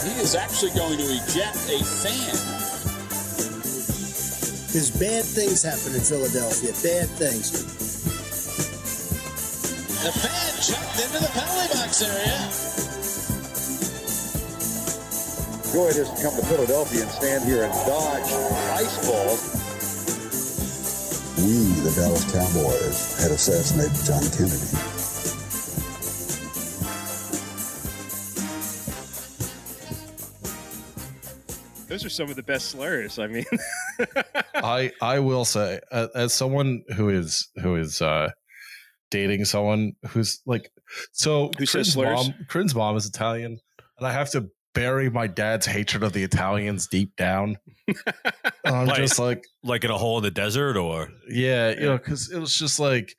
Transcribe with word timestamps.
He 0.00 0.16
is 0.20 0.34
actually 0.34 0.72
going 0.72 0.96
to 0.96 1.04
eject 1.04 1.60
a 1.68 1.84
fan. 1.84 2.32
There's 4.72 4.90
bad 4.90 5.24
things 5.24 5.62
happen 5.62 5.94
in 5.94 6.00
Philadelphia. 6.00 6.72
Bad 6.80 7.08
things. 7.20 7.50
The 10.00 10.12
fan 10.12 10.52
jumped 10.64 10.96
into 11.04 11.20
the 11.20 11.28
penalty 11.36 11.68
box 11.76 12.00
area. 12.00 12.38
Joy 15.70 15.92
has 15.92 16.08
to 16.08 16.22
come 16.22 16.34
to 16.34 16.46
Philadelphia 16.46 17.02
and 17.02 17.10
stand 17.10 17.44
here 17.44 17.64
and 17.64 17.72
dodge 17.84 18.32
ice 18.80 19.06
balls. 19.06 19.42
We, 21.36 21.76
the 21.84 21.92
Dallas 22.00 22.24
Cowboys, 22.32 23.20
had 23.20 23.32
assassinated 23.32 24.00
John 24.06 24.24
Kennedy. 24.32 24.89
Those 31.90 32.04
are 32.04 32.08
some 32.10 32.30
of 32.30 32.36
the 32.36 32.42
best 32.42 32.68
slurs. 32.70 33.18
I 33.18 33.26
mean, 33.26 33.44
I 34.54 34.92
I 35.02 35.18
will 35.18 35.44
say, 35.44 35.80
uh, 35.92 36.08
as 36.14 36.32
someone 36.32 36.82
who 36.96 37.08
is 37.10 37.48
who 37.62 37.76
is 37.76 38.00
uh, 38.00 38.30
dating 39.10 39.44
someone 39.44 39.92
who's 40.08 40.40
like, 40.46 40.70
so 41.12 41.50
Who 41.58 41.66
says 41.66 41.92
slurs? 41.92 42.28
mom, 42.28 42.34
Corinne's 42.48 42.74
mom 42.74 42.96
is 42.96 43.06
Italian, 43.06 43.58
and 43.98 44.06
I 44.06 44.12
have 44.12 44.30
to 44.30 44.48
bury 44.72 45.10
my 45.10 45.26
dad's 45.26 45.66
hatred 45.66 46.04
of 46.04 46.12
the 46.12 46.22
Italians 46.22 46.86
deep 46.86 47.16
down. 47.16 47.56
And 48.62 48.76
I'm 48.76 48.86
Like- 48.86 48.98
just 48.98 49.18
like, 49.18 49.42
like 49.64 49.82
in 49.84 49.90
a 49.90 49.96
hole 49.98 50.18
in 50.18 50.22
the 50.22 50.30
desert, 50.30 50.76
or 50.76 51.08
yeah, 51.28 51.70
you 51.70 51.80
know, 51.86 51.96
because 51.98 52.30
it 52.30 52.38
was 52.38 52.54
just 52.56 52.78
like, 52.78 53.14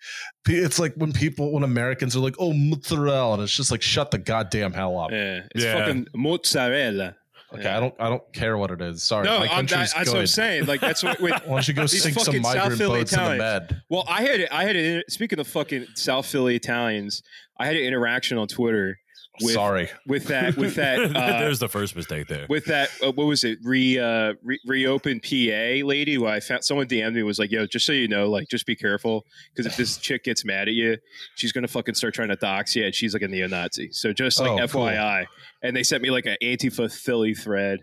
it's 0.47 0.77
like 0.80 0.94
when 0.95 1.11
people, 1.11 1.52
when 1.52 1.63
Americans 1.63 2.16
are 2.16 2.19
like, 2.19 2.35
oh, 2.39 2.53
mozzarella, 2.53 3.33
and 3.33 3.44
it's 3.44 3.53
just 3.58 3.72
like, 3.72 3.81
shut 3.81 4.11
the 4.11 4.17
goddamn 4.19 4.72
hell 4.72 4.97
up. 4.99 5.11
yeah, 5.11 5.42
it's 5.53 5.64
Yeah. 5.66 5.73
fucking 5.77 6.08
mozzarella. 6.16 7.16
Okay, 7.53 7.63
Yeah. 7.63 7.77
I 7.77 7.80
don't, 7.80 7.95
I 7.99 8.09
don't 8.09 8.33
care 8.33 8.57
what 8.57 8.71
it 8.71 8.81
is. 8.81 9.03
Sorry, 9.03 9.25
No, 9.25 9.39
my 9.39 9.47
I'm, 9.47 9.66
that, 9.66 9.91
that's 9.94 9.94
good. 9.94 10.07
what 10.13 10.19
I'm 10.21 10.27
saying. 10.27 10.66
Like 10.66 10.80
that's 10.80 11.03
what. 11.03 11.19
Wait, 11.19 11.33
Why 11.45 11.55
don't 11.55 11.67
you 11.67 11.73
go 11.73 11.85
sink 11.85 12.17
some 12.19 12.41
migrant 12.41 12.77
Philly 12.77 12.99
boats 13.02 13.11
in 13.13 13.19
the 13.19 13.23
Italians. 13.35 13.69
med? 13.71 13.81
Well, 13.89 14.05
I 14.08 14.21
had 14.21 14.39
it 14.39 14.49
I 14.52 14.63
had 14.63 14.75
an 14.77 15.03
speaking 15.09 15.39
of 15.39 15.47
fucking 15.47 15.88
South 15.95 16.25
Philly 16.25 16.55
Italians. 16.55 17.21
I 17.59 17.66
had 17.66 17.75
an 17.75 17.83
interaction 17.83 18.38
on 18.38 18.47
Twitter 18.47 18.97
with 19.42 19.53
Sorry. 19.53 19.89
with 20.08 20.25
that 20.25 20.56
with 20.58 20.75
that 20.81 21.00
uh, 21.16 21.39
there's 21.39 21.59
the 21.59 21.67
first 21.70 21.95
mistake 21.95 22.28
there. 22.28 22.45
with 22.50 22.66
that 22.66 22.89
uh, 23.03 23.11
what 23.11 23.25
was 23.28 23.44
it 23.44 23.59
re, 23.64 23.98
uh, 24.00 24.33
re 24.44 24.59
reopen 24.66 25.20
PA 25.20 25.86
lady 25.86 26.16
who 26.16 26.25
I 26.28 26.39
found 26.39 26.64
someone 26.64 26.88
DM'd 26.88 27.16
me 27.16 27.23
was 27.23 27.39
like 27.39 27.52
yo 27.52 27.66
just 27.66 27.86
so 27.86 27.92
you 27.94 28.08
know 28.08 28.30
like 28.30 28.48
just 28.50 28.66
be 28.66 28.75
careful 28.75 29.25
because 29.53 29.66
if 29.66 29.78
this 29.78 29.98
chick 29.98 30.23
gets 30.23 30.45
mad 30.45 30.67
at 30.67 30.73
you 30.73 30.98
she's 31.36 31.52
gonna 31.52 31.67
fucking 31.67 31.95
start 31.95 32.14
trying 32.14 32.30
to 32.30 32.36
dox 32.36 32.75
you 32.75 32.86
and 32.86 32.94
she's 32.95 33.14
like 33.14 33.23
a 33.23 33.28
neo-Nazi 33.28 33.92
so 33.92 34.14
just 34.14 34.39
like 34.39 34.50
Oh, 34.52 34.67
cool. 34.67 34.86
FYI 34.86 35.25
and 35.61 35.76
they 35.76 35.83
sent 35.83 36.02
me 36.03 36.11
like 36.11 36.26
an 36.26 36.38
Antifa 36.42 36.92
Philly 36.94 37.33
thread 37.33 37.80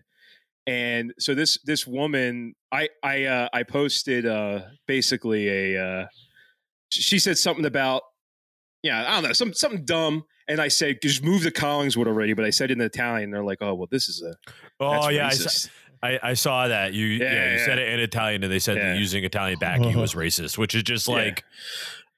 and 0.66 1.14
so 1.18 1.34
this 1.34 1.58
this 1.64 1.86
woman 1.86 2.54
I 2.70 2.88
I 3.02 3.24
uh, 3.24 3.48
I 3.52 3.62
posted 3.62 4.26
uh, 4.26 4.60
basically 4.86 5.48
a 5.74 5.82
uh, 5.82 6.06
she 6.90 7.18
said 7.18 7.38
something 7.38 7.64
about 7.64 8.02
yeah 8.82 9.04
I 9.08 9.14
don't 9.14 9.24
know 9.24 9.32
some 9.32 9.54
something 9.54 9.84
dumb 9.84 10.24
and 10.48 10.60
I 10.60 10.68
said 10.68 11.00
just 11.02 11.22
move 11.22 11.42
to 11.42 11.50
Collingswood 11.50 12.06
already 12.06 12.32
but 12.32 12.44
I 12.44 12.50
said 12.50 12.70
in 12.70 12.80
Italian 12.80 13.30
they're 13.30 13.44
like 13.44 13.58
oh 13.60 13.74
well 13.74 13.88
this 13.90 14.08
is 14.08 14.22
a 14.22 14.34
oh 14.80 15.08
yeah, 15.10 15.26
I 15.26 15.30
saw, 15.30 15.68
I, 16.02 16.18
I 16.22 16.34
saw 16.34 16.68
that 16.68 16.92
you 16.94 17.06
yeah, 17.06 17.24
Yeah, 17.24 17.44
you 17.52 17.58
yeah, 17.58 17.64
said 17.64 17.78
it 17.78 17.88
in 17.92 18.00
Italian, 18.00 18.42
and 18.44 18.52
they 18.52 18.58
said 18.60 18.76
Yeah. 18.76 18.92
that 18.92 18.98
using 18.98 19.24
Italian 19.24 19.58
backing 19.58 19.96
was 19.96 20.14
racist, 20.24 20.56
which 20.56 20.74
is 20.74 20.84
just 20.84 21.08
Yeah. 21.08 21.14
like, 21.14 21.44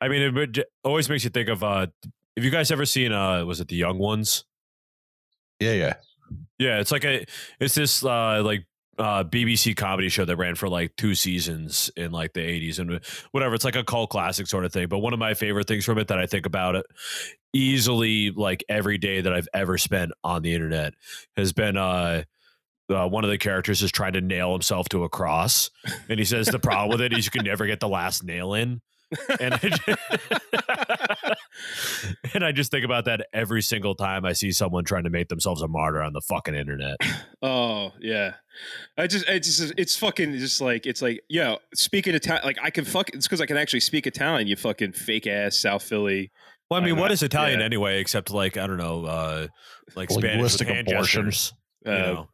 I 0.03 0.09
mean, 0.09 0.21
it 0.23 0.35
would- 0.35 0.65
always 0.85 1.09
makes 1.09 1.25
you 1.25 1.31
think 1.31 1.49
of. 1.49 1.63
uh 1.65 1.87
Have 2.37 2.45
you 2.45 2.51
guys 2.51 2.71
ever 2.71 2.85
seen? 2.85 3.13
uh 3.13 3.45
Was 3.45 3.61
it 3.61 3.69
the 3.69 3.77
Young 3.77 3.99
Ones? 3.99 4.45
Yeah, 5.61 5.73
yeah. 5.73 5.95
Yeah, 6.59 6.79
it's 6.81 6.93
like 6.93 7.05
a 7.05 7.25
it's 7.59 7.75
this 7.75 8.05
uh 8.05 8.43
like 8.45 8.65
uh 9.01 9.25
BBC 9.25 9.75
comedy 9.75 10.11
show 10.11 10.27
that 10.27 10.37
ran 10.37 10.55
for 10.55 10.69
like 10.69 10.95
two 10.97 11.15
seasons 11.15 11.91
in 11.97 12.13
like 12.13 12.35
the 12.35 12.41
80s 12.41 12.79
and 12.79 13.01
whatever. 13.33 13.55
It's 13.55 13.65
like 13.65 13.75
a 13.77 13.83
cult 13.83 14.11
classic 14.11 14.47
sort 14.47 14.67
of 14.67 14.73
thing. 14.73 14.89
But 14.89 14.99
one 14.99 15.15
of 15.15 15.19
my 15.19 15.33
favorite 15.35 15.67
things 15.67 15.87
from 15.87 15.99
it 15.99 16.09
that 16.09 16.19
I 16.19 16.27
think 16.27 16.45
about 16.45 16.77
it 16.77 16.85
easily 17.55 18.31
like 18.31 18.63
every 18.69 18.99
day 18.99 19.23
that 19.23 19.33
I've 19.33 19.49
ever 19.55 19.79
spent 19.79 20.13
on 20.23 20.43
the 20.43 20.55
internet 20.55 20.95
has 21.37 21.53
been 21.53 21.77
uh 21.77 22.25
uh, 22.91 23.07
one 23.09 23.23
of 23.23 23.31
the 23.31 23.39
characters 23.39 23.83
is 23.83 23.93
trying 23.93 24.15
to 24.15 24.21
nail 24.21 24.51
himself 24.53 24.89
to 24.89 25.05
a 25.05 25.09
cross, 25.09 25.71
and 26.09 26.19
he 26.19 26.25
says 26.25 26.49
the 26.49 26.59
problem 26.59 26.89
with 26.91 27.01
it 27.01 27.17
is 27.17 27.25
you 27.25 27.31
can 27.31 27.45
never 27.45 27.65
get 27.67 27.79
the 27.79 27.89
last 27.89 28.25
nail 28.25 28.53
in. 28.53 28.81
and 29.39 29.55
I 29.55 29.59
just, 29.59 29.83
and 32.35 32.45
I 32.45 32.53
just 32.53 32.71
think 32.71 32.85
about 32.85 33.05
that 33.07 33.27
every 33.33 33.63
single 33.63 33.95
time 33.95 34.25
I 34.25 34.33
see 34.33 34.53
someone 34.53 34.85
trying 34.85 35.05
to 35.05 35.11
make 35.11 35.29
themselves 35.29 35.63
a 35.63 35.69
martyr 35.69 36.03
on 36.03 36.13
the 36.13 36.21
fucking 36.23 36.55
internet. 36.55 36.97
Oh 37.43 37.93
yeah, 38.01 38.35
I 38.99 39.07
just 39.07 39.27
it's 39.27 39.57
just 39.57 39.73
it's 39.79 39.97
fucking 39.97 40.37
just 40.37 40.61
like 40.61 40.85
it's 40.85 41.01
like 41.01 41.23
yo 41.31 41.57
speaking 41.75 42.15
Italian 42.15 42.45
like 42.45 42.59
I 42.63 42.69
can 42.69 42.85
fuck 42.85 43.09
it's 43.15 43.27
because 43.27 43.41
I 43.41 43.47
can 43.47 43.57
actually 43.57 43.81
speak 43.81 44.07
Italian. 44.07 44.47
You 44.47 44.57
fucking 44.57 44.93
fake 44.93 45.27
ass 45.27 45.57
South 45.57 45.83
Philly. 45.83 46.31
Well, 46.71 46.79
I 46.79 46.85
mean, 46.85 46.93
I'm 46.93 46.99
what 47.01 47.07
not- 47.07 47.13
is 47.13 47.23
Italian 47.23 47.61
yeah. 47.61 47.65
anyway, 47.65 47.99
except 47.99 48.31
like 48.31 48.59
I 48.59 48.67
don't 48.67 48.77
know, 48.77 49.07
uh, 49.07 49.47
like 49.97 50.11
Spanish 50.11 50.33
Linguistic 50.33 50.69
hand 50.69 50.89
abortion. 50.89 51.25
gestures. 51.31 51.55
Uh, 51.87 51.91
You 51.91 51.99
know, 51.99 52.29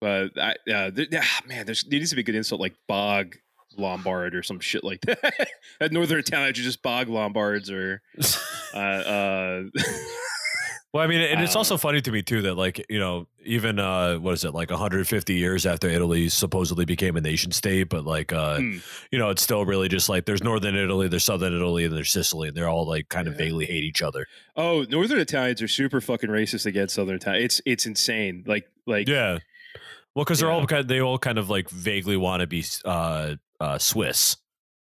But 0.00 0.30
I, 0.38 0.50
uh, 0.72 0.90
there, 0.94 1.06
ah, 1.16 1.40
man, 1.46 1.66
there's 1.66 1.84
there 1.84 1.98
needs 1.98 2.08
to 2.10 2.16
be 2.16 2.22
a 2.22 2.24
good 2.24 2.34
insult 2.34 2.60
like 2.62 2.74
bog 2.88 3.36
Lombard 3.76 4.34
or 4.34 4.42
some 4.42 4.60
shit 4.60 4.82
like 4.84 5.00
that. 5.06 5.48
At 5.80 5.92
Northern 5.92 6.18
Italian, 6.18 6.48
you 6.56 6.62
just 6.62 6.82
bog 6.82 7.08
Lombards 7.08 7.70
or 7.70 8.02
uh, 8.74 8.78
uh, 8.78 9.62
well, 10.92 11.04
I 11.04 11.06
mean, 11.06 11.20
and 11.20 11.42
it's 11.42 11.54
also 11.54 11.76
funny 11.76 12.00
to 12.00 12.10
me 12.10 12.22
too 12.22 12.42
that 12.42 12.54
like 12.54 12.84
you 12.88 12.98
know, 12.98 13.26
even 13.44 13.78
uh, 13.78 14.16
what 14.16 14.32
is 14.34 14.44
it 14.44 14.54
like 14.54 14.70
150 14.70 15.34
years 15.34 15.66
after 15.66 15.88
Italy 15.88 16.28
supposedly 16.28 16.84
became 16.84 17.16
a 17.16 17.20
nation 17.20 17.52
state, 17.52 17.88
but 17.90 18.04
like 18.04 18.32
uh, 18.32 18.56
Hmm. 18.56 18.78
you 19.12 19.18
know, 19.18 19.30
it's 19.30 19.42
still 19.42 19.64
really 19.64 19.88
just 19.88 20.08
like 20.08 20.24
there's 20.24 20.42
Northern 20.42 20.74
Italy, 20.74 21.06
there's 21.08 21.24
Southern 21.24 21.54
Italy, 21.54 21.84
and 21.84 21.94
there's 21.94 22.10
Sicily, 22.10 22.48
and 22.48 22.56
they're 22.56 22.68
all 22.68 22.86
like 22.86 23.08
kind 23.10 23.28
of 23.28 23.36
vaguely 23.36 23.66
hate 23.66 23.84
each 23.84 24.02
other. 24.02 24.26
oh, 24.56 24.84
Northern 24.88 25.18
Italians 25.20 25.60
are 25.62 25.68
super 25.68 26.00
fucking 26.00 26.30
racist 26.30 26.66
against 26.66 26.94
Southern 26.94 27.16
Italian. 27.16 27.44
It's 27.44 27.60
it's 27.66 27.86
insane. 27.86 28.44
Like 28.46 28.66
like 28.86 29.08
Yeah. 29.08 29.38
Well, 30.14 30.24
because 30.24 30.40
they're 30.40 30.48
Yeah. 30.48 30.54
all 30.56 30.66
kind 30.66 30.88
they 30.88 31.00
all 31.00 31.18
kind 31.18 31.38
of 31.38 31.48
like 31.50 31.68
vaguely 31.70 32.16
want 32.16 32.40
to 32.40 32.46
be 32.46 32.64
uh, 32.84 33.36
uh, 33.60 33.78
Swiss. 33.78 34.36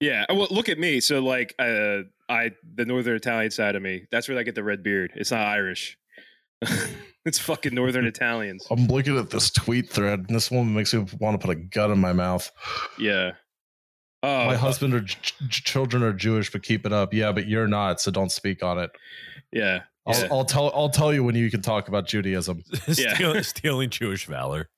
Yeah. 0.00 0.26
Well, 0.28 0.48
look 0.50 0.68
at 0.68 0.78
me. 0.78 1.00
So, 1.00 1.20
like, 1.20 1.54
uh, 1.58 2.02
I 2.28 2.52
the 2.74 2.84
Northern 2.84 3.16
Italian 3.16 3.50
side 3.50 3.76
of 3.76 3.82
me. 3.82 4.06
That's 4.10 4.28
where 4.28 4.38
I 4.38 4.42
get 4.42 4.54
the 4.54 4.64
red 4.64 4.82
beard. 4.82 5.12
It's 5.14 5.30
not 5.30 5.46
Irish. 5.46 5.96
it's 7.24 7.38
fucking 7.38 7.74
Northern 7.74 8.04
Italians. 8.14 8.66
I'm 8.70 8.86
looking 8.86 9.16
at 9.18 9.30
this 9.30 9.50
tweet 9.50 9.88
thread, 9.90 10.26
and 10.26 10.36
this 10.36 10.50
one 10.50 10.74
makes 10.74 10.92
me 10.92 11.06
want 11.20 11.40
to 11.40 11.46
put 11.46 11.56
a 11.56 11.60
gun 11.60 11.90
in 11.92 11.98
my 11.98 12.12
mouth. 12.12 12.50
Yeah. 12.98 13.32
Oh, 14.22 14.46
my 14.46 14.54
uh, 14.54 14.58
husband 14.58 14.92
or 14.94 15.02
ch- 15.02 15.34
ch- 15.48 15.64
children 15.64 16.02
are 16.02 16.12
Jewish, 16.12 16.50
but 16.50 16.62
keep 16.62 16.84
it 16.84 16.92
up. 16.92 17.14
Yeah, 17.14 17.32
but 17.32 17.46
you're 17.46 17.68
not, 17.68 18.00
so 18.00 18.10
don't 18.10 18.32
speak 18.32 18.62
on 18.62 18.78
it. 18.78 18.90
yeah. 19.52 19.80
I'll, 20.06 20.18
Yeah. 20.20 20.28
I'll 20.30 20.44
tell. 20.44 20.70
I'll 20.74 20.88
tell 20.88 21.12
you 21.12 21.24
when 21.24 21.34
you 21.34 21.50
can 21.50 21.62
talk 21.62 21.88
about 21.88 22.06
Judaism. 22.06 22.62
Steal- 22.88 23.42
stealing 23.44 23.90
Jewish 23.90 24.26
valor. 24.26 24.68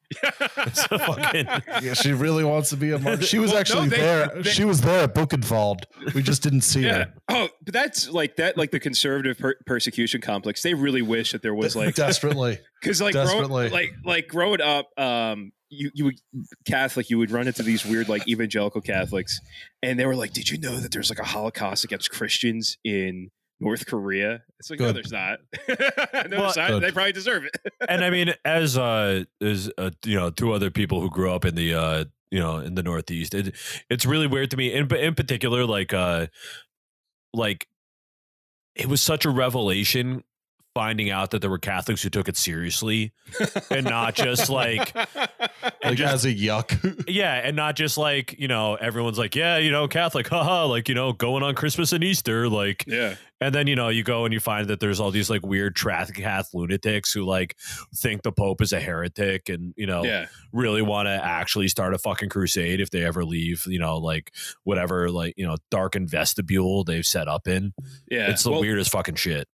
Fucking- 0.65 1.47
Yeah, 1.83 1.95
she 1.95 2.13
really 2.13 2.45
wants 2.45 2.71
to 2.71 2.77
be 2.77 2.93
a 2.93 2.99
martyr. 2.99 3.23
She 3.23 3.39
was 3.39 3.49
Well, 3.51 3.57
no, 3.57 3.61
actually 3.61 3.89
they- 3.89 3.97
there. 3.99 4.31
they- 4.43 4.51
she 4.51 4.65
was 4.65 4.81
there 4.81 5.05
at 5.05 5.15
Buchenwald. 5.15 5.83
We 6.15 6.23
just 6.23 6.43
didn't 6.43 6.63
see 6.63 6.83
Yeah. 6.83 6.93
her. 7.05 7.15
Oh, 7.29 7.49
but 7.65 7.75
that's 7.75 8.09
like 8.09 8.37
that, 8.37 8.57
like 8.57 8.71
the 8.71 8.81
conservative 8.81 9.39
per- 9.39 9.57
persecution 9.67 10.21
complex. 10.21 10.63
They 10.63 10.75
really 10.75 11.03
wish 11.03 11.33
that 11.33 11.43
there 11.43 11.55
was 11.55 11.77
like 11.77 11.95
desperately. 11.95 12.59
because 12.81 13.01
like 13.01 13.13
grow, 13.15 13.41
like 13.47 13.93
like 14.05 14.29
growing 14.29 14.61
up 14.61 14.87
um 14.99 15.53
you 15.71 15.91
you 15.95 16.05
would 16.07 16.15
catholic 16.67 17.11
you 17.11 17.19
would 17.19 17.31
run 17.31 17.47
into 17.47 17.63
these 17.63 17.85
weird 17.85 18.09
like 18.09 18.27
evangelical 18.27 18.81
catholics 18.81 19.39
and 19.83 19.99
they 19.99 20.07
were 20.07 20.17
like 20.17 20.33
did 20.33 20.49
you 20.49 20.57
know 20.59 20.77
that 20.81 20.93
there's 20.93 21.11
like 21.11 21.19
a 21.19 21.25
holocaust 21.25 21.85
against 21.85 22.11
christians 22.11 22.79
in 22.85 23.31
north 23.61 23.87
korea. 23.87 24.43
It's 24.59 24.71
like 24.71 24.81
no 24.81 24.93
there's 24.93 25.13
not. 25.13 25.39
No 25.69 25.77
Well, 26.39 26.53
there's 26.53 26.57
not. 26.57 26.81
They 26.81 26.91
probably 26.91 27.13
deserve 27.13 27.45
it. 27.45 27.57
And 27.89 28.05
I 28.05 28.11
mean, 28.11 28.35
as 28.45 28.77
uh, 28.77 29.25
as 29.41 29.71
uh, 29.79 29.91
you 30.05 30.17
know, 30.17 30.31
two 30.31 30.53
other 30.53 30.71
people 30.71 31.01
who 31.01 31.11
grew 31.11 31.33
up 31.33 31.45
in 31.45 31.55
the 31.55 31.75
uh, 31.75 32.05
you 32.31 32.41
know, 32.41 32.59
in 32.59 32.75
the 32.75 32.83
Northeast, 32.83 33.35
it, 33.35 33.55
it's 33.89 34.05
really 34.05 34.27
weird 34.27 34.51
to 34.51 34.57
me. 34.57 34.73
In 34.73 34.93
in 34.95 35.15
particular, 35.15 35.65
like 35.65 35.95
uh, 35.95 36.27
like 37.33 37.67
it 38.75 38.87
was 38.87 39.01
such 39.01 39.25
a 39.25 39.31
revelation 39.31 40.23
finding 40.79 41.11
out 41.11 41.33
that 41.33 41.41
there 41.41 41.51
were 41.51 41.59
Catholics 41.59 42.05
who 42.05 42.09
took 42.09 42.29
it 42.29 42.37
seriously 42.37 43.13
and 43.69 43.85
not 43.85 44.15
just 44.15 44.49
like 44.49 44.95
Like 45.85 45.97
just- 45.97 46.15
as 46.15 46.25
a 46.25 46.33
yuck. 46.35 47.05
yeah, 47.09 47.35
and 47.35 47.57
not 47.57 47.75
just 47.75 47.99
like 47.99 48.39
you 48.39 48.47
know 48.47 48.77
everyone's 48.77 49.19
like 49.19 49.35
yeah, 49.35 49.57
you 49.59 49.73
know 49.73 49.89
Catholic, 49.89 50.29
haha, 50.29 50.67
like 50.67 50.89
you 50.89 50.95
know 50.95 51.13
going 51.13 51.43
on 51.43 51.55
Christmas 51.57 51.93
and 51.93 52.05
Easter, 52.05 52.49
like 52.49 52.85
yeah 52.87 53.17
and 53.41 53.55
then 53.55 53.67
you 53.67 53.75
know 53.77 53.89
you 53.89 54.03
go 54.05 54.25
and 54.25 54.33
you 54.35 54.41
find 54.41 54.69
that 54.69 54.79
there's 54.81 55.01
all 55.01 55.11
these 55.11 55.29
like 55.31 55.45
weird 55.45 55.75
traffic 55.77 56.17
cath 56.17 56.51
lunatics 56.55 57.13
who 57.13 57.25
like 57.25 57.57
think 57.97 58.23
the 58.23 58.33
Pope 58.33 58.61
is 58.63 58.73
a 58.73 58.81
heretic 58.81 59.49
and 59.49 59.75
you 59.77 59.87
know 59.87 60.05
yeah 60.05 60.27
really 60.53 60.83
want 60.83 61.07
to 61.07 61.13
actually 61.13 61.69
start 61.69 61.95
a 61.95 61.99
fucking 61.99 62.29
crusade 62.29 62.81
if 62.81 62.91
they 62.91 63.05
ever 63.05 63.25
leave 63.25 63.65
you 63.67 63.79
know 63.81 63.99
like 63.99 64.33
whatever 64.65 65.11
like 65.11 65.35
you 65.37 65.47
know 65.47 65.57
darkened 65.71 66.09
vestibule 66.11 66.85
they've 66.85 67.07
set 67.07 67.27
up 67.29 67.47
in. 67.49 67.73
yeah 68.11 68.31
It's 68.31 68.43
the 68.45 68.51
Well, 68.51 68.61
weirdest 68.61 68.91
fucking 68.93 69.17
shit. 69.17 69.49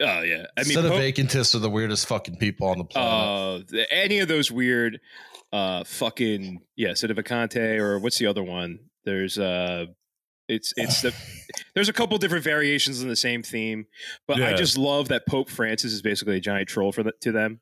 Oh 0.00 0.22
yeah, 0.22 0.44
I 0.56 0.62
mean, 0.62 0.76
Instead 0.76 0.84
of 0.84 0.90
po- 0.92 0.98
vacantists 0.98 1.54
are 1.54 1.58
the 1.58 1.70
weirdest 1.70 2.06
fucking 2.06 2.36
people 2.36 2.68
on 2.68 2.78
the 2.78 2.84
planet. 2.84 3.72
uh, 3.72 3.84
any 3.90 4.18
of 4.18 4.28
those 4.28 4.50
weird, 4.50 5.00
uh, 5.52 5.84
fucking 5.84 6.60
yeah, 6.76 6.90
Sedevacante 6.90 7.78
or 7.78 7.98
what's 7.98 8.18
the 8.18 8.26
other 8.26 8.42
one? 8.42 8.78
There's 9.04 9.38
uh, 9.38 9.86
it's 10.48 10.74
it's 10.76 11.00
the 11.02 11.14
there's 11.74 11.88
a 11.88 11.92
couple 11.94 12.18
different 12.18 12.44
variations 12.44 13.02
on 13.02 13.08
the 13.08 13.16
same 13.16 13.42
theme, 13.42 13.86
but 14.28 14.42
I 14.42 14.52
just 14.54 14.76
love 14.76 15.08
that 15.08 15.26
Pope 15.26 15.48
Francis 15.48 15.92
is 15.92 16.02
basically 16.02 16.36
a 16.36 16.40
giant 16.40 16.68
troll 16.68 16.92
for 16.92 17.02
the, 17.02 17.12
to 17.22 17.32
them. 17.32 17.60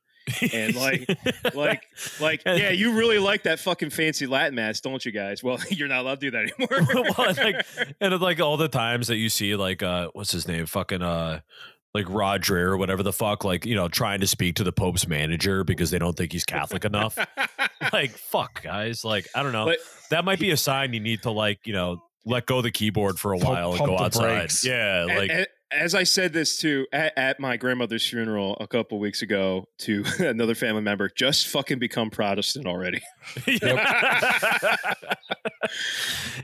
And, 0.52 0.74
like- 0.76 1.06
Like, 1.54 1.82
like, 2.18 2.42
yeah, 2.46 2.70
you 2.70 2.94
really 2.98 3.18
like 3.18 3.42
that 3.44 3.60
fucking 3.60 3.90
fancy 3.90 4.26
Latin 4.26 4.54
mass, 4.54 4.80
don't 4.80 5.04
you 5.04 5.12
guys? 5.12 5.42
Well, 5.44 5.58
you're 5.70 5.86
not 5.88 6.00
allowed 6.00 6.20
to 6.20 6.30
do 6.30 6.30
that 6.32 6.50
anymore. 6.58 7.04
well, 7.16 7.28
and, 7.28 7.38
like, 7.38 7.66
and 8.00 8.20
like 8.20 8.40
all 8.40 8.56
the 8.56 8.68
times 8.68 9.06
that 9.08 9.16
you 9.18 9.28
see, 9.28 9.54
like, 9.54 9.82
uh, 9.82 10.08
what's 10.14 10.32
his 10.32 10.48
name? 10.48 10.64
Fucking, 10.66 11.02
uh, 11.02 11.40
like 11.94 12.06
Roger 12.08 12.72
or 12.72 12.76
whatever 12.76 13.02
the 13.04 13.12
fuck, 13.12 13.44
like, 13.44 13.64
you 13.64 13.76
know, 13.76 13.88
trying 13.88 14.20
to 14.20 14.26
speak 14.26 14.56
to 14.56 14.64
the 14.64 14.72
Pope's 14.72 15.06
manager 15.06 15.62
because 15.62 15.90
they 15.90 15.98
don't 15.98 16.16
think 16.16 16.32
he's 16.32 16.44
Catholic 16.44 16.84
enough. 16.84 17.16
like, 17.92 18.10
fuck, 18.10 18.62
guys. 18.62 19.04
Like, 19.04 19.28
I 19.34 19.42
don't 19.42 19.52
know. 19.52 19.66
But- 19.66 19.78
that 20.10 20.24
might 20.24 20.38
be 20.38 20.50
a 20.50 20.56
sign 20.56 20.92
you 20.92 21.00
need 21.00 21.22
to, 21.22 21.30
like, 21.30 21.60
you 21.66 21.72
know, 21.72 22.02
let 22.26 22.46
go 22.46 22.58
of 22.58 22.64
the 22.64 22.70
keyboard 22.70 23.18
for 23.18 23.32
a 23.32 23.38
while 23.38 23.74
and 23.74 23.84
go 23.86 23.98
outside. 23.98 24.38
brakes. 24.38 24.64
Yeah. 24.64 25.04
Like, 25.08 25.30
a- 25.30 25.46
as 25.72 25.94
I 25.94 26.04
said 26.04 26.32
this 26.32 26.58
too 26.58 26.86
at, 26.92 27.12
at 27.16 27.40
my 27.40 27.56
grandmother's 27.56 28.08
funeral 28.08 28.56
a 28.60 28.66
couple 28.66 28.98
weeks 29.00 29.22
ago 29.22 29.64
to 29.78 30.04
another 30.20 30.54
family 30.54 30.82
member, 30.82 31.08
just 31.08 31.48
fucking 31.48 31.78
become 31.80 32.10
Protestant 32.10 32.66
already. 32.66 33.00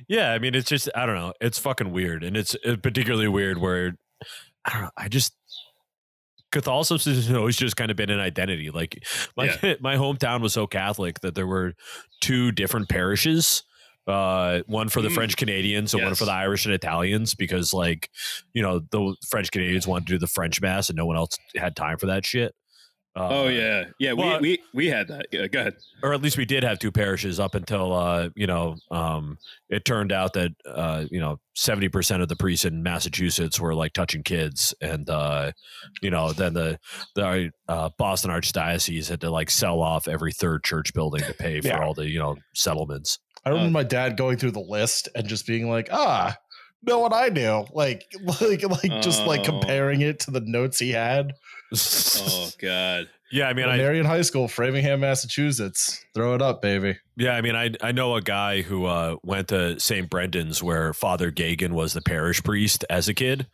yeah, 0.08 0.32
I 0.32 0.38
mean, 0.38 0.55
it's 0.55 0.69
just 0.69 0.88
I 0.94 1.06
don't 1.06 1.14
know. 1.14 1.32
It's 1.41 1.58
fucking 1.58 1.93
weird, 1.93 2.25
and 2.25 2.37
it's 2.37 2.56
particularly 2.82 3.29
weird 3.29 3.58
where 3.58 3.96
I 4.64 4.73
don't 4.73 4.82
know. 4.82 4.91
I 4.96 5.08
just 5.08 5.32
Catholicism 6.52 7.14
has 7.14 7.31
always 7.32 7.56
just 7.56 7.76
kind 7.76 7.91
of 7.91 7.97
been 7.97 8.11
an 8.11 8.20
identity. 8.20 8.70
Like 8.70 9.05
my 9.37 9.47
my 9.81 9.97
hometown 9.97 10.41
was 10.41 10.52
so 10.52 10.67
Catholic 10.67 11.20
that 11.20 11.35
there 11.35 11.47
were 11.47 11.75
two 12.20 12.52
different 12.52 12.88
parishes. 12.88 13.62
Uh, 14.06 14.62
one 14.67 14.88
for 14.88 15.02
the 15.02 15.08
Mm. 15.08 15.14
French 15.14 15.37
Canadians 15.37 15.93
and 15.94 16.02
one 16.02 16.14
for 16.17 16.25
the 16.25 16.32
Irish 16.32 16.64
and 16.64 16.75
Italians 16.75 17.35
because, 17.35 17.73
like, 17.73 18.08
you 18.55 18.62
know, 18.62 18.81
the 18.91 19.14
French 19.29 19.52
Canadians 19.52 19.87
wanted 19.87 20.06
to 20.08 20.14
do 20.14 20.19
the 20.19 20.26
French 20.26 20.61
mass 20.61 20.88
and 20.88 20.97
no 20.97 21.06
one 21.06 21.17
else 21.17 21.37
had 21.55 21.76
time 21.76 21.97
for 21.97 22.06
that 22.06 22.25
shit. 22.25 22.53
Uh, 23.17 23.29
oh 23.29 23.49
yeah, 23.49 23.85
yeah. 23.99 24.12
well, 24.12 24.41
we, 24.41 24.51
we 24.51 24.59
we 24.73 24.87
had 24.87 25.09
that. 25.09 25.27
Yeah, 25.33 25.49
go 25.49 25.61
ahead. 25.61 25.75
or 26.03 26.15
at 26.15 26.23
least 26.23 26.39
we 26.39 26.45
did 26.45 26.62
have 26.62 26.79
two 26.79 26.93
parishes 26.93 27.41
up 27.41 27.57
until 27.57 27.93
uh, 27.93 28.29
you 28.37 28.47
know 28.47 28.77
um, 28.93 29.37
it 29.69 29.85
turned 29.85 30.12
out 30.12 30.33
that 30.35 30.53
uh, 30.65 31.05
you 31.11 31.19
know 31.19 31.41
seventy 31.57 31.89
percent 31.89 32.23
of 32.23 32.29
the 32.29 32.37
priests 32.37 32.65
in 32.65 32.85
Massachusetts 32.85 33.59
were 33.59 33.75
like 33.75 33.95
touching 33.95 34.23
kids, 34.23 34.73
and 34.81 35.11
uh, 35.11 35.51
you 36.03 36.11
know 36.11 36.33
then 36.33 36.55
the 36.55 36.79
the 37.17 37.51
uh, 37.69 37.89
Boston 37.99 38.31
Archdiocese 38.31 39.09
had 39.09 39.21
to 39.23 39.31
like 39.31 39.51
sell 39.51 39.81
off 39.81 40.06
every 40.06 40.33
third 40.33 40.63
church 40.63 40.95
building 40.95 41.23
to 41.25 41.35
pay 41.35 41.61
for 41.61 41.67
Yeah. 41.67 41.85
all 41.85 41.95
the 41.95 42.09
you 42.09 42.21
know 42.21 42.37
settlements. 42.55 43.19
I 43.45 43.49
remember 43.51 43.71
my 43.73 43.83
dad 43.85 44.17
going 44.19 44.37
through 44.37 44.51
the 44.53 44.61
list 44.61 45.09
and 45.17 45.27
just 45.27 45.47
being 45.47 45.69
like, 45.69 45.89
ah, 45.91 46.37
know 46.82 46.99
what 47.00 47.12
I 47.12 47.29
knew. 47.29 47.67
Like, 47.73 48.06
like, 48.41 48.62
like, 48.62 49.03
just 49.03 49.27
like 49.27 49.41
Oh. 49.41 49.44
comparing 49.61 50.00
it 50.00 50.21
to 50.21 50.31
the 50.31 50.41
notes 50.41 50.79
he 50.79 50.91
had. 50.93 51.32
Oh 51.73 52.50
god. 52.61 53.09
yeah, 53.31 53.47
I 53.49 53.53
mean, 53.53 53.69
I, 53.69 53.77
Marian 53.77 54.05
High 54.06 54.23
School, 54.23 54.49
Framingham, 54.49 55.00
Massachusetts. 55.00 56.05
Throw 56.15 56.35
it 56.35 56.43
up, 56.43 56.61
baby. 56.62 56.99
Yeah, 57.17 57.32
I 57.37 57.43
mean, 57.43 57.55
I 57.55 57.71
I 57.81 57.93
know 57.93 58.17
a 58.17 58.23
guy 58.23 58.62
who 58.62 58.87
uh, 58.87 59.17
went 59.23 59.49
to 59.49 59.79
St. 59.79 60.11
Brendan's 60.11 60.62
where 60.62 60.93
Father 60.93 61.31
Geoghan 61.31 61.71
was 61.71 61.93
the 61.93 62.03
parish 62.03 62.43
priest 62.43 62.85
as 62.91 63.09
a 63.09 63.15
kid, 63.15 63.47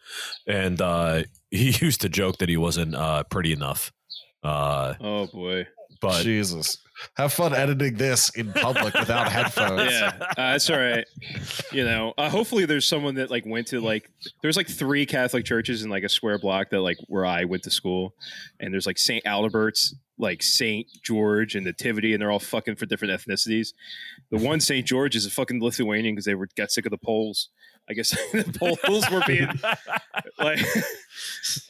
and 0.47 0.81
uh, 0.81 1.25
he 1.51 1.71
used 1.85 2.01
to 2.03 2.09
joke 2.09 2.39
that 2.39 2.49
he 2.49 2.57
wasn't 2.57 2.95
uh, 2.95 3.25
pretty 3.25 3.53
enough. 3.53 3.93
Uh, 4.43 4.95
Oh 5.01 5.27
boy. 5.27 5.67
but 6.01 6.23
Jesus. 6.23 6.79
Have 7.15 7.33
fun 7.33 7.55
editing 7.55 7.95
this 7.95 8.31
in 8.31 8.53
public 8.53 8.95
without 8.95 9.31
headphones. 9.33 9.91
Yeah, 9.91 10.13
uh, 10.21 10.35
that's 10.37 10.71
all 10.71 10.79
right. 10.79 11.07
You 11.73 11.85
know, 11.85 12.15
uh, 12.17 12.31
hopefully 12.31 12.65
there's 12.65 12.87
someone 12.87 13.17
that 13.17 13.31
like 13.31 13.45
went 13.47 13.67
to 13.69 13.81
like 13.81 14.11
there's 14.43 14.57
like 14.57 14.69
three 14.69 15.07
Catholic 15.07 15.45
churches 15.45 15.83
in 15.83 15.91
like 15.91 16.05
a 16.05 16.09
square 16.09 16.39
block 16.39 16.71
that 16.71 16.81
like 16.81 16.99
where 17.09 17.27
I 17.27 17.45
went 17.45 17.63
to 17.65 17.71
school, 17.71 18.15
and 18.61 18.73
there's 18.73 18.87
like 18.87 18.99
Saint 18.99 19.27
Albert's, 19.27 19.95
like 20.19 20.43
Saint 20.43 20.87
George 21.03 21.55
and 21.55 21.65
Nativity, 21.65 22.13
and 22.13 22.23
they're 22.23 22.31
all 22.31 22.39
fucking 22.39 22.77
for 22.77 22.87
different 22.87 23.13
ethnicities. 23.21 23.75
The 24.31 24.39
one 24.39 24.61
Saint 24.61 24.87
George 24.87 25.17
is 25.17 25.27
a 25.27 25.31
fucking 25.31 25.63
Lithuanian 25.63 26.15
because 26.15 26.25
they 26.25 26.35
were 26.35 26.49
got 26.57 26.71
sick 26.71 26.87
of 26.87 26.91
the 26.91 26.99
Poles. 26.99 27.51
I 27.89 27.95
guess 27.95 28.11
the 28.33 28.79
Poles 28.85 29.09
were 29.11 29.23
being 29.27 29.49
like, 30.39 30.61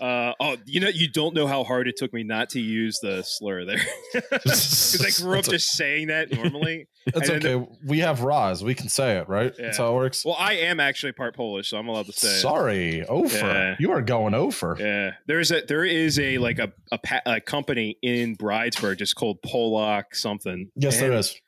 uh, 0.01 0.33
oh, 0.41 0.57
you 0.65 0.81
know, 0.81 0.89
you 0.89 1.09
don't 1.09 1.35
know 1.35 1.47
how 1.47 1.63
hard 1.65 1.89
it 1.89 1.97
took 1.97 2.13
me 2.13 2.23
not 2.23 2.51
to 2.51 2.61
use 2.61 2.99
the 3.01 3.23
slur 3.23 3.65
there 3.65 3.81
because 4.15 5.01
I 5.05 5.23
grew 5.23 5.33
up 5.33 5.37
That's 5.45 5.49
o- 5.49 5.53
just 5.53 5.73
saying 5.73 6.07
that 6.09 6.33
normally. 6.33 6.89
That's 7.13 7.29
And 7.29 7.43
then 7.43 7.53
okay. 7.57 7.73
we 7.87 7.99
have 8.01 8.23
Roz. 8.23 8.65
We 8.65 8.75
can 8.75 8.89
say 8.89 9.19
it, 9.19 9.29
right? 9.29 9.53
That's 9.57 9.79
how 9.79 9.91
it 9.93 9.95
works. 9.95 10.25
Well, 10.25 10.37
I 10.39 10.55
am 10.55 10.81
actually 10.81 11.13
part 11.13 11.37
Polish, 11.37 11.69
so 11.71 11.77
I'm 11.79 11.87
allowed 11.89 12.07
to 12.07 12.13
say. 12.13 12.29
it. 12.29 12.41
Sorry, 12.41 13.05
Ofer. 13.07 13.37
Yeah. 13.37 13.77
You 13.79 13.93
are 13.93 14.03
going 14.03 14.35
Ofer. 14.35 14.77
Yeah, 14.81 15.13
there's 15.27 15.53
a 15.53 15.61
there 15.69 15.85
is 15.85 16.19
a 16.19 16.39
like 16.39 16.59
a 16.59 16.73
a, 16.91 16.99
pa- 16.99 17.23
a 17.27 17.41
company 17.41 17.97
in 18.03 18.37
Bridesburg 18.37 18.99
just 18.99 19.15
called 19.15 19.41
Polak 19.43 20.15
something. 20.15 20.71
Yes, 20.75 20.95
and, 21.01 21.03
there 21.13 21.19
is. 21.19 21.39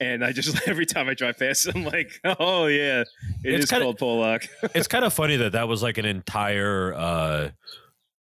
And 0.00 0.24
I 0.24 0.32
just 0.32 0.56
every 0.68 0.86
time 0.86 1.08
I 1.08 1.14
drive 1.14 1.38
past, 1.38 1.66
I'm 1.74 1.84
like, 1.84 2.10
oh 2.24 2.66
yeah, 2.66 3.00
it 3.00 3.06
It's 3.44 3.64
is 3.64 3.70
kinda- 3.70 3.84
called 3.84 3.98
Pollock. 3.98 4.46
it's 4.74 4.88
kind 4.88 5.04
of 5.04 5.12
funny 5.14 5.36
that 5.36 5.52
that 5.52 5.68
was 5.68 5.82
like 5.82 5.98
an 5.98 6.04
entire 6.04 6.92
uh, 6.94 7.50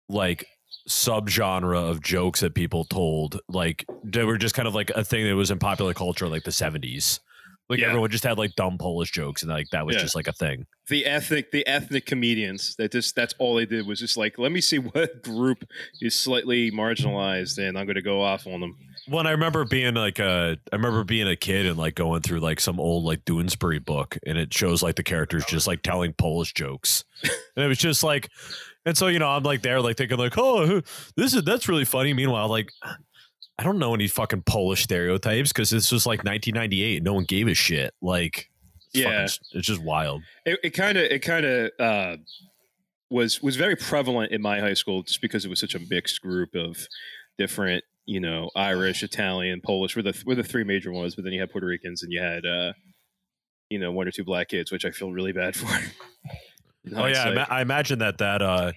like 0.08 0.46
subgenre 0.88 1.76
of 1.90 2.02
jokes 2.02 2.40
that 2.40 2.54
people 2.54 2.84
told. 2.84 3.40
Like 3.48 3.84
they 4.04 4.24
were 4.24 4.38
just 4.38 4.54
kind 4.54 4.68
of 4.68 4.74
like 4.74 4.90
a 4.90 5.04
thing 5.04 5.26
that 5.26 5.34
was 5.34 5.50
in 5.50 5.58
popular 5.58 5.94
culture, 5.94 6.28
like 6.28 6.44
the 6.44 6.50
'70s. 6.50 7.20
Like 7.70 7.78
Yeah. 7.80 7.86
everyone 7.88 8.10
just 8.10 8.24
had 8.24 8.36
like 8.36 8.54
dumb 8.56 8.76
Polish 8.78 9.10
jokes, 9.10 9.42
and 9.42 9.50
like 9.50 9.68
that 9.72 9.86
was 9.86 9.96
Yeah. 9.96 10.02
just 10.02 10.14
like 10.14 10.28
a 10.28 10.32
thing. 10.32 10.66
the 10.90 11.06
ethnic 11.06 11.50
the 11.50 11.66
ethnic 11.66 12.04
comedians 12.04 12.76
that 12.76 12.92
just 12.92 13.16
that's 13.16 13.32
all 13.38 13.54
they 13.54 13.64
did 13.64 13.86
was 13.86 13.98
just 13.98 14.18
like 14.18 14.38
let 14.38 14.52
me 14.52 14.60
see 14.60 14.78
what 14.78 15.22
group 15.22 15.64
is 16.02 16.14
slightly 16.14 16.70
marginalized 16.70 17.56
and 17.56 17.78
I'm 17.78 17.86
going 17.86 17.94
to 17.96 18.02
go 18.02 18.20
off 18.22 18.46
on 18.46 18.60
them. 18.60 18.76
When 19.06 19.26
I 19.26 19.32
remember 19.32 19.64
being 19.64 19.94
like 19.94 20.18
a, 20.18 20.56
I 20.72 20.76
remember 20.76 21.04
being 21.04 21.28
a 21.28 21.36
kid 21.36 21.66
and 21.66 21.76
like 21.76 21.94
going 21.94 22.22
through 22.22 22.40
like 22.40 22.58
some 22.60 22.80
old 22.80 23.04
like 23.04 23.24
Doonesbury 23.24 23.84
book, 23.84 24.16
and 24.26 24.38
it 24.38 24.52
shows 24.54 24.82
like 24.82 24.96
the 24.96 25.02
characters 25.02 25.44
just 25.44 25.66
like 25.66 25.82
telling 25.82 26.12
Polish 26.14 26.54
jokes, 26.54 27.04
and 27.22 27.64
it 27.64 27.68
was 27.68 27.78
just 27.78 28.02
like, 28.02 28.30
and 28.86 28.96
so 28.96 29.08
you 29.08 29.18
know 29.18 29.28
I'm 29.28 29.42
like 29.42 29.62
there 29.62 29.80
like 29.80 29.96
thinking 29.98 30.16
like, 30.18 30.38
oh, 30.38 30.80
this 31.16 31.34
is 31.34 31.42
that's 31.44 31.68
really 31.68 31.84
funny. 31.84 32.12
Meanwhile, 32.14 32.48
like. 32.48 32.70
I 33.56 33.62
don't 33.62 33.78
know 33.78 33.94
any 33.94 34.08
fucking 34.08 34.42
Polish 34.42 34.82
stereotypes 34.82 35.52
because 35.52 35.70
this 35.70 35.92
was 35.92 36.06
like 36.06 36.24
1998. 36.24 37.04
No 37.04 37.12
one 37.14 37.22
gave 37.22 37.46
a 37.46 37.54
shit. 37.54 37.94
Like, 38.02 38.50
Yeah. 38.92 39.26
fucking- 39.28 39.38
it's 39.52 39.68
just 39.68 39.80
wild. 39.80 40.22
It 40.44 40.70
kind 40.74 40.98
of 40.98 41.04
it 41.04 41.20
kind 41.20 41.46
of 41.46 41.70
uh, 41.78 42.16
was 43.10 43.40
was 43.42 43.54
very 43.54 43.76
prevalent 43.76 44.32
in 44.32 44.42
my 44.42 44.58
high 44.58 44.74
school 44.74 45.04
just 45.04 45.20
because 45.20 45.44
it 45.44 45.50
was 45.50 45.60
such 45.60 45.76
a 45.76 45.78
mixed 45.78 46.20
group 46.20 46.56
of 46.56 46.88
different 47.38 47.84
you 48.06 48.20
know 48.20 48.50
Irish, 48.56 49.02
Italian, 49.02 49.60
Polish 49.62 49.96
were 49.96 50.02
the 50.02 50.20
were 50.26 50.34
the 50.34 50.42
three 50.42 50.64
major 50.64 50.92
ones, 50.92 51.14
but 51.14 51.24
then 51.24 51.32
you 51.32 51.40
had 51.40 51.50
Puerto 51.50 51.66
Ricans 51.66 52.02
and 52.02 52.12
you 52.12 52.20
had 52.20 52.44
uh, 52.46 52.72
you 53.70 53.78
know 53.78 53.92
one 53.92 54.06
or 54.06 54.10
two 54.10 54.24
black 54.24 54.48
kids, 54.48 54.70
which 54.72 54.84
I 54.84 54.90
feel 54.90 55.12
really 55.12 55.32
bad 55.32 55.56
for. 55.56 55.68
Oh 56.96 57.06
yeah, 57.06 57.24
I, 57.24 57.34
ma- 57.34 57.46
I 57.48 57.62
imagine 57.62 57.98
that 58.00 58.18
that 58.18 58.42
uh, 58.42 58.72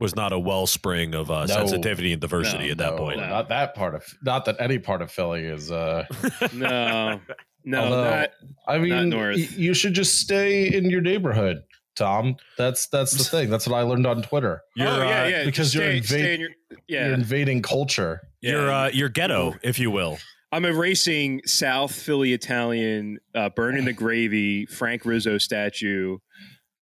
was 0.00 0.16
not 0.16 0.32
a 0.32 0.38
wellspring 0.38 1.14
of 1.14 1.30
uh, 1.30 1.40
No. 1.46 1.54
sensitivity 1.54 2.12
and 2.12 2.20
diversity 2.20 2.66
No, 2.66 2.70
at 2.72 2.78
that 2.78 2.92
No, 2.92 2.98
point. 2.98 3.20
Not 3.20 3.48
that 3.50 3.74
part 3.74 3.94
of 3.94 4.02
not 4.22 4.44
that 4.46 4.56
any 4.60 4.78
part 4.78 5.02
of 5.02 5.10
Philly 5.10 5.42
is 5.44 5.70
uh 5.70 6.04
no, 6.54 7.20
no, 7.64 7.78
Although- 7.84 8.04
not 8.20 8.30
I 8.66 8.78
mean 8.78 9.10
north. 9.10 9.36
y- 9.36 9.48
you 9.56 9.74
should 9.74 9.92
just 9.94 10.18
stay 10.20 10.72
in 10.74 10.88
your 10.88 11.00
neighborhood, 11.02 11.62
Tom. 11.96 12.36
That's 12.56 12.86
that's 12.88 13.12
the 13.12 13.24
thing. 13.24 13.50
That's 13.50 13.66
what 13.68 13.76
I 13.76 13.82
learned 13.82 14.06
on 14.06 14.22
Twitter. 14.22 14.62
You're, 14.74 14.88
oh 14.88 14.96
yeah, 15.06 15.22
uh, 15.22 15.26
yeah, 15.26 15.44
because 15.44 15.70
just 15.72 15.74
you're 15.74 15.84
stay, 15.84 15.96
invade- 15.98 16.06
stay 16.24 16.34
in 16.34 16.40
your, 16.40 16.50
yeah. 16.88 17.06
You're 17.06 17.14
invading 17.14 17.62
culture. 17.62 18.20
You're 18.40 18.70
uh, 18.70 18.90
you're 18.92 19.08
ghetto, 19.08 19.54
if 19.62 19.78
you 19.78 19.90
will. 19.90 20.18
I'm 20.52 20.64
erasing 20.64 21.42
South 21.46 21.92
Philly 21.92 22.32
Italian, 22.32 23.18
uh, 23.34 23.50
burning 23.50 23.86
the 23.86 23.92
gravy, 23.92 24.66
Frank 24.66 25.04
Rizzo 25.04 25.36
statue. 25.36 26.18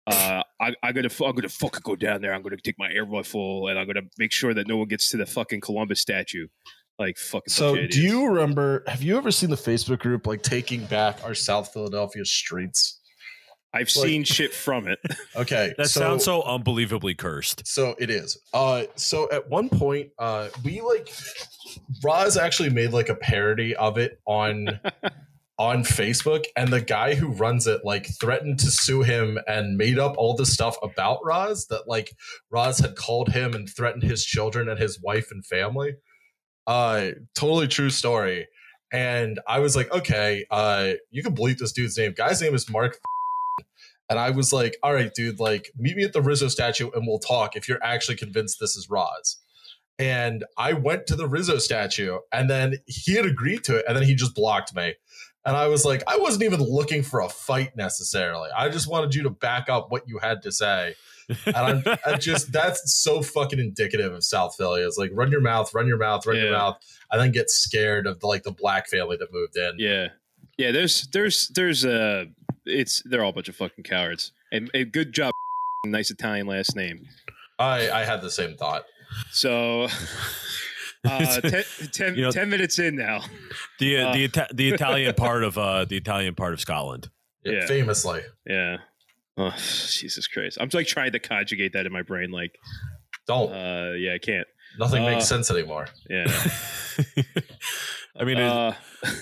Uh, 0.08 0.44
I, 0.60 0.74
I'm 0.84 0.94
gonna, 0.94 1.10
I'm 1.24 1.36
gonna 1.36 1.48
fucking 1.48 1.82
go 1.84 1.96
down 1.96 2.22
there. 2.22 2.34
I'm 2.34 2.42
gonna 2.42 2.58
take 2.58 2.78
my 2.78 2.92
air 2.92 3.06
rifle 3.06 3.68
and 3.70 3.80
I'm 3.80 3.88
gonna 3.88 4.08
make 4.18 4.32
sure 4.32 4.54
that 4.54 4.68
no 4.68 4.78
one 4.78 4.88
gets 4.88 5.10
to 5.12 5.18
the 5.18 5.26
fucking 5.26 5.62
Columbus 5.62 6.02
statue. 6.02 6.48
Like 7.00 7.18
fucking. 7.18 7.50
So, 7.52 7.88
do 7.88 8.02
you 8.02 8.28
remember? 8.28 8.84
Have 8.88 9.02
you 9.02 9.18
ever 9.18 9.32
seen 9.32 9.50
the 9.50 9.56
Facebook 9.56 10.00
group 10.00 10.28
like 10.28 10.42
taking 10.42 10.86
back 10.86 11.24
our 11.24 11.34
South 11.34 11.72
Philadelphia 11.72 12.26
streets? 12.26 13.00
I've 13.74 13.88
like- 13.96 14.08
seen 14.08 14.24
shit 14.24 14.54
from 14.54 14.88
it. 14.88 15.00
Okay, 15.36 15.74
That 15.78 15.90
sounds 15.90 16.26
so 16.26 16.44
unbelievably 16.44 17.16
cursed. 17.16 17.66
So 17.66 17.96
it 17.98 18.10
is. 18.10 18.38
Uh, 18.54 18.84
so 18.96 19.32
at 19.32 19.50
one 19.50 19.70
point, 19.70 20.10
uh, 20.20 20.50
we 20.64 20.82
like 20.82 21.10
Roz 22.04 22.36
actually 22.38 22.70
made 22.70 22.92
like 22.92 23.08
a 23.10 23.16
parody 23.16 23.74
of 23.76 23.98
it 23.98 24.20
on 24.26 24.80
on 25.58 25.84
Facebook, 25.84 26.44
and 26.58 26.74
the 26.74 26.82
guy 26.82 27.16
who 27.16 27.30
runs 27.32 27.66
it 27.68 27.82
like 27.86 28.08
threatened 28.20 28.60
to 28.60 28.72
sue 28.72 29.04
him 29.04 29.38
and 29.48 29.78
made 29.78 29.98
up 30.00 30.16
all 30.18 30.36
this 30.36 30.52
stuff 30.54 30.76
about 30.84 31.20
Roz 31.24 31.68
that 31.68 31.88
like 31.88 32.12
Roz 32.52 32.80
had 32.80 32.96
called 32.96 33.30
him 33.30 33.54
and 33.54 33.70
threatened 33.70 34.04
his 34.04 34.26
children 34.26 34.68
and 34.68 34.80
his 34.80 35.00
wife 35.02 35.28
and 35.32 35.46
family. 35.46 35.94
Uh, 36.68 37.12
totally 37.36 37.68
true 37.68 37.90
story. 37.90 38.48
And 38.92 39.40
I 39.48 39.60
was 39.60 39.76
like, 39.78 39.92
okay, 39.94 40.46
uh, 40.52 40.94
you 41.10 41.24
can 41.24 41.34
bleep 41.34 41.58
this 41.58 41.72
dude's 41.72 41.98
name. 41.98 42.14
Guy's 42.18 42.42
name 42.42 42.54
is 42.54 42.70
Mark. 42.70 42.98
And 44.12 44.20
I 44.20 44.30
was 44.32 44.52
like, 44.52 44.76
all 44.84 44.94
right, 44.94 45.14
dude, 45.14 45.40
like 45.40 45.72
meet 45.78 45.96
me 45.96 46.04
at 46.04 46.12
the 46.12 46.22
Rizzo 46.22 46.50
statue 46.50 46.92
and 46.94 47.08
we'll 47.08 47.18
talk 47.20 47.56
if 47.56 47.70
you're 47.70 47.82
actually 47.82 48.18
convinced 48.18 48.60
this 48.60 48.76
is 48.76 48.90
Roz. 48.90 49.38
And 49.98 50.44
I 50.58 50.74
went 50.74 51.08
to 51.08 51.16
the 51.16 51.28
Rizzo 51.30 51.60
statue 51.60 52.18
and 52.34 52.50
then 52.50 52.76
he 52.88 53.16
had 53.16 53.26
agreed 53.26 53.64
to 53.66 53.78
it 53.78 53.86
and 53.88 53.96
then 53.96 54.04
he 54.04 54.14
just 54.14 54.36
blocked 54.36 54.76
me. 54.76 54.96
And 55.46 55.56
I 55.56 55.68
was 55.68 55.86
like, 55.86 56.04
I 56.08 56.18
wasn't 56.18 56.44
even 56.44 56.60
looking 56.60 57.04
for 57.04 57.22
a 57.22 57.30
fight 57.30 57.76
necessarily. 57.78 58.50
I 58.56 58.68
just 58.70 58.88
wanted 58.90 59.16
you 59.16 59.24
to 59.24 59.30
back 59.30 59.70
up 59.70 59.92
what 59.92 60.04
you 60.08 60.18
had 60.20 60.42
to 60.44 60.52
say. 60.52 60.94
And 61.46 61.56
I'm, 61.56 61.84
I 62.06 62.18
just, 62.18 62.52
that's 62.52 62.94
so 63.02 63.22
fucking 63.22 63.60
indicative 63.60 64.14
of 64.14 64.24
South 64.26 64.56
Philly. 64.58 64.82
It's 64.82 64.98
like, 64.98 65.12
run 65.14 65.32
your 65.32 65.42
mouth, 65.42 65.74
run 65.74 65.88
your 65.88 65.98
mouth, 65.98 66.26
run 66.28 66.36
your 66.36 66.48
Yeah. 66.48 66.52
mouth, 66.58 66.78
and 67.12 67.22
then 67.22 67.32
get 67.32 67.50
scared 67.50 68.08
of 68.08 68.20
the, 68.20 68.28
like 68.28 68.44
the 68.44 68.52
black 68.52 68.90
family 68.90 69.16
that 69.18 69.32
moved 69.32 69.56
in. 69.58 69.76
Yeah, 69.78 70.10
yeah. 70.58 70.72
There's 70.72 71.08
there's 71.12 71.48
there's 71.50 71.86
uh 71.86 72.26
it's 72.72 73.02
they're 73.06 73.24
all 73.24 73.30
a 73.30 73.34
bunch 73.34 73.50
of 73.50 73.56
fucking 73.56 73.84
cowards. 73.84 74.32
And, 74.52 74.70
and 74.74 74.92
good 74.92 75.14
job, 75.14 75.32
nice 75.86 76.10
Italian 76.12 76.48
last 76.48 76.76
name. 76.76 77.08
I, 77.60 77.90
I 77.92 78.06
had 78.06 78.22
the 78.22 78.32
same 78.32 78.56
thought. 78.56 78.84
So. 79.32 79.88
Uh, 81.04 81.42
ten, 81.42 81.64
ten, 81.94 82.16
You 82.16 82.22
know- 82.26 82.32
10 82.32 82.48
minutes 82.48 82.78
in 82.78 82.96
now. 82.96 83.24
the 83.80 83.98
Uh. 83.98 84.14
the 84.14 84.24
Ita- 84.26 84.50
the 84.54 84.70
Italian 84.70 85.16
part 85.16 85.44
of 85.44 85.58
uh 85.58 85.84
the 85.86 85.98
Italian 85.98 86.36
part 86.36 86.54
of 86.54 86.60
Scotland. 86.62 87.10
Yeah. 87.44 87.66
Famously. 87.66 88.22
Yeah. 88.46 88.78
Oh, 89.36 89.50
Jesus 89.58 90.28
Christ. 90.28 90.60
I'm 90.62 90.70
like 90.74 90.86
trying 90.86 91.12
to 91.14 91.20
conjugate 91.20 91.74
that 91.74 91.88
in 91.88 91.92
my 91.92 92.04
brain. 92.04 92.30
Like, 92.30 92.52
Don't. 93.26 93.52
uh, 93.52 93.94
yeah, 93.94 94.14
I 94.14 94.20
can't. 94.20 94.46
Nothing 94.78 95.02
uh, 95.04 95.10
makes 95.10 95.26
sense 95.28 95.50
anymore. 95.50 95.88
Yeah. 96.08 96.28
I 98.22 98.24
mean, 98.24 98.38
uh, 98.38 98.76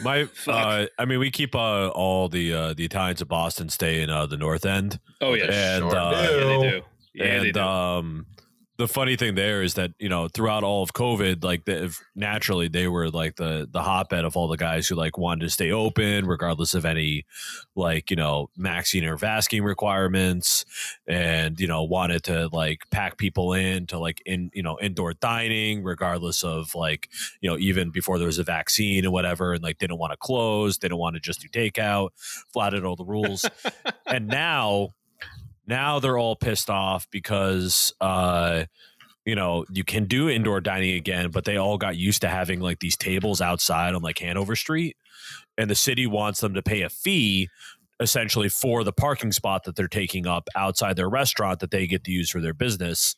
my 0.03 0.27
uh, 0.48 0.86
I 0.98 1.06
mean, 1.06 1.20
we 1.20 1.32
keep 1.32 1.56
uh, 1.56 1.88
all 1.88 2.27
the 2.27 2.53
uh, 2.53 2.74
the 2.74 2.84
Italians 2.84 3.22
of 3.22 3.29
Boston 3.29 3.70
stay 3.70 4.01
in 4.01 4.10
uh, 4.10 4.25
the 4.25 4.36
North 4.36 4.65
End, 4.65 5.00
oh, 5.22 5.34
yeah. 5.34 5.46
and 5.46 5.89
Sure 5.89 5.96
uh, 5.96 6.12
yeah, 6.12 6.27
they 6.27 6.70
do. 6.70 6.82
Yeah, 7.13 7.24
they 7.24 7.48
and 7.48 7.53
do. 7.53 7.60
um, 7.62 8.25
the 8.79 8.88
funny 8.88 9.17
thing 9.17 9.36
there 9.36 9.62
is 9.62 9.74
that 9.74 9.91
you 10.00 10.07
know 10.07 10.29
throughout 10.29 10.63
all 10.63 10.81
of 10.81 10.93
COVID, 10.93 11.43
like 11.43 11.65
the, 11.65 11.93
naturally 12.15 12.69
they 12.69 12.88
were 12.88 13.09
like 13.09 13.36
the 13.36 13.67
the 13.69 13.81
hotbed 13.81 14.24
of 14.24 14.38
all 14.38 14.48
the 14.48 14.55
guys 14.55 14.88
who 14.88 14.95
like 14.95 15.17
wanted 15.17 15.41
to 15.41 15.50
stay 15.50 15.69
open 15.69 16.25
regardless 16.25 16.74
of 16.74 16.86
any 16.86 17.25
like 17.75 18.09
you 18.09 18.15
know 18.15 18.50
maxing 18.57 19.05
or 19.05 19.17
vasking 19.17 19.63
requirements, 19.63 20.63
and 21.05 21.59
you 21.59 21.67
know 21.67 21.83
wanted 21.83 22.24
to 22.24 22.48
like 22.53 22.79
pack 22.89 23.17
people 23.17 23.51
in 23.51 23.86
to 23.88 24.00
like 24.00 24.21
in 24.25 24.50
you 24.53 24.63
know 24.63 24.77
indoor 24.81 25.13
dining 25.13 25.83
regardless 25.83 26.41
of 26.41 26.74
like 26.74 27.09
you 27.41 27.50
know 27.50 27.57
even 27.57 27.91
before 27.91 28.17
there 28.17 28.27
was 28.27 28.39
a 28.39 28.43
vaccine 28.43 29.03
and 29.03 29.12
whatever, 29.12 29.51
and 29.51 29.62
like 29.62 29.77
didn't 29.77 30.00
want 30.00 30.13
to 30.13 30.17
close, 30.17 30.77
didn't 30.77 30.98
want 30.98 31.15
to 31.15 31.19
just 31.19 31.41
do 31.41 31.50
takeout, 31.50 32.12
flatted 32.53 32.86
all 32.86 32.95
the 32.95 33.03
rules, 33.03 33.45
and 34.05 34.29
now 34.29 34.93
now 35.70 36.00
they're 36.00 36.18
all 36.18 36.36
pissed 36.36 36.70
off 36.70 37.08
because 37.12 37.94
uh 38.02 38.66
you 39.26 39.36
know 39.36 39.66
you 39.72 39.84
can 39.84 40.06
do 40.06 40.28
indoor 40.28 40.60
dining 40.60 40.96
again 40.96 41.30
but 41.30 41.46
they 41.46 41.58
all 41.58 41.78
got 41.78 41.96
used 41.96 42.22
to 42.22 42.28
having 42.28 42.60
like 42.60 42.80
these 42.80 42.98
tables 42.98 43.40
outside 43.40 43.94
on 43.94 44.02
like 44.02 44.18
hanover 44.18 44.56
street 44.56 44.98
and 45.58 45.70
the 45.70 45.76
city 45.76 46.08
wants 46.08 46.40
them 46.40 46.54
to 46.54 46.62
pay 46.62 46.82
a 46.82 46.90
fee 46.90 47.48
essentially 48.00 48.50
for 48.50 48.84
the 48.84 48.94
parking 48.94 49.32
spot 49.32 49.64
that 49.66 49.76
they're 49.76 49.88
taking 49.88 50.26
up 50.26 50.48
outside 50.56 50.96
their 50.96 51.10
restaurant 51.10 51.60
that 51.60 51.72
they 51.72 51.86
get 51.86 52.04
to 52.06 52.12
use 52.12 52.30
for 52.30 52.40
their 52.40 52.54
business 52.54 53.16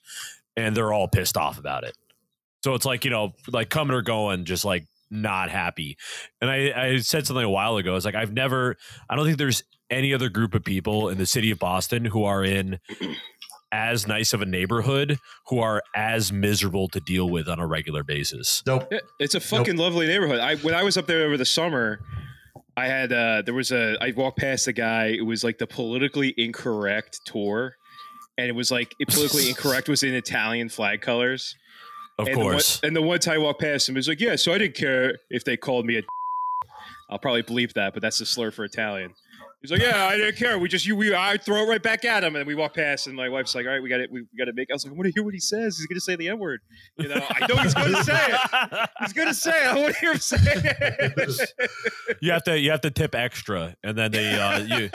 and 0.57 0.75
they're 0.75 0.91
all 0.91 1.07
pissed 1.07 1.37
off 1.37 1.57
about 1.57 1.83
it. 1.83 1.95
So 2.63 2.73
it's 2.73 2.85
like 2.85 3.05
you 3.05 3.11
know 3.11 3.33
like 3.47 3.69
coming 3.69 3.95
or 3.95 4.01
going 4.01 4.45
just 4.45 4.65
like 4.65 4.85
not 5.09 5.49
happy. 5.49 5.97
And 6.41 6.49
i 6.49 6.71
i 6.75 6.97
said 6.97 7.27
something 7.27 7.45
a 7.45 7.49
while 7.49 7.77
ago 7.77 7.95
it's 7.95 8.05
like 8.05 8.15
i've 8.15 8.33
never 8.33 8.77
i 9.09 9.15
don't 9.15 9.25
think 9.25 9.37
there's 9.37 9.63
any 9.91 10.13
other 10.13 10.29
group 10.29 10.55
of 10.55 10.63
people 10.63 11.09
in 11.09 11.17
the 11.17 11.25
city 11.25 11.51
of 11.51 11.59
Boston 11.59 12.05
who 12.05 12.23
are 12.23 12.43
in 12.43 12.79
as 13.71 14.07
nice 14.07 14.33
of 14.33 14.41
a 14.41 14.45
neighborhood 14.45 15.17
who 15.47 15.59
are 15.59 15.81
as 15.95 16.31
miserable 16.31 16.87
to 16.89 16.99
deal 16.99 17.29
with 17.29 17.47
on 17.47 17.59
a 17.59 17.67
regular 17.67 18.03
basis. 18.03 18.63
Nope. 18.65 18.91
It's 19.19 19.35
a 19.35 19.39
fucking 19.39 19.77
lovely 19.77 20.07
neighborhood. 20.07 20.39
I 20.39 20.55
when 20.57 20.73
I 20.73 20.83
was 20.83 20.97
up 20.97 21.07
there 21.07 21.25
over 21.25 21.37
the 21.37 21.45
summer, 21.45 21.99
I 22.75 22.87
had 22.87 23.13
uh 23.13 23.43
there 23.45 23.53
was 23.53 23.71
a 23.71 23.97
I 24.01 24.11
walked 24.15 24.39
past 24.39 24.67
a 24.67 24.73
guy. 24.73 25.07
It 25.07 25.25
was 25.25 25.43
like 25.43 25.57
the 25.57 25.67
politically 25.67 26.33
incorrect 26.37 27.21
tour, 27.25 27.75
and 28.37 28.47
it 28.47 28.55
was 28.55 28.71
like 28.71 28.93
it 28.99 29.07
politically 29.09 29.49
incorrect 29.49 29.87
was 29.89 30.03
in 30.03 30.13
Italian 30.13 30.69
flag 30.69 31.01
colors. 31.01 31.55
Of 32.19 32.27
and 32.27 32.35
the 32.35 32.39
one- 32.43 32.51
course. 32.53 32.79
and 32.83 32.95
the 32.95 33.01
one 33.01 33.19
time 33.19 33.35
I 33.35 33.37
walked 33.39 33.61
past 33.61 33.87
him, 33.87 33.95
it 33.95 33.99
was 33.99 34.07
like, 34.07 34.19
yeah. 34.19 34.35
So 34.35 34.53
I 34.53 34.57
didn't 34.57 34.75
care 34.75 35.17
if 35.29 35.43
they 35.43 35.57
called 35.57 35.85
me 35.85 35.97
a. 35.97 36.01
I'll 37.09 37.19
probably 37.19 37.43
bleep 37.43 37.73
that, 37.73 37.93
but 37.93 38.01
that's 38.01 38.21
a 38.21 38.25
slur 38.25 38.51
for 38.51 38.63
Italian. 38.63 39.13
He's 39.61 39.71
like, 39.71 39.81
yeah, 39.81 40.07
I 40.07 40.17
didn't 40.17 40.37
care. 40.37 40.57
We 40.57 40.67
just 40.67 40.87
you 40.87 40.95
we 40.95 41.13
I 41.13 41.37
throw 41.37 41.63
it 41.63 41.69
right 41.69 41.83
back 41.83 42.03
at 42.03 42.23
him, 42.23 42.35
and 42.35 42.47
we 42.47 42.55
walk 42.55 42.73
past, 42.73 43.05
and 43.05 43.15
my 43.15 43.29
wife's 43.29 43.53
like, 43.53 43.65
all 43.67 43.71
right, 43.71 43.81
we 43.81 43.89
got 43.89 43.99
it, 43.99 44.11
we, 44.11 44.21
we 44.21 44.37
got 44.37 44.45
to 44.45 44.53
make. 44.53 44.69
I 44.71 44.73
was 44.73 44.85
like, 44.85 44.93
I 44.93 44.95
want 44.95 45.05
to 45.05 45.11
hear 45.11 45.23
what 45.23 45.35
he 45.35 45.39
says. 45.39 45.77
He's 45.77 45.85
gonna 45.85 45.99
say 45.99 46.15
the 46.15 46.29
n 46.29 46.39
word. 46.39 46.61
You 46.97 47.09
know, 47.09 47.21
I 47.29 47.45
know 47.47 47.55
he's 47.57 47.73
gonna 47.73 48.03
say 48.03 48.27
it. 48.27 48.89
He's 49.01 49.13
gonna 49.13 49.33
say 49.33 49.51
it. 49.51 49.67
I 49.67 49.79
want 49.79 49.93
to 49.93 49.99
hear 49.99 50.13
him 50.13 50.17
say 50.17 50.37
it. 50.41 51.71
you 52.21 52.31
have 52.31 52.43
to 52.43 52.59
you 52.59 52.71
have 52.71 52.81
to 52.81 52.91
tip 52.91 53.13
extra 53.15 53.75
and 53.83 53.97
then 53.97 54.11
they 54.11 54.33
uh 54.33 54.59
you 54.59 54.89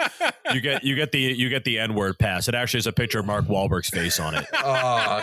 you 0.53 0.61
get 0.61 0.85
you 0.85 0.95
get 0.95 1.13
the 1.13 1.21
you 1.21 1.49
get 1.49 1.65
the 1.65 1.79
n-word 1.79 2.19
pass. 2.19 2.49
It 2.49 2.55
actually 2.55 2.79
has 2.79 2.87
a 2.87 2.93
picture 2.93 3.19
of 3.21 3.27
Mark 3.27 3.47
Wahlberg's 3.47 3.91
face 3.91 4.19
on 4.21 4.35
it. 4.35 4.47
Uh, 4.67 5.23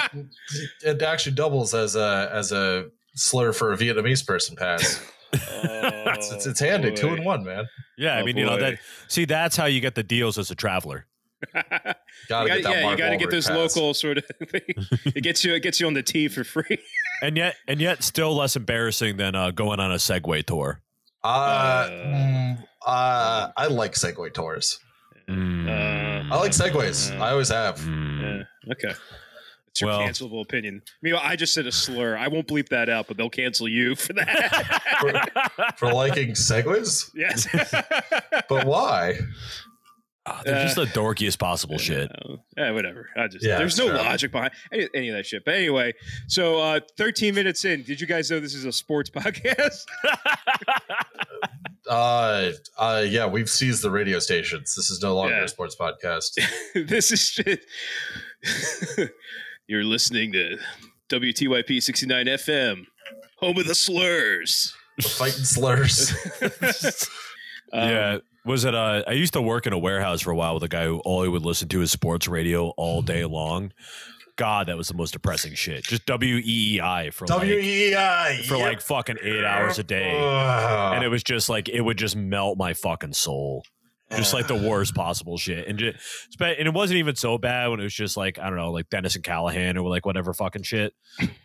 it 0.83 1.01
actually 1.01 1.35
doubles 1.35 1.73
as 1.73 1.97
a 1.97 2.29
as 2.31 2.53
a 2.53 2.85
slur 3.13 3.51
for 3.51 3.73
a 3.73 3.77
Vietnamese 3.77 4.25
person 4.25 4.55
pass. 4.55 5.01
it's, 6.13 6.32
it's, 6.32 6.46
it's 6.46 6.60
handy, 6.60 6.92
two 6.92 7.10
in 7.13 7.24
one, 7.24 7.44
man. 7.44 7.68
Yeah, 7.98 8.16
I 8.18 8.22
Oh, 8.22 8.25
mean, 8.25 8.38
you 8.38 8.46
know 8.46 8.58
that 8.58 8.80
see 9.08 9.25
that's 9.25 9.56
how 9.58 9.66
you 9.66 9.82
get 9.82 9.96
the 9.96 10.04
deals 10.04 10.38
as 10.38 10.52
a 10.52 10.56
traveler. 10.56 11.06
Gotta 11.54 11.96
You 12.30 12.30
get 12.30 12.30
gotta- 12.30 12.62
that 12.63 12.63
yeah, 12.63 12.92
you 12.92 12.98
got 12.98 13.10
to 13.10 13.18
get 13.18 13.28
Wahlberg 13.28 13.32
those 13.32 13.48
pass. 13.48 13.75
local 13.75 13.94
sort 13.94 14.18
of 14.20 14.25
thing. 14.50 14.62
It 15.13 15.24
gets 15.24 15.44
you, 15.44 15.54
it 15.54 15.60
gets 15.62 15.80
you 15.80 15.88
on 15.88 15.94
the 15.94 16.04
tee 16.04 16.28
for 16.30 16.44
free. 16.46 16.78
And 17.22 17.36
yet 17.36 17.56
and 17.68 17.82
yet 17.82 18.02
still 18.04 18.34
less 18.36 18.56
embarrassing 18.56 19.18
than 19.18 19.36
uh, 19.36 19.52
going 19.52 19.80
on 19.80 19.92
a 19.92 19.96
Segway 19.96 20.46
tour. 20.46 20.82
Uh, 21.24 21.28
Uh, 21.28 21.90
mm, 21.90 22.63
uh, 22.86 23.50
I 23.58 23.68
like 23.68 23.94
Segway 23.94 24.34
tours. 24.34 24.80
Mm. 25.30 26.30
I 26.32 26.36
like 26.38 26.52
Segways. 26.52 27.18
Uh, 27.18 27.24
I 27.24 27.32
always 27.32 27.50
have. 27.50 27.78
Mm. 27.80 28.46
Yeah. 28.66 28.72
Okay. 28.74 28.94
It's 29.74 29.82
your 29.82 29.89
Well- 29.89 30.01
cancelable 30.01 30.42
opinion. 30.44 30.82
I 30.86 30.92
mean, 31.01 31.15
I 31.15 31.36
just 31.36 31.51
said 31.53 31.65
a 31.65 31.72
slur. 31.72 32.15
I 32.15 32.27
won't 32.27 32.48
bleep 32.48 32.70
that 32.70 32.89
out, 32.89 33.08
but 33.08 33.18
they'll 33.18 33.30
cancel 33.30 33.68
you 33.68 33.96
for 33.96 34.13
that. 34.13 35.74
For 35.77 35.92
liking 35.92 36.32
segues? 36.34 37.10
yes. 37.15 37.48
But 38.50 38.65
why? 38.68 39.15
Ah, 40.25 40.42
they're 40.46 40.63
just 40.63 40.75
the 40.75 40.86
dorkiest 40.86 41.38
possible 41.39 41.77
shit. 41.77 42.10
Uh, 42.12 42.36
yeah, 42.56 42.72
whatever. 42.72 43.10
I 43.18 43.27
just 43.27 43.44
Yeah, 43.44 43.58
there's 43.58 43.77
no 43.77 43.88
sure. 43.88 43.96
logic 43.98 44.32
behind 44.32 44.51
any, 44.72 44.88
any 44.94 45.10
of 45.10 45.15
that 45.15 45.25
shit. 45.25 45.44
But 45.44 45.56
anyway, 45.56 45.94
so 46.27 46.60
uh 46.62 46.80
13 46.98 47.34
minutes 47.36 47.65
in, 47.65 47.82
did 47.84 48.00
you 48.00 48.06
guys 48.08 48.30
know 48.32 48.39
this 48.39 48.53
is 48.53 48.63
a 48.65 48.72
sports 48.72 49.10
podcast? 49.15 49.84
Uh, 51.89 52.51
uh, 52.77 53.03
yeah, 53.06 53.25
we've 53.27 53.50
seized 53.50 53.82
the 53.84 53.92
radio 53.92 54.18
stations. 54.18 54.74
This 54.74 54.89
is 54.89 55.01
no 55.01 55.15
longer 55.15 55.36
Yeah. 55.36 55.44
a 55.44 55.48
sports 55.50 55.75
podcast. 55.77 56.39
this 56.88 57.12
is 57.12 57.20
shit. 57.22 57.60
You're 59.67 59.84
listening 59.84 60.32
to 60.34 60.58
WTYP 61.10 61.82
69 61.82 62.25
FM, 62.25 62.86
home 63.38 63.58
of 63.58 63.65
the 63.65 63.75
slurs. 63.75 64.75
Fighting 65.01 65.43
slurs. 65.43 66.13
Um, 67.75 67.89
yeah. 67.89 68.17
Was 68.46 68.65
it 68.65 68.75
uh 68.75 69.01
I 69.08 69.13
used 69.13 69.34
to 69.34 69.41
work 69.41 69.65
in 69.65 69.74
a 69.74 69.79
warehouse 69.79 70.22
for 70.22 70.29
a 70.29 70.36
while 70.36 70.53
with 70.53 70.62
a 70.62 70.67
guy 70.67 70.86
who 70.86 71.00
all 71.00 71.24
he 71.24 71.27
would 71.29 71.41
listen 71.41 71.67
to 71.70 71.82
is 71.82 71.91
sports 71.91 72.27
radio 72.27 72.67
all 72.77 73.01
day 73.01 73.25
long. 73.25 73.74
God, 74.36 74.67
that 74.67 74.77
was 74.77 74.89
the 74.89 74.93
most 74.93 75.10
depressing 75.13 75.55
shit. 75.55 75.84
Just 75.84 76.05
W 76.05 76.36
E 76.36 76.75
E 76.75 76.79
I 76.79 77.10
for 77.10 77.25
like 77.25 77.41
WEI. 77.48 78.43
for 78.48 78.58
like 78.58 78.79
fucking 78.79 79.17
eight 79.24 79.43
hours 79.43 79.79
a 79.79 79.84
day. 79.84 80.12
And 80.12 81.03
it 81.03 81.08
was 81.08 81.24
just 81.24 81.50
like 81.50 81.67
it 81.67 81.82
would 81.82 81.98
just 81.98 82.15
melt 82.15 82.60
my 82.60 82.75
fucking 82.75 83.13
soul. 83.13 83.65
Just 84.17 84.34
like 84.34 84.48
the 84.48 84.55
uh. 84.55 84.67
worst 84.70 84.96
possible 84.96 85.38
shit. 85.38 85.67
And 85.67 85.77
just 85.79 85.98
and 86.39 86.67
it 86.67 86.74
wasn't 86.74 86.98
even 87.00 87.15
so 87.15 87.38
bad 87.38 87.67
when 87.70 87.79
it 87.79 87.84
was 87.84 87.93
just 87.93 88.17
like, 88.17 88.39
I 88.39 88.48
don't 88.50 88.58
know, 88.58 88.72
like 88.72 88.89
Dennis 88.89 89.15
and 89.15 89.24
Callahan 89.24 89.77
or 89.77 89.89
like 89.89 90.05
whatever 90.05 90.34
fucking 90.34 90.63
shit. 90.63 90.93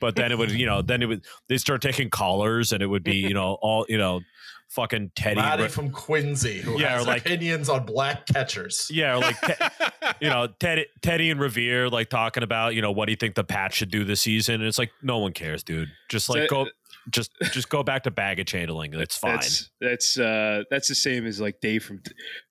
But 0.00 0.16
then 0.16 0.32
it 0.32 0.38
would, 0.38 0.50
you 0.50 0.66
know, 0.66 0.82
then 0.82 1.02
it 1.02 1.06
would 1.06 1.24
they 1.48 1.58
start 1.58 1.82
taking 1.82 2.10
callers 2.10 2.72
and 2.72 2.82
it 2.82 2.86
would 2.86 3.04
be, 3.04 3.16
you 3.16 3.34
know, 3.34 3.58
all 3.60 3.86
you 3.88 3.98
know, 3.98 4.20
fucking 4.68 5.12
Teddy. 5.16 5.36
Maddie 5.36 5.62
Ri- 5.64 5.68
from 5.70 5.90
Quincy, 5.90 6.60
who 6.60 6.78
Yeah, 6.78 6.98
has 6.98 7.06
like- 7.06 7.22
opinions 7.24 7.68
on 7.68 7.84
black 7.86 8.26
catchers. 8.26 8.88
yeah, 8.92 9.14
or 9.16 9.20
like 9.20 9.40
Te- 9.40 9.54
you 10.20 10.28
know 10.28 10.46
Teddy, 10.60 10.86
Teddy 11.00 11.30
and 11.30 11.40
Revere 11.40 11.88
like 11.88 12.10
talking 12.10 12.42
about 12.42 12.74
you 12.74 12.82
know 12.82 12.92
what 12.92 13.06
do 13.06 13.12
you 13.12 13.16
think 13.16 13.34
the 13.34 13.44
Pats 13.44 13.76
should 13.76 13.90
do 13.90 14.04
this 14.04 14.20
season? 14.20 14.56
And 14.56 14.64
it's 14.64 14.78
like 14.78 14.90
no 15.02 15.18
one 15.18 15.32
cares, 15.32 15.62
dude. 15.62 15.88
Just 16.10 16.28
like 16.28 16.48
So- 16.50 16.64
go, 16.64 16.70
just 17.10 17.30
just 17.52 17.68
go 17.68 17.82
back 17.82 18.02
to 18.04 18.10
baggage 18.10 18.50
handling. 18.52 18.94
It's 18.94 19.16
fine. 19.16 19.34
That's 19.36 19.70
that's 19.80 20.18
uh 20.18 20.62
that's 20.70 20.88
the 20.88 20.94
same 20.94 21.26
as 21.26 21.40
like 21.40 21.60
Dave 21.60 21.84
from 21.84 22.02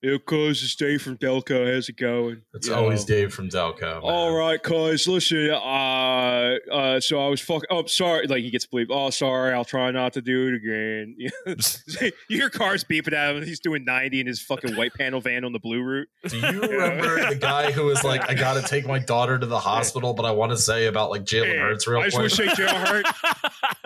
It 0.02 0.26
cuz 0.26 0.64
it's 0.64 0.76
Dave 0.76 1.02
from 1.02 1.18
Delco. 1.18 1.74
How's 1.74 1.90
it 1.90 1.98
going? 1.98 2.42
It's 2.54 2.68
You 2.68 2.74
always 2.76 3.08
know. 3.08 3.16
Dave 3.16 3.34
from 3.34 3.50
Delco. 3.50 3.82
man. 3.82 4.02
All 4.04 4.34
right, 4.36 4.62
cuz 4.62 5.08
listen, 5.08 5.50
uh 5.52 6.56
uh 6.72 7.00
so 7.00 7.26
I 7.26 7.30
was 7.30 7.42
fucking 7.42 7.68
oh 7.70 7.86
sorry 7.86 8.28
like 8.28 8.44
he 8.44 8.50
gets 8.50 8.66
bleeped. 8.66 8.88
Oh 8.90 9.10
sorry, 9.10 9.54
I'll 9.54 9.66
try 9.66 9.92
not 9.92 10.14
to 10.14 10.22
do 10.22 10.48
it 10.48 10.56
again. 10.56 11.16
you 12.30 12.38
hear 12.38 12.50
cars 12.50 12.84
beeping 12.84 13.14
at 13.14 13.36
him, 13.36 13.44
he's 13.44 13.60
doing 13.60 13.84
90 13.86 14.22
in 14.22 14.28
his 14.28 14.42
fucking 14.42 14.76
white 14.76 14.94
panel 14.94 15.22
van 15.22 15.44
on 15.46 15.54
the 15.54 15.60
blue 15.60 15.82
route. 15.82 16.08
Do 16.28 16.38
you 16.38 16.62
remember 16.62 17.30
the 17.30 17.36
guy 17.40 17.72
who 17.72 17.86
was 17.86 18.04
like, 18.04 18.30
I 18.30 18.34
gotta 18.34 18.62
take 18.68 18.86
my 18.86 19.00
daughter 19.00 19.38
to 19.38 19.46
the 19.46 19.60
hospital, 19.60 20.14
but 20.14 20.26
I 20.26 20.32
want 20.32 20.52
to 20.52 20.58
say 20.58 20.86
about 20.88 21.10
like 21.10 21.24
Jalen 21.24 21.46
Hey, 21.52 21.58
Hurts 21.58 21.88
real 21.88 22.00
I 22.00 22.06
just 22.10 22.16
quick? 22.18 22.38
want 22.40 22.50
to 22.50 22.56
say 22.56 22.64
Jalen 22.66 22.88
Hurt. 22.88 23.06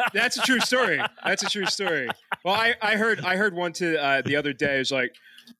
That's 0.13 0.37
a 0.37 0.41
true 0.41 0.59
story. 0.61 1.01
That's 1.23 1.43
a 1.43 1.49
true 1.49 1.65
story. 1.65 2.07
Well, 2.43 2.55
I, 2.55 2.75
I 2.81 2.95
heard 2.95 3.21
I 3.21 3.35
heard 3.35 3.53
one 3.53 3.73
to 3.73 4.01
uh, 4.01 4.21
the 4.21 4.35
other 4.35 4.53
day. 4.53 4.75
It 4.75 4.79
was 4.79 4.91
like, 4.91 5.13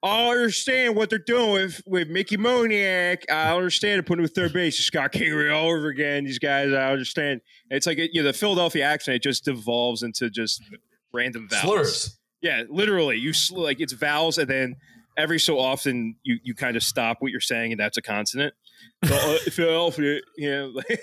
I 0.03 0.29
understand 0.29 0.96
what 0.96 1.10
they're 1.10 1.20
doing 1.20 1.51
with, 1.51 1.81
with 1.86 2.08
Mickey 2.08 2.38
Moniak. 2.38 3.29
I 3.29 3.55
understand 3.55 4.00
to 4.00 4.03
put 4.03 4.17
him 4.17 4.25
at 4.25 4.31
third 4.31 4.53
base. 4.53 4.77
Scott 4.79 5.12
Kingery 5.12 5.53
all 5.53 5.70
over 5.70 5.88
again. 5.88 6.24
These 6.24 6.39
guys, 6.39 6.74
I 6.74 6.91
understand. 6.91 7.41
It's 7.70 7.86
like 7.86 7.98
you 7.98 8.22
know 8.22 8.24
the 8.24 8.34
Philadelphia 8.34 8.86
accent. 8.86 9.15
It 9.15 9.24
just 9.24 9.46
devolves 9.46 10.03
into 10.03 10.29
just 10.29 10.63
random 11.13 11.48
vowels. 11.50 11.63
Slurs. 11.63 12.17
Yeah, 12.41 12.63
literally. 12.70 13.17
You 13.17 13.34
sl- 13.34 13.62
like 13.62 13.79
it's 13.79 13.93
vowels, 13.93 14.38
and 14.38 14.50
then 14.50 14.75
every 15.17 15.39
so 15.39 15.60
often 15.60 16.15
you 16.24 16.39
you 16.43 16.55
kind 16.55 16.75
of 16.75 16.84
stop 16.84 17.17
what 17.20 17.31
you're 17.31 17.39
saying, 17.39 17.72
and 17.72 17.79
that's 17.79 17.98
a 17.98 18.01
consonant. 18.01 18.53
So, 19.04 19.16
uh, 19.16 19.38
Philadelphia, 19.50 20.20
you 20.38 20.50
know. 20.52 20.82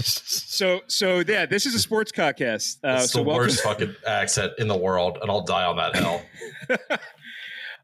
so 0.00 0.80
so 0.86 1.18
yeah, 1.26 1.46
this 1.46 1.66
is 1.66 1.74
a 1.74 1.78
sports 1.80 2.12
podcast. 2.12 2.76
Uh, 2.84 3.00
It's 3.02 3.12
so 3.12 3.18
the 3.18 3.24
welcome. 3.24 3.44
worst 3.46 3.62
fucking 3.62 3.94
accent 4.06 4.52
in 4.58 4.68
the 4.68 4.76
world, 4.76 5.18
and 5.20 5.30
I'll 5.30 5.42
die 5.44 5.64
on 5.64 5.76
that 5.76 5.96
hill. 5.96 6.22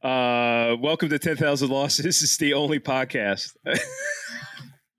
Uh, 0.02 0.76
welcome 0.80 1.08
to 1.08 1.18
Ten 1.18 1.36
Thousand 1.36 1.68
Losses. 1.70 2.04
This 2.04 2.22
is 2.22 2.36
the 2.36 2.54
only 2.54 2.78
podcast. 2.78 3.56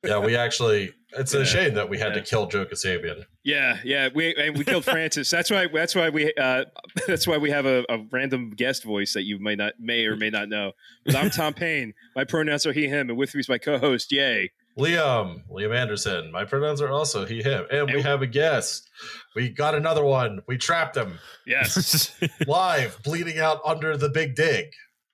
Yeah, 0.04 0.20
we 0.20 0.36
actually. 0.36 0.94
It's 1.18 1.34
Yeah. 1.34 1.42
a 1.42 1.46
shame 1.46 1.74
that 1.76 1.90
we 1.90 1.98
had 1.98 2.10
Yeah. 2.10 2.16
to 2.16 2.22
kill 2.22 2.48
Joe 2.48 2.66
Kasabian. 2.66 3.26
yeah, 3.44 3.78
yeah. 3.84 4.10
We 4.14 4.36
and 4.36 4.58
we 4.58 4.64
killed 4.64 4.86
Francis. 4.94 5.30
That's 5.30 5.50
why. 5.52 5.68
That's 5.68 5.96
why 5.96 6.10
we. 6.10 6.34
Uh, 6.34 6.66
that's 7.08 7.28
why 7.28 7.38
we 7.38 7.50
have 7.50 7.66
a, 7.66 7.84
a 7.90 8.00
random 8.12 8.52
guest 8.52 8.84
voice 8.84 9.14
that 9.14 9.24
you 9.24 9.40
may 9.40 9.56
not 9.56 9.74
may 9.80 10.06
or 10.06 10.16
may 10.16 10.30
not 10.30 10.50
know. 10.50 10.74
But 11.06 11.16
I'm 11.16 11.30
Tom 11.30 11.54
Payne. 11.64 11.94
My 12.16 12.24
pronouns 12.24 12.66
are 12.66 12.74
he 12.74 12.88
him, 12.88 13.10
and 13.10 13.18
with 13.18 13.34
me 13.36 13.40
is 13.40 13.50
my 13.50 13.58
co-host 13.58 14.12
Yay. 14.12 14.52
Liam, 14.78 15.42
Liam 15.50 15.76
Anderson. 15.76 16.32
My 16.32 16.46
pronouns 16.46 16.82
are 16.82 16.90
also 16.92 17.26
he, 17.26 17.42
him. 17.42 17.66
And 17.72 17.88
we 17.90 17.96
And- 17.96 18.04
have 18.06 18.22
a 18.22 18.28
guest. 18.28 18.88
We 19.36 19.50
got 19.50 19.74
another 19.74 20.04
one. 20.04 20.42
We 20.48 20.58
trapped 20.58 20.96
him 20.96 21.18
Yes. 21.48 22.16
live, 22.46 23.02
bleeding 23.04 23.40
out 23.40 23.60
under 23.66 23.98
the 23.98 24.08
big 24.10 24.36
dig. 24.36 24.66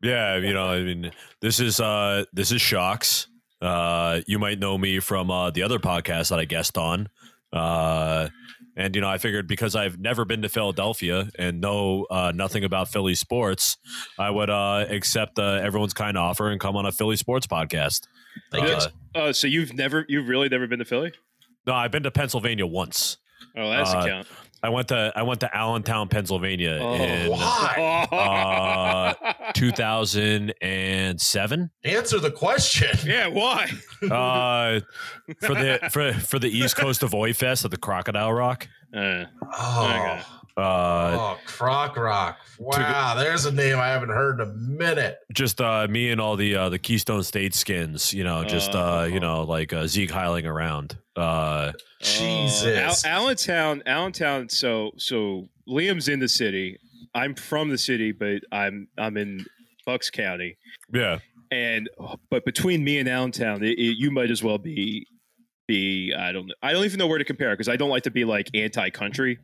Yeah, 0.02 0.36
you 0.36 0.52
know, 0.54 0.66
I 0.68 0.82
mean, 0.82 1.12
this 1.40 1.62
is 1.62 1.80
uh 1.80 2.26
this 2.34 2.52
is 2.52 2.62
shocks. 2.62 3.28
Uh 3.64 4.22
you 4.28 4.38
might 4.40 4.60
know 4.60 4.78
me 4.78 5.00
from 5.00 5.32
uh 5.32 5.50
the 5.52 5.64
other 5.64 5.80
podcast 5.80 6.30
that 6.30 6.40
I 6.40 6.46
guest 6.46 6.78
on. 6.78 7.08
Uh 7.52 8.28
and 8.76 8.96
you 8.96 9.02
know, 9.02 9.08
I 9.10 9.20
figured 9.20 9.48
because 9.48 9.76
I've 9.76 10.00
never 10.00 10.26
been 10.26 10.42
to 10.42 10.50
Philadelphia 10.50 11.30
and 11.38 11.62
know 11.62 12.08
uh, 12.10 12.32
nothing 12.34 12.64
about 12.64 12.88
Philly 12.90 13.14
sports, 13.14 13.78
I 14.18 14.32
would 14.32 14.50
uh, 14.50 14.88
accept 14.90 15.38
uh, 15.38 15.60
everyone's 15.62 15.94
kind 15.94 16.18
offer 16.18 16.50
and 16.50 16.60
come 16.60 16.76
on 16.76 16.84
a 16.88 16.92
Philly 16.92 17.16
sports 17.16 17.46
podcast. 17.46 18.08
Thank 18.52 18.68
you. 19.16 19.32
So 19.34 19.46
you've 19.46 19.76
never, 19.76 20.06
you've 20.10 20.28
really 20.28 20.50
never 20.50 20.66
been 20.66 20.80
to 20.80 20.86
Philly? 20.86 21.12
No, 21.68 21.74
I've 21.76 21.92
been 21.92 22.02
to 22.02 22.10
Pennsylvania 22.10 22.66
once. 22.66 23.18
Oh, 23.56 23.70
that's 23.70 23.94
Uh, 23.94 23.98
a 24.00 24.08
count. 24.08 24.28
I 24.64 24.70
went 24.70 24.88
to 24.88 25.12
I 25.16 25.22
went 25.22 25.42
to 25.42 25.56
Allentown, 25.56 26.08
Pennsylvania 26.10 26.80
Oh, 26.82 26.94
in 26.96 27.30
Why? 27.30 27.76
Uh, 29.44 29.52
2007. 29.54 31.70
Answer 31.84 32.20
the 32.20 32.32
question. 32.32 32.90
yeah, 33.06 33.28
why? 33.28 33.70
uh, 34.04 34.80
for 35.42 35.54
the 35.56 35.80
for 35.92 36.14
for 36.14 36.40
the 36.40 36.50
East 36.50 36.76
Coast 36.78 37.04
of 37.04 37.14
Oi 37.14 37.34
Fest 37.34 37.66
at 37.66 37.72
the 37.72 37.78
Crocodile 37.78 38.32
Rock. 38.34 38.68
Uh, 38.96 39.26
Oh, 39.56 39.86
Okay. 39.90 40.22
Uh, 40.56 41.18
oh, 41.20 41.40
Croc 41.48 41.98
Rock. 41.98 42.38
Wow, 42.60 43.16
there's 43.18 43.48
a 43.48 43.52
name 43.52 43.80
I 43.80 43.88
haven't 43.88 44.10
heard 44.10 44.40
in 44.40 44.48
a 44.48 44.54
minute. 44.54 45.18
just 45.34 45.60
uh, 45.60 45.88
me 45.90 46.12
and 46.12 46.22
all 46.22 46.36
the 46.36 46.56
uh, 46.56 46.70
the 46.70 46.78
Keystone 46.78 47.24
State 47.24 47.56
skins, 47.56 48.14
you 48.14 48.24
know, 48.24 48.44
just 48.44 48.76
uh, 48.76 49.08
you 49.12 49.20
know, 49.20 49.42
like 49.46 49.74
uh, 49.74 49.88
Sieg 49.88 50.12
Heiling 50.12 50.46
around. 50.46 50.96
Uh, 51.16 51.72
Jesus. 52.02 53.04
Al- 53.04 53.24
Allentown, 53.24 53.82
Allentown. 53.88 54.48
So, 54.50 54.92
so 54.98 55.48
Liam's 55.68 56.08
in 56.08 56.20
the 56.20 56.30
city. 56.30 56.78
I'm 57.16 57.36
from 57.36 57.70
the 57.70 57.78
city, 57.78 58.12
but 58.12 58.42
I'm 58.52 58.88
I'm 58.98 59.18
in 59.18 59.46
Bucks 59.86 60.10
County. 60.10 60.58
yeah, 60.94 61.20
And 61.52 61.90
but 62.30 62.46
between 62.46 62.84
me 62.84 63.00
and 63.00 63.08
Allentown, 63.10 63.64
it, 63.64 63.78
it, 63.78 63.98
you 63.98 64.12
might 64.12 64.32
as 64.32 64.42
well 64.44 64.58
be 64.58 65.06
be 65.68 66.14
I 66.18 66.32
don't 66.32 66.52
I 66.62 66.72
don't 66.74 66.84
even 66.86 66.98
know 67.00 67.08
where 67.08 67.18
to 67.20 67.24
compare 67.26 67.52
because 67.52 67.70
I 67.70 67.76
don't 67.76 67.90
like 67.90 68.04
to 68.04 68.12
be 68.12 68.26
like 68.26 68.50
anti-country. 68.54 69.40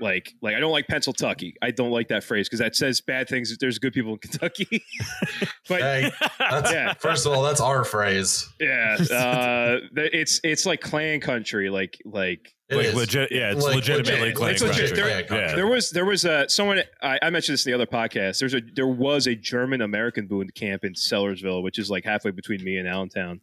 Like 0.00 0.32
like 0.42 0.54
I 0.56 0.60
don't 0.60 0.72
like 0.72 0.86
Pennsylvania. 0.88 1.52
I 1.62 1.70
don't 1.70 1.90
like 1.90 2.08
that 2.08 2.24
phrase 2.24 2.48
because 2.48 2.58
that 2.60 2.74
says 2.74 3.00
bad 3.00 3.28
things. 3.28 3.56
There's 3.58 3.78
good 3.78 3.92
people 3.92 4.12
in 4.12 4.18
Kentucky. 4.18 4.82
but 5.68 5.80
Hey, 5.80 6.10
that's, 6.38 6.72
Yeah. 6.72 6.94
First 6.94 7.26
of 7.26 7.32
all, 7.32 7.42
that's 7.42 7.60
our 7.60 7.84
phrase. 7.84 8.48
yeah, 8.60 8.96
uh, 9.12 9.78
it's 9.94 10.40
it's 10.42 10.66
like 10.66 10.80
Klan 10.80 11.20
country. 11.20 11.70
Like 11.70 11.98
like 12.04 12.52
like 12.70 12.94
legit. 12.94 13.30
Yeah, 13.30 13.52
it's 13.52 13.62
Like 13.64 13.76
legitimately 13.76 14.20
legit. 14.20 14.36
Klan 14.36 14.50
It's 14.52 14.62
legit. 14.62 14.88
country. 14.96 15.02
There- 15.28 15.40
yeah. 15.48 15.54
There 15.54 15.66
was 15.66 15.90
there 15.90 16.06
was 16.06 16.24
a 16.24 16.48
someone 16.48 16.80
I, 17.02 17.18
I 17.22 17.30
mentioned 17.30 17.54
this 17.54 17.66
in 17.66 17.70
the 17.72 17.74
other 17.76 17.86
podcast. 17.86 18.38
There's 18.40 18.54
a 18.54 18.62
there 18.74 18.86
was 18.88 19.26
a 19.26 19.34
German 19.36 19.82
American 19.82 20.26
boot 20.26 20.52
camp 20.54 20.84
in 20.84 20.94
Sellersville, 20.94 21.62
which 21.62 21.78
is 21.78 21.90
like 21.90 22.04
halfway 22.04 22.30
between 22.30 22.64
me 22.64 22.78
and 22.78 22.88
Allentown, 22.88 23.40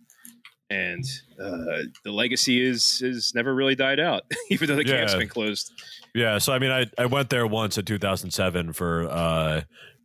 and 0.69 1.03
uh, 1.41 1.83
the 2.03 2.11
legacy 2.11 2.61
is 2.65 3.01
is 3.01 3.33
never 3.35 3.53
really 3.55 3.75
died 3.75 3.99
out, 3.99 4.23
even 4.49 4.67
though 4.67 4.75
the 4.75 4.83
camp's 4.83 5.13
Yeah. 5.13 5.19
been 5.19 5.27
closed. 5.29 5.71
Yeah, 6.15 6.37
so 6.39 6.53
I 6.53 6.59
mean, 6.59 6.71
I, 6.71 6.85
I 6.97 7.05
went 7.05 7.29
there 7.29 7.45
once 7.45 7.77
in 7.77 7.85
2007 7.85 8.73
for 8.73 9.07
uh, 9.09 9.61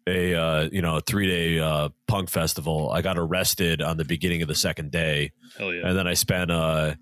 a 0.07 0.35
uh, 0.35 0.69
you 0.71 0.83
know 0.83 1.01
three 1.01 1.27
day 1.27 1.59
uh, 1.61 1.89
punk 2.07 2.29
festival. 2.31 2.91
I 2.91 3.01
got 3.03 3.19
arrested 3.19 3.81
on 3.83 3.97
the 3.97 4.05
beginning 4.05 4.43
of 4.43 4.49
the 4.49 4.55
second 4.55 4.91
day, 4.91 5.33
Hell 5.59 5.73
yeah! 5.73 5.87
and 5.89 5.97
then 5.99 6.07
I 6.07 6.15
spent 6.15 6.51
uh, 6.51 6.95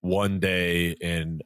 one 0.00 0.40
day 0.40 0.90
in. 1.00 1.40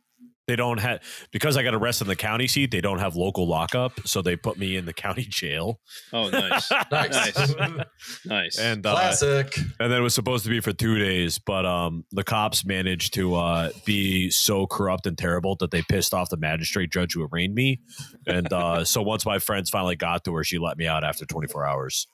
They 0.46 0.56
don't 0.56 0.78
have 0.78 1.00
because 1.32 1.56
I 1.56 1.62
got 1.62 1.74
arrested 1.74 2.04
in 2.04 2.08
the 2.08 2.16
county 2.16 2.46
seat. 2.46 2.70
They 2.70 2.82
don't 2.82 2.98
have 2.98 3.16
local 3.16 3.48
lockup, 3.48 3.92
so 4.06 4.20
they 4.20 4.36
put 4.36 4.58
me 4.58 4.76
in 4.76 4.84
the 4.84 4.92
county 4.92 5.24
jail. 5.28 5.80
Oh, 6.12 6.28
nice, 6.28 6.70
Nice. 6.92 7.36
Nice. 7.56 7.84
nice. 8.26 8.58
And 8.58 8.84
uh, 8.84 8.92
Classic. 8.94 9.56
and 9.80 9.90
then 9.90 10.00
it 10.00 10.02
was 10.02 10.14
supposed 10.14 10.44
to 10.44 10.50
be 10.50 10.60
for 10.60 10.72
two 10.74 10.98
days, 10.98 11.38
but 11.38 11.64
um, 11.64 12.04
the 12.12 12.24
cops 12.24 12.64
managed 12.64 13.14
to 13.14 13.36
uh, 13.36 13.70
be 13.86 14.28
so 14.30 14.66
corrupt 14.66 15.06
and 15.06 15.16
terrible 15.16 15.56
that 15.60 15.70
they 15.70 15.82
pissed 15.82 16.12
off 16.12 16.28
the 16.28 16.36
magistrate 16.36 16.90
judge 16.92 17.14
who 17.14 17.26
arraigned 17.32 17.54
me. 17.54 17.80
And 18.26 18.52
uh, 18.52 18.84
so 18.84 19.00
once 19.02 19.24
my 19.24 19.38
friends 19.38 19.70
finally 19.70 19.96
got 19.96 20.24
to 20.24 20.34
her, 20.34 20.44
she 20.44 20.58
let 20.58 20.76
me 20.76 20.86
out 20.86 21.04
after 21.04 21.24
24 21.24 21.64
hours. 21.66 22.06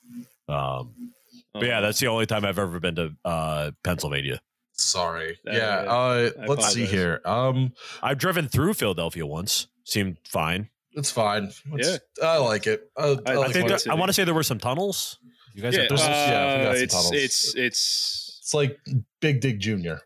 Um, 0.48 1.12
but 1.52 1.64
yeah, 1.64 1.78
Oh, 1.80 1.82
that's 1.82 1.98
the 1.98 2.06
only 2.06 2.26
time 2.26 2.44
I've 2.44 2.60
ever 2.60 2.78
been 2.78 2.94
to 2.94 3.10
uh, 3.24 3.70
Pennsylvania. 3.82 4.40
Sorry. 4.80 5.38
Uh, 5.46 5.52
yeah. 5.52 5.84
Uh, 5.86 6.30
I 6.40 6.46
let's 6.46 6.72
see 6.72 6.84
apologize. 6.84 6.90
here. 6.90 7.20
Um, 7.24 7.72
I've 8.02 8.18
driven 8.18 8.48
through 8.48 8.74
Philadelphia 8.74 9.26
once. 9.26 9.66
Seemed 9.84 10.18
fine. 10.24 10.68
it's 10.92 11.10
fine. 11.10 11.52
It's- 11.74 12.00
I 12.22 12.38
like 12.38 12.66
it. 12.66 12.90
I, 12.96 13.02
I, 13.02 13.06
I- 13.06 13.32
I 13.32 13.34
like 13.36 13.52
think 13.52 13.68
there. 13.68 13.78
I 13.90 13.94
want 13.94 14.08
to 14.08 14.12
say 14.12 14.24
there 14.24 14.34
were 14.34 14.42
some 14.42 14.58
tunnels. 14.58 15.18
You 15.54 15.62
guys 15.62 15.74
yeah, 15.74 15.80
have 15.80 15.88
there's- 15.88 16.02
tunnels? 16.02 16.28
yeah, 16.28 16.58
we 16.58 16.64
got 16.64 16.70
uh, 16.70 16.74
some 16.74 16.82
it's 16.84 16.94
tunnels. 16.94 17.12
it's 17.12 17.54
it's 17.56 18.38
it's 18.42 18.54
like 18.54 18.78
Big 19.20 19.40
Dig 19.40 19.58
Junior. 19.60 20.00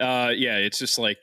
uh 0.00 0.30
yeah, 0.34 0.56
it's 0.56 0.78
just 0.78 0.98
like 0.98 1.18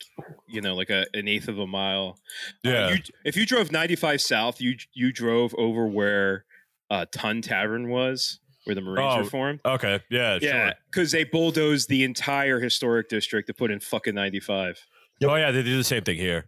you 0.47 0.61
know 0.61 0.75
like 0.75 0.89
a 0.89 1.05
an 1.13 1.27
eighth 1.27 1.47
of 1.47 1.57
a 1.59 1.67
mile. 1.67 2.17
Uh, 2.65 2.69
yeah. 2.69 2.89
you, 2.91 2.97
if 3.25 3.35
you 3.37 3.45
drove 3.45 3.71
95 3.71 4.21
south, 4.21 4.59
you 4.61 4.75
you 4.93 5.11
drove 5.13 5.53
over 5.57 5.87
where 5.87 6.45
uh, 6.89 7.05
Tun 7.13 7.41
Tavern 7.41 7.89
was, 7.89 8.39
where 8.71 8.75
the 8.75 8.81
Marines 8.89 9.13
Oh, 9.15 9.17
were 9.23 9.29
formed. 9.29 9.59
okay. 9.65 9.99
Yeah. 10.09 10.39
Yeah, 10.41 10.65
Sure. 10.67 10.73
because 10.89 11.11
they 11.11 11.23
bulldozed 11.25 11.89
the 11.89 12.03
entire 12.03 12.59
historic 12.59 13.09
district 13.09 13.47
to 13.47 13.53
put 13.53 13.69
in 13.71 13.79
fucking 13.81 14.15
95. 14.15 14.85
Oh 15.23 15.35
yeah, 15.35 15.51
they 15.51 15.61
do 15.63 15.75
the 15.77 15.83
same 15.83 16.03
thing 16.03 16.17
here. 16.17 16.45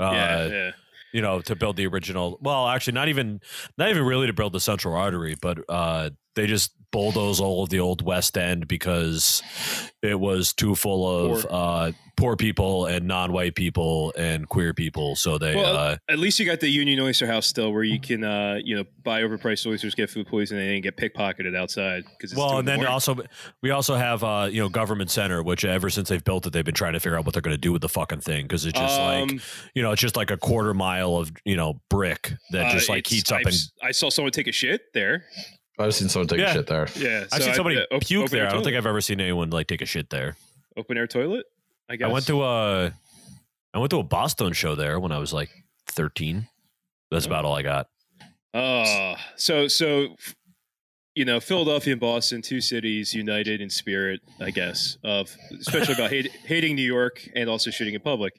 Uh, 0.00 0.10
yeah, 0.12 0.46
yeah. 0.46 0.70
you 1.12 1.22
know, 1.22 1.40
to 1.42 1.54
build 1.54 1.76
the 1.76 1.86
original. 1.86 2.38
Well, 2.40 2.66
actually, 2.68 2.94
not 2.94 3.08
even 3.08 3.40
not 3.78 3.90
even 3.90 4.04
really 4.04 4.26
to 4.26 4.32
build 4.32 4.52
the 4.52 4.60
central 4.60 4.94
artery, 4.94 5.36
but 5.40 5.58
uh, 5.68 6.10
they 6.34 6.46
just 6.46 6.72
bulldoze 6.96 7.40
all 7.40 7.62
of 7.62 7.68
the 7.68 7.78
old 7.78 8.00
West 8.00 8.38
End 8.38 8.66
because 8.66 9.42
it 10.02 10.18
was 10.18 10.54
too 10.54 10.74
full 10.74 11.06
of 11.34 11.42
Poor. 11.42 11.50
uh, 11.52 11.92
poor 12.16 12.34
people 12.36 12.86
and 12.86 13.06
non-white 13.06 13.54
people 13.54 14.14
and 14.16 14.48
queer 14.48 14.72
people. 14.72 15.14
So 15.16 15.36
they, 15.36 15.54
Well, 15.54 15.76
uh, 15.76 15.96
At 16.08 16.18
least 16.18 16.38
you 16.38 16.46
got 16.46 16.60
the 16.60 16.70
Union 16.70 16.98
Oyster 17.00 17.26
House 17.26 17.46
still, 17.46 17.70
where 17.70 17.82
you 17.82 18.00
can, 18.00 18.24
uh, 18.24 18.58
you 18.64 18.74
know, 18.74 18.84
buy 19.02 19.20
overpriced 19.20 19.66
oysters, 19.66 19.94
get 19.94 20.08
food 20.08 20.26
poisoning, 20.26 20.72
and 20.72 20.82
get 20.82 20.96
pickpocketed 20.96 21.54
outside. 21.54 22.04
Because 22.18 22.34
well, 22.34 22.58
and 22.58 22.66
then 22.66 22.86
also 22.86 23.16
we 23.62 23.70
also 23.70 23.96
have 23.96 24.24
uh, 24.24 24.48
you 24.50 24.62
know 24.62 24.70
government 24.70 25.10
center, 25.10 25.42
which 25.42 25.66
ever 25.66 25.90
since 25.90 26.08
they've 26.08 26.24
built 26.24 26.46
it, 26.46 26.54
they've 26.54 26.64
been 26.64 26.74
trying 26.74 26.94
to 26.94 27.00
figure 27.00 27.18
out 27.18 27.26
what 27.26 27.34
they're 27.34 27.42
going 27.42 27.54
to 27.54 27.60
do 27.60 27.72
with 27.72 27.82
the 27.82 27.90
fucking 27.90 28.20
thing 28.20 28.44
because 28.44 28.64
it's 28.64 28.78
just 28.78 28.98
like 28.98 29.30
Um, 29.30 29.40
you 29.74 29.82
know 29.82 29.92
it's 29.92 30.00
just 30.00 30.16
like 30.16 30.30
a 30.30 30.38
quarter 30.38 30.72
mile 30.72 31.16
of 31.16 31.30
you 31.44 31.56
know 31.56 31.82
brick 31.90 32.32
that 32.52 32.72
just 32.72 32.88
like 32.88 33.06
heats 33.06 33.30
up 33.30 33.40
Uh, 33.44 33.48
and. 33.50 33.56
I 33.82 33.90
saw 33.90 34.08
someone 34.08 34.32
take 34.32 34.46
a 34.48 34.52
shit 34.52 34.94
there. 34.94 35.24
I've 35.78 35.94
seen 35.94 36.08
someone 36.08 36.28
take 36.28 36.38
Yeah. 36.40 36.50
a 36.50 36.54
shit 36.54 36.66
there. 36.66 36.88
Yeah, 36.96 37.24
I've 37.24 37.30
so 37.30 37.38
seen 37.40 37.50
I- 37.50 37.54
somebody 37.56 37.78
uh, 37.78 37.94
op- 37.94 38.02
puke 38.02 38.22
open 38.24 38.32
there. 38.32 38.42
air 38.44 38.50
I 38.50 38.52
don't 38.54 38.64
think. 38.64 38.76
I've 38.76 38.86
ever 38.86 39.00
seen 39.00 39.20
anyone 39.20 39.50
like 39.50 39.66
take 39.66 39.82
a 39.82 39.86
shit 39.86 40.10
there. 40.10 40.36
open 40.76 40.96
air 40.96 41.06
toilet. 41.06 41.46
I 41.88 41.96
guess 41.96 42.08
I 42.08 42.12
went 42.12 42.26
to 42.26 42.42
a 42.42 42.92
I 43.74 43.78
went 43.78 43.90
to 43.90 43.98
a 43.98 44.02
Boston 44.02 44.52
show 44.54 44.74
there 44.74 44.98
when 44.98 45.12
I 45.12 45.18
was 45.18 45.32
like 45.32 45.50
13. 45.88 46.48
That's 47.10 47.26
about 47.26 47.44
all 47.44 47.54
I 47.54 47.62
got. 47.62 47.88
Oh, 48.54 49.16
so 49.36 49.68
so 49.68 50.16
you 51.16 51.24
know, 51.24 51.40
Philadelphia 51.40 51.94
and 51.94 52.00
Boston, 52.00 52.42
two 52.42 52.60
cities 52.60 53.14
united 53.14 53.62
in 53.62 53.70
spirit, 53.70 54.20
I 54.38 54.50
guess, 54.50 54.98
of 55.02 55.34
especially 55.58 55.94
about 55.94 56.10
hate, 56.10 56.30
hating 56.44 56.76
New 56.76 56.82
York 56.82 57.26
and 57.34 57.48
also 57.48 57.70
shooting 57.70 57.94
in 57.94 58.02
public. 58.02 58.38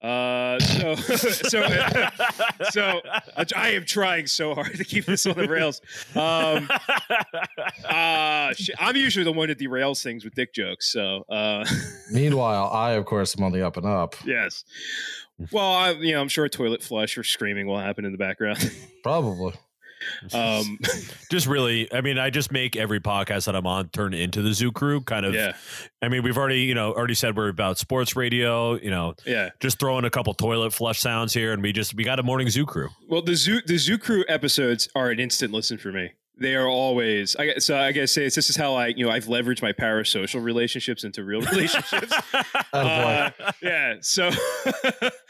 Uh, 0.00 0.58
so 0.58 0.94
so 0.96 1.68
so 2.70 3.00
I 3.54 3.70
am 3.70 3.84
trying 3.84 4.26
so 4.26 4.54
hard 4.54 4.74
to 4.76 4.84
keep 4.84 5.04
this 5.04 5.26
on 5.26 5.36
the 5.36 5.46
rails. 5.46 5.82
Um, 6.16 6.70
uh, 7.84 8.54
I'm 8.78 8.96
usually 8.96 9.24
the 9.24 9.32
one 9.32 9.48
that 9.48 9.58
derails 9.58 10.02
things 10.02 10.24
with 10.24 10.34
dick 10.34 10.54
jokes. 10.54 10.90
So 10.90 11.24
uh, 11.28 11.66
Meanwhile, 12.10 12.70
I 12.72 12.92
of 12.92 13.04
course 13.04 13.36
am 13.38 13.44
on 13.44 13.52
the 13.52 13.66
up 13.66 13.76
and 13.76 13.84
up. 13.86 14.16
yes. 14.24 14.64
Well, 15.52 15.72
I, 15.72 15.90
you 15.90 16.12
know, 16.12 16.20
I'm 16.22 16.28
sure 16.28 16.46
a 16.46 16.48
toilet 16.50 16.82
flush 16.82 17.16
or 17.18 17.22
screaming 17.22 17.66
will 17.66 17.78
happen 17.78 18.04
in 18.04 18.12
the 18.12 18.18
background. 18.18 18.72
Probably. 19.04 19.52
Um, 20.32 20.78
just 21.30 21.46
really, 21.46 21.92
I 21.92 22.00
mean, 22.00 22.18
I 22.18 22.30
just 22.30 22.50
make 22.52 22.76
every 22.76 23.00
podcast 23.00 23.46
that 23.46 23.56
I'm 23.56 23.66
on 23.66 23.88
turn 23.88 24.14
into 24.14 24.42
the 24.42 24.52
Zoo 24.54 24.72
Crew. 24.72 25.00
Kind 25.00 25.26
of. 25.26 25.34
yeah, 25.34 25.54
I 26.02 26.08
mean, 26.08 26.22
we've 26.22 26.36
already, 26.38 26.60
you 26.62 26.74
know, 26.74 26.92
already 26.92 27.14
said 27.14 27.36
we're 27.36 27.48
about 27.48 27.78
sports 27.78 28.16
radio. 28.16 28.74
You 28.78 28.90
know, 28.90 29.14
yeah. 29.26 29.50
just 29.60 29.78
throwing 29.78 30.04
a 30.04 30.10
couple 30.10 30.34
toilet 30.34 30.72
flush 30.72 31.00
sounds 31.00 31.32
here, 31.34 31.52
and 31.52 31.62
we 31.62 31.72
just 31.72 31.94
we 31.94 32.04
got 32.04 32.18
a 32.18 32.22
morning 32.22 32.48
Zoo 32.50 32.66
Crew. 32.66 32.88
Well, 33.08 33.22
the 33.22 33.34
zoo 33.36 33.60
the 33.66 33.78
zoo 33.78 33.98
crew 33.98 34.24
episodes 34.28 34.88
are 34.94 35.10
an 35.10 35.20
instant 35.20 35.52
listen 35.52 35.78
for 35.78 35.92
me. 35.92 36.12
They 36.40 36.54
are 36.54 36.68
always. 36.68 37.34
I 37.34 37.46
gu- 37.46 37.60
so 37.60 37.76
I 37.76 37.90
gotta 37.90 38.06
say 38.06 38.22
this 38.22 38.48
is 38.48 38.54
how 38.54 38.74
I 38.74 38.88
you 38.88 39.04
know 39.04 39.10
I've 39.10 39.24
leveraged 39.24 39.60
my 39.60 39.72
parasocial 39.72 40.40
relationships 40.40 41.02
into 41.02 41.24
real 41.24 41.40
relationships. 41.40 42.12
oh, 42.72 42.78
Uh, 42.78 43.30
yeah. 43.60 43.94
So 44.02 44.30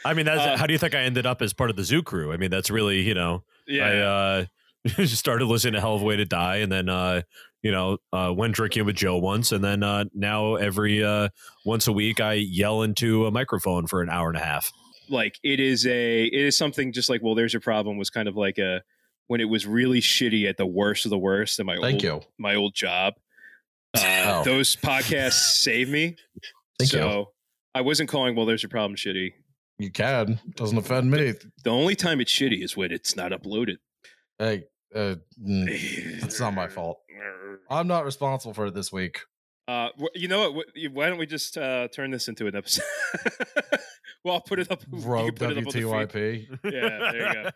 I 0.05 0.13
mean, 0.13 0.27
that's 0.27 0.39
Uh, 0.41 0.57
how 0.57 0.67
do 0.67 0.73
you 0.73 0.77
think 0.77 0.93
I 0.93 0.99
ended 1.01 1.25
up 1.25 1.41
as 1.41 1.51
part 1.51 1.71
of 1.71 1.75
the 1.75 1.83
Zoo 1.83 2.03
Crew? 2.03 2.31
I 2.31 2.37
mean, 2.37 2.51
that's 2.51 2.69
really, 2.69 3.01
you 3.01 3.15
know, 3.15 3.43
yeah. 3.67 3.85
I 3.85 3.97
uh, 3.97 4.45
just 4.95 5.17
started 5.17 5.45
listening 5.45 5.73
to 5.73 5.79
Hell 5.81 5.95
of 5.95 6.01
a 6.01 6.05
Way 6.05 6.15
to 6.17 6.25
Die, 6.25 6.57
and 6.57 6.71
then 6.71 6.89
uh, 6.89 7.21
you 7.63 7.71
know 7.71 7.97
uh, 8.13 8.33
went 8.35 8.55
drinking 8.55 8.85
with 8.85 8.95
Joe 8.95 9.17
once, 9.17 9.51
and 9.51 9.63
then 9.63 9.83
uh, 9.83 10.05
now 10.13 10.55
every 10.55 11.03
uh, 11.03 11.29
once 11.65 11.87
a 11.87 11.91
week 11.91 12.19
I 12.19 12.33
yell 12.33 12.81
into 12.83 13.25
a 13.25 13.31
microphone 13.31 13.87
for 13.87 14.01
an 14.01 14.09
hour 14.09 14.27
and 14.29 14.37
a 14.37 14.43
half. 14.43 14.71
like 15.09 15.39
it 15.43 15.59
is 15.59 15.85
a 15.87 16.25
it 16.25 16.33
is 16.45 16.57
something 16.57 16.91
just 16.93 17.09
like 17.09 17.21
well 17.23 17.33
there's 17.35 17.55
a 17.55 17.59
problem 17.59 17.97
was 17.97 18.09
kind 18.09 18.27
of 18.27 18.35
like 18.35 18.57
a 18.59 18.81
when 19.27 19.41
it 19.41 19.45
was 19.45 19.65
really 19.67 20.01
shitty 20.01 20.47
at 20.49 20.57
the 20.57 20.65
worst 20.65 21.05
of 21.05 21.09
the 21.11 21.17
worst 21.17 21.59
in 21.59 21.65
my 21.65 21.75
Thank 21.81 21.95
old 21.95 22.03
you. 22.03 22.21
my 22.37 22.55
old 22.55 22.73
job. 22.75 23.13
Uh, 23.97 24.01
Oh. 24.25 24.43
Those 24.43 24.75
podcasts 24.75 25.33
saved 25.63 25.89
me. 25.89 26.15
Thank 26.77 26.93
you. 26.93 26.99
so 26.99 27.31
I 27.73 27.81
wasn't 27.81 28.07
calling 28.09 28.35
well 28.35 28.45
there's 28.45 28.63
a 28.63 28.69
problem 28.69 28.95
shitty. 28.95 29.31
You 29.79 29.89
can. 29.91 30.39
Doesn't 30.55 30.77
offend 30.77 31.09
me. 31.09 31.33
The 31.63 31.69
only 31.71 31.95
time 31.95 32.21
it's 32.21 32.31
shitty 32.31 32.63
is 32.63 32.77
when 32.77 32.91
it's 32.91 33.15
not 33.15 33.31
uploaded. 33.31 33.77
Hey, 34.37 34.65
uh, 34.95 35.15
mm, 35.41 35.67
it's 36.23 36.39
not 36.39 36.53
my 36.53 36.67
fault. 36.69 36.99
I'm 37.69 37.87
not 37.87 38.05
responsible 38.05 38.53
for 38.53 38.67
it 38.67 38.73
this 38.73 38.91
week. 38.91 39.21
Uh, 39.67 39.89
you 40.15 40.27
know 40.27 40.51
what? 40.51 40.65
Why 40.91 41.09
don't 41.09 41.19
we 41.19 41.27
just 41.27 41.55
uh, 41.55 41.87
turn 41.89 42.09
this 42.09 42.27
into 42.27 42.47
an 42.47 42.55
episode? 42.55 42.83
well, 44.23 44.35
I'll 44.35 44.41
put 44.41 44.57
it 44.57 44.71
up. 44.71 44.81
Rogue 44.89 45.35
it 45.35 45.43
up 45.43 45.49
on 45.49 45.55
the. 45.55 45.61
WTYP. 45.61 46.47
Yeah, 46.63 47.11
there 47.11 47.27
you 47.27 47.33
go. 47.33 47.49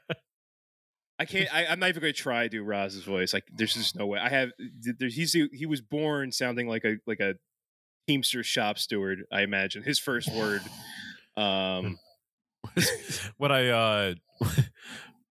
I 1.17 1.25
can't. 1.25 1.51
I, 1.51 1.65
I'm 1.65 1.79
not 1.79 1.89
even 1.89 2.01
going 2.01 2.13
to 2.13 2.19
try 2.19 2.43
to 2.43 2.49
do 2.49 2.63
Roz's 2.63 3.03
voice. 3.03 3.33
Like, 3.33 3.45
there's 3.51 3.73
just 3.73 3.95
no 3.95 4.05
way. 4.05 4.19
I 4.19 4.29
have. 4.29 4.51
There, 4.99 5.09
he's 5.09 5.33
he 5.33 5.65
was 5.65 5.81
born 5.81 6.31
sounding 6.31 6.67
like 6.67 6.85
a 6.85 6.97
like 7.07 7.19
a 7.19 7.33
Teamster 8.07 8.43
shop 8.43 8.77
steward. 8.77 9.23
I 9.31 9.41
imagine 9.41 9.81
his 9.81 9.97
first 9.97 10.31
word. 10.31 10.61
Um, 11.35 11.97
when 13.37 13.51
I 13.51 13.69
uh, 13.69 14.13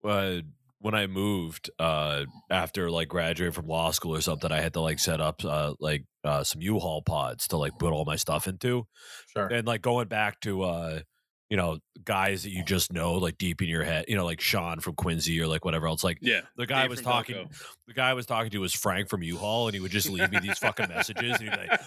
uh 0.05 0.41
when 0.79 0.95
I 0.95 1.07
moved 1.07 1.69
uh 1.79 2.25
after 2.49 2.89
like 2.89 3.09
graduating 3.09 3.53
from 3.53 3.67
law 3.67 3.91
school 3.91 4.15
or 4.15 4.21
something, 4.21 4.51
I 4.51 4.61
had 4.61 4.73
to 4.73 4.81
like 4.81 4.99
set 4.99 5.21
up 5.21 5.43
uh 5.43 5.73
like 5.79 6.05
uh 6.23 6.43
some 6.43 6.61
U-Haul 6.61 7.01
pods 7.01 7.47
to 7.49 7.57
like 7.57 7.77
put 7.77 7.93
all 7.93 8.05
my 8.05 8.15
stuff 8.15 8.47
into. 8.47 8.87
Sure. 9.33 9.47
And 9.47 9.67
like 9.67 9.81
going 9.81 10.07
back 10.07 10.39
to 10.41 10.63
uh 10.63 10.99
you 11.49 11.57
know, 11.57 11.79
guys 12.03 12.43
that 12.43 12.51
you 12.51 12.63
just 12.63 12.93
know 12.93 13.13
like 13.13 13.37
deep 13.39 13.61
in 13.61 13.67
your 13.67 13.83
head, 13.83 14.05
you 14.07 14.15
know, 14.15 14.23
like 14.23 14.39
Sean 14.39 14.79
from 14.79 14.93
Quincy 14.93 15.41
or 15.41 15.47
like 15.47 15.65
whatever 15.65 15.87
else. 15.87 16.03
Like 16.03 16.19
yeah, 16.21 16.41
the 16.55 16.67
guy 16.67 16.81
Dave 16.81 16.91
was 16.91 17.01
talking 17.01 17.35
Delco. 17.35 17.63
the 17.87 17.93
guy 17.93 18.09
I 18.11 18.13
was 18.13 18.27
talking 18.27 18.51
to 18.51 18.59
was 18.59 18.73
Frank 18.73 19.09
from 19.09 19.23
U-Haul 19.23 19.67
and 19.67 19.73
he 19.73 19.79
would 19.81 19.91
just 19.91 20.09
leave 20.09 20.31
me 20.31 20.39
these 20.39 20.59
fucking 20.59 20.89
messages 20.89 21.39
and 21.39 21.41
he'd 21.41 21.51
be 21.51 21.57
like, 21.57 21.81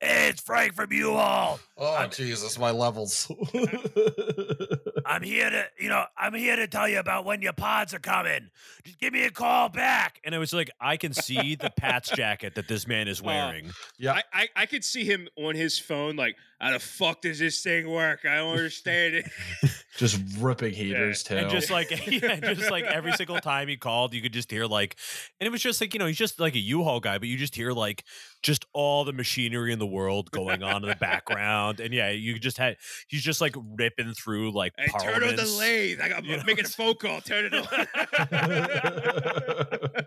it's 0.00 0.40
Frank 0.42 0.74
from 0.74 0.92
U-Haul. 0.92 1.58
Oh 1.78 1.94
I'm- 1.94 2.10
Jesus, 2.10 2.58
my 2.58 2.70
levels. 2.70 3.30
I'm 5.06 5.22
here 5.22 5.48
to, 5.50 5.66
you 5.78 5.88
know, 5.88 6.04
I'm 6.16 6.34
here 6.34 6.56
to 6.56 6.66
tell 6.66 6.88
you 6.88 6.98
about 6.98 7.24
when 7.24 7.40
your 7.42 7.52
pods 7.52 7.94
are 7.94 7.98
coming. 8.00 8.50
Just 8.84 8.98
give 8.98 9.12
me 9.12 9.24
a 9.24 9.30
call 9.30 9.68
back. 9.68 10.20
And 10.24 10.34
it 10.34 10.38
was 10.38 10.52
like, 10.52 10.70
I 10.80 10.96
can 10.96 11.12
see 11.12 11.54
the 11.54 11.70
Pats 11.70 12.10
jacket 12.10 12.54
that 12.56 12.66
this 12.68 12.86
man 12.88 13.06
is 13.08 13.20
oh. 13.24 13.26
wearing. 13.26 13.70
yeah. 13.98 14.12
I, 14.14 14.22
I 14.32 14.48
I 14.56 14.66
could 14.66 14.84
see 14.84 15.04
him 15.04 15.28
on 15.36 15.54
his 15.54 15.78
phone. 15.78 16.16
Like, 16.16 16.36
how 16.60 16.72
the 16.72 16.78
fuck 16.78 17.20
does 17.20 17.38
this 17.38 17.62
thing 17.62 17.88
work? 17.90 18.20
I 18.24 18.36
don't 18.36 18.52
understand 18.56 19.14
it. 19.16 19.26
just 19.98 20.18
ripping 20.38 20.72
heaters 20.72 21.22
too. 21.22 21.36
and 21.36 21.50
just 21.50 21.70
like, 21.70 21.90
yeah, 22.06 22.40
just 22.54 22.70
like 22.70 22.84
every 22.84 23.12
single 23.12 23.38
time 23.40 23.68
he 23.68 23.76
called, 23.76 24.14
you 24.14 24.22
could 24.22 24.32
just 24.32 24.50
hear 24.50 24.64
like, 24.66 24.96
and 25.40 25.46
it 25.46 25.50
was 25.50 25.60
just 25.62 25.80
like, 25.80 25.92
you 25.92 25.98
know, 26.00 26.06
he's 26.06 26.16
just 26.16 26.40
like 26.40 26.54
a 26.54 26.58
U-Haul 26.58 27.00
guy, 27.00 27.18
but 27.18 27.28
you 27.28 27.36
just 27.36 27.54
hear 27.54 27.72
like 27.72 28.04
just 28.42 28.64
all 28.72 29.04
the 29.04 29.12
machinery 29.12 29.72
in 29.72 29.78
the 29.78 29.86
world 29.86 30.30
going 30.30 30.62
on 30.62 30.82
in 30.82 30.88
the 30.88 30.96
background. 30.96 31.80
And 31.80 31.92
yeah, 31.92 32.10
you 32.10 32.38
just 32.38 32.58
had, 32.58 32.76
he's 33.08 33.22
just 33.22 33.40
like 33.40 33.54
ripping 33.78 34.12
through 34.14 34.52
like 34.52 34.72
Hey, 34.78 34.86
turn 35.02 35.22
on 35.24 35.36
the 35.36 35.44
lathe. 35.58 36.00
I 36.00 36.08
got 36.08 36.24
You 36.24 36.36
know? 36.38 36.42
making 36.46 36.64
a 36.64 36.68
phone 36.68 36.94
call. 36.94 37.20
Turn 37.20 37.50
it 37.52 37.54
on. 37.54 37.66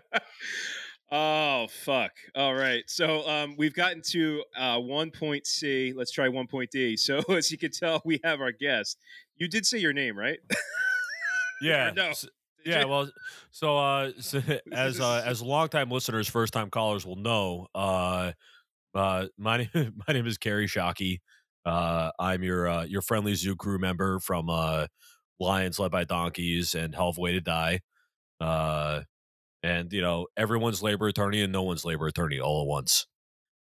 oh 1.10 1.66
fuck! 1.68 2.12
All 2.34 2.54
right, 2.54 2.82
so 2.88 3.26
um, 3.28 3.54
we've 3.56 3.74
gotten 3.74 4.02
to 4.10 4.44
uh, 4.56 4.78
one 4.78 5.10
point 5.10 5.46
C. 5.46 5.92
Let's 5.94 6.10
try 6.12 6.28
one 6.28 6.46
point 6.46 6.70
D. 6.70 6.96
So 6.96 7.18
as 7.30 7.50
you 7.50 7.58
can 7.58 7.70
tell, 7.70 8.02
we 8.04 8.20
have 8.24 8.40
our 8.40 8.52
guest. 8.52 8.98
You 9.36 9.48
did 9.48 9.66
say 9.66 9.78
your 9.78 9.92
name, 9.92 10.18
right? 10.18 10.38
Yeah. 11.62 11.90
no. 11.94 12.08
S- 12.10 12.26
Did 12.64 12.72
Yeah, 12.72 12.84
well, 12.84 13.10
so 13.50 13.76
uh, 13.78 14.12
so 14.20 14.40
as 14.72 15.00
uh, 15.00 15.22
as 15.24 15.42
longtime 15.42 15.90
listeners, 15.90 16.28
first 16.28 16.52
time 16.52 16.70
callers 16.70 17.04
will 17.06 17.16
know, 17.16 17.66
uh, 17.74 18.32
uh, 18.94 19.26
my 19.38 19.68
name 19.74 19.94
my 20.08 20.14
name 20.14 20.26
is 20.26 20.38
Carey 20.38 20.66
Shockey. 20.66 21.20
Uh, 21.64 22.10
I'm 22.18 22.42
your 22.42 22.68
uh, 22.68 22.84
your 22.84 23.02
friendly 23.02 23.34
zoo 23.34 23.56
crew 23.56 23.78
member 23.78 24.18
from 24.20 24.48
uh, 24.48 24.86
Lions 25.38 25.78
Led 25.78 25.90
by 25.90 26.04
Donkeys 26.04 26.74
and 26.74 26.94
Hell 26.94 27.08
of 27.10 27.18
a 27.18 27.20
Way 27.20 27.32
to 27.32 27.40
Die. 27.40 27.80
Uh, 28.40 29.02
and 29.62 29.92
you 29.92 30.00
know 30.00 30.26
everyone's 30.36 30.82
labor 30.82 31.08
attorney 31.08 31.42
and 31.42 31.52
no 31.52 31.62
one's 31.62 31.84
labor 31.84 32.06
attorney 32.06 32.40
all 32.40 32.62
at 32.62 32.66
once. 32.66 33.06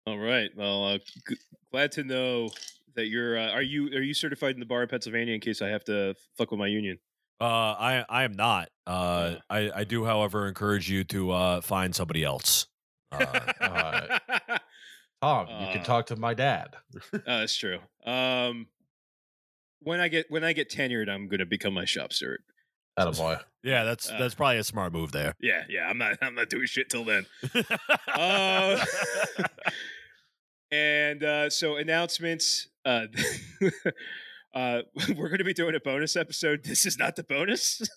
All 0.07 0.17
right. 0.17 0.49
Well, 0.55 0.85
uh, 0.85 0.97
g- 1.27 1.37
glad 1.71 1.91
to 1.93 2.03
know 2.03 2.49
that 2.95 3.07
you're. 3.07 3.37
Uh, 3.37 3.49
are 3.51 3.61
you 3.61 3.87
are 3.95 4.01
you 4.01 4.13
certified 4.13 4.53
in 4.55 4.59
the 4.59 4.65
bar 4.65 4.83
in 4.83 4.87
Pennsylvania? 4.89 5.33
In 5.35 5.41
case 5.41 5.61
I 5.61 5.67
have 5.69 5.83
to 5.85 6.15
fuck 6.37 6.51
with 6.51 6.59
my 6.59 6.67
union. 6.67 6.97
Uh, 7.39 7.43
I 7.77 8.05
I 8.09 8.23
am 8.23 8.33
not. 8.33 8.69
Uh, 8.85 9.35
I 9.49 9.71
I 9.75 9.83
do, 9.83 10.05
however, 10.05 10.47
encourage 10.47 10.89
you 10.89 11.03
to 11.05 11.31
uh, 11.31 11.61
find 11.61 11.95
somebody 11.95 12.23
else. 12.23 12.67
Uh, 13.11 13.17
uh, 13.61 14.19
Tom, 15.21 15.47
you 15.47 15.53
Uh, 15.53 15.73
can 15.73 15.83
talk 15.83 16.07
to 16.07 16.15
my 16.15 16.33
dad. 16.33 16.75
Oh, 17.13 17.19
that's 17.25 17.55
true. 17.55 17.79
Um, 18.05 18.67
when 19.81 19.99
I 19.99 20.07
get 20.07 20.27
when 20.29 20.43
I 20.43 20.53
get 20.53 20.69
tenured, 20.69 21.09
I'm 21.09 21.27
going 21.27 21.39
to 21.39 21.45
become 21.45 21.73
my 21.73 21.85
shop 21.85 22.13
steward. 22.13 22.41
Attaboy. 22.99 23.39
yeah, 23.63 23.83
that's 23.83 24.09
Uh, 24.09 24.17
that's 24.19 24.35
probably 24.35 24.57
a 24.57 24.63
smart 24.63 24.93
move 24.93 25.11
there. 25.11 25.33
Yeah, 25.39 25.63
yeah. 25.69 25.87
I'm 25.87 25.97
not 25.97 26.17
I'm 26.21 26.35
not 26.35 26.49
doing 26.49 26.65
shit 26.65 26.89
till 26.89 27.05
then. 27.05 27.25
Uh, 28.07 28.83
and 30.71 31.23
uh, 31.23 31.49
so 31.49 31.77
announcements. 31.77 32.67
Uh, 34.53 34.81
we're 35.15 35.29
going 35.29 35.37
to 35.39 35.43
be 35.45 35.53
doing 35.53 35.75
a 35.75 35.79
bonus 35.79 36.15
episode. 36.15 36.63
This 36.63 36.85
is 36.85 36.97
not 36.97 37.15
the 37.15 37.23
bonus. 37.23 37.81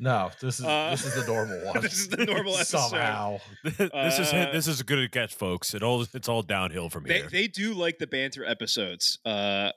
No, 0.00 0.32
this 0.40 0.58
is 0.58 0.66
Uh, 0.66 0.90
this 0.90 1.06
is 1.06 1.14
the 1.14 1.24
normal 1.32 1.64
one. 1.72 1.80
this 1.80 1.92
is 2.00 2.08
the 2.08 2.24
normal 2.24 2.56
episode. 2.56 2.88
Somehow. 2.88 3.38
this 3.62 4.18
is 4.18 4.32
Uh, 4.32 4.50
this 4.52 4.66
is 4.66 4.80
a 4.80 4.84
good 4.84 5.12
catch, 5.12 5.32
folks. 5.32 5.74
It 5.74 5.82
all 5.84 6.04
it's 6.12 6.28
all 6.28 6.42
downhill 6.42 6.90
from 6.90 7.04
they, 7.04 7.18
here. 7.18 7.28
they 7.30 7.46
do 7.46 7.72
like 7.72 7.98
the 7.98 8.08
banter 8.08 8.44
episodes. 8.44 9.20
Uh, 9.24 9.70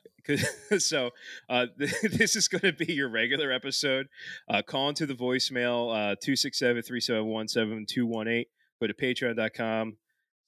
so 0.79 1.11
uh, 1.47 1.67
this 1.77 2.35
is 2.35 2.47
going 2.47 2.63
to 2.63 2.73
be 2.73 2.91
your 2.91 3.07
regular 3.07 3.51
episode. 3.51 4.07
Uh, 4.49 4.63
call 4.63 4.89
into 4.89 5.05
the 5.05 5.13
voicemail 5.13 6.13
uh, 6.13 6.15
267-371-7218. 6.25 8.45
Go 8.81 8.87
to 8.87 8.93
patreon.com 8.93 9.97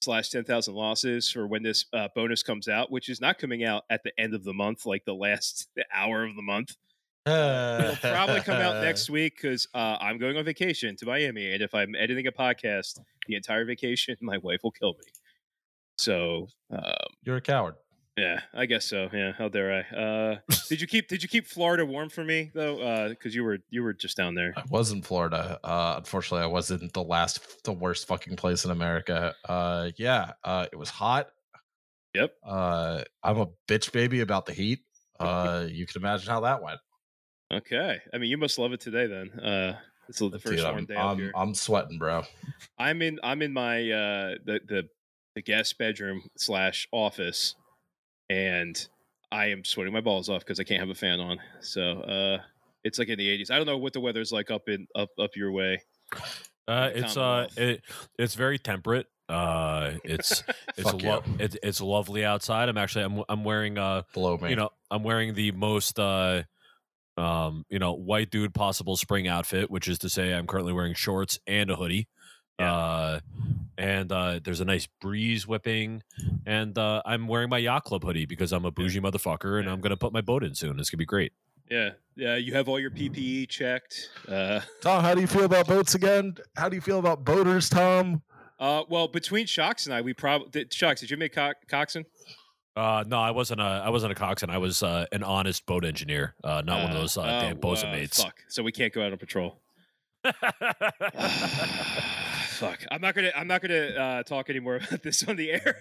slash 0.02 0.30
10,000 0.30 0.74
losses 0.74 1.30
for 1.30 1.46
when 1.46 1.62
this 1.62 1.86
uh, 1.92 2.08
bonus 2.14 2.42
comes 2.42 2.68
out, 2.68 2.90
which 2.90 3.08
is 3.08 3.20
not 3.20 3.38
coming 3.38 3.64
out 3.64 3.84
at 3.90 4.02
the 4.02 4.12
end 4.18 4.34
of 4.34 4.44
the 4.44 4.52
month, 4.54 4.86
like 4.86 5.04
the 5.04 5.14
last 5.14 5.68
hour 5.94 6.24
of 6.24 6.34
the 6.36 6.42
month. 6.42 6.74
It'll 7.26 7.96
probably 7.96 8.40
come 8.40 8.60
out 8.60 8.82
next 8.82 9.10
week 9.10 9.36
because 9.36 9.68
uh, 9.74 9.98
I'm 10.00 10.18
going 10.18 10.36
on 10.36 10.44
vacation 10.44 10.96
to 10.96 11.06
Miami, 11.06 11.52
and 11.52 11.62
if 11.62 11.74
I'm 11.74 11.94
editing 11.94 12.26
a 12.26 12.32
podcast 12.32 12.98
the 13.26 13.34
entire 13.34 13.64
vacation, 13.64 14.16
my 14.22 14.38
wife 14.38 14.60
will 14.62 14.72
kill 14.72 14.94
me. 14.94 15.04
So, 15.98 16.48
um, 16.70 16.94
You're 17.22 17.36
a 17.36 17.42
coward. 17.42 17.74
Yeah, 18.16 18.40
I 18.54 18.66
guess 18.66 18.84
so. 18.84 19.08
Yeah, 19.12 19.32
how 19.32 19.48
dare 19.48 19.84
I? 19.92 19.96
Uh, 19.96 20.38
did 20.68 20.80
you 20.80 20.86
keep 20.86 21.08
Did 21.08 21.22
you 21.22 21.28
keep 21.28 21.46
Florida 21.46 21.84
warm 21.84 22.08
for 22.08 22.24
me 22.24 22.50
though? 22.54 23.08
Because 23.08 23.34
you 23.34 23.44
were 23.44 23.58
you 23.70 23.82
were 23.82 23.92
just 23.92 24.16
down 24.16 24.34
there. 24.34 24.52
I 24.56 24.62
was 24.70 24.92
in 24.92 25.02
Florida. 25.02 25.58
Uh, 25.64 25.94
unfortunately, 25.98 26.44
I 26.44 26.48
wasn't 26.48 26.92
the 26.92 27.02
last, 27.02 27.64
the 27.64 27.72
worst 27.72 28.06
fucking 28.06 28.36
place 28.36 28.64
in 28.64 28.70
America. 28.70 29.34
Uh, 29.48 29.90
yeah, 29.96 30.32
uh, 30.44 30.66
it 30.72 30.76
was 30.76 30.90
hot. 30.90 31.28
Yep. 32.14 32.32
Uh, 32.44 33.02
I'm 33.22 33.38
a 33.38 33.46
bitch 33.68 33.92
baby 33.92 34.20
about 34.20 34.46
the 34.46 34.52
heat. 34.52 34.80
Uh, 35.20 35.66
you 35.70 35.86
can 35.86 36.00
imagine 36.00 36.30
how 36.30 36.40
that 36.40 36.62
went. 36.62 36.80
Okay, 37.52 37.98
I 38.10 38.16
mean 38.16 38.30
you 38.30 38.38
must 38.38 38.58
love 38.58 38.72
it 38.72 38.80
today 38.80 39.06
then. 39.06 39.28
Uh, 39.38 39.76
it's 40.08 40.18
the 40.18 40.30
first 40.30 40.46
Dude, 40.46 40.62
warm 40.64 40.78
I'm, 40.78 40.84
day 40.86 40.96
I'm, 40.96 41.18
here. 41.18 41.32
I'm 41.34 41.54
sweating, 41.54 41.98
bro. 41.98 42.22
I'm 42.78 43.02
in 43.02 43.20
I'm 43.22 43.42
in 43.42 43.52
my 43.52 43.80
uh 43.90 44.34
the 44.42 44.60
the 44.66 44.88
the 45.34 45.42
guest 45.42 45.76
bedroom 45.76 46.22
slash 46.38 46.88
office, 46.90 47.54
and 48.30 48.88
I 49.32 49.46
am 49.46 49.64
sweating 49.64 49.92
my 49.92 50.00
balls 50.00 50.28
off 50.28 50.40
because 50.40 50.60
I 50.60 50.64
can't 50.64 50.80
have 50.80 50.88
a 50.88 50.94
fan 50.94 51.20
on. 51.20 51.38
So 51.60 51.82
uh, 51.82 52.38
it's 52.84 52.98
like 52.98 53.08
in 53.08 53.18
the 53.18 53.28
80s. 53.38 53.50
I 53.50 53.56
don't 53.56 53.66
know 53.66 53.76
what 53.76 53.92
the 53.92 54.00
weather's 54.00 54.32
like 54.32 54.50
up 54.50 54.68
in 54.68 54.86
up 54.94 55.10
up 55.18 55.36
your 55.36 55.50
way. 55.52 55.82
Uh, 56.66 56.90
it's 56.94 57.16
uh, 57.16 57.48
it, 57.56 57.82
it's 58.18 58.34
very 58.34 58.58
temperate. 58.58 59.06
Uh, 59.28 59.94
it's 60.04 60.42
it's 60.76 60.90
Fuck 60.90 61.02
lo- 61.02 61.22
yeah. 61.26 61.44
it, 61.44 61.56
it's 61.62 61.80
lovely 61.80 62.24
outside. 62.24 62.68
I'm 62.68 62.78
actually 62.78 63.04
I'm 63.04 63.22
I'm 63.28 63.44
wearing 63.44 63.76
uh 63.76 64.02
Blow 64.14 64.38
me. 64.38 64.50
you 64.50 64.56
know 64.56 64.70
I'm 64.90 65.02
wearing 65.02 65.34
the 65.34 65.52
most 65.52 65.98
uh 65.98 66.42
um 67.16 67.64
you 67.68 67.78
know 67.78 67.92
white 67.92 68.30
dude 68.30 68.54
possible 68.54 68.96
spring 68.96 69.26
outfit, 69.26 69.70
which 69.70 69.88
is 69.88 69.98
to 69.98 70.08
say 70.08 70.32
I'm 70.32 70.46
currently 70.46 70.72
wearing 70.72 70.94
shorts 70.94 71.38
and 71.46 71.70
a 71.70 71.76
hoodie. 71.76 72.08
Yeah. 72.60 72.74
Uh, 72.74 73.20
and 73.78 74.12
uh, 74.12 74.40
there's 74.44 74.60
a 74.60 74.64
nice 74.64 74.86
breeze 75.00 75.46
whipping, 75.46 76.02
and 76.44 76.76
uh, 76.76 77.02
I'm 77.06 77.26
wearing 77.26 77.48
my 77.48 77.58
yacht 77.58 77.84
club 77.84 78.04
hoodie 78.04 78.26
because 78.26 78.52
I'm 78.52 78.66
a 78.66 78.70
bougie 78.70 79.00
motherfucker, 79.00 79.58
and 79.58 79.66
Yeah. 79.66 79.72
I'm 79.72 79.80
gonna 79.80 79.96
put 79.96 80.12
my 80.12 80.20
boat 80.20 80.44
in 80.44 80.54
soon. 80.54 80.78
It's 80.78 80.90
gonna 80.90 80.98
be 80.98 81.06
great. 81.06 81.32
Yeah, 81.70 81.92
yeah. 82.14 82.36
You 82.36 82.52
have 82.54 82.68
all 82.68 82.78
your 82.78 82.90
PPE 82.90 83.48
checked. 83.48 84.10
Uh, 84.28 84.60
Tom, 84.82 85.02
how 85.02 85.14
do 85.14 85.20
you 85.20 85.26
feel 85.26 85.44
about 85.44 85.66
boats 85.66 85.94
again? 85.94 86.34
How 86.56 86.68
do 86.68 86.76
you 86.76 86.82
feel 86.82 86.98
about 86.98 87.24
boaters, 87.24 87.70
Tom? 87.70 88.22
uh, 88.58 88.82
well, 88.90 89.08
between 89.08 89.46
Shocks 89.46 89.86
and 89.86 89.94
I, 89.94 90.02
we 90.02 90.12
probably 90.12 90.66
Shocks. 90.70 91.00
Did 91.00 91.10
you 91.10 91.16
make 91.16 91.34
co- 91.34 91.52
coxswain? 91.68 92.04
Uh, 92.76 93.02
no, 93.06 93.18
I 93.18 93.30
wasn't 93.30 93.60
a 93.60 93.82
I 93.84 93.88
wasn't 93.88 94.12
a 94.12 94.14
coxswain. 94.14 94.50
I 94.50 94.58
was 94.58 94.82
uh, 94.82 95.06
an 95.10 95.22
honest 95.22 95.64
boat 95.64 95.84
engineer, 95.86 96.34
uh, 96.44 96.62
not 96.64 96.82
one 96.82 96.92
of 96.92 96.98
those 96.98 97.16
uh, 97.16 97.22
oh, 97.22 97.26
damn 97.26 97.58
bosun 97.58 97.88
uh, 97.88 97.92
mates. 97.92 98.22
Fuck. 98.22 98.44
So 98.48 98.62
we 98.62 98.72
can't 98.72 98.92
go 98.92 99.02
out 99.02 99.12
on 99.12 99.18
patrol. 99.18 99.58
Fuck. 102.60 102.84
I'm 102.90 103.00
not 103.00 103.14
gonna. 103.14 103.30
I'm 103.34 103.46
not 103.46 103.62
gonna 103.62 103.86
uh, 103.88 104.22
talk 104.22 104.50
anymore 104.50 104.76
about 104.86 105.02
this 105.02 105.26
on 105.26 105.36
the 105.36 105.50
air. 105.50 105.76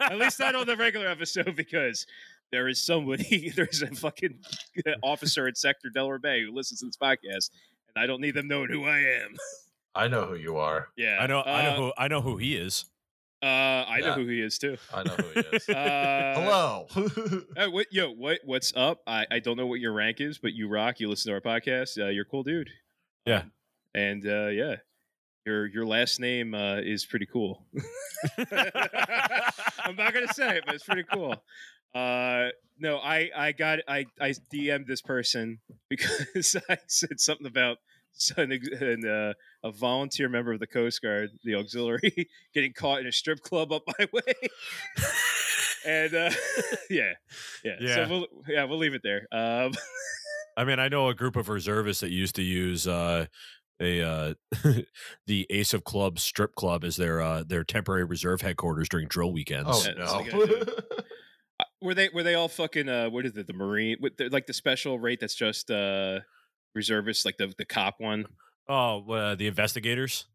At 0.00 0.18
least 0.18 0.40
not 0.40 0.54
on 0.54 0.66
the 0.66 0.76
regular 0.76 1.06
episode 1.06 1.54
because 1.54 2.06
there 2.50 2.66
is 2.68 2.80
somebody. 2.80 3.50
There's 3.56 3.82
a 3.82 3.88
fucking 3.88 4.38
officer 5.02 5.46
at 5.46 5.58
Sector 5.58 5.90
Delaware 5.90 6.18
Bay 6.18 6.42
who 6.44 6.52
listens 6.52 6.80
to 6.80 6.86
this 6.86 6.96
podcast, 6.96 7.50
and 7.94 8.02
I 8.02 8.06
don't 8.06 8.20
need 8.22 8.34
them 8.34 8.48
knowing 8.48 8.70
who 8.70 8.84
I 8.86 8.98
am. 8.98 9.36
I 9.94 10.08
know 10.08 10.24
who 10.26 10.36
you 10.36 10.56
are. 10.56 10.88
Yeah, 10.96 11.18
I 11.20 11.26
know 11.26 11.42
I 11.42 11.62
know 11.62 11.70
Uh, 11.70 11.76
who 11.76 11.92
I 11.98 12.08
know 12.08 12.20
who 12.22 12.36
he 12.38 12.56
is. 12.56 12.86
Uh, 13.42 13.46
I 13.86 14.00
know 14.00 14.14
who 14.14 14.26
he 14.26 14.40
is 14.40 14.58
too. 14.58 14.78
I 14.92 15.02
know 15.04 15.14
who 15.14 15.28
he 15.28 15.40
is. 15.56 15.68
Uh, 15.68 16.34
Hello. 16.36 16.86
uh, 17.56 17.70
what, 17.70 17.86
yo, 17.92 18.10
what, 18.10 18.40
what's 18.44 18.72
up? 18.74 18.98
I, 19.06 19.26
I 19.30 19.38
don't 19.38 19.56
know 19.56 19.66
what 19.66 19.78
your 19.78 19.92
rank 19.92 20.20
is, 20.20 20.38
but 20.38 20.54
you 20.54 20.68
rock. 20.68 20.98
You 20.98 21.08
listen 21.08 21.30
to 21.30 21.34
our 21.34 21.40
podcast. 21.40 22.02
Uh, 22.02 22.08
you're 22.08 22.22
a 22.24 22.28
cool 22.28 22.42
dude. 22.42 22.70
Yeah. 23.26 23.42
Um, 23.42 23.52
and 23.94 24.26
uh, 24.26 24.46
yeah, 24.48 24.76
your 25.48 25.66
your 25.66 25.86
last 25.86 26.20
name 26.20 26.54
uh, 26.54 26.76
is 26.76 27.06
pretty 27.06 27.26
cool. 27.26 27.64
I'm 28.38 29.96
not 29.96 30.12
gonna 30.12 30.32
say 30.32 30.58
it, 30.58 30.64
but 30.66 30.74
it's 30.74 30.84
pretty 30.84 31.04
cool. 31.10 31.42
Uh, 31.94 32.48
no, 32.78 32.98
I 32.98 33.30
I 33.34 33.52
got 33.52 33.78
I 33.88 34.04
I 34.20 34.34
DM'd 34.52 34.86
this 34.86 35.00
person 35.00 35.58
because 35.88 36.56
I 36.68 36.76
said 36.86 37.18
something 37.18 37.46
about 37.46 37.78
son 38.12 38.52
and 38.52 39.06
uh, 39.06 39.32
a 39.64 39.72
volunteer 39.72 40.28
member 40.28 40.52
of 40.52 40.60
the 40.60 40.66
Coast 40.66 41.00
Guard, 41.00 41.30
the 41.44 41.54
auxiliary, 41.54 42.28
getting 42.54 42.74
caught 42.74 43.00
in 43.00 43.06
a 43.06 43.12
strip 43.12 43.40
club 43.40 43.72
up 43.72 43.84
my 43.98 44.06
way. 44.12 44.34
and 45.86 46.14
uh, 46.14 46.30
yeah, 46.90 47.12
yeah, 47.64 47.76
Yeah. 47.80 47.94
So 47.94 48.08
we'll, 48.10 48.26
yeah, 48.48 48.64
we'll 48.64 48.78
leave 48.78 48.94
it 48.94 49.02
there. 49.02 49.26
Um, 49.32 49.72
I 50.58 50.64
mean, 50.64 50.80
I 50.80 50.88
know 50.88 51.08
a 51.08 51.14
group 51.14 51.36
of 51.36 51.48
reservists 51.48 52.00
that 52.00 52.10
used 52.10 52.34
to 52.34 52.42
use 52.42 52.88
uh, 52.88 53.26
a 53.80 54.02
uh, 54.02 54.34
the 55.26 55.46
Ace 55.50 55.74
of 55.74 55.84
Clubs 55.84 56.22
strip 56.22 56.54
club 56.54 56.84
as 56.84 56.96
their 56.96 57.20
uh, 57.20 57.42
their 57.46 57.64
temporary 57.64 58.04
reserve 58.04 58.40
headquarters 58.40 58.88
during 58.88 59.08
drill 59.08 59.32
weekends. 59.32 59.68
oh 59.70 59.82
That's 59.82 59.98
no. 59.98 60.18
like 60.18 60.34
I 60.34 60.46
do. 60.46 60.66
were 61.82 61.94
they 61.94 62.08
were 62.12 62.22
they 62.22 62.34
all 62.34 62.48
fucking 62.48 62.88
uh, 62.88 63.10
what 63.10 63.26
is 63.26 63.36
it? 63.36 63.46
The 63.46 63.52
Marine 63.52 63.96
the, 64.16 64.28
like 64.30 64.46
the 64.46 64.52
special 64.52 64.98
rate 64.98 65.20
that's 65.20 65.34
just 65.34 65.70
uh, 65.70 66.20
reservists, 66.74 67.24
like 67.24 67.36
the 67.36 67.52
the 67.58 67.64
cop 67.64 67.96
one. 67.98 68.26
Oh, 68.68 69.10
uh, 69.10 69.34
the 69.34 69.46
investigators. 69.46 70.26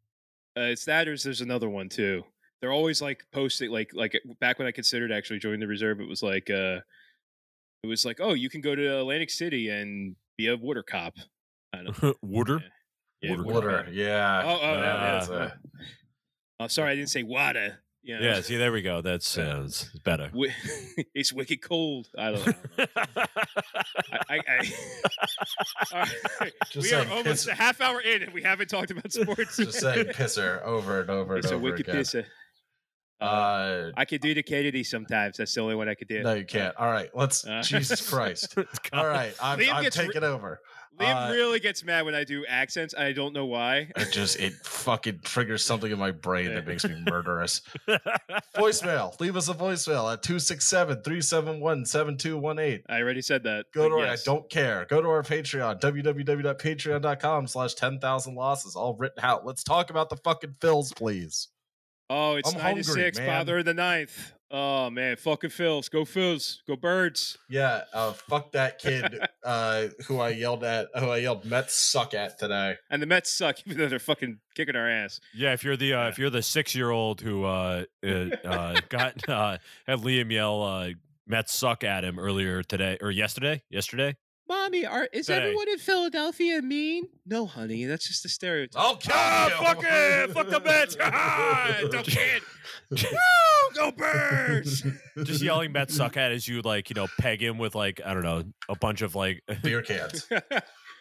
Uh, 0.58 0.62
it's 0.62 0.86
that, 0.86 1.08
or 1.08 1.17
there's 1.17 1.41
another 1.41 1.69
one 1.69 1.89
too. 1.89 2.23
They're 2.62 2.71
always 2.71 3.01
like 3.01 3.25
posting, 3.32 3.71
like 3.71 3.91
like 3.93 4.19
back 4.39 4.58
when 4.60 4.67
I 4.67 4.71
considered 4.71 5.12
actually 5.12 5.39
joining 5.39 5.60
the 5.60 5.67
reserve, 5.67 5.99
it 5.99 6.08
was 6.08 6.23
like, 6.23 6.49
uh 6.49 6.79
it 7.84 7.88
was 7.88 8.06
like, 8.06 8.19
oh, 8.21 8.34
you 8.34 8.49
can 8.49 8.62
go 8.62 8.75
to 8.75 8.99
Atlantic 8.99 9.29
City 9.29 9.69
and 9.69 10.15
be 10.38 10.47
a 10.47 10.56
water 10.56 10.84
cop. 10.84 11.15
I 11.73 11.84
don't 11.84 12.17
Wooder. 12.21 12.60
Yeah, 12.60 12.67
Water 13.29 13.43
Water. 13.43 13.88
Yeah. 13.91 14.41
Oh, 14.45 14.59
oh, 14.62 14.73
yeah. 14.73 15.25
a- 15.29 15.51
Oh, 16.59 16.67
sorry, 16.67 16.91
I 16.91 16.95
didn't 16.95 17.09
say 17.09 17.23
water. 17.23 17.79
You 18.03 18.19
know, 18.19 18.25
Yeah, 18.25 18.41
see, 18.41 18.57
there 18.57 18.71
we 18.71 18.81
go. 18.81 19.01
That's 19.01 19.38
uh, 19.38 19.67
better. 20.03 20.27
wi- 20.27 20.53
it's 21.15 21.31
wicked 21.33 21.62
cold. 21.62 22.07
I 22.17 22.31
don't 22.31 22.47
know. 22.47 22.53
I, 22.77 24.17
I, 24.29 24.39
I, 25.93 26.09
right. 26.41 26.53
Just 26.69 26.91
we 26.91 26.93
are 26.93 27.07
almost 27.12 27.47
a 27.47 27.53
half 27.53 27.79
hour 27.81 28.01
in 28.01 28.23
and 28.23 28.33
we 28.33 28.41
haven't 28.43 28.69
talked 28.69 28.91
about 28.91 29.12
sports. 29.12 29.57
Just 29.57 29.79
saying 29.79 30.07
pisser 30.07 30.62
over 30.63 31.01
and 31.01 31.09
over 31.09 31.36
and 31.36 31.43
it's 31.43 31.51
a 31.51 31.55
over 31.55 31.63
wicked 31.63 31.88
again. 31.88 32.01
pisser. 32.01 32.25
Uh, 33.21 33.25
Uh, 33.25 33.91
I 33.95 34.03
could 34.05 34.19
do 34.21 34.33
the 34.33 34.43
Kennedy 34.43 34.83
sometimes. 34.83 35.38
That's 35.38 35.53
the 35.55 35.62
only 35.62 35.75
one 35.75 35.88
I 35.88 35.95
could 35.95 36.09
do. 36.09 36.21
no, 36.23 36.33
you 36.33 36.45
can't. 36.45 36.75
All 36.75 36.91
right, 36.91 37.09
let's. 37.13 37.45
Uh, 37.47 37.62
Jesus 37.62 38.07
Christ! 38.09 38.53
All 38.91 39.07
right, 39.07 39.33
I'm, 39.41 39.59
I'm 39.71 39.83
gets 39.83 39.97
re- 39.97 40.07
taking 40.07 40.23
over. 40.25 40.59
Liam 40.99 41.29
Uh, 41.29 41.34
really 41.34 41.60
gets 41.60 41.84
mad 41.84 42.06
when 42.06 42.13
I 42.15 42.23
do 42.23 42.45
accents. 42.45 42.93
And 42.93 43.03
I 43.03 43.12
don't 43.13 43.34
know 43.34 43.45
why. 43.45 43.91
It 43.95 44.12
just 44.12 44.39
it 44.39 44.53
fucking 44.65 45.21
triggers 45.23 45.63
something 45.63 45.91
in 45.91 45.97
my 45.97 46.12
brain 46.12 46.53
that 46.53 46.67
makes 46.67 46.84
me 46.86 46.95
murderous. 47.10 47.62
voicemail. 48.56 49.19
Leave 49.19 49.36
us 49.36 49.49
a 49.49 49.53
voicemail 49.53 50.12
at 50.13 50.21
267-371-7218. 50.23 52.84
I 52.89 52.99
already 53.01 53.21
said 53.21 53.43
that. 53.43 53.65
Go 53.73 53.89
to 53.89 53.95
our 53.95 54.06
yes. 54.06 54.27
I 54.27 54.32
don't 54.32 54.49
care. 54.49 54.86
Go 54.89 55.01
to 55.01 55.08
our 55.10 55.23
Patreon, 55.23 55.79
www.patreon.com 55.82 57.47
slash 57.47 57.73
10,000 57.73 58.36
losses, 58.36 58.75
all 58.75 58.95
written 58.95 59.23
out. 59.23 59.45
Let's 59.45 59.63
talk 59.63 59.89
about 59.89 60.10
the 60.10 60.17
fucking 60.17 60.56
Phils, 60.60 60.95
please. 60.95 61.47
Oh, 62.10 62.36
it's 62.36 62.51
I'm 62.53 62.60
nine 62.60 62.75
to 62.75 62.84
hungry, 62.84 63.12
man. 63.15 63.25
Father 63.27 63.58
of 63.60 63.65
the 63.65 63.73
ninth. 63.73 64.33
Oh 64.55 64.91
man, 64.91 65.15
fucking 65.15 65.49
Phils. 65.49 65.89
Go 65.89 66.03
Phils. 66.03 66.59
Go 66.67 66.75
Birds. 66.75 67.39
Yeah, 67.49 67.85
uh, 67.91 68.13
fuck 68.13 68.51
that 68.51 68.77
kid 68.77 69.19
uh, 69.43 69.87
who 70.05 70.19
I 70.19 70.29
yelled 70.29 70.63
at, 70.63 70.89
who 70.95 71.09
I 71.09 71.17
yelled 71.17 71.43
Mets 71.43 71.73
suck 71.73 72.13
at 72.13 72.37
today. 72.37 72.75
And 72.91 73.01
the 73.01 73.07
Mets 73.07 73.35
suck, 73.35 73.57
even 73.65 73.79
though 73.79 73.87
they're 73.89 73.97
fucking 73.97 74.37
kicking 74.53 74.75
our 74.75 74.87
ass. 74.87 75.19
Yeah, 75.33 75.53
if 75.53 75.63
you're 75.63 75.75
the 75.75 75.95
uh, 75.95 76.07
if 76.09 76.19
you're 76.19 76.29
the 76.29 76.43
six 76.43 76.75
year 76.75 76.91
old 76.91 77.19
who 77.21 77.45
uh, 77.45 77.85
uh, 78.05 78.09
uh, 78.45 78.79
got 78.89 79.27
uh, 79.27 79.57
had 79.87 79.99
Liam 79.99 80.31
yell 80.31 80.61
uh, 80.61 80.89
Mets 81.25 81.57
suck 81.57 81.83
at 81.83 82.03
him 82.03 82.19
earlier 82.19 82.61
today 82.61 82.99
or 83.01 83.09
yesterday, 83.09 83.63
yesterday, 83.71 84.15
Mommy, 84.47 84.86
are 84.86 85.08
is 85.13 85.27
Hey. 85.27 85.36
everyone 85.36 85.69
in 85.69 85.77
Philadelphia 85.77 86.62
mean? 86.62 87.08
No, 87.25 87.45
honey, 87.45 87.86
that's 87.86 88.08
just 88.08 88.25
a 88.25 88.29
stereotype. 88.29 88.82
I'll 88.82 88.97
kill 88.97 89.15
you. 89.15 89.65
fuck 89.65 89.84
it! 89.84 90.32
Fuck 90.32 90.49
the 90.49 90.60
bitch, 90.60 90.97
Ah, 91.01 91.77
Don't 91.89 92.06
just, 92.06 92.17
kid. 92.17 92.41
Woo! 92.91 93.75
Go 93.75 93.91
birds! 93.91 94.84
just 95.23 95.41
yelling 95.41 95.71
Mets 95.71 95.95
suck 95.95 96.17
at 96.17 96.32
as 96.32 96.47
you 96.47 96.62
like 96.62 96.89
you 96.89 96.93
know 96.95 97.08
peg 97.19 97.41
him 97.41 97.58
with 97.58 97.73
like 97.75 98.01
I 98.06 98.13
don't 98.13 98.23
know 98.23 98.43
a 98.69 98.75
bunch 98.75 99.01
of 99.01 99.15
like 99.15 99.41
Beer 99.63 99.82
cans. 99.84 100.27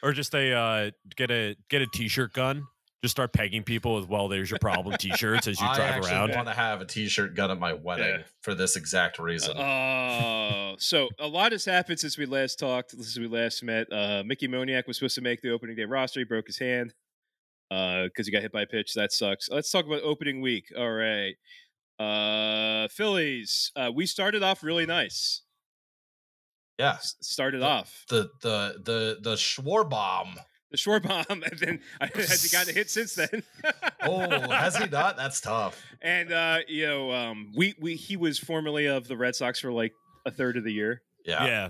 or 0.02 0.12
just 0.12 0.34
a 0.34 0.52
uh, 0.52 0.90
get 1.16 1.30
a 1.30 1.56
get 1.68 1.82
a 1.82 1.86
t-shirt 1.92 2.32
gun. 2.32 2.64
Just 3.02 3.10
start 3.12 3.32
pegging 3.32 3.64
people 3.64 3.96
with 3.96 4.08
"Well, 4.08 4.28
there's 4.28 4.48
your 4.48 4.60
problem" 4.60 4.96
t-shirts 4.96 5.48
as 5.48 5.60
you 5.60 5.66
drive 5.74 5.78
around. 5.78 5.80
I 5.80 5.86
drive 5.88 5.96
actually 6.04 6.12
around. 6.18 6.34
want 6.36 6.48
to 6.48 6.54
have 6.54 6.80
a 6.80 6.84
T-shirt 6.84 7.34
gun 7.34 7.50
at 7.50 7.58
my 7.58 7.72
wedding 7.72 8.06
Yeah. 8.20 8.22
for 8.42 8.54
this 8.54 8.76
exact 8.76 9.18
reason. 9.18 9.56
Oh, 9.56 10.76
so 10.78 11.08
a 11.18 11.26
lot 11.26 11.50
has 11.50 11.64
happened 11.64 11.98
since 11.98 12.16
we 12.16 12.26
last 12.26 12.60
talked, 12.60 12.92
since 12.92 13.18
we 13.18 13.26
last 13.26 13.62
met. 13.64 13.92
Uh, 13.92 14.22
Mickey 14.24 14.46
Moniak 14.46 14.86
was 14.86 14.98
supposed 14.98 15.16
to 15.16 15.20
make 15.20 15.42
the 15.42 15.50
opening 15.50 15.74
day 15.74 15.84
roster. 15.84 16.20
He 16.20 16.24
broke 16.24 16.46
his 16.46 16.58
hand 16.60 16.94
because 17.70 18.26
he 18.26 18.30
got 18.30 18.42
hit 18.42 18.52
by 18.52 18.62
a 18.62 18.66
pitch. 18.66 18.94
That 18.94 19.10
sucks. 19.12 19.48
Let's 19.50 19.70
talk 19.72 19.84
about 19.86 20.02
opening 20.02 20.40
week. 20.40 20.66
All 20.78 20.92
right. 20.92 21.34
Uh, 21.98 22.86
Phillies. 22.86 23.72
Uh, 23.74 23.90
we 23.92 24.06
started 24.06 24.44
off 24.44 24.62
really 24.62 24.86
nice. 24.86 25.42
yeah, 26.78 26.92
S- 26.94 27.16
started 27.20 27.62
Uh, 27.62 27.66
off 27.68 28.04
the 28.08 28.30
the 28.42 28.80
the 28.84 29.18
the 29.20 29.34
Schwarbomb. 29.34 30.36
The 30.72 30.76
Schwarbomb, 30.78 31.28
and 31.50 31.58
then 31.60 31.80
has 32.00 32.42
he 32.42 32.48
gotten 32.48 32.70
a 32.70 32.72
hit 32.72 32.90
since 32.90 33.14
then? 33.14 33.42
Oh, 34.04 34.18
has 34.50 34.76
he 34.76 34.86
not? 34.86 35.16
That's 35.16 35.40
tough. 35.40 35.80
And 36.00 36.32
uh, 36.32 36.58
you 36.66 36.86
know, 36.88 37.12
um, 37.12 37.52
we 37.54 37.74
we 37.78 37.94
he 37.94 38.16
was 38.16 38.36
formerly 38.36 38.86
of 38.86 39.06
the 39.06 39.16
Red 39.16 39.36
Sox 39.36 39.60
for 39.60 39.70
like 39.70 39.92
a 40.26 40.30
third 40.32 40.56
of 40.56 40.64
the 40.64 40.72
year, 40.72 41.02
Yeah. 41.24 41.44
yeah, 41.46 41.68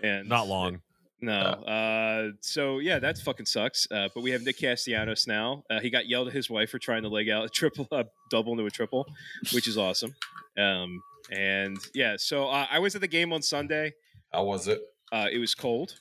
and 0.00 0.28
not 0.28 0.46
long. 0.46 0.80
No. 1.20 1.32
Uh, 1.34 2.32
so 2.40 2.78
yeah, 2.78 3.00
that 3.00 3.18
fucking 3.18 3.46
sucks. 3.46 3.88
Uh, 3.90 4.08
but 4.14 4.22
we 4.22 4.30
have 4.30 4.42
Nick 4.42 4.58
Castellanos 4.58 5.26
now. 5.26 5.64
Uh, 5.70 5.80
he 5.80 5.90
got 5.90 6.06
yelled 6.08 6.28
at 6.28 6.34
his 6.34 6.48
wife 6.48 6.70
for 6.70 6.78
trying 6.78 7.02
to 7.02 7.08
leg 7.08 7.28
out 7.28 7.44
a 7.44 7.48
triple, 7.48 7.88
a 7.90 8.04
double 8.30 8.52
into 8.52 8.66
a 8.66 8.70
triple, 8.70 9.04
which 9.52 9.66
is 9.66 9.76
awesome. 9.78 10.14
Um, 10.58 11.00
and 11.32 11.78
yeah, 11.94 12.14
so 12.16 12.48
uh, 12.48 12.66
I 12.70 12.78
was 12.78 12.94
at 12.94 13.00
the 13.00 13.08
game 13.08 13.32
on 13.32 13.40
Sunday. 13.42 13.94
How 14.32 14.44
was 14.44 14.68
it? 14.68 14.80
Uh, 15.10 15.26
it 15.32 15.38
was 15.38 15.54
cold, 15.54 15.94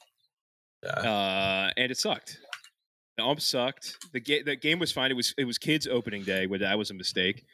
Yeah. 0.84 0.90
uh, 1.12 1.70
and 1.78 1.92
it 1.92 1.98
sucked. 1.98 2.38
The 3.18 3.24
ump 3.24 3.42
sucked. 3.42 3.98
The 4.14 4.20
game, 4.20 4.44
the 4.46 4.56
game 4.56 4.80
was 4.80 4.92
fine. 4.92 5.12
It 5.12 5.16
was 5.16 5.34
it 5.38 5.46
was 5.46 5.58
kids 5.58 5.88
opening 5.88 6.24
day, 6.24 6.48
where 6.48 6.60
that 6.60 6.78
was 6.78 6.90
a 6.92 6.94
mistake. 6.94 7.46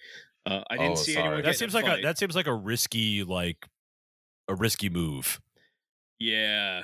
Uh, 0.45 0.63
I 0.69 0.77
didn't 0.77 0.91
Oh, 0.93 0.95
see 0.95 1.13
sorry. 1.13 1.25
anyone. 1.25 1.41
That 1.43 1.49
get 1.51 1.57
seems 1.57 1.73
like 1.73 1.85
a 1.85 1.87
fight. 1.89 2.03
that 2.03 2.17
seems 2.17 2.35
like 2.35 2.47
a 2.47 2.53
risky 2.53 3.23
like 3.23 3.65
a 4.47 4.55
risky 4.55 4.89
move. 4.89 5.41
yeah, 6.19 6.83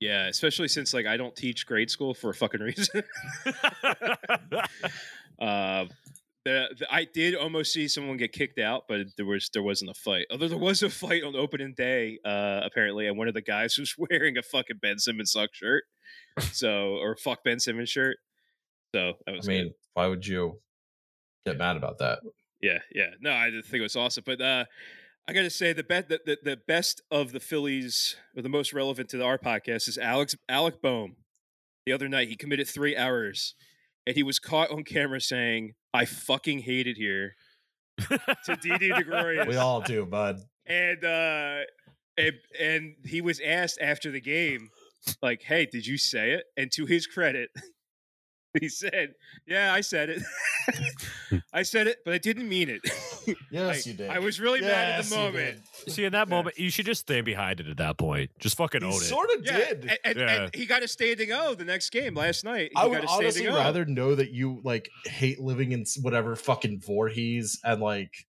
yeah. 0.00 0.28
Especially 0.28 0.68
since 0.68 0.94
like 0.94 1.04
I 1.06 1.16
don't 1.18 1.36
teach 1.36 1.66
grade 1.66 1.90
school 1.90 2.14
for 2.14 2.30
a 2.30 2.34
fucking 2.34 2.60
reason. 2.60 3.02
Uh, 5.38 5.84
the, 6.46 6.68
the 6.78 6.94
I 6.94 7.04
did 7.04 7.34
almost 7.34 7.72
see 7.72 7.88
someone 7.88 8.16
get 8.16 8.30
kicked 8.30 8.60
out, 8.60 8.84
but 8.88 9.00
there 9.16 9.26
was 9.26 9.50
there 9.52 9.64
wasn't 9.64 9.90
a 9.90 9.94
fight. 9.94 10.26
Although 10.30 10.46
there 10.46 10.56
was 10.56 10.80
a 10.84 10.88
fight 10.88 11.24
on 11.24 11.34
opening 11.34 11.74
day, 11.76 12.20
uh, 12.24 12.60
apparently, 12.62 13.08
and 13.08 13.18
one 13.18 13.26
of 13.26 13.34
the 13.34 13.42
guys 13.42 13.76
was 13.78 13.96
wearing 13.98 14.38
a 14.38 14.42
fucking 14.42 14.78
Ben 14.80 14.98
Simmons 14.98 15.32
sock 15.32 15.50
shirt, 15.52 15.82
so 16.52 16.98
or 16.98 17.16
fuck 17.16 17.42
Ben 17.42 17.58
Simmons 17.58 17.88
shirt. 17.90 18.18
So 18.94 19.14
that 19.26 19.40
I 19.42 19.46
mean, 19.46 19.64
good. 19.64 19.72
why 19.94 20.06
would 20.06 20.24
you 20.24 20.60
get 21.44 21.58
mad 21.58 21.76
about 21.76 21.98
that? 21.98 22.20
yeah, 22.62 22.78
yeah. 22.94 23.10
No, 23.20 23.32
I 23.32 23.50
did 23.50 23.64
think 23.64 23.80
it 23.80 23.82
was 23.82 23.96
awesome, 23.96 24.22
but 24.24 24.40
uh, 24.40 24.66
I 25.26 25.32
got 25.32 25.42
to 25.42 25.50
say 25.50 25.72
the, 25.72 25.82
bet 25.82 26.08
the, 26.08 26.20
the 26.24 26.38
the 26.44 26.56
best 26.56 27.02
of 27.10 27.32
the 27.32 27.40
Phillies, 27.40 28.14
or 28.36 28.42
the 28.42 28.48
most 28.48 28.72
relevant 28.72 29.08
to 29.10 29.24
our 29.24 29.36
podcast, 29.36 29.88
is 29.88 29.98
Alex 29.98 30.36
Alec 30.48 30.80
Bohm. 30.80 31.16
The 31.86 31.92
other 31.92 32.08
night, 32.08 32.28
he 32.28 32.36
committed 32.36 32.68
three 32.68 32.94
errors, 32.94 33.56
and 34.06 34.16
he 34.16 34.22
was 34.22 34.38
caught 34.38 34.70
on 34.70 34.84
camera 34.84 35.20
saying, 35.20 35.72
"I 35.92 36.04
fucking 36.04 36.60
hate 36.60 36.86
it 36.86 36.96
here." 36.96 37.34
to 37.98 38.56
Didi 38.60 38.90
DeGregorius. 38.92 39.46
We 39.48 39.56
all 39.56 39.80
do, 39.80 40.04
bud. 40.04 40.40
and 40.66 41.04
uh 41.04 41.60
and, 42.18 42.32
and 42.58 42.94
he 43.04 43.20
was 43.20 43.40
asked 43.40 43.78
after 43.80 44.10
the 44.10 44.20
game 44.20 44.70
like 45.22 45.42
hey 45.42 45.66
did 45.66 45.86
you 45.86 45.96
say 45.98 46.32
it 46.32 46.44
and 46.56 46.70
to 46.72 46.84
his 46.86 47.06
credit 47.06 47.50
he 48.60 48.68
said 48.68 49.14
yeah 49.46 49.72
i 49.74 49.80
said 49.80 50.08
it 50.08 50.22
hmm. 51.30 51.36
i 51.52 51.62
said 51.62 51.86
it 51.86 51.98
but 52.04 52.14
i 52.14 52.18
didn't 52.18 52.48
mean 52.48 52.68
it 52.70 52.80
Yes, 53.50 53.86
I, 53.86 53.90
you 53.90 53.96
did. 53.96 54.10
i 54.10 54.18
was 54.20 54.38
really 54.40 54.60
mad 54.60 55.00
at 55.00 55.04
the 55.04 55.16
moment 55.16 55.58
See, 55.88 56.04
in 56.04 56.12
that 56.12 56.28
moment, 56.28 56.58
you 56.58 56.68
should 56.70 56.86
just 56.86 57.02
stand 57.02 57.24
behind 57.24 57.60
it. 57.60 57.68
At 57.68 57.76
that 57.76 57.96
point, 57.96 58.30
just 58.40 58.56
fucking 58.56 58.80
He 58.80 58.86
own 58.88 58.94
it. 58.94 59.00
sort 59.04 59.30
of 59.36 59.44
yeah, 59.44 59.56
did. 59.58 59.80
And, 59.84 59.98
and, 60.04 60.16
Yeah. 60.18 60.42
and 60.44 60.54
he 60.54 60.66
got 60.66 60.82
a 60.82 60.88
standing 60.88 61.30
O 61.32 61.54
the 61.54 61.64
next 61.64 61.90
game 61.90 62.14
last 62.14 62.44
night. 62.44 62.70
He 62.72 62.76
I 62.76 62.82
got 62.82 62.90
would 62.90 63.04
a 63.04 63.08
honestly 63.08 63.46
O. 63.46 63.54
rather 63.54 63.84
know 63.84 64.14
that 64.16 64.32
you 64.32 64.60
like 64.64 64.90
hate 65.04 65.38
living 65.38 65.70
in 65.72 65.84
whatever 66.02 66.34
fucking 66.34 66.80
Voorhees 66.84 67.60
and 67.62 67.80
like 67.80 68.26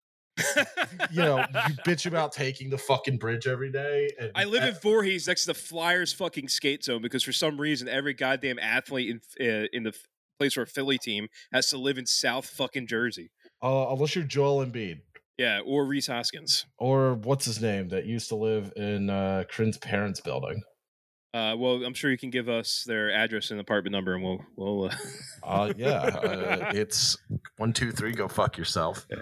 you 1.11 1.21
know 1.21 1.37
you 1.39 1.75
bitch 1.85 2.05
about 2.05 2.31
taking 2.31 2.69
the 2.69 2.77
fucking 2.77 3.17
bridge 3.17 3.47
every 3.47 3.71
day. 3.71 4.09
And 4.19 4.31
I 4.35 4.45
live 4.45 4.63
in 4.63 4.73
Voorhees 4.75 5.27
next 5.27 5.41
to 5.41 5.47
the 5.47 5.53
Flyers 5.53 6.11
fucking 6.13 6.47
skate 6.47 6.83
zone 6.83 7.01
because 7.01 7.23
for 7.23 7.31
some 7.33 7.59
reason 7.59 7.87
every 7.87 8.13
goddamn 8.13 8.59
athlete 8.59 9.09
in 9.39 9.47
uh, 9.47 9.67
in 9.73 9.83
the 9.83 9.93
place 10.39 10.53
for 10.53 10.63
a 10.63 10.67
Philly 10.67 10.97
team 10.97 11.27
has 11.51 11.69
to 11.69 11.77
live 11.77 11.97
in 11.97 12.05
South 12.05 12.45
fucking 12.47 12.87
Jersey. 12.87 13.29
uh, 13.61 13.87
unless 13.91 14.15
you're 14.15 14.23
Joel 14.25 14.65
Embiid 14.65 15.01
Yeah, 15.37 15.59
or 15.65 15.85
Rhys 15.85 16.07
Hoskins. 16.07 16.65
or 16.79 17.13
what's 17.13 17.45
his 17.45 17.61
name 17.61 17.89
that 17.89 18.05
used 18.05 18.29
to 18.29 18.35
live 18.35 18.73
in 18.75 19.09
uh 19.09 19.43
Corinne's 19.49 19.77
parents' 19.77 20.21
building. 20.21 20.61
Uh, 21.35 21.55
well, 21.57 21.83
I'm 21.83 21.95
sure 21.95 22.11
you 22.11 22.17
can 22.17 22.29
give 22.29 22.47
us 22.47 22.83
their 22.85 23.11
address 23.11 23.49
and 23.49 23.59
apartment 23.59 23.91
number, 23.91 24.13
and 24.13 24.23
we'll 24.23 24.39
we'll. 24.55 24.85
Uh, 24.85 24.95
Uh, 25.43 25.73
yeah, 25.77 25.89
uh, 26.01 26.71
it's 26.75 27.17
one 27.57 27.73
two 27.73 27.91
three. 27.91 28.11
Go 28.11 28.27
fuck 28.27 28.55
yourself. 28.57 29.07
Uh, 29.11 29.17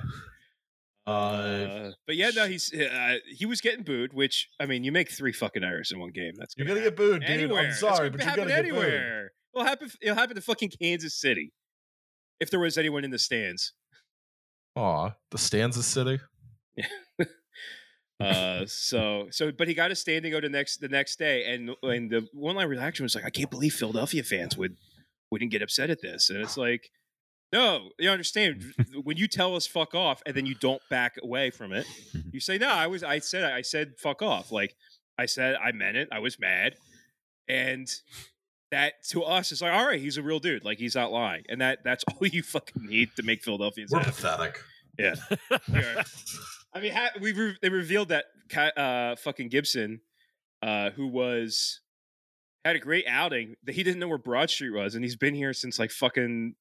uh, 1.07 1.91
but 2.05 2.15
yeah, 2.15 2.29
no, 2.35 2.47
he's 2.47 2.73
uh, 2.73 3.15
he 3.27 3.45
was 3.45 3.61
getting 3.61 3.83
booed. 3.83 4.13
Which 4.13 4.49
I 4.59 4.65
mean, 4.65 4.83
you 4.83 4.91
make 4.91 5.11
three 5.11 5.33
fucking 5.33 5.63
errors 5.63 5.91
in 5.91 5.99
one 5.99 6.11
game. 6.11 6.33
That's 6.37 6.55
you're 6.57 6.67
gonna 6.67 6.79
gonna 6.79 6.89
get 6.91 6.97
booed, 6.97 7.21
dude. 7.21 7.29
anywhere. 7.29 7.67
I'm 7.67 7.73
sorry, 7.73 8.09
but 8.09 8.23
you're 8.23 8.35
gonna 8.35 8.47
get 8.47 8.63
booed. 8.65 8.65
anywhere. 8.65 9.31
It'll 9.55 9.65
happen. 9.67 9.89
It'll 10.01 10.15
happen 10.15 10.35
to 10.35 10.41
fucking 10.41 10.71
Kansas 10.81 11.19
City 11.19 11.51
if 12.39 12.49
there 12.49 12.59
was 12.59 12.77
anyone 12.77 13.03
in 13.03 13.11
the 13.11 13.19
stands. 13.19 13.73
Aw, 14.75 15.11
the 15.31 15.37
Stanza 15.37 15.83
City. 15.83 16.19
Yeah. 16.75 16.85
Uh, 18.21 18.67
so 18.67 19.25
so, 19.31 19.51
but 19.51 19.67
he 19.67 19.73
got 19.73 19.89
a 19.89 19.95
standing 19.95 20.31
O 20.35 20.39
the 20.39 20.47
next 20.47 20.77
the 20.77 20.87
next 20.87 21.17
day, 21.17 21.43
and 21.51 21.71
and 21.81 22.11
the 22.11 22.27
one 22.33 22.55
line 22.55 22.67
reaction 22.67 23.03
was 23.03 23.15
like, 23.15 23.25
I 23.25 23.31
can't 23.31 23.49
believe 23.49 23.73
Philadelphia 23.73 24.21
fans 24.21 24.55
would 24.55 24.77
wouldn't 25.31 25.49
get 25.49 25.63
upset 25.63 25.89
at 25.89 26.03
this, 26.03 26.29
and 26.29 26.39
it's 26.39 26.55
like, 26.55 26.91
no, 27.51 27.89
you 27.99 28.09
understand 28.09 28.63
when 29.03 29.17
you 29.17 29.27
tell 29.27 29.55
us 29.55 29.67
fuck 29.67 29.93
off, 29.93 30.21
and 30.25 30.35
then 30.35 30.45
you 30.45 30.55
don't 30.55 30.81
back 30.89 31.15
away 31.21 31.49
from 31.49 31.71
it, 31.73 31.85
you 32.31 32.39
say 32.39 32.57
no, 32.57 32.69
I 32.69 32.87
was 32.87 33.03
I 33.03 33.19
said 33.19 33.43
I 33.43 33.61
said 33.61 33.93
fuck 33.97 34.21
off, 34.21 34.51
like 34.51 34.75
I 35.17 35.25
said 35.25 35.55
I 35.55 35.71
meant 35.71 35.97
it, 35.97 36.09
I 36.11 36.19
was 36.19 36.39
mad, 36.39 36.75
and. 37.47 37.87
That 38.71 38.93
to 39.09 39.23
us 39.23 39.51
is 39.51 39.61
like, 39.61 39.73
all 39.73 39.85
right, 39.85 39.99
he's 39.99 40.15
a 40.15 40.23
real 40.23 40.39
dude. 40.39 40.63
Like 40.63 40.77
he's 40.77 40.95
not 40.95 41.11
lying, 41.11 41.43
and 41.49 41.59
that 41.59 41.79
that's 41.83 42.05
all 42.13 42.25
you 42.25 42.41
fucking 42.41 42.85
need 42.85 43.09
to 43.17 43.21
make 43.21 43.43
Philadelphia. 43.43 43.85
We're 43.91 43.99
happy. 43.99 44.11
pathetic. 44.11 44.59
Yeah. 44.97 45.15
Yeah. 45.67 46.03
I 46.73 46.79
mean, 46.79 46.93
ha- 46.93 47.11
we 47.19 47.33
re- 47.33 47.57
they 47.61 47.67
revealed 47.67 48.07
that 48.07 48.27
uh, 48.77 49.17
fucking 49.17 49.49
Gibson, 49.49 49.99
uh, 50.61 50.91
who 50.91 51.07
was 51.07 51.81
had 52.63 52.77
a 52.77 52.79
great 52.79 53.03
outing, 53.09 53.55
that 53.65 53.75
he 53.75 53.83
didn't 53.83 53.99
know 53.99 54.07
where 54.07 54.17
Broad 54.17 54.49
Street 54.49 54.69
was, 54.69 54.95
and 54.95 55.03
he's 55.03 55.17
been 55.17 55.35
here 55.35 55.51
since 55.51 55.77
like 55.77 55.91
fucking 55.91 56.55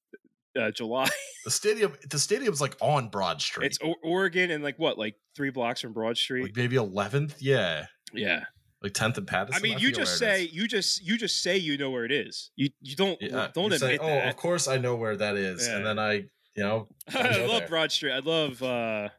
uh, 0.59 0.71
July. 0.71 1.07
The 1.45 1.51
stadium, 1.51 1.93
the 2.09 2.19
stadium's 2.19 2.61
like 2.61 2.75
on 2.81 3.09
Broad 3.09 3.41
Street. 3.41 3.65
it's 3.67 3.79
o- 3.83 3.95
Oregon 4.03 4.51
and 4.51 4.63
like 4.63 4.77
what, 4.77 4.97
like 4.97 5.15
three 5.35 5.49
blocks 5.49 5.81
from 5.81 5.91
Broad 5.93 6.17
Street. 6.17 6.43
like 6.43 6.55
maybe 6.55 6.75
eleventh. 6.75 7.41
Yeah, 7.41 7.87
yeah. 8.13 8.43
like 8.83 8.93
tenth 8.93 9.17
and 9.17 9.25
Pattison. 9.27 9.59
I 9.59 9.61
mean, 9.61 9.79
you 9.79 9.91
just 9.91 10.17
say 10.19 10.43
you 10.51 10.67
just 10.67 11.03
you 11.03 11.17
just 11.17 11.41
say 11.41 11.57
you 11.57 11.77
know 11.77 11.89
where 11.89 12.05
it 12.05 12.11
is. 12.11 12.51
You 12.55 12.69
you 12.81 12.95
don't 12.95 13.19
Yeah, 13.21 13.47
don't 13.53 13.71
you 13.71 13.77
say, 13.79 13.95
admit 13.95 14.01
oh, 14.11 14.15
that. 14.15 14.27
of 14.29 14.35
course 14.37 14.67
I 14.67 14.77
know 14.77 14.95
where 14.95 15.15
that 15.17 15.35
is, 15.35 15.67
Yeah. 15.67 15.77
and 15.77 15.85
then 15.85 15.97
I, 15.99 16.13
you 16.13 16.63
know, 16.63 16.87
I 17.09 17.13
go 17.37 17.45
love 17.47 17.59
there. 17.61 17.67
Broad 17.69 17.91
Street. 17.91 18.11
I 18.11 18.19
love 18.19 18.61
uh 18.61 19.09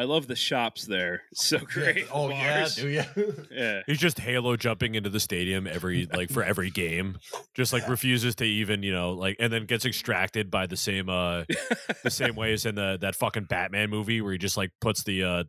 I 0.00 0.04
love 0.04 0.26
the 0.26 0.34
shops 0.34 0.86
there. 0.86 1.24
It's 1.30 1.44
so 1.48 1.58
great. 1.58 1.98
Yeah, 1.98 2.04
oh 2.14 2.30
yeah, 2.30 2.60
Bars. 2.60 2.74
do 2.76 2.88
you? 2.88 3.02
yeah. 3.50 3.82
He's 3.86 3.98
just 3.98 4.18
Halo 4.18 4.56
jumping 4.56 4.94
into 4.94 5.10
the 5.10 5.20
stadium 5.20 5.66
every 5.66 6.08
like 6.10 6.30
for 6.30 6.42
every 6.42 6.70
game. 6.70 7.18
Just 7.54 7.74
like 7.74 7.86
refuses 7.86 8.34
to 8.36 8.44
even, 8.44 8.82
you 8.82 8.94
know, 8.94 9.12
like 9.12 9.36
and 9.38 9.52
then 9.52 9.66
gets 9.66 9.84
extracted 9.84 10.50
by 10.50 10.66
the 10.66 10.76
same 10.78 11.10
uh 11.10 11.44
the 12.02 12.10
same 12.10 12.34
way 12.34 12.54
as 12.54 12.64
in 12.64 12.76
the 12.76 12.96
that 13.02 13.14
fucking 13.14 13.44
Batman 13.44 13.90
movie 13.90 14.22
where 14.22 14.32
he 14.32 14.38
just 14.38 14.56
like 14.56 14.70
puts 14.80 15.04
the 15.04 15.22
uh 15.22 15.44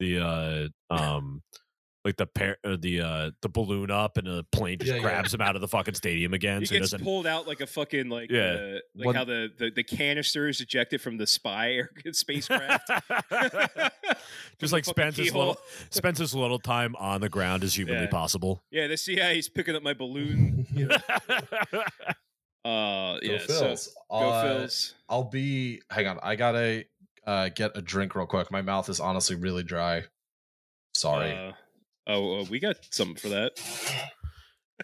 the 0.00 0.18
uh 0.18 0.94
um 0.94 1.42
like 2.04 2.16
the 2.16 2.26
pair, 2.26 2.56
uh, 2.64 2.76
the 2.80 3.00
uh, 3.00 3.30
the 3.42 3.48
balloon 3.48 3.90
up, 3.90 4.16
and 4.16 4.26
the 4.26 4.44
plane 4.52 4.78
just 4.78 4.88
Yeah, 4.90 4.96
yeah. 4.96 5.02
grabs 5.02 5.32
him 5.32 5.40
out 5.40 5.54
of 5.54 5.60
the 5.60 5.68
fucking 5.68 5.94
stadium 5.94 6.34
again. 6.34 6.60
He 6.60 6.66
so 6.66 6.74
he 6.74 6.80
gets 6.80 6.90
doesn't. 6.92 7.04
pulled 7.04 7.26
out 7.26 7.46
like 7.46 7.60
a 7.60 7.66
fucking 7.66 8.08
like 8.08 8.30
Yeah. 8.30 8.40
uh, 8.40 8.78
like 8.96 9.06
One- 9.06 9.14
how 9.14 9.24
the, 9.24 9.50
the 9.56 9.70
the 9.70 9.84
canister 9.84 10.48
is 10.48 10.60
ejected 10.60 11.00
from 11.00 11.16
the 11.18 11.26
spy 11.26 11.72
air 11.74 11.90
spacecraft. 12.12 12.90
just 14.58 14.72
like 14.72 14.84
spends 14.84 15.16
his 15.16 15.34
little 15.34 15.56
spends 15.90 16.18
his 16.18 16.34
little 16.34 16.58
time 16.58 16.96
on 16.96 17.20
the 17.20 17.28
ground 17.28 17.62
as 17.64 17.74
humanly 17.76 18.02
Yeah. 18.04 18.10
possible. 18.10 18.62
yeah, 18.70 18.86
the 18.88 18.96
CIA's 18.96 19.48
picking 19.48 19.74
up 19.76 19.82
my 19.82 19.94
balloon. 19.94 20.66
You 20.74 20.86
know? 20.86 20.96
Uh, 22.64 23.14
Go 23.14 23.18
yeah, 23.24 23.38
Phils. 23.38 23.78
so 23.78 23.90
go 24.08 24.16
Uh, 24.30 24.44
Phils. 24.44 24.92
I'll 25.08 25.24
be. 25.24 25.82
Hang 25.90 26.06
on. 26.06 26.20
I 26.22 26.36
gotta 26.36 26.84
uh, 27.26 27.48
get 27.48 27.72
a 27.76 27.82
drink 27.82 28.14
real 28.14 28.26
quick. 28.26 28.52
My 28.52 28.62
mouth 28.62 28.88
is 28.88 29.00
honestly 29.00 29.34
really 29.34 29.64
dry. 29.64 30.04
Sorry. 30.94 31.52
Oh, 32.06 32.40
uh, 32.40 32.44
we 32.50 32.58
got 32.58 32.76
something 32.90 33.16
for 33.16 33.28
that. 33.28 33.52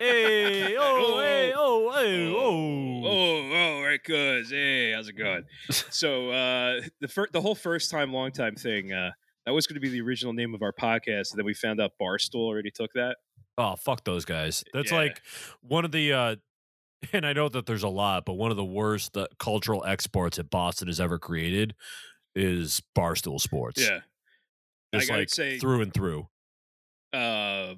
hey, 0.00 0.76
oh, 0.78 1.18
hey, 1.20 1.52
oh, 1.56 1.92
hey, 1.94 2.28
Oh, 2.32 3.02
oh. 3.04 3.50
oh, 3.52 3.82
right, 3.82 4.02
cuz. 4.02 4.50
Hey, 4.50 4.92
how's 4.92 5.08
it 5.08 5.14
going? 5.14 5.44
so 5.70 6.30
uh 6.30 6.80
the 7.00 7.08
fir- 7.08 7.28
the 7.32 7.40
whole 7.40 7.54
first 7.54 7.90
time, 7.90 8.12
long 8.12 8.30
time 8.32 8.54
thing, 8.54 8.92
uh, 8.92 9.10
that 9.46 9.52
was 9.52 9.66
going 9.66 9.74
to 9.76 9.80
be 9.80 9.88
the 9.88 10.00
original 10.02 10.32
name 10.32 10.54
of 10.54 10.62
our 10.62 10.72
podcast, 10.72 11.30
and 11.32 11.38
then 11.38 11.44
we 11.46 11.54
found 11.54 11.80
out 11.80 11.92
Barstool 12.00 12.40
already 12.46 12.70
took 12.70 12.92
that. 12.94 13.16
Oh, 13.56 13.74
fuck 13.76 14.04
those 14.04 14.24
guys. 14.24 14.62
That's 14.72 14.92
Yeah. 14.92 14.98
like 14.98 15.22
one 15.62 15.84
of 15.84 15.90
the 15.92 16.12
uh 16.12 16.36
and 17.12 17.26
I 17.26 17.32
know 17.32 17.48
that 17.48 17.66
there's 17.66 17.82
a 17.84 17.88
lot, 17.88 18.24
but 18.24 18.34
one 18.34 18.50
of 18.50 18.56
the 18.56 18.64
worst 18.64 19.16
uh, 19.16 19.26
cultural 19.38 19.84
exports 19.84 20.36
that 20.36 20.50
Boston 20.50 20.88
has 20.88 21.00
ever 21.00 21.18
created 21.18 21.74
is 22.36 22.82
Barstool 22.96 23.40
Sports. 23.40 23.80
Yeah. 23.80 24.00
I 24.92 24.98
gotta 25.04 25.12
like 25.20 25.30
say- 25.30 25.58
through 25.58 25.82
and 25.82 25.92
through. 25.92 26.28
Uh 27.12 27.74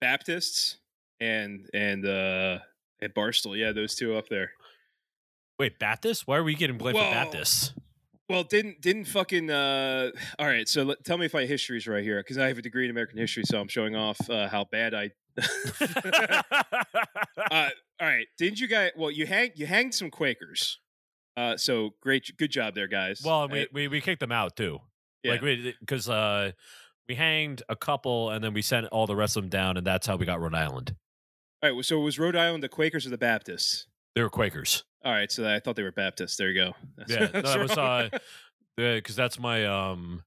Baptists 0.00 0.78
and 1.20 1.68
and 1.72 2.06
uh 2.06 2.58
and 3.00 3.14
Barstool, 3.14 3.56
yeah, 3.58 3.72
those 3.72 3.94
two 3.94 4.16
up 4.16 4.28
there. 4.28 4.50
Wait, 5.58 5.78
Baptist? 5.78 6.26
Why 6.26 6.36
are 6.38 6.44
we 6.44 6.54
getting 6.54 6.76
blamed 6.78 6.96
Well, 6.96 7.08
for 7.08 7.14
Baptists? 7.14 7.72
Well, 8.28 8.42
didn't 8.44 8.80
didn't 8.80 9.04
fucking 9.06 9.50
uh 9.50 10.10
all 10.38 10.46
right, 10.46 10.68
so 10.68 10.82
let, 10.82 11.04
tell 11.04 11.16
me 11.16 11.26
if 11.26 11.34
my 11.34 11.44
history's 11.46 11.86
right 11.86 12.02
here 12.02 12.22
cuz 12.22 12.36
I 12.38 12.48
have 12.48 12.58
a 12.58 12.62
degree 12.62 12.84
in 12.84 12.90
American 12.90 13.18
history, 13.18 13.44
so 13.44 13.60
I'm 13.60 13.68
showing 13.68 13.94
off 13.96 14.18
uh, 14.28 14.48
how 14.48 14.64
bad 14.64 14.94
I 14.94 15.10
uh, 17.50 17.68
all 18.00 18.06
right, 18.06 18.26
didn't 18.38 18.60
you 18.60 18.68
guys? 18.68 18.90
Well, 18.96 19.10
you 19.10 19.26
hang 19.26 19.50
you 19.54 19.66
hanged 19.66 19.94
some 19.94 20.10
Quakers. 20.10 20.80
Uh, 21.36 21.56
so 21.56 21.90
great, 22.00 22.30
good 22.38 22.50
job 22.50 22.74
there, 22.74 22.86
guys. 22.88 23.20
well, 23.24 23.46
we, 23.48 23.62
Uh, 23.62 23.66
we 23.72 23.88
we 23.88 24.00
kicked 24.00 24.20
them 24.20 24.32
out 24.32 24.56
too. 24.56 24.78
yeah. 25.22 25.32
Like 25.32 25.42
we 25.42 25.74
because 25.80 26.08
uh 26.08 26.52
we 27.08 27.14
hanged 27.14 27.62
a 27.68 27.76
couple 27.76 28.30
and 28.30 28.42
then 28.42 28.52
we 28.52 28.62
sent 28.62 28.86
all 28.88 29.06
the 29.06 29.16
rest 29.16 29.36
of 29.36 29.42
them 29.44 29.50
down 29.50 29.76
and 29.76 29.86
that's 29.86 30.06
how 30.06 30.16
we 30.16 30.26
got 30.26 30.40
Rhode 30.40 30.54
Island. 30.54 30.94
all 31.62 31.72
right. 31.72 31.84
So 31.84 31.98
was 32.00 32.18
Rhode 32.18 32.36
Island 32.36 32.62
the 32.62 32.68
Quakers 32.68 33.06
or 33.06 33.10
the 33.10 33.18
Baptists? 33.18 33.86
They 34.14 34.22
were 34.22 34.30
Quakers. 34.30 34.84
All 35.04 35.12
right, 35.12 35.30
so 35.30 35.46
I 35.48 35.60
thought 35.60 35.76
they 35.76 35.82
were 35.84 35.92
Baptists. 35.92 36.36
There 36.36 36.48
you 36.50 36.54
go. 36.64 36.72
That's- 36.96 37.30
Yeah, 37.34 37.40
that 37.42 37.60
was 37.60 37.70
uh 37.78 38.08
because 38.76 39.14
that's 39.16 39.38
my 39.38 39.64
um 39.66 40.22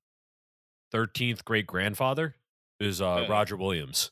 13th 0.93 1.43
great 1.43 1.67
grandfather 1.67 2.35
is 2.79 3.01
uh 3.01 3.09
Uh. 3.09 3.27
Roger 3.29 3.57
Williams. 3.57 4.11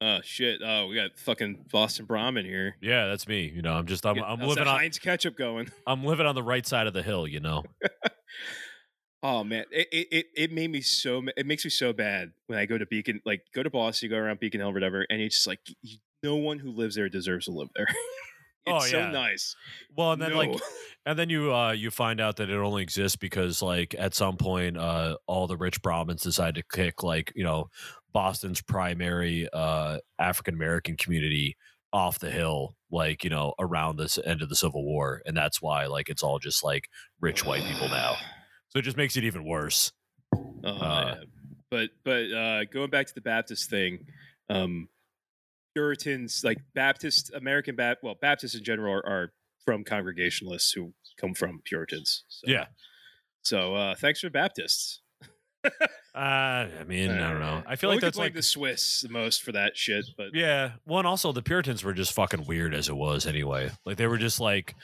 oh 0.00 0.20
shit! 0.22 0.60
Oh, 0.64 0.86
we 0.86 0.94
got 0.94 1.18
fucking 1.18 1.66
Boston 1.72 2.04
Brahmin 2.06 2.44
here. 2.44 2.76
Yeah, 2.80 3.06
that's 3.08 3.26
me. 3.26 3.50
You 3.54 3.62
know, 3.62 3.72
I'm 3.74 3.86
just 3.86 4.06
I'm, 4.06 4.22
I'm 4.22 4.40
living 4.40 4.66
on 4.68 4.78
Heinz 4.78 4.98
ketchup 4.98 5.36
going. 5.36 5.70
I'm 5.86 6.04
living 6.04 6.26
on 6.26 6.34
the 6.34 6.42
right 6.42 6.66
side 6.66 6.86
of 6.86 6.92
the 6.94 7.02
hill. 7.02 7.26
You 7.26 7.40
know. 7.40 7.64
Oh 9.26 9.42
man, 9.42 9.64
it, 9.70 9.88
it 9.90 10.26
it 10.36 10.52
made 10.52 10.70
me 10.70 10.82
so 10.82 11.22
it 11.34 11.46
makes 11.46 11.64
me 11.64 11.70
so 11.70 11.94
bad 11.94 12.32
when 12.46 12.58
I 12.58 12.66
go 12.66 12.76
to 12.76 12.84
Beacon, 12.84 13.22
like 13.24 13.40
go 13.54 13.62
to 13.62 13.70
Boston, 13.70 14.10
you 14.10 14.14
go 14.14 14.20
around 14.20 14.38
Beacon 14.38 14.60
Hill, 14.60 14.68
or 14.68 14.74
whatever, 14.74 15.06
and 15.08 15.18
it's 15.22 15.36
just 15.36 15.46
like 15.46 15.60
y- 15.82 15.92
no 16.22 16.36
one 16.36 16.58
who 16.58 16.70
lives 16.70 16.94
there 16.94 17.08
deserves 17.08 17.46
to 17.46 17.52
live 17.52 17.70
there. 17.74 17.86
Oh, 18.66 18.76
it's 18.76 18.92
so 18.92 19.00
yeah. 19.00 19.10
nice. 19.10 19.56
Well, 19.94 20.12
and 20.12 20.22
then 20.22 20.32
like 20.32 20.58
and 21.04 21.18
then 21.18 21.28
you 21.28 21.54
uh 21.54 21.72
you 21.72 21.90
find 21.90 22.18
out 22.18 22.36
that 22.36 22.48
it 22.48 22.56
only 22.56 22.82
exists 22.82 23.14
because 23.14 23.60
like 23.60 23.94
at 23.98 24.14
some 24.14 24.38
point 24.38 24.78
uh 24.78 25.18
all 25.26 25.46
the 25.46 25.58
rich 25.58 25.82
Brahmins 25.82 26.22
decide 26.22 26.54
to 26.54 26.62
kick 26.72 27.02
like 27.02 27.30
you 27.36 27.44
know 27.44 27.68
Boston's 28.14 28.62
primary 28.62 29.46
uh 29.52 29.98
African 30.18 30.54
American 30.54 30.96
community 30.96 31.58
off 31.92 32.18
the 32.20 32.30
hill 32.30 32.74
like 32.90 33.22
you 33.22 33.28
know 33.28 33.52
around 33.58 33.98
this 33.98 34.18
end 34.24 34.40
of 34.40 34.48
the 34.48 34.56
Civil 34.56 34.82
War 34.82 35.20
and 35.26 35.36
that's 35.36 35.60
why 35.60 35.84
like 35.84 36.08
it's 36.08 36.22
all 36.22 36.38
just 36.38 36.64
like 36.64 36.88
rich 37.20 37.44
white 37.44 37.64
people 37.64 37.90
now. 37.90 38.16
So 38.74 38.80
it 38.80 38.82
just 38.82 38.96
makes 38.96 39.16
it 39.16 39.24
even 39.24 39.44
worse. 39.44 39.92
Oh, 40.34 40.40
Uh, 40.64 41.14
man. 41.16 41.24
But 41.70 41.90
but 42.04 42.30
uh, 42.32 42.64
going 42.64 42.90
back 42.90 43.06
to 43.06 43.14
the 43.14 43.20
Baptist 43.20 43.68
thing, 43.70 44.06
um, 44.50 44.88
Puritans 45.74 46.42
like 46.44 46.58
Baptist 46.74 47.32
American 47.34 47.74
Bap 47.76 47.98
well 48.02 48.16
Baptists 48.20 48.54
in 48.54 48.62
general 48.64 48.92
are, 48.94 49.06
are 49.06 49.32
from 49.64 49.82
Congregationalists 49.84 50.72
who 50.72 50.92
come 51.20 51.34
from 51.34 51.60
Puritans. 51.64 52.24
So, 52.28 52.50
Yeah. 52.50 52.66
So 53.42 53.74
uh, 53.74 53.94
thanks 53.96 54.20
for 54.20 54.30
Baptists. 54.30 55.00
Uh, 55.64 55.68
I 56.14 56.84
mean, 56.86 57.10
I 57.10 57.30
don't 57.30 57.40
know. 57.40 57.62
I 57.66 57.74
feel 57.76 57.88
Well, 57.90 57.96
like 57.96 58.02
that's 58.02 58.18
like 58.18 58.34
the 58.34 58.42
Swiss 58.42 59.00
the 59.00 59.08
most 59.08 59.42
for 59.42 59.52
that 59.52 59.76
shit. 59.76 60.04
But 60.16 60.28
Yeah. 60.34 60.72
One 60.84 61.06
also 61.06 61.32
the 61.32 61.42
Puritans 61.42 61.82
were 61.82 61.94
just 61.94 62.12
fucking 62.12 62.44
weird 62.46 62.72
as 62.74 62.88
it 62.88 62.96
was 62.96 63.26
anyway. 63.26 63.70
Like 63.84 63.96
they 63.96 64.06
were 64.06 64.18
just 64.18 64.38
like 64.38 64.74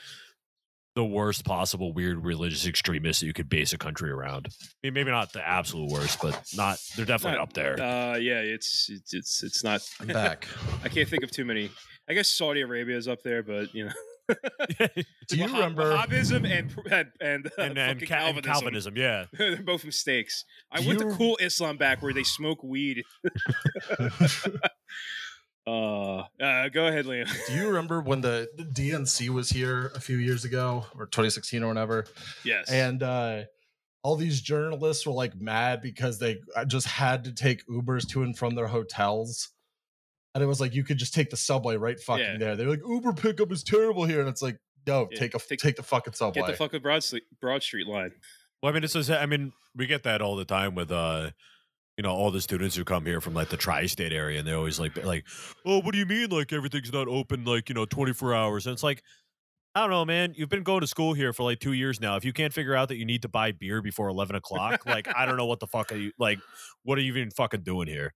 the 0.95 1.05
worst 1.05 1.45
possible 1.45 1.93
weird 1.93 2.23
religious 2.25 2.65
extremists 2.67 3.21
that 3.21 3.27
you 3.27 3.33
could 3.33 3.47
base 3.49 3.71
a 3.73 3.77
country 3.77 4.09
around. 4.11 4.47
I 4.51 4.65
mean, 4.87 4.93
maybe 4.93 5.11
not 5.11 5.31
the 5.33 5.47
absolute 5.47 5.89
worst, 5.89 6.19
but 6.21 6.41
not 6.55 6.79
they're 6.95 7.05
definitely 7.05 7.37
Not- 7.37 7.43
up 7.49 7.53
there. 7.53 7.81
uh, 7.81 8.17
yeah, 8.17 8.39
it's 8.39 8.89
it's 8.89 9.13
it's 9.13 9.43
it's 9.43 9.63
not. 9.63 9.81
I'm 9.99 10.07
back. 10.07 10.47
I 10.83 10.89
can't 10.89 11.07
think 11.07 11.23
of 11.23 11.31
too 11.31 11.45
many. 11.45 11.69
I 12.09 12.13
guess 12.13 12.27
Saudi 12.29 12.61
Arabia 12.61 12.97
is 12.97 13.07
up 13.07 13.23
there, 13.23 13.41
but 13.43 13.73
you 13.73 13.85
know. 13.85 13.91
Do 15.27 15.37
you 15.37 15.45
Wahhab- 15.45 15.53
remember? 15.53 15.95
Wahhabism 15.95 16.45
and 16.49 16.73
and 16.91 17.11
and, 17.19 17.47
uh, 17.47 17.49
and, 17.61 17.77
and, 17.77 17.99
fucking 18.01 18.07
Ca- 18.07 18.15
and 18.27 18.43
Calvinism. 18.43 18.43
Calvinism, 18.43 18.97
yeah. 18.97 19.25
They're 19.37 19.61
both 19.63 19.83
mistakes. 19.85 20.45
I 20.71 20.81
Do 20.81 20.87
went 20.87 20.99
you- 21.01 21.09
to 21.09 21.15
cool 21.15 21.37
Islam 21.41 21.77
back 21.77 22.01
where 22.01 22.13
they 22.13 22.23
smoke 22.23 22.63
weed. 22.63 23.03
Uh, 25.67 26.23
uh, 26.41 26.69
go 26.69 26.87
ahead, 26.87 27.05
Liam. 27.05 27.29
Do 27.47 27.53
you 27.53 27.67
remember 27.67 28.01
when 28.01 28.21
the, 28.21 28.49
the 28.55 28.63
DNC 28.63 29.29
was 29.29 29.49
here 29.49 29.91
a 29.95 29.99
few 29.99 30.17
years 30.17 30.43
ago, 30.45 30.85
or 30.97 31.05
2016 31.05 31.63
or 31.63 31.67
whatever? 31.67 32.05
Yes. 32.43 32.69
And 32.71 33.03
uh, 33.03 33.43
all 34.03 34.15
these 34.15 34.41
journalists 34.41 35.05
were 35.05 35.13
like 35.13 35.39
mad 35.39 35.81
because 35.81 36.19
they 36.19 36.39
uh, 36.55 36.65
just 36.65 36.87
had 36.87 37.25
to 37.25 37.31
take 37.33 37.65
Ubers 37.67 38.07
to 38.09 38.23
and 38.23 38.37
from 38.37 38.55
their 38.55 38.67
hotels. 38.67 39.49
And 40.33 40.43
it 40.43 40.47
was 40.47 40.59
like 40.61 40.73
you 40.73 40.83
could 40.83 40.97
just 40.97 41.13
take 41.13 41.29
the 41.29 41.37
subway 41.37 41.75
right 41.75 41.99
fucking 41.99 42.25
Yeah. 42.25 42.37
there. 42.37 42.55
They're 42.55 42.69
like 42.69 42.81
Uber 42.87 43.13
pickup 43.13 43.51
is 43.51 43.63
terrible 43.63 44.05
here, 44.05 44.19
and 44.21 44.29
it's 44.29 44.41
like 44.41 44.57
no, 44.87 45.07
Yeah, 45.11 45.19
take 45.19 45.35
a 45.35 45.39
take- 45.39 45.59
take, 45.59 45.75
the 45.75 45.83
fucking 45.83 46.13
subway. 46.13 46.41
Get 46.41 46.47
the 46.47 46.53
fuck 46.57 46.71
with 46.71 46.81
Broad 46.81 47.03
Street, 47.03 47.23
Broad 47.39 47.61
Street 47.61 47.85
line. 47.85 48.13
Well, 48.63 48.71
I 48.71 48.73
mean, 48.73 48.83
it's 48.83 48.93
just, 48.93 49.11
I 49.11 49.25
mean, 49.27 49.51
we 49.75 49.85
get 49.85 50.03
that 50.03 50.21
all 50.23 50.35
the 50.35 50.45
time 50.45 50.73
with 50.73 50.91
uh 50.91 51.31
you 51.97 52.03
know, 52.03 52.11
all 52.11 52.31
the 52.31 52.41
students 52.41 52.75
who 52.75 52.83
come 52.83 53.05
here 53.05 53.21
from 53.21 53.33
like 53.33 53.49
the 53.49 53.57
tri-state 53.57 54.13
area 54.13 54.39
and 54.39 54.47
they're 54.47 54.57
always 54.57 54.79
like 54.79 55.03
like, 55.03 55.25
"Oh, 55.65 55.81
what 55.81 55.91
do 55.91 55.97
you 55.97 56.05
mean 56.05 56.29
like 56.29 56.53
everything's 56.53 56.91
not 56.91 57.07
open 57.07 57.43
like, 57.43 57.69
you 57.69 57.75
know, 57.75 57.85
24 57.85 58.33
hours?" 58.33 58.65
And 58.65 58.73
it's 58.73 58.83
like 58.83 59.03
I 59.73 59.81
don't 59.81 59.89
know, 59.89 60.03
man. 60.03 60.33
You've 60.35 60.49
been 60.49 60.63
going 60.63 60.81
to 60.81 60.87
school 60.87 61.13
here 61.13 61.31
for 61.31 61.43
like 61.43 61.59
two 61.59 61.71
years 61.71 62.01
now. 62.01 62.17
If 62.17 62.25
you 62.25 62.33
can't 62.33 62.51
figure 62.51 62.75
out 62.75 62.89
that 62.89 62.97
you 62.97 63.05
need 63.05 63.21
to 63.21 63.29
buy 63.29 63.53
beer 63.53 63.81
before 63.81 64.09
eleven 64.09 64.35
o'clock, 64.35 64.85
like 64.85 65.07
I 65.15 65.25
don't 65.25 65.37
know 65.37 65.45
what 65.45 65.59
the 65.59 65.67
fuck 65.67 65.91
are 65.91 65.97
you 65.97 66.11
like. 66.19 66.39
What 66.83 66.97
are 66.97 67.01
you 67.01 67.13
even 67.15 67.31
fucking 67.31 67.61
doing 67.61 67.87
here? 67.87 68.13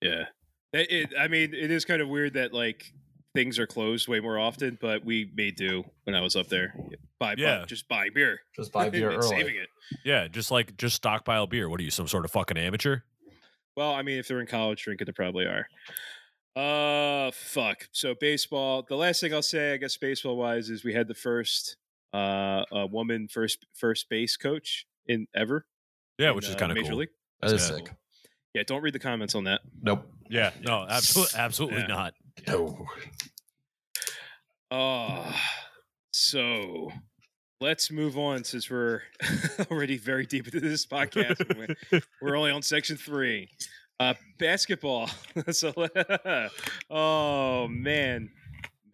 Yeah. 0.00 0.24
It, 0.72 1.10
I 1.18 1.28
mean, 1.28 1.52
it 1.52 1.70
is 1.70 1.84
kind 1.84 2.00
of 2.00 2.08
weird 2.08 2.34
that 2.34 2.52
like 2.52 2.92
things 3.34 3.58
are 3.58 3.66
closed 3.66 4.08
way 4.08 4.20
more 4.20 4.38
often, 4.38 4.78
but 4.80 5.04
we 5.04 5.30
made 5.34 5.56
do 5.56 5.84
when 6.04 6.14
I 6.16 6.20
was 6.20 6.36
up 6.36 6.48
there. 6.48 6.74
Buy, 7.18 7.34
buy- 7.36 7.42
Yeah. 7.42 7.64
just 7.66 7.88
buy 7.88 8.08
beer. 8.14 8.40
just 8.56 8.72
buy 8.72 8.88
beer 8.90 9.10
early. 9.12 9.28
saving 9.28 9.56
it. 9.56 9.68
Yeah, 10.04 10.28
just 10.28 10.50
like 10.50 10.76
just 10.76 10.96
stockpile 10.96 11.46
beer. 11.46 11.68
What 11.68 11.80
are 11.80 11.82
you, 11.84 11.90
some 11.90 12.08
sort 12.08 12.24
of 12.24 12.30
fucking 12.30 12.56
amateur? 12.56 13.00
Well, 13.76 13.92
I 13.92 14.02
mean, 14.02 14.18
if 14.18 14.26
they're 14.28 14.40
in 14.40 14.46
college 14.46 14.82
drinking, 14.82 15.06
they 15.06 15.12
probably 15.12 15.46
are. 15.46 15.66
Uh, 16.56 17.30
fuck. 17.32 17.88
So 17.92 18.14
baseball. 18.20 18.84
The 18.88 18.96
last 18.96 19.20
thing 19.20 19.32
I'll 19.32 19.42
say, 19.42 19.72
I 19.72 19.76
guess, 19.76 19.96
baseball 19.96 20.36
wise, 20.36 20.68
is 20.68 20.84
we 20.84 20.92
had 20.94 21.06
the 21.08 21.14
first 21.14 21.76
uh 22.12 22.64
a 22.72 22.86
woman 22.88 23.28
first 23.28 23.66
first 23.74 24.08
base 24.08 24.36
coach 24.36 24.84
in 25.06 25.28
ever. 25.34 25.64
Yeah, 26.18 26.30
in, 26.30 26.36
which 26.36 26.48
is 26.48 26.56
uh, 26.56 26.58
kind 26.58 26.72
of 26.72 26.76
Major 26.76 26.90
cool. 26.90 26.98
League. 26.98 27.10
That 27.40 27.52
is 27.52 27.70
Yeah. 27.70 27.76
sick. 27.76 27.90
Yeah, 28.52 28.62
don't 28.66 28.82
read 28.82 28.94
the 28.94 28.98
comments 28.98 29.36
on 29.36 29.44
that. 29.44 29.60
Nope. 29.80 30.10
Yeah, 30.28 30.50
no, 30.62 30.84
absolutely, 30.88 31.38
absolutely 31.38 31.80
Yeah. 31.82 31.86
not. 31.86 32.14
No. 32.48 32.86
Oh, 34.70 35.34
so 36.12 36.90
let's 37.60 37.90
move 37.90 38.16
on 38.16 38.44
since 38.44 38.70
we're 38.70 39.02
already 39.70 39.98
very 39.98 40.26
deep 40.26 40.46
into 40.46 40.60
this 40.60 40.86
podcast. 40.86 41.76
We're- 42.22 42.38
only 42.38 42.50
on 42.50 42.62
section 42.62 42.96
three. 42.96 43.48
Uh, 43.98 44.14
basketball. 44.38 45.10
so, 45.50 45.74
oh 46.90 47.68
man, 47.68 48.30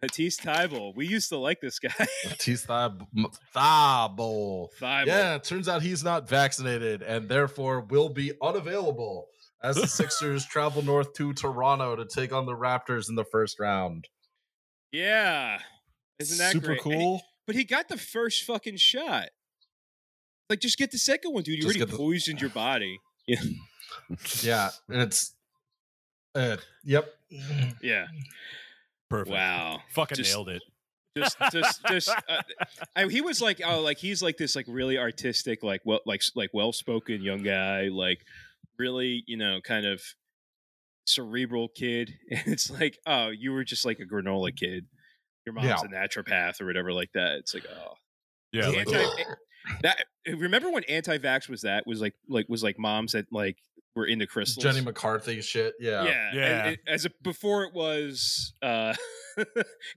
Matisse 0.01 0.37
Thybulle. 0.39 0.95
We 0.95 1.07
used 1.07 1.29
to 1.29 1.37
like 1.37 1.61
this 1.61 1.79
guy. 1.79 1.93
Matisse 2.25 2.69
M- 2.69 3.27
Thybulle. 3.55 4.67
Yeah, 4.81 5.35
it 5.35 5.43
turns 5.43 5.69
out 5.69 5.81
he's 5.81 6.03
not 6.03 6.27
vaccinated 6.27 7.01
and 7.03 7.29
therefore 7.29 7.81
will 7.81 8.09
be 8.09 8.33
unavailable 8.41 9.27
as 9.63 9.77
the 9.77 9.87
Sixers 9.87 10.45
travel 10.45 10.81
north 10.83 11.13
to 11.13 11.33
Toronto 11.33 11.95
to 11.95 12.05
take 12.05 12.33
on 12.33 12.45
the 12.45 12.53
Raptors 12.53 13.09
in 13.09 13.15
the 13.15 13.25
first 13.25 13.59
round. 13.59 14.07
Yeah. 14.97 15.59
Isn't 16.19 16.37
that 16.39 16.51
super 16.53 16.67
great? 16.75 16.85
And 16.85 16.93
he- 16.93 16.99
cool? 16.99 17.21
but 17.45 17.55
he 17.55 17.63
got 17.63 17.87
the 17.87 17.97
first 17.97 18.43
fucking 18.43 18.77
shot. 18.77 19.29
Like, 20.49 20.59
just 20.59 20.77
get 20.77 20.91
the 20.91 20.97
second 20.97 21.33
one, 21.33 21.43
dude. 21.43 21.55
You 21.57 21.61
Just 21.63 21.75
already 21.77 21.79
get 21.79 21.91
the- 21.91 21.97
poisoned 22.03 22.41
your 22.41 22.49
body. 22.49 22.99
Yeah. 23.27 23.41
yeah, 24.41 24.69
it's. 24.89 25.33
Uh, 26.33 26.57
yep. 26.83 27.13
Yeah. 27.81 28.07
Perfect. 29.09 29.31
Wow. 29.33 29.81
Fucking 29.91 30.17
Just- 30.17 30.31
nailed 30.33 30.49
it. 30.49 30.61
just 31.17 31.37
just 31.51 31.83
just 31.87 32.09
uh, 32.09 32.41
I, 32.95 33.07
he 33.07 33.21
was 33.21 33.41
like 33.41 33.59
oh 33.65 33.81
like 33.81 33.97
he's 33.97 34.21
like 34.21 34.37
this 34.37 34.55
like 34.55 34.65
really 34.67 34.99
artistic 34.99 35.63
like 35.63 35.81
well 35.83 35.99
like 36.05 36.21
like 36.35 36.51
well 36.53 36.71
spoken 36.71 37.23
young 37.23 37.41
guy 37.41 37.87
like 37.87 38.19
really 38.77 39.23
you 39.25 39.35
know 39.35 39.59
kind 39.63 39.87
of 39.87 39.99
cerebral 41.07 41.69
kid 41.69 42.13
and 42.31 42.41
it's 42.47 42.69
like 42.69 42.97
oh 43.07 43.29
you 43.29 43.51
were 43.51 43.63
just 43.63 43.85
like 43.85 43.99
a 43.99 44.05
granola 44.05 44.55
kid 44.55 44.85
your 45.45 45.53
mom's 45.53 45.67
Yeah. 45.67 45.77
a 45.83 45.87
naturopath 45.87 46.59
or 46.61 46.65
whatever 46.65 46.91
like 46.93 47.09
that 47.13 47.37
it's 47.39 47.53
like 47.53 47.65
oh 47.69 47.93
Yeah. 48.51 48.69
The 48.71 48.77
like- 48.77 48.87
anti- 48.93 49.23
that 49.83 50.05
remember 50.27 50.71
when 50.71 50.83
anti-vax 50.85 51.49
was 51.49 51.61
that 51.61 51.85
was 51.87 51.99
like 52.01 52.13
like 52.29 52.47
was 52.49 52.63
like 52.63 52.77
moms 52.79 53.11
that 53.13 53.25
like 53.31 53.57
were 53.95 54.05
into 54.05 54.27
crystals 54.27 54.63
Jenny 54.63 54.79
McCarthy 54.81 55.41
shit. 55.41 55.73
Yeah. 55.79 56.03
yeah, 56.05 56.31
Yeah. 56.33 56.65
it- 56.69 56.79
as 56.87 57.05
a, 57.05 57.09
before 57.23 57.63
it 57.63 57.73
was 57.73 58.53
uh, 58.61 58.93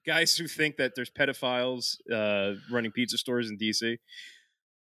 guys 0.06 0.34
who 0.36 0.46
think 0.48 0.76
that 0.78 0.94
there's 0.96 1.10
pedophiles 1.10 1.96
uh, 2.12 2.54
running 2.72 2.92
pizza 2.92 3.18
stores 3.18 3.50
in 3.50 3.58
DC, 3.58 3.98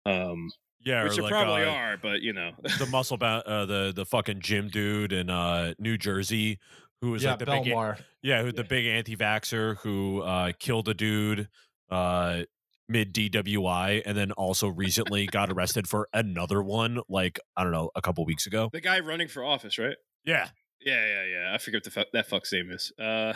um, 0.06 0.50
yeah. 0.84 1.04
which 1.04 1.18
or 1.18 1.22
like, 1.22 1.30
probably 1.32 1.62
uh, 1.64 1.70
are, 1.70 1.96
but 1.96 2.20
you 2.22 2.32
know, 2.32 2.52
the 2.78 2.86
muscle 2.86 3.16
bound, 3.16 3.44
uh, 3.44 3.66
the 3.66 3.92
the 3.94 4.04
fucking 4.04 4.40
gym 4.40 4.68
dude 4.68 5.12
in 5.12 5.30
uh, 5.30 5.74
New 5.78 5.96
Jersey 5.98 6.58
who 7.04 7.10
was 7.10 7.22
yeah, 7.22 7.30
like 7.30 7.38
the 7.40 7.46
big 7.46 7.64
Belmar. 7.64 7.98
yeah, 8.22 8.42
who 8.42 8.50
the 8.50 8.64
big 8.64 8.86
anti-vaxer 8.86 9.76
who 9.78 10.22
uh, 10.22 10.52
killed 10.58 10.88
a 10.88 10.94
dude 10.94 11.48
uh, 11.90 12.42
mid 12.88 13.12
DWI 13.12 14.02
and 14.04 14.16
then 14.16 14.32
also 14.32 14.68
recently 14.68 15.26
got 15.26 15.50
arrested 15.52 15.86
for 15.86 16.08
another 16.14 16.62
one 16.62 17.00
like 17.08 17.38
I 17.56 17.62
don't 17.62 17.72
know 17.72 17.90
a 17.94 18.00
couple 18.00 18.24
weeks 18.24 18.46
ago. 18.46 18.70
the 18.72 18.80
guy 18.80 19.00
running 19.00 19.28
for 19.28 19.44
office, 19.44 19.78
right? 19.78 19.96
Yeah, 20.24 20.48
Yeah, 20.80 21.06
yeah, 21.06 21.24
yeah. 21.24 21.54
I 21.54 21.58
forget 21.58 21.78
what 21.78 21.84
the 21.84 21.90
fu- 21.90 22.10
that 22.12 22.26
fuck's 22.26 22.52
name 22.52 22.70
is. 22.70 22.92
Uh, 22.98 23.34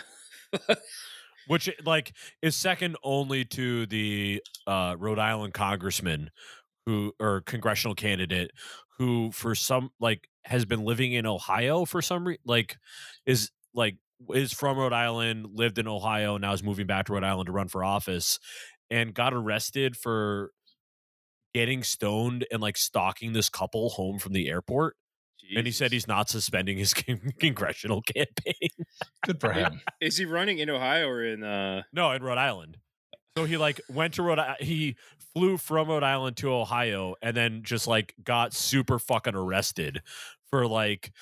which 1.47 1.71
like 1.85 2.15
is 2.43 2.57
second 2.57 2.97
only 3.03 3.45
to 3.45 3.87
the 3.87 4.43
uh, 4.67 4.97
Rhode 4.99 5.19
Island 5.19 5.55
congressman 5.55 6.31
who 6.89 7.13
or 7.21 7.43
congressional 7.43 7.95
candidate 7.95 8.51
who 8.97 9.31
for 9.31 9.55
some 9.55 9.91
like 10.01 10.27
has 10.47 10.65
been 10.65 10.81
living 10.81 11.13
in 11.13 11.27
Ohio 11.27 11.85
for 11.85 12.01
some 12.01 12.27
reason 12.27 12.41
like 12.47 12.77
is 13.27 13.51
like 13.75 13.97
is 14.35 14.55
from 14.55 14.79
Rhode 14.79 14.95
Island, 14.95 15.49
lived 15.53 15.79
in 15.79 15.87
Ohio, 15.87 16.39
now 16.39 16.53
is 16.55 16.63
moving 16.63 16.87
back 16.87 17.05
to 17.07 17.13
Rhode 17.13 17.25
Island 17.25 17.47
to 17.47 17.53
run 17.53 17.69
for 17.69 17.85
office, 17.85 18.39
and 18.91 19.13
got 19.15 19.35
arrested 19.35 19.97
for 19.97 20.51
getting 21.55 21.83
stoned 21.83 22.47
and 22.51 22.61
like 22.63 22.77
stalking 22.79 23.35
this 23.35 23.49
couple 23.51 23.91
home 23.91 24.19
from 24.19 24.33
the 24.33 24.49
airport. 24.49 24.97
And 25.57 25.67
he 25.67 25.73
said 25.73 25.93
he's 25.93 26.09
not 26.09 26.29
suspending 26.29 26.79
his 26.79 26.95
con- 27.05 27.33
congressional 27.39 28.03
campaign. 28.03 28.71
Good 29.25 29.41
for 29.41 29.53
him. 29.55 29.81
is 30.01 30.17
he 30.17 30.25
running 30.25 30.59
in 30.59 30.69
Ohio 30.71 31.07
or 31.09 31.23
in? 31.25 31.45
uh 31.45 31.83
No, 31.93 32.11
in 32.13 32.23
Rhode 32.23 32.39
Island. 32.39 32.79
So 33.37 33.45
he 33.45 33.57
like 33.57 33.81
went 33.89 34.15
to 34.15 34.23
Rhode. 34.23 34.41
He 34.61 34.97
flew 35.35 35.57
from 35.57 35.89
Rhode 35.89 36.03
Island 36.03 36.37
to 36.39 36.53
Ohio, 36.53 37.15
and 37.23 37.37
then 37.37 37.63
just 37.63 37.87
like 37.87 38.15
got 38.23 38.53
super 38.53 38.99
fucking 38.99 39.35
arrested 39.35 40.03
for 40.51 40.67
like 40.67 41.13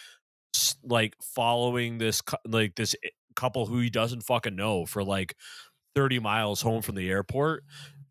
like 0.82 1.14
following 1.20 1.98
this 1.98 2.22
like 2.46 2.74
this 2.76 2.94
eh, 3.04 3.09
couple 3.34 3.66
who 3.66 3.80
he 3.80 3.90
doesn't 3.90 4.22
fucking 4.22 4.57
know 4.57 4.86
for 4.86 5.04
like 5.04 5.34
thirty 5.94 6.18
miles 6.18 6.62
home 6.62 6.82
from 6.82 6.94
the 6.94 7.11
airport, 7.11 7.64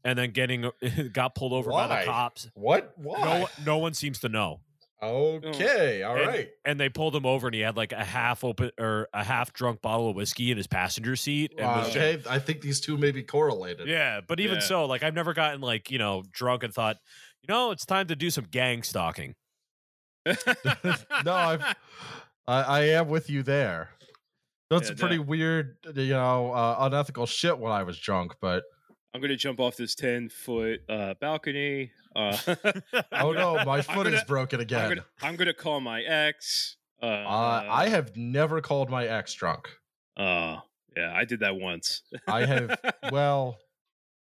and 0.03 0.17
then 0.19 0.31
getting 0.31 0.69
got 1.13 1.35
pulled 1.35 1.53
over 1.53 1.71
by 1.71 1.87
the 1.87 2.05
cops. 2.05 2.49
What? 2.53 2.93
Why? 2.95 3.19
No, 3.21 3.47
no 3.65 3.77
one 3.77 3.93
seems 3.93 4.19
to 4.19 4.29
know. 4.29 4.61
Okay. 5.03 6.03
All 6.03 6.15
and, 6.17 6.27
right. 6.27 6.49
and 6.63 6.79
they 6.79 6.89
pulled 6.89 7.15
him 7.15 7.25
over, 7.25 7.47
and 7.47 7.53
he 7.55 7.61
had 7.61 7.75
like 7.77 7.91
a 7.91 8.03
half 8.03 8.43
open 8.43 8.71
or 8.79 9.07
a 9.13 9.23
half 9.23 9.53
drunk 9.53 9.81
bottle 9.81 10.09
of 10.09 10.15
whiskey 10.15 10.51
in 10.51 10.57
his 10.57 10.67
passenger 10.67 11.15
seat, 11.15 11.53
and 11.57 11.65
Uh, 11.65 11.73
was 11.83 11.93
just 11.93 11.97
okay. 11.97 12.23
I 12.29 12.39
think 12.39 12.61
these 12.61 12.79
two 12.79 12.97
may 12.97 13.11
be 13.11 13.23
correlated. 13.23 13.87
Yeah, 13.87 14.21
but 14.25 14.39
even 14.39 14.55
Yeah. 14.55 14.61
so, 14.61 14.85
like 14.85 15.03
I've 15.03 15.13
never 15.13 15.33
gotten 15.33 15.61
like 15.61 15.91
you 15.91 15.97
know 15.99 16.23
drunk 16.31 16.63
and 16.63 16.73
thought, 16.73 16.97
you 17.41 17.53
know, 17.53 17.71
it's 17.71 17.85
time 17.85 18.07
to 18.07 18.15
do 18.15 18.29
some 18.29 18.45
gang 18.45 18.83
stalking. 18.83 19.35
no, 20.25 21.33
I've, 21.33 21.61
I, 22.47 22.61
I 22.63 22.79
am 22.89 23.09
with 23.09 23.29
you 23.29 23.43
there. 23.43 23.89
That's 24.69 24.89
Yeah, 24.89 24.95
pretty 24.97 25.17
no. 25.17 25.23
weird, 25.23 25.77
you 25.95 26.09
know, 26.09 26.51
uh, 26.51 26.77
unethical 26.79 27.27
shit 27.27 27.59
when 27.59 27.71
I 27.71 27.83
was 27.83 27.99
drunk, 27.99 28.33
but 28.41 28.63
I'm 29.15 29.21
gonna 29.21 29.37
jump 29.37 29.61
off 29.61 29.77
this 29.77 29.95
ten 29.95 30.27
foot 30.27 30.81
uh, 30.89 31.13
balcony. 31.21 31.91
Uh, 32.13 32.37
oh 33.13 33.31
no, 33.31 33.63
my 33.65 33.81
foot 33.81 34.07
is 34.07 34.13
gonna- 34.15 34.25
broken 34.27 34.59
I'm 34.59 34.63
again. 34.63 34.89
gonna, 34.89 35.05
I'm 35.21 35.35
gonna 35.37 35.53
call 35.53 35.79
my 35.79 36.01
ex. 36.01 36.75
Uh, 37.01 37.05
uh, 37.05 37.65
I 37.69 37.87
have 37.87 38.17
never 38.17 38.59
called 38.59 38.89
my 38.89 39.05
ex 39.07 39.33
drunk. 39.33 39.69
Oh, 40.17 40.59
yeah, 40.97 41.13
I 41.15 41.23
did 41.23 41.39
that 41.39 41.55
once. 41.55 42.01
I 42.27 42.45
have, 42.45 42.77
well, 43.11 43.57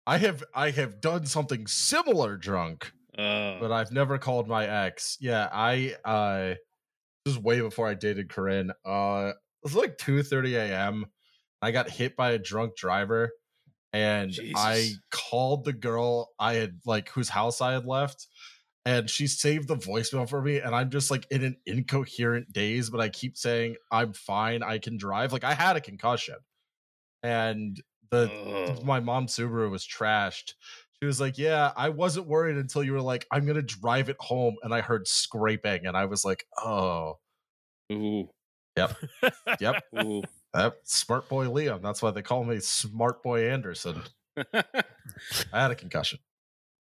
I 0.07 0.19
have, 0.19 0.45
I 0.55 0.71
have 0.73 1.01
done 1.01 1.25
something 1.27 1.67
similar 1.67 2.37
drunk, 2.37 2.93
Uh, 3.17 3.59
but 3.61 3.73
I've 3.73 3.93
never 3.93 4.19
called 4.19 4.47
my 4.47 4.67
ex. 4.67 5.17
Yeah, 5.21 5.49
I, 5.53 5.95
uh, 6.05 6.55
this 7.25 7.35
is 7.35 7.39
way 7.39 7.61
before 7.63 7.89
I 7.89 7.95
dated 7.95 8.29
Corinne. 8.29 8.73
Uh, 8.85 9.33
it 9.33 9.37
was 9.63 9.75
like 9.75 9.97
two 9.97 10.23
thirty 10.23 10.55
a.m. 10.57 11.07
I 11.63 11.71
got 11.71 11.89
hit 11.89 12.15
by 12.15 12.33
a 12.33 12.39
drunk 12.39 12.77
driver, 12.77 13.31
and 13.93 14.39
I 14.55 14.93
called 15.11 15.65
the 15.65 15.73
girl 15.73 16.31
I 16.39 16.55
had 16.55 16.81
like 16.85 17.09
whose 17.11 17.29
house 17.29 17.61
I 17.61 17.73
had 17.73 17.87
left, 17.87 18.27
and 18.85 19.09
she 19.09 19.27
saved 19.27 19.69
the 19.69 19.77
voicemail 19.77 20.29
for 20.29 20.43
me. 20.43 20.59
And 20.59 20.75
I'm 20.75 20.91
just 20.91 21.11
like 21.11 21.27
in 21.31 21.45
an 21.45 21.57
incoherent 21.67 22.53
daze, 22.53 22.91
but 22.91 23.01
I 23.01 23.09
keep 23.09 23.37
saying 23.37 23.77
I'm 23.91 24.13
fine, 24.13 24.63
I 24.63 24.79
can 24.79 24.97
drive. 24.97 25.33
Like 25.33 25.45
I 25.45 25.55
had 25.55 25.77
a 25.77 25.81
concussion, 25.81 26.37
and 27.23 27.81
the 28.11 28.31
oh. 28.31 28.83
my 28.85 29.01
mom's 29.01 29.37
Subaru 29.37 29.71
was 29.71 29.87
trashed. 29.87 30.55
She 31.01 31.07
was 31.07 31.21
like, 31.21 31.37
"Yeah, 31.37 31.73
I 31.77 31.91
wasn't 31.91 32.27
worried 32.27 32.57
until 32.57 32.83
you 32.83 32.93
were 32.93 33.03
like, 33.03 33.27
I'm 33.31 33.47
gonna 33.47 33.63
drive 33.63 34.09
it 34.09 34.17
home," 34.21 34.57
and 34.63 34.75
I 34.75 34.81
heard 34.81 35.07
scraping, 35.07 35.87
and 35.87 35.97
I 35.97 36.07
was 36.07 36.25
like, 36.25 36.47
"Oh, 36.59 37.19
Ooh, 37.93 38.29
yep, 38.77 38.97
ooh. 39.99 40.23
That 40.57 40.77
smart 40.85 41.29
boy 41.29 41.47
Liam. 41.47 41.83
That's 41.83 42.03
why 42.03 42.11
they 42.11 42.23
call 42.23 42.45
me 42.45 42.59
Smart 42.61 43.23
Boy 43.23 43.49
Anderson." 43.51 44.03
I 44.55 44.73
had 45.53 45.71
a 45.71 45.75
concussion. 45.75 46.19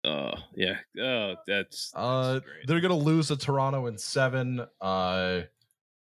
oh, 0.04 0.32
yeah. 0.54 0.76
Oh, 1.00 1.34
that's, 1.46 1.90
that's 1.90 1.92
Uh, 1.94 2.40
great. 2.44 2.66
they're 2.66 2.80
gonna 2.80 2.96
lose 2.96 3.28
to 3.28 3.36
Toronto 3.36 3.86
in 3.86 3.98
seven. 3.98 4.66
Uh, 4.80 5.42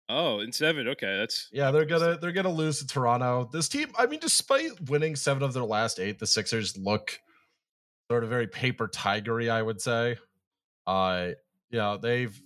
Oh, 0.09 0.41
in 0.41 0.51
seven. 0.51 0.89
Okay, 0.89 1.17
that's 1.17 1.47
yeah, 1.53 1.71
they're 1.71 1.85
gonna 1.85 2.17
they're 2.17 2.33
gonna 2.33 2.51
lose 2.51 2.79
to 2.79 2.87
Toronto. 2.87 3.49
This 3.51 3.69
team, 3.69 3.87
I 3.97 4.05
mean, 4.05 4.19
despite 4.19 4.89
winning 4.89 5.15
seven 5.15 5.41
of 5.43 5.53
their 5.53 5.63
last 5.63 5.97
eight, 5.99 6.19
the 6.19 6.27
Sixers 6.27 6.77
look 6.77 7.17
sort 8.11 8.23
of 8.25 8.29
very 8.29 8.45
paper 8.47 8.87
tigery, 8.89 9.49
I 9.49 9.61
would 9.61 9.79
say. 9.81 10.17
Uh, 10.85 11.29
you 11.69 11.77
know, 11.79 11.97
they've 11.97 12.39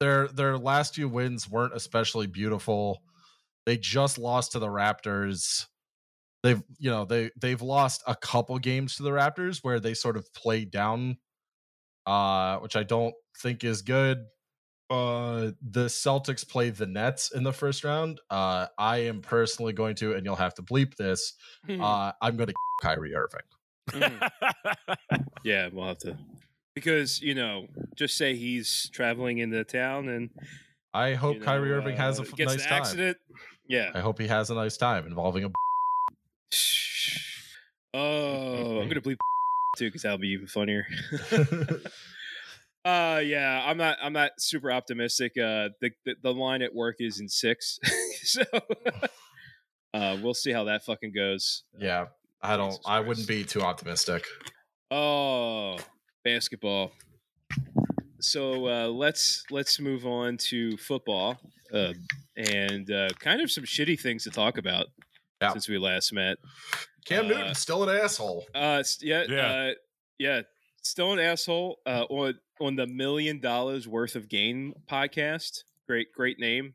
their 0.00 0.28
their 0.28 0.58
last 0.58 0.94
few 0.94 1.08
wins 1.08 1.48
weren't 1.50 1.74
especially 1.74 2.26
beautiful. 2.26 3.02
They 3.66 3.76
just 3.76 4.16
lost 4.18 4.52
to 4.52 4.58
the 4.58 4.68
Raptors. 4.68 5.66
They've 6.42 6.62
you 6.78 6.90
know 6.90 7.04
they 7.04 7.30
they've 7.40 7.60
lost 7.60 8.02
a 8.06 8.14
couple 8.14 8.58
games 8.58 8.96
to 8.96 9.02
the 9.02 9.10
Raptors 9.10 9.58
where 9.62 9.80
they 9.80 9.94
sort 9.94 10.16
of 10.16 10.32
played 10.32 10.70
down, 10.70 11.18
uh, 12.06 12.58
which 12.58 12.76
I 12.76 12.84
don't 12.84 13.14
think 13.42 13.64
is 13.64 13.82
good. 13.82 14.18
Uh, 14.88 15.50
the 15.60 15.86
Celtics 15.86 16.48
played 16.48 16.76
the 16.76 16.86
Nets 16.86 17.32
in 17.32 17.42
the 17.42 17.52
first 17.52 17.82
round. 17.82 18.20
Uh, 18.30 18.68
I 18.78 18.98
am 18.98 19.20
personally 19.20 19.72
going 19.72 19.96
to, 19.96 20.14
and 20.14 20.24
you'll 20.24 20.36
have 20.36 20.54
to 20.54 20.62
bleep 20.62 20.94
this. 20.94 21.32
Hmm. 21.66 21.82
Uh, 21.82 22.12
I'm 22.22 22.36
going 22.36 22.46
to 22.48 22.54
Kyrie 22.80 23.14
Irving. 23.16 23.40
Mhm. 23.90 24.28
yeah, 25.44 25.68
we'll 25.72 25.88
have 25.88 25.98
to 25.98 26.16
because 26.76 27.20
you 27.20 27.34
know, 27.34 27.66
just 27.96 28.16
say 28.16 28.36
he's 28.36 28.88
traveling 28.90 29.38
into 29.38 29.64
town 29.64 30.08
and 30.08 30.30
I 30.94 31.14
hope 31.14 31.36
you 31.36 31.40
Kyrie 31.40 31.70
know, 31.70 31.76
Irving 31.76 31.96
has 31.96 32.18
a 32.18 32.22
uh, 32.22 32.26
f- 32.26 32.36
gets 32.36 32.52
nice 32.54 32.64
an 32.64 32.68
time. 32.98 33.14
Yeah. 33.68 33.90
I 33.94 34.00
hope 34.00 34.18
he 34.20 34.26
has 34.28 34.50
a 34.50 34.54
nice 34.54 34.76
time 34.76 35.06
involving 35.06 35.44
a. 35.44 35.50
Oh, 37.94 38.80
I'm 38.80 38.88
gonna 38.88 39.00
bleep 39.00 39.16
too 39.78 39.86
because 39.86 40.02
that'll 40.02 40.18
be 40.18 40.28
even 40.28 40.46
funnier. 40.46 40.86
uh, 42.84 43.22
yeah, 43.24 43.62
I'm 43.64 43.78
not. 43.78 43.96
I'm 44.02 44.12
not 44.12 44.32
super 44.38 44.70
optimistic. 44.70 45.32
Uh, 45.38 45.70
the 45.80 45.90
the, 46.04 46.14
the 46.22 46.34
line 46.34 46.60
at 46.60 46.74
work 46.74 46.96
is 46.98 47.20
in 47.20 47.28
six, 47.28 47.78
so 48.22 48.42
uh, 49.94 50.18
we'll 50.22 50.34
see 50.34 50.52
how 50.52 50.64
that 50.64 50.84
fucking 50.84 51.12
goes. 51.14 51.62
yeah, 51.78 52.06
I 52.42 52.58
don't. 52.58 52.78
I 52.84 53.00
wouldn't 53.00 53.26
be 53.26 53.44
too 53.44 53.62
optimistic. 53.62 54.26
Oh, 54.90 55.78
basketball. 56.22 56.92
So 58.20 58.66
uh, 58.66 58.88
let's 58.88 59.44
let's 59.50 59.78
move 59.80 60.06
on 60.06 60.36
to 60.38 60.76
football 60.76 61.38
uh, 61.72 61.92
and 62.36 62.90
uh, 62.90 63.08
kind 63.18 63.40
of 63.40 63.50
some 63.50 63.64
shitty 63.64 63.98
things 64.00 64.24
to 64.24 64.30
talk 64.30 64.58
about 64.58 64.86
Yeah. 65.40 65.52
since 65.52 65.68
we 65.68 65.78
last 65.78 66.12
met. 66.12 66.38
Cam 67.04 67.26
Uh, 67.26 67.28
Newton's 67.28 67.58
still 67.58 67.88
an 67.88 67.96
asshole. 67.96 68.46
Uh, 68.54 68.82
yeah, 69.00 69.24
Yeah. 69.28 69.46
Uh, 69.46 69.70
yeah. 70.18 70.40
Still 70.82 71.12
an 71.12 71.18
asshole. 71.18 71.78
Uh, 71.86 72.04
on 72.10 72.38
on 72.60 72.76
the 72.76 72.86
million 72.86 73.40
dollars 73.40 73.86
worth 73.88 74.16
of 74.16 74.28
game 74.28 74.72
podcast. 74.90 75.64
Great, 75.86 76.12
great 76.12 76.38
name. 76.38 76.74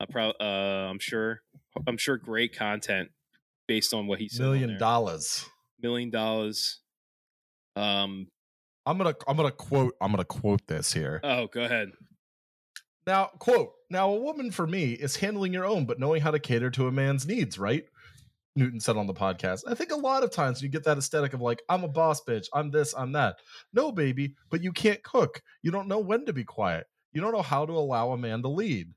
Uh, 0.00 0.06
pro- 0.06 0.30
uh, 0.40 0.88
I'm 0.90 0.98
sure. 0.98 1.42
I'm 1.86 1.96
sure 1.96 2.16
great 2.16 2.54
content 2.56 3.10
based 3.66 3.94
on 3.94 4.06
what 4.06 4.18
he 4.18 4.28
said. 4.28 4.42
Million 4.42 4.78
dollars. 4.78 5.44
Million 5.80 6.10
dollars. 6.10 6.80
Um. 7.76 8.28
I'm 8.88 8.96
gonna 8.96 9.14
I'm 9.26 9.36
gonna 9.36 9.50
quote 9.50 9.94
I'm 10.00 10.10
gonna 10.10 10.24
quote 10.24 10.66
this 10.66 10.94
here. 10.94 11.20
Oh, 11.22 11.46
go 11.46 11.60
ahead. 11.60 11.90
Now, 13.06 13.26
quote, 13.38 13.72
now 13.90 14.10
a 14.10 14.16
woman 14.16 14.50
for 14.50 14.66
me 14.66 14.92
is 14.92 15.16
handling 15.16 15.52
your 15.52 15.66
own, 15.66 15.84
but 15.84 15.98
knowing 15.98 16.22
how 16.22 16.30
to 16.30 16.38
cater 16.38 16.70
to 16.70 16.88
a 16.88 16.92
man's 16.92 17.26
needs, 17.26 17.58
right? 17.58 17.84
Newton 18.56 18.80
said 18.80 18.96
on 18.96 19.06
the 19.06 19.14
podcast. 19.14 19.60
I 19.68 19.74
think 19.74 19.92
a 19.92 19.96
lot 19.96 20.24
of 20.24 20.30
times 20.30 20.62
you 20.62 20.70
get 20.70 20.84
that 20.84 20.98
aesthetic 20.98 21.34
of 21.34 21.42
like, 21.42 21.62
I'm 21.68 21.84
a 21.84 21.88
boss 21.88 22.22
bitch, 22.22 22.46
I'm 22.54 22.70
this, 22.70 22.94
I'm 22.96 23.12
that. 23.12 23.36
No, 23.74 23.92
baby, 23.92 24.34
but 24.50 24.62
you 24.62 24.72
can't 24.72 25.02
cook. 25.02 25.42
You 25.62 25.70
don't 25.70 25.88
know 25.88 25.98
when 25.98 26.24
to 26.24 26.32
be 26.32 26.44
quiet. 26.44 26.86
You 27.12 27.20
don't 27.20 27.32
know 27.32 27.42
how 27.42 27.66
to 27.66 27.72
allow 27.72 28.12
a 28.12 28.18
man 28.18 28.40
to 28.42 28.48
lead. 28.48 28.88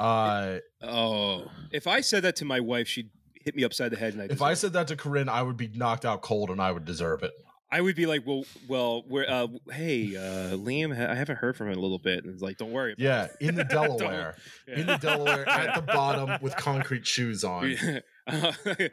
Uh 0.00 0.58
Oh, 0.82 1.44
if 1.70 1.86
I 1.86 2.00
said 2.00 2.24
that 2.24 2.36
to 2.36 2.44
my 2.44 2.58
wife, 2.58 2.88
she'd 2.88 3.10
hit 3.44 3.54
me 3.54 3.62
upside 3.62 3.92
the 3.92 3.96
head. 3.96 4.14
And 4.14 4.22
I 4.22 4.24
if 4.26 4.42
I 4.42 4.54
said 4.54 4.72
that 4.72 4.88
to 4.88 4.96
Corinne, 4.96 5.28
I 5.28 5.42
would 5.42 5.56
be 5.56 5.68
knocked 5.68 6.04
out 6.04 6.22
cold 6.22 6.50
and 6.50 6.60
I 6.60 6.72
would 6.72 6.84
deserve 6.84 7.22
it. 7.22 7.32
I 7.72 7.80
would 7.80 7.94
be 7.94 8.06
like, 8.06 8.26
well, 8.26 8.44
well, 8.66 9.04
we're, 9.08 9.26
uh, 9.28 9.46
hey, 9.72 10.16
uh, 10.16 10.56
Liam, 10.56 10.90
I 10.92 11.14
haven't 11.14 11.36
heard 11.36 11.56
from 11.56 11.68
him 11.68 11.74
in 11.74 11.78
a 11.78 11.82
little 11.82 11.98
bit, 12.00 12.24
and 12.24 12.32
it's 12.32 12.42
like, 12.42 12.56
don't 12.58 12.72
worry. 12.72 12.92
About 12.94 13.02
Yeah, 13.04 13.24
it. 13.24 13.36
in 13.40 13.54
the 13.54 13.62
Delaware. 13.76 14.34
yeah. 14.66 14.78
In 14.80 14.86
the 14.86 14.96
Delaware 14.96 15.48
at 15.48 15.74
the 15.76 15.82
bottom 15.82 16.38
with 16.42 16.56
concrete 16.56 17.06
shoes 17.06 17.44
on. 17.44 17.62
We, 17.62 17.78
uh, 18.26 18.52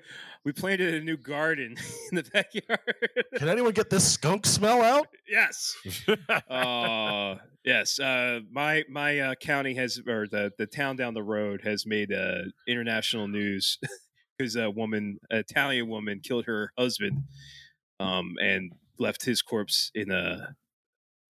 we 0.45 0.51
planted 0.53 0.93
a 0.93 1.01
new 1.01 1.17
garden 1.17 1.75
in 2.11 2.15
the 2.17 2.23
backyard. 2.23 2.79
Can 3.37 3.49
anyone 3.49 3.71
get 3.73 3.89
this 3.89 4.11
skunk 4.11 4.45
smell 4.45 4.83
out? 4.83 5.07
yes. 5.27 5.75
Uh, 6.49 7.35
yes. 7.65 7.99
Uh, 7.99 8.41
my 8.51 8.83
my 8.89 9.19
uh, 9.19 9.35
county 9.35 9.73
has, 9.75 9.99
or 10.07 10.27
the 10.27 10.51
the 10.57 10.65
town 10.67 10.95
down 10.95 11.13
the 11.13 11.23
road 11.23 11.61
has 11.63 11.85
made 11.85 12.13
uh, 12.13 12.39
international 12.67 13.27
news 13.27 13.77
because 14.37 14.55
a 14.55 14.69
woman, 14.69 15.17
an 15.29 15.39
Italian 15.39 15.87
woman, 15.87 16.19
killed 16.23 16.45
her 16.45 16.71
husband, 16.77 17.23
um, 17.99 18.35
and 18.41 18.71
left 18.99 19.23
his 19.25 19.41
corpse 19.41 19.91
in 19.95 20.11
a 20.11 20.55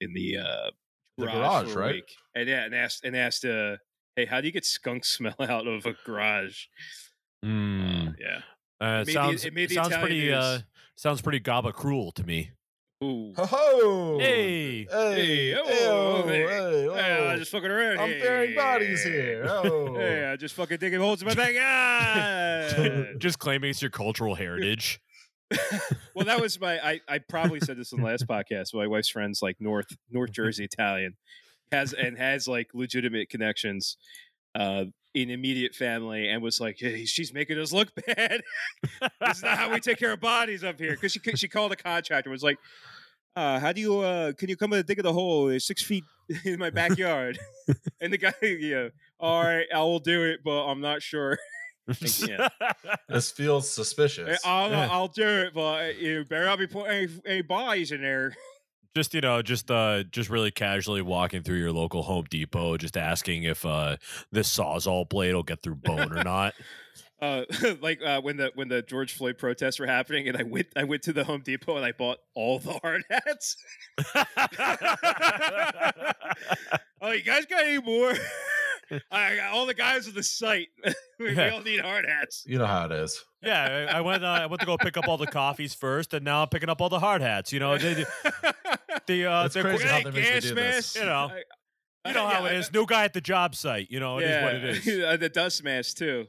in 0.01 0.13
the 0.13 0.37
uh, 0.37 0.69
The 1.17 1.25
garage, 1.25 1.35
garage, 1.35 1.71
for 1.73 1.79
a 1.81 1.85
right? 1.85 1.93
week. 1.95 2.15
And 2.35 2.47
yeah, 2.49 2.63
and 2.65 2.75
asked 2.75 3.03
and 3.03 3.15
asked, 3.15 3.45
uh, 3.45 3.77
hey, 4.15 4.25
how 4.25 4.41
do 4.41 4.47
you 4.47 4.53
get 4.53 4.65
skunk 4.65 5.05
smell 5.15 5.35
out 5.39 5.67
of 5.67 5.85
a 5.85 5.93
garage? 6.05 6.65
Mm. 7.45 8.09
Uh, 8.09 8.11
yeah. 8.19 8.39
Uh, 8.79 8.85
It 8.85 8.89
made 8.89 9.01
it 9.01 9.05
the- 9.07 9.11
sounds 9.13 9.45
it 9.45 9.53
made 9.53 9.69
the 9.69 9.75
sounds 9.75 9.87
Italian 9.89 10.07
pretty 10.07 10.33
uh, 10.33 10.59
sounds 10.95 11.21
pretty 11.21 11.39
gabagool 11.39 12.13
to 12.15 12.23
me. 12.23 12.51
Ooh. 13.03 13.31
Ho 13.37 13.45
ho! 13.45 14.17
Hey, 14.19 14.87
Hey, 14.89 15.51
Hey, 15.51 15.53
oh, 15.55 16.23
oh, 16.23 16.27
hey, 16.27 16.39
hey, 16.39 16.47
Hey, 16.47 16.87
oh. 17.21 17.27
I'm 17.27 17.37
just 17.37 17.51
fucking 17.51 17.69
around. 17.69 17.99
I'm 17.99 18.09
burying 18.19 18.55
bodies 18.55 19.03
here. 19.03 19.45
Oh. 19.47 19.93
Hey, 19.93 20.25
I 20.25 20.35
just 20.35 20.55
fucking 20.55 20.77
digging 20.79 20.99
holes 20.99 21.21
in 21.21 21.27
my 21.27 21.35
backyard. 21.35 23.19
just 23.19 23.37
claiming 23.37 23.69
it's 23.69 23.81
your 23.83 23.91
cultural 23.91 24.33
heritage. 24.33 24.99
Well, 26.13 26.25
that 26.25 26.41
was 26.41 26.59
my. 26.59 26.79
I, 26.79 27.01
I 27.07 27.19
probably 27.19 27.59
said 27.59 27.77
this 27.77 27.91
in 27.91 27.99
the 27.99 28.05
last 28.05 28.27
podcast. 28.29 28.73
My 28.73 28.87
wife's 28.87 29.09
friends 29.09 29.41
like 29.41 29.57
North 29.59 29.87
North 30.11 30.31
Jersey 30.31 30.65
Italian 30.65 31.15
has 31.71 31.93
and 31.93 32.17
has 32.17 32.47
like 32.47 32.69
legitimate 32.73 33.29
connections 33.29 33.97
uh, 34.55 34.85
in 35.13 35.29
immediate 35.29 35.73
family, 35.73 36.27
and 36.29 36.41
was 36.41 36.59
like, 36.59 36.77
hey, 36.79 37.05
she's 37.05 37.33
making 37.33 37.59
us 37.59 37.71
look 37.71 37.93
bad. 37.95 38.41
this 39.21 39.37
is 39.37 39.43
not 39.43 39.57
how 39.57 39.71
we 39.71 39.79
take 39.79 39.99
care 39.99 40.13
of 40.13 40.19
bodies 40.19 40.63
up 40.63 40.79
here. 40.79 40.91
Because 40.91 41.11
she 41.11 41.19
she 41.35 41.47
called 41.47 41.71
a 41.71 41.77
contractor, 41.77 42.29
and 42.29 42.33
was 42.33 42.43
like. 42.43 42.57
Uh, 43.35 43.59
how 43.59 43.71
do 43.71 43.79
you 43.79 43.99
uh 43.99 44.33
can 44.33 44.49
you 44.49 44.57
come 44.57 44.73
and 44.73 44.83
dig 44.87 44.99
the 45.03 45.13
hole 45.13 45.49
It's 45.49 45.67
six 45.67 45.83
feet 45.83 46.03
in 46.43 46.57
my 46.57 46.71
backyard 46.71 47.37
and 48.01 48.11
the 48.11 48.17
guy 48.17 48.33
yeah 48.41 48.87
all 49.19 49.43
right 49.43 49.67
i 49.71 49.77
will 49.77 49.99
do 49.99 50.23
it 50.23 50.39
but 50.43 50.65
i'm 50.65 50.81
not 50.81 51.03
sure 51.03 51.37
yeah. 52.27 52.49
This 53.09 53.31
feels 53.31 53.69
suspicious. 53.69 54.39
I'll, 54.45 54.69
Yeah. 54.69 54.89
I'll 54.91 55.07
do 55.07 55.27
it, 55.27 55.53
but 55.53 55.61
uh, 55.61 55.87
you 55.97 56.25
better 56.25 56.45
not 56.45 56.59
be 56.59 56.67
putting 56.67 56.91
any, 56.91 57.07
any 57.25 57.41
bodies 57.41 57.91
in 57.91 58.01
there. 58.01 58.35
just 58.95 59.13
you 59.13 59.21
know 59.21 59.43
just 59.43 59.69
uh 59.69 60.01
just 60.11 60.27
really 60.27 60.49
casually 60.49 61.03
walking 61.03 61.43
through 61.43 61.57
your 61.57 61.71
local 61.71 62.01
home 62.01 62.25
depot 62.31 62.77
just 62.77 62.97
asking 62.97 63.43
if 63.43 63.63
uh 63.63 63.95
this 64.31 64.49
sawzall 64.51 65.07
blade 65.07 65.35
will 65.35 65.43
get 65.43 65.61
through 65.61 65.75
bone 65.75 66.11
or 66.11 66.23
not 66.23 66.55
Uh, 67.19 67.45
like 67.81 67.99
uh, 68.03 68.21
when 68.21 68.37
the 68.37 68.51
when 68.53 68.67
the 68.67 68.83
George 68.83 69.11
Floyd 69.13 69.39
protests 69.39 69.79
were 69.79 69.87
happening, 69.87 70.27
and 70.27 70.37
I 70.37 70.43
went 70.43 70.67
I 70.75 70.83
went 70.83 71.01
to 71.03 71.13
the 71.13 71.23
Home 71.23 71.41
Depot 71.41 71.75
and 71.75 71.83
I 71.83 71.91
bought 71.91 72.19
all 72.35 72.59
the 72.59 72.73
hard 72.73 73.03
hats. 73.09 73.57
oh, 77.01 77.11
you 77.11 77.23
guys 77.23 77.47
got 77.47 77.63
any 77.63 77.81
more? 77.81 78.13
I 79.11 79.35
got 79.35 79.53
all 79.53 79.65
the 79.65 79.73
guys 79.73 80.07
on 80.07 80.13
the 80.13 80.23
site. 80.23 80.67
we 81.19 81.33
Yeah. 81.33 81.49
all 81.49 81.61
need 81.61 81.79
hard 81.79 82.05
hats. 82.05 82.43
you 82.47 82.57
know 82.57 82.65
how 82.65 82.85
it 82.85 82.91
is. 82.91 83.23
yeah 83.43 83.87
I, 83.91 83.97
I 83.97 84.01
went 84.01 84.23
uh, 84.23 84.27
i 84.27 84.45
went 84.47 84.59
to 84.61 84.65
go 84.65 84.77
pick 84.77 84.97
up 84.97 85.07
all 85.07 85.17
the 85.17 85.27
coffees 85.27 85.73
first 85.73 86.13
and 86.13 86.23
now 86.25 86.41
i'm 86.41 86.49
picking 86.49 86.69
up 86.69 86.81
all 86.81 86.89
the 86.89 86.99
hard 86.99 87.21
hats 87.21 87.53
you 87.53 87.59
know 87.59 87.77
the 87.77 88.05
the 89.07 89.25
uh, 89.29 89.43
That's 89.43 89.55
crazy 89.55 89.87
how 89.87 90.01
they 90.03 90.11
make 90.11 90.41
do 90.41 90.55
this. 90.55 90.95
You 90.95 91.05
know. 91.05 91.31
I- 91.31 91.43
you 92.05 92.13
know 92.13 92.25
how 92.25 92.45
yeah, 92.45 92.59
it 92.59 92.65
I- 92.65 92.69
new 92.77 92.85
guy 92.85 93.03
at 93.03 93.11
the 93.13 93.19
job 93.19 93.53
site 93.53 93.87
you 93.91 93.99
know 93.99 94.19
it 94.19 94.23
is 94.29 94.43
what 94.43 94.55
it 94.55 94.63
is 94.87 95.03
Uh, 95.03 95.17
the 95.17 95.27
dust 95.27 95.61
mask 95.63 95.97
too. 95.97 96.25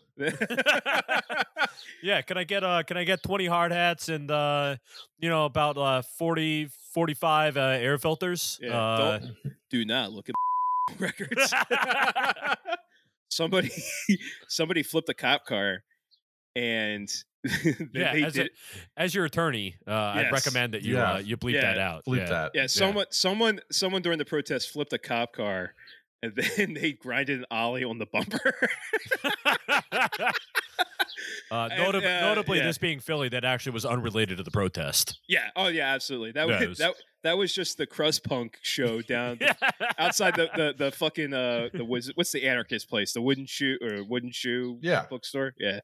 yeah 2.02 2.20
can 2.22 2.36
i 2.36 2.42
get 2.44 2.64
uh 2.64 2.82
can 2.82 2.96
i 2.96 3.04
get 3.04 3.22
20 3.22 3.46
hard 3.46 3.70
hats 3.72 4.08
and 4.08 4.28
uh 4.30 4.74
you 5.20 5.28
know 5.28 5.44
about 5.44 5.76
uh 5.78 6.02
40 6.18 6.68
45 6.94 7.56
uh 7.56 7.60
air 7.60 7.96
filters 7.98 8.58
Yeah, 8.60 8.76
uh 8.76 9.18
don't- 9.18 9.36
do 9.70 9.84
not 9.84 10.10
look 10.12 10.28
at 10.28 10.34
records. 10.98 11.52
somebody 13.30 13.70
somebody 14.48 14.82
flipped 14.82 15.08
a 15.08 15.14
cop 15.14 15.44
car 15.46 15.82
and 16.56 17.08
yeah 17.94 18.12
they 18.14 18.22
as, 18.24 18.32
did 18.32 18.46
a, 18.96 19.00
as 19.00 19.14
your 19.14 19.24
attorney 19.26 19.76
uh 19.86 19.92
i'd 19.92 20.32
recommend 20.32 20.74
that 20.74 20.82
you 20.82 20.94
Yeah. 20.96 21.12
uh 21.12 21.18
you 21.18 21.36
bleep 21.36 21.52
Yeah. 21.54 21.60
that 21.60 21.78
out 21.78 22.04
Bleep 22.06 22.18
yeah. 22.18 22.24
that. 22.30 22.50
yeah 22.54 22.66
someone 22.66 23.06
someone 23.10 23.60
someone 23.70 24.02
during 24.02 24.18
the 24.18 24.24
protest 24.24 24.70
flipped 24.70 24.92
a 24.92 24.98
cop 24.98 25.34
car 25.34 25.74
and 26.22 26.32
then 26.34 26.74
they 26.74 26.92
grinded 26.92 27.38
an 27.40 27.44
ollie 27.50 27.84
on 27.84 27.98
the 27.98 28.06
bumper 28.06 28.54
uh, 31.50 31.68
And, 31.70 31.80
notab- 31.94 32.04
uh, 32.22 32.26
notably 32.26 32.58
yeah. 32.58 32.64
this 32.64 32.78
being 32.78 32.98
philly 33.00 33.28
that 33.30 33.44
actually 33.44 33.72
was 33.72 33.84
unrelated 33.84 34.38
to 34.38 34.42
the 34.42 34.50
protest 34.50 35.18
yeah 35.28 35.50
oh 35.54 35.68
yeah 35.68 35.92
absolutely 35.94 36.32
that 36.32 36.48
Yeah, 36.48 36.58
was, 36.60 36.68
was- 36.70 36.78
that 36.78 36.94
that 37.24 37.36
was 37.36 37.52
just 37.52 37.78
the 37.78 37.86
crust 37.86 38.24
punk 38.24 38.58
show 38.62 39.00
down 39.14 39.38
outside 39.98 40.34
the, 40.36 40.48
the 40.56 40.74
the 40.76 40.90
fucking 40.92 41.32
uh 41.34 41.68
the 41.74 41.84
what's, 41.84 42.08
what's 42.14 42.32
the 42.32 42.46
anarchist 42.46 42.88
place 42.88 43.12
the 43.12 43.20
wooden 43.22 43.46
shoe 43.46 43.76
or 43.82 44.04
wooden 44.04 44.30
shoe 44.30 44.78
Yeah. 44.82 45.06
bookstore 45.10 45.54
yeah 45.58 45.80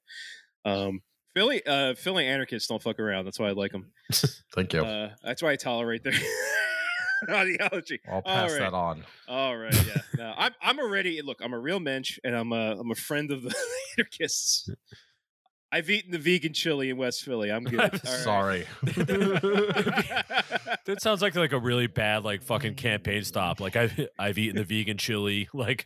um 0.64 1.00
philly 1.34 1.60
uh 1.66 1.94
philly 1.94 2.26
anarchists 2.26 2.68
don't 2.68 2.82
fuck 2.82 2.98
around 3.00 3.24
that's 3.24 3.38
why 3.38 3.48
i 3.48 3.52
like 3.52 3.72
them 3.72 3.90
Thank 4.54 4.72
you. 4.72 4.84
uh 4.84 5.10
that's 5.24 5.42
why 5.42 5.50
i 5.52 5.56
tolerate 5.56 6.04
their 6.04 6.12
ideology 7.28 8.00
I'll 8.10 8.22
pass 8.22 8.50
right. 8.52 8.60
that 8.60 8.74
on. 8.74 9.04
all 9.28 9.56
right 9.56 9.74
yeah 9.86 10.02
no 10.18 10.34
i'm 10.36 10.52
i'm 10.60 10.78
already 10.78 11.22
look 11.22 11.38
i'm 11.42 11.54
a 11.54 11.58
real 11.58 11.80
mensch 11.80 12.18
and 12.22 12.36
i'm 12.36 12.52
a 12.52 12.76
i'm 12.78 12.90
a 12.90 12.94
friend 12.94 13.30
of 13.30 13.42
the 13.42 13.54
anarchists 13.98 14.68
i've 15.74 15.90
eaten 15.90 16.12
the 16.12 16.18
vegan 16.18 16.52
chili 16.52 16.90
in 16.90 16.96
west 16.96 17.22
philly 17.24 17.50
i'm 17.50 17.64
good 17.64 17.80
All 17.80 17.88
right. 17.90 18.06
Sorry. 18.06 18.66
that 20.84 20.98
sounds 21.00 21.22
like 21.22 21.34
like 21.34 21.52
a 21.52 21.58
really 21.58 21.86
bad 21.86 22.24
like 22.24 22.42
fucking 22.42 22.74
campaign 22.74 23.24
stop 23.24 23.60
like 23.60 23.76
i've 23.76 24.08
i've 24.18 24.38
eaten 24.38 24.56
the 24.56 24.64
vegan 24.64 24.96
chili 24.96 25.48
like 25.54 25.84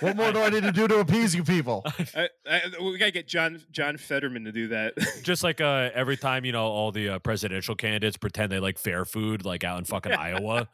what 0.00 0.16
more 0.16 0.32
do 0.32 0.40
I 0.40 0.50
need 0.50 0.62
to 0.62 0.72
do 0.72 0.88
to 0.88 0.98
appease 0.98 1.34
you 1.34 1.44
people? 1.44 1.84
I, 2.14 2.28
I, 2.46 2.62
we 2.80 2.98
gotta 2.98 3.10
get 3.10 3.26
John 3.26 3.62
John 3.70 3.96
Fetterman 3.96 4.44
to 4.44 4.52
do 4.52 4.68
that. 4.68 4.94
just 5.22 5.42
like 5.42 5.60
uh 5.60 5.90
every 5.94 6.16
time 6.16 6.44
you 6.44 6.52
know 6.52 6.64
all 6.64 6.92
the 6.92 7.10
uh, 7.10 7.18
presidential 7.20 7.74
candidates 7.74 8.16
pretend 8.16 8.52
they 8.52 8.60
like 8.60 8.78
fair 8.78 9.04
food 9.04 9.44
like 9.44 9.64
out 9.64 9.78
in 9.78 9.84
fucking 9.84 10.12
iowa 10.12 10.68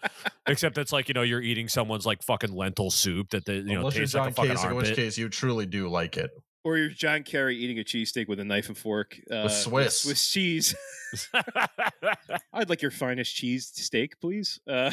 except 0.47 0.79
it's 0.79 0.93
like 0.93 1.09
you 1.09 1.14
know 1.14 1.23
you're 1.23 1.43
eating 1.43 1.69
someone's 1.69 2.07
like 2.07 2.23
fucking 2.23 2.55
lentil 2.55 2.91
soup 2.91 3.31
that 3.31 3.45
they 3.45 3.57
you 3.57 3.64
know 3.64 3.79
Unless 3.81 3.95
you're 3.95 4.03
tastes 4.03 4.14
John 4.14 4.25
like 4.25 4.33
a 4.33 4.35
fucking 4.35 4.57
Kasich, 4.57 4.71
in 4.71 4.77
which 4.77 4.95
case 4.97 5.19
you 5.19 5.29
truly 5.29 5.67
do 5.67 5.89
like 5.89 6.17
it. 6.17 6.31
Or 6.67 6.77
you're 6.77 6.89
John 6.89 7.23
Kerry 7.23 7.57
eating 7.57 7.79
a 7.79 7.85
cheesesteak 7.85 8.27
with 8.27 8.41
a 8.41 8.45
knife 8.45 8.67
and 8.67 8.77
fork. 8.77 9.17
Uh, 9.31 9.47
Swiss. 9.47 10.01
Swiss 10.01 10.29
cheese. 10.29 10.75
I'd 12.53 12.69
like 12.69 12.83
your 12.83 12.91
finest 12.91 13.37
cheese 13.37 13.71
steak, 13.73 14.19
please. 14.21 14.59
Uh, 14.69 14.91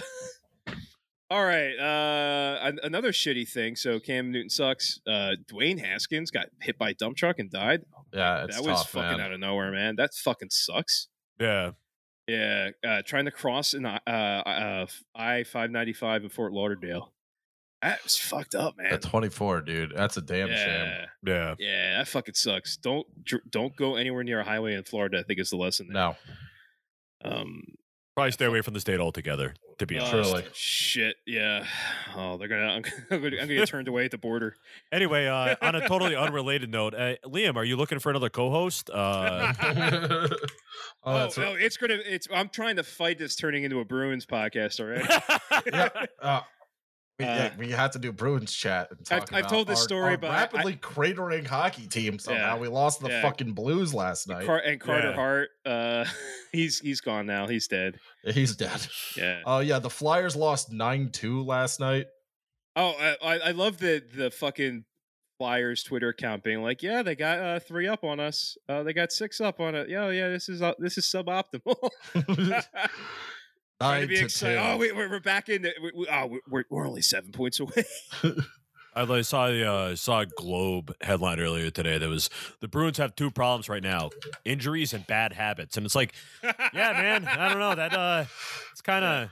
all 1.32 1.44
right. 1.44 1.74
Uh, 1.80 2.60
an- 2.62 2.80
another 2.84 3.12
shitty 3.12 3.50
thing. 3.50 3.76
So 3.76 4.00
Cam 4.00 4.32
Newton 4.32 4.52
sucks. 4.52 5.00
Uh, 5.08 5.32
Dwayne 5.52 5.84
Haskins 5.84 6.30
got 6.30 6.46
hit 6.62 6.78
by 6.78 6.92
a 6.92 6.94
dump 6.94 7.18
truck 7.18 7.40
and 7.40 7.50
died. 7.50 7.82
Yeah, 8.14 8.44
it's 8.44 8.58
that 8.58 8.64
was 8.64 8.78
tough, 8.82 8.92
fucking 8.92 9.18
man. 9.18 9.22
out 9.22 9.32
of 9.34 9.40
nowhere, 9.40 9.72
man. 9.72 9.96
That 9.96 10.14
fucking 10.14 10.50
sucks. 10.52 11.08
yeah 11.40 11.72
Yeah, 12.28 12.70
uh, 12.88 13.02
trying 13.04 13.26
to 13.26 13.32
cross 13.32 13.74
in 13.74 13.88
uh, 13.88 13.98
uh, 14.06 14.86
I 15.16 15.44
five 15.44 15.72
ninety 15.72 15.94
five 15.94 16.22
in 16.22 16.30
Fort 16.30 16.54
Lauderdale. 16.54 17.13
That 17.84 18.02
was 18.04 18.18
fucked 18.18 18.56
up, 18.56 18.78
man. 18.78 18.94
At 18.94 19.02
24, 19.02 19.62
dude. 19.62 19.94
That's 19.96 20.18
a 20.18 20.22
damn 20.22 20.48
shame. 20.48 20.56
yeah, 20.58 21.06
Yeah. 21.26 21.56
yeah, 21.60 21.98
that 21.98 22.08
fucking 22.08 22.34
sucks. 22.36 22.78
Don't 22.78 23.06
don't 23.52 23.76
go 23.76 23.96
anywhere 23.96 24.24
near 24.24 24.40
a 24.40 24.44
highway 24.44 24.74
in 24.76 24.84
Florida. 24.84 25.20
I 25.20 25.24
think 25.24 25.40
is 25.40 25.50
the 25.50 25.58
lesson. 25.58 25.88
There. 25.92 25.94
No. 25.96 26.16
Um, 27.24 27.64
Probably 28.16 28.32
stay 28.32 28.46
away 28.46 28.62
from 28.62 28.76
the 28.76 28.80
state 28.80 29.00
altogether, 29.00 29.56
to 29.80 29.88
be 29.88 29.98
uh, 29.98 30.06
honest. 30.06 30.30
Truly. 30.30 30.46
shit. 30.54 31.16
Yeah. 31.26 31.66
Oh, 32.16 32.38
they're 32.38 32.48
gonna. 32.48 32.62
I'm, 32.68 32.84
I'm 33.12 33.22
gonna, 33.24 33.38
I'm 33.38 33.48
gonna 33.48 33.56
get 33.56 33.68
turned 33.70 33.88
away 33.88 34.06
at 34.06 34.12
the 34.12 34.20
border. 34.20 34.56
Anyway, 34.92 35.26
uh, 35.26 35.56
on 35.64 35.74
a 35.74 35.88
totally 35.88 36.16
unrelated 36.16 36.70
note, 36.70 36.94
uh, 36.94 37.16
Liam, 37.26 37.56
are 37.56 37.64
you 37.64 37.76
looking 37.76 37.98
for 37.98 38.12
another 38.12 38.30
co-host? 38.30 38.90
Uh, 38.94 39.54
oh, 39.62 40.28
Oh, 41.06 41.14
that's 41.20 41.38
no, 41.38 41.54
it's 41.56 41.76
gonna. 41.78 41.98
It's. 42.06 42.28
I'm 42.34 42.50
trying 42.50 42.76
to 42.76 42.84
fight 42.84 43.18
this 43.18 43.36
turning 43.36 43.64
into 43.64 43.80
a 43.80 43.86
Bruins 43.86 44.26
podcast 44.28 44.80
already. 44.80 45.08
yeah. 45.72 45.90
Uh, 46.22 46.42
we, 47.20 47.26
yeah, 47.26 47.46
Uh, 47.46 47.50
we 47.58 47.70
had 47.72 47.92
to 47.92 48.00
do 48.00 48.12
Bruins 48.12 48.52
chat. 48.54 48.90
And 48.92 49.06
talk 49.06 49.32
I've- 49.32 49.36
I've 49.44 49.50
told 49.50 49.68
this 49.68 49.80
our- 49.80 49.84
story 49.86 50.14
about- 50.16 50.32
I- 50.32 50.40
rapidly 50.42 50.76
cratering 50.78 51.46
hockey 51.46 51.88
team. 51.88 52.18
Somehow 52.20 52.56
Yeah, 52.56 52.60
we 52.62 52.68
lost 52.68 53.02
the 53.02 53.10
yeah. 53.10 53.22
fucking 53.22 53.54
Blues 53.54 53.94
last 53.94 54.28
night. 54.28 54.46
Car- 54.46 54.60
and 54.66 54.80
Carter 54.82 55.10
Yeah. 55.10 55.16
Hart. 55.16 55.50
Uh, 55.66 56.06
he's 56.52 56.80
he's 56.80 57.02
gone 57.02 57.26
now. 57.28 57.48
He's 57.48 57.68
dead. 57.68 58.00
He's 58.24 58.56
dead. 58.56 58.88
Yeah. 59.16 59.42
Oh 59.46 59.60
yeah, 59.60 59.80
the 59.80 59.90
Flyers 59.92 60.36
lost 60.36 60.72
nine 60.72 61.12
two 61.12 61.44
last 61.44 61.80
night. 61.80 62.08
Oh, 62.76 62.90
I, 63.00 63.16
I 63.22 63.38
I 63.40 63.52
love 63.52 63.78
the 63.78 64.04
the 64.16 64.32
fucking 64.32 64.86
Flyers 65.38 65.84
Twitter 65.84 66.10
account 66.10 66.44
being 66.44 66.62
like, 66.64 66.82
yeah, 66.82 67.04
they 67.04 67.16
got 67.16 67.38
uh, 67.40 67.60
three 67.60 67.88
up 67.88 68.04
on 68.04 68.20
us. 68.20 68.58
Uh, 68.70 68.82
they 68.84 68.94
got 68.94 69.12
six 69.12 69.40
up 69.42 69.60
on 69.60 69.76
it. 69.76 69.90
Yeah, 69.90 70.10
yeah, 70.10 70.30
this 70.30 70.48
is 70.50 70.62
uh, 70.62 70.74
this 70.80 70.98
is 70.98 71.06
suboptimal. 71.06 71.76
Trying 73.80 74.02
to 74.02 74.08
be 74.08 74.18
to 74.18 74.24
excited. 74.24 74.58
Oh, 74.58 74.78
wait, 74.78 74.96
we're, 74.96 75.10
we're 75.10 75.20
back 75.20 75.50
in. 75.50 75.64
The, 75.64 75.74
we, 75.82 75.92
we, 75.96 76.08
oh, 76.10 76.38
we're 76.50 76.66
we're 76.70 76.88
only 76.88 77.02
seven 77.02 77.32
points 77.32 77.60
away. 77.60 77.84
I 78.96 79.22
saw 79.22 79.48
the 79.48 79.68
uh, 79.68 79.96
saw 79.96 80.22
a 80.22 80.26
Globe 80.26 80.96
headline 81.02 81.40
earlier 81.40 81.70
today 81.72 81.98
that 81.98 82.08
was 82.08 82.30
the 82.60 82.68
Bruins 82.68 82.98
have 82.98 83.16
two 83.16 83.32
problems 83.32 83.70
right 83.70 83.82
now: 83.84 84.12
injuries 84.46 84.94
and 84.94 85.06
bad 85.08 85.34
habits. 85.34 85.78
And 85.78 85.86
it's 85.86 85.96
like, 85.96 86.14
yeah, 86.44 86.94
man, 86.94 87.28
I 87.28 87.50
don't 87.50 87.60
know 87.60 87.76
that. 87.76 87.94
Uh, 87.94 88.26
it's 88.72 88.82
kind 88.82 89.04
of 89.04 89.30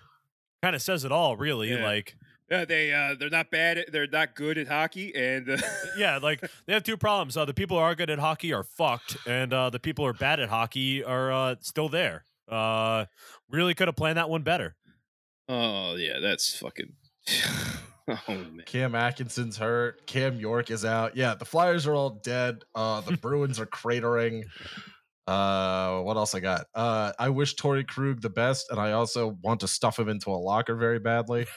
kind 0.62 0.76
of 0.76 0.82
says 0.82 1.06
it 1.06 1.12
all, 1.12 1.36
really. 1.36 1.72
Yeah. 1.72 1.86
Like, 1.86 2.16
Yeah, 2.50 2.66
they 2.66 2.92
uh, 2.92 3.16
they're 3.20 3.30
not 3.30 3.52
bad. 3.52 3.78
At, 3.78 3.92
they're 3.92 4.08
not 4.08 4.36
good 4.36 4.58
at 4.58 4.68
hockey, 4.68 5.16
and 5.16 5.50
uh, 5.50 5.58
yeah, 5.98 6.18
like 6.18 6.42
they 6.66 6.74
have 6.74 6.84
two 6.84 6.98
problems. 6.98 7.38
Uh, 7.38 7.46
the 7.46 7.54
people 7.54 7.78
who 7.78 7.84
are 7.84 7.96
good 7.96 8.10
at 8.10 8.20
hockey 8.20 8.54
are 8.54 8.64
fucked, 8.64 9.18
and 9.28 9.54
uh, 9.54 9.70
the 9.70 9.80
people 9.80 10.06
who 10.06 10.10
are 10.10 10.14
bad 10.14 10.40
at 10.40 10.50
hockey 10.50 11.04
are 11.04 11.32
uh, 11.32 11.56
still 11.62 11.90
there. 11.90 12.26
Uh, 12.50 13.06
really 13.50 13.74
could 13.74 13.88
have 13.88 13.96
planned 13.96 14.18
that 14.18 14.30
one 14.30 14.44
better. 14.44 14.76
oh 15.50 15.96
yeah, 15.96 16.20
that's 16.20 16.58
fucking. 16.58 16.94
oh 18.08 18.18
man. 18.28 18.64
Cam 18.66 18.96
Atkinson's 18.96 19.58
hurt. 19.58 20.06
Cam 20.08 20.40
York 20.40 20.72
is 20.72 20.86
out. 20.86 21.16
Yeah, 21.16 21.36
the 21.36 21.46
Flyers 21.46 21.88
are 21.88 21.94
all 21.94 22.22
dead. 22.24 22.64
Uh, 22.76 23.02
the 23.02 23.18
Bruins 23.22 23.60
are 23.60 23.66
cratering. 23.66 24.44
Uh, 25.28 26.02
what 26.02 26.18
else 26.18 26.34
I 26.36 26.40
got? 26.40 26.66
Uh, 26.74 27.14
I 27.20 27.30
wish 27.30 27.56
Torey 27.56 27.88
Krug 27.88 28.22
the 28.22 28.30
best, 28.30 28.72
and 28.72 28.80
I 28.80 28.94
also 28.94 29.38
want 29.44 29.60
to 29.62 29.68
stuff 29.68 29.98
him 29.98 30.10
into 30.10 30.30
a 30.32 30.36
locker 30.36 30.76
very 30.76 31.00
badly. 31.00 31.46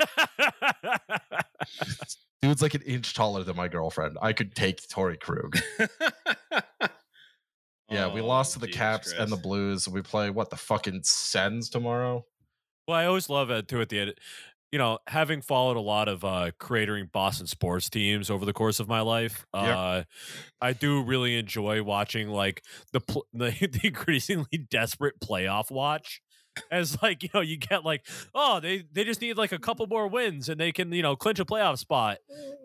Dude's 2.43 2.63
like 2.63 2.75
an 2.75 2.83
inch 2.83 3.15
taller 3.15 3.43
than 3.43 3.57
my 3.57 3.69
girlfriend. 3.69 4.19
I 4.21 4.35
could 4.35 4.55
take 4.55 4.87
Torey 4.87 5.19
Krug. 5.19 5.59
Yeah, 7.95 8.13
we 8.13 8.21
Oh, 8.21 8.27
lost 8.27 8.53
to 8.55 8.59
the 8.59 8.67
Jesus 8.67 8.79
Caps 8.79 9.13
and 9.13 9.31
the 9.31 9.37
Blues. 9.37 9.89
We 9.89 10.03
play 10.03 10.31
what 10.31 10.51
the 10.51 10.57
fucking 10.57 11.03
Sens 11.05 11.69
tomorrow. 11.71 12.27
Well, 12.87 12.97
I 12.99 13.07
always 13.07 13.31
love 13.31 13.51
it 13.51 13.69
too 13.69 13.81
at 13.81 13.89
the 13.89 13.99
end. 14.01 14.15
You 14.73 14.79
know, 14.79 14.99
having 15.07 15.41
followed 15.41 15.77
a 15.77 15.81
lot 15.81 16.09
of 16.09 16.25
uh 16.25 16.51
creating 16.59 17.11
Boston 17.13 17.47
sports 17.47 17.89
teams 17.89 18.29
over 18.29 18.45
the 18.45 18.53
course 18.53 18.81
of 18.81 18.89
my 18.89 19.01
life, 19.01 19.47
uh 19.55 20.03
I 20.61 20.73
do 20.73 21.03
really 21.03 21.39
enjoy 21.39 21.83
watching 21.83 22.29
like 22.29 22.65
the 22.93 23.01
pl- 23.01 23.27
the, 23.33 23.51
the 23.61 23.81
increasingly 23.85 24.59
desperate 24.71 25.21
playoff 25.21 25.71
watch. 25.71 26.21
As 26.71 27.01
like, 27.03 27.23
you 27.23 27.29
know, 27.35 27.41
you 27.41 27.57
get 27.57 27.85
like, 27.85 28.07
oh, 28.35 28.61
they 28.61 28.85
they 28.93 29.05
just 29.05 29.21
need 29.21 29.37
like 29.37 29.53
a 29.53 29.59
couple 29.59 29.87
more 29.87 30.09
wins 30.09 30.49
and 30.49 30.61
they 30.61 30.73
can, 30.73 30.93
you 30.93 31.03
know, 31.03 31.17
clinch 31.17 31.39
a 31.41 31.45
playoff 31.45 31.79
spot. 31.79 32.19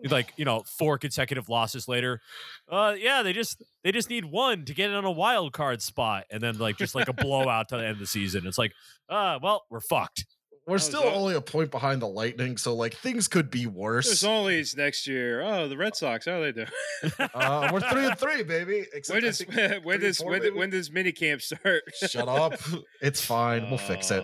Like, 0.08 0.32
you 0.36 0.44
know, 0.44 0.62
four 0.66 0.98
consecutive 0.98 1.48
losses 1.48 1.88
later. 1.88 2.20
Uh 2.68 2.94
yeah, 2.98 3.22
they 3.22 3.32
just 3.32 3.62
they 3.84 3.92
just 3.92 4.10
need 4.10 4.24
one 4.24 4.64
to 4.64 4.74
get 4.74 4.90
in 4.90 4.96
on 4.96 5.04
a 5.04 5.10
wild 5.10 5.52
card 5.52 5.82
spot 5.82 6.24
and 6.30 6.42
then 6.42 6.58
like 6.58 6.76
just 6.76 6.94
like 6.94 7.08
a 7.08 7.12
blowout 7.12 7.68
to 7.70 7.76
the 7.76 7.82
end 7.82 7.92
of 7.92 7.98
the 7.98 8.06
season. 8.06 8.46
It's 8.46 8.58
like, 8.58 8.72
uh, 9.08 9.38
well, 9.42 9.64
we're 9.70 9.80
fucked. 9.80 10.26
We're 10.66 10.74
was 10.74 10.84
still 10.84 11.02
that? 11.02 11.14
only 11.14 11.34
a 11.34 11.40
point 11.40 11.70
behind 11.70 12.00
the 12.02 12.06
Lightning, 12.06 12.56
so 12.56 12.74
like 12.76 12.94
things 12.94 13.26
could 13.28 13.50
be 13.50 13.64
There's 13.64 13.74
worse. 13.74 14.24
always 14.24 14.76
next 14.76 15.06
year. 15.06 15.42
Oh, 15.42 15.66
the 15.68 15.76
Red 15.76 15.96
Sox. 15.96 16.26
How 16.26 16.40
they 16.40 16.52
do? 16.52 16.66
Uh, 17.34 17.70
we're 17.72 17.80
three 17.80 18.06
and 18.06 18.18
three, 18.18 18.42
baby. 18.42 18.86
Except 18.92 19.14
when 19.16 19.22
does 19.22 19.40
when 19.84 20.00
does 20.00 20.18
four, 20.18 20.30
when, 20.30 20.54
when 20.56 20.70
does 20.70 20.90
mini 20.92 21.12
camp 21.12 21.40
start? 21.42 21.82
Shut 22.08 22.28
up. 22.28 22.54
It's 23.00 23.24
fine. 23.24 23.68
We'll 23.68 23.78
fix 23.78 24.10
it. 24.10 24.22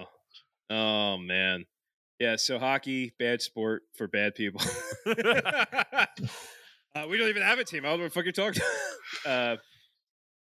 Oh, 0.71 0.75
Oh 0.75 1.19
man. 1.19 1.65
Yeah, 2.19 2.37
so 2.37 2.59
hockey, 2.59 3.13
bad 3.19 3.43
sport 3.43 3.83
for 3.97 4.09
bad 4.09 4.35
people. 4.35 4.61
uh, 5.07 6.07
we 7.09 7.19
don't 7.19 7.29
even 7.29 7.43
have 7.43 7.59
a 7.59 7.65
team. 7.65 7.85
I 7.85 7.89
don't 7.91 7.99
know 7.99 8.05
what 8.05 8.13
the 8.15 8.21
fuck 8.21 8.25
you're 8.25 8.33
talking. 8.33 8.63
Uh, 9.25 9.57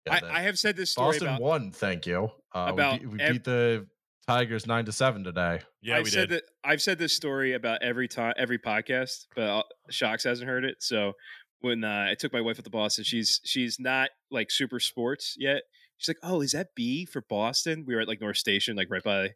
Yeah, 0.06 0.20
I, 0.22 0.38
I 0.38 0.40
have 0.42 0.58
said 0.58 0.76
this 0.76 0.92
story 0.92 1.08
Boston 1.12 1.26
about. 1.28 1.40
won. 1.40 1.72
Thank 1.72 2.06
you. 2.06 2.30
Uh, 2.54 2.70
about 2.72 3.00
we 3.00 3.06
beat, 3.06 3.12
we 3.12 3.20
ev- 3.20 3.32
beat 3.32 3.44
the 3.44 3.86
Tigers 4.26 4.66
nine 4.66 4.84
to 4.86 4.92
seven 4.92 5.22
today. 5.22 5.60
Yeah, 5.82 5.98
I've 5.98 6.04
we 6.04 6.10
said 6.10 6.28
did. 6.28 6.38
that 6.38 6.42
I've 6.64 6.82
said 6.82 6.98
this 6.98 7.12
story 7.14 7.52
about 7.54 7.82
every 7.82 8.08
time, 8.08 8.34
every 8.36 8.58
podcast, 8.58 9.26
but 9.36 9.42
uh, 9.42 9.62
Shocks 9.90 10.24
hasn't 10.24 10.48
heard 10.48 10.64
it. 10.64 10.76
So 10.80 11.12
when 11.60 11.84
uh, 11.84 12.08
I 12.10 12.16
took 12.18 12.32
my 12.32 12.40
wife 12.40 12.58
up 12.58 12.64
to 12.64 12.70
Boston, 12.70 13.04
she's 13.04 13.40
she's 13.44 13.78
not 13.78 14.10
like 14.30 14.50
super 14.50 14.80
sports 14.80 15.36
yet. 15.38 15.62
She's 15.98 16.08
like, 16.08 16.18
"Oh, 16.22 16.40
is 16.40 16.52
that 16.52 16.68
B 16.74 17.04
for 17.06 17.22
Boston?" 17.28 17.84
We 17.86 17.94
were 17.94 18.00
at 18.00 18.08
like 18.08 18.20
North 18.20 18.36
Station, 18.36 18.76
like 18.76 18.88
right 18.90 19.02
by, 19.02 19.26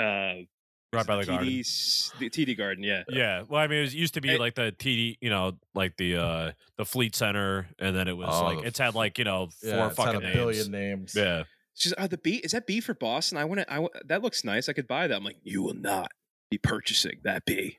uh, 0.00 0.44
right 0.92 1.06
by 1.06 1.16
the 1.16 1.22
TD, 1.22 1.26
garden. 1.26 1.62
's- 1.64 2.12
the 2.20 2.30
TD 2.30 2.56
Garden. 2.56 2.84
Yeah, 2.84 3.02
Yeah, 3.08 3.42
well, 3.48 3.60
I 3.60 3.66
mean, 3.66 3.78
it 3.80 3.82
was, 3.82 3.94
used 3.94 4.14
to 4.14 4.20
be 4.20 4.30
It- 4.34 4.40
like 4.40 4.54
the 4.54 4.72
TD, 4.72 5.18
you 5.20 5.30
know, 5.30 5.58
like 5.74 5.96
the 5.96 6.16
uh 6.16 6.52
the 6.76 6.84
Fleet 6.84 7.16
Center, 7.16 7.66
and 7.80 7.94
then 7.96 8.06
it 8.08 8.16
was 8.16 8.28
Oh, 8.30 8.44
like 8.44 8.64
it's 8.64 8.78
had 8.78 8.94
like 8.94 9.18
you 9.18 9.24
know 9.24 9.48
four 9.60 9.68
Yeah, 9.70 9.86
it's 9.88 9.98
had 9.98 10.04
fucking 10.06 10.20
a 10.22 10.24
names. 10.24 10.34
billion 10.36 10.70
names. 10.70 11.14
Yeah, 11.16 11.42
she's 11.76 11.92
like, 11.96 12.04
"Oh, 12.04 12.08
the 12.08 12.18
B 12.18 12.36
is 12.36 12.50
that 12.52 12.66
B 12.66 12.80
for 12.80 12.94
Boston? 12.94 13.38
I 13.38 13.44
want 13.44 13.60
to. 13.60 13.72
I 13.72 13.78
wa- 13.78 13.88
that 14.06 14.22
looks 14.22 14.42
nice. 14.44 14.68
I 14.68 14.72
could 14.72 14.88
buy 14.88 15.06
that." 15.06 15.14
I'm 15.16 15.22
like, 15.24 15.38
"You 15.44 15.62
will 15.62 15.74
not 15.74 16.10
be 16.50 16.58
purchasing 16.58 17.20
that 17.22 17.44
B." 17.44 17.78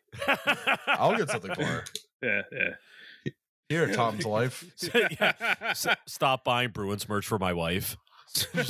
I'll 0.88 1.18
get 1.18 1.30
something 1.30 1.54
for 1.54 1.64
her. 1.66 1.84
Yeah, 2.24 2.42
yeah. 2.52 3.32
Here, 3.70 3.94
Tom's 3.94 4.26
life. 4.26 4.64
yeah. 4.96 5.34
S- 5.62 5.86
stop 6.08 6.44
buying 6.44 6.70
Bruins 6.72 7.08
merch 7.08 7.28
for 7.28 7.38
my 7.38 7.54
wife. 7.54 7.96
just, 8.34 8.70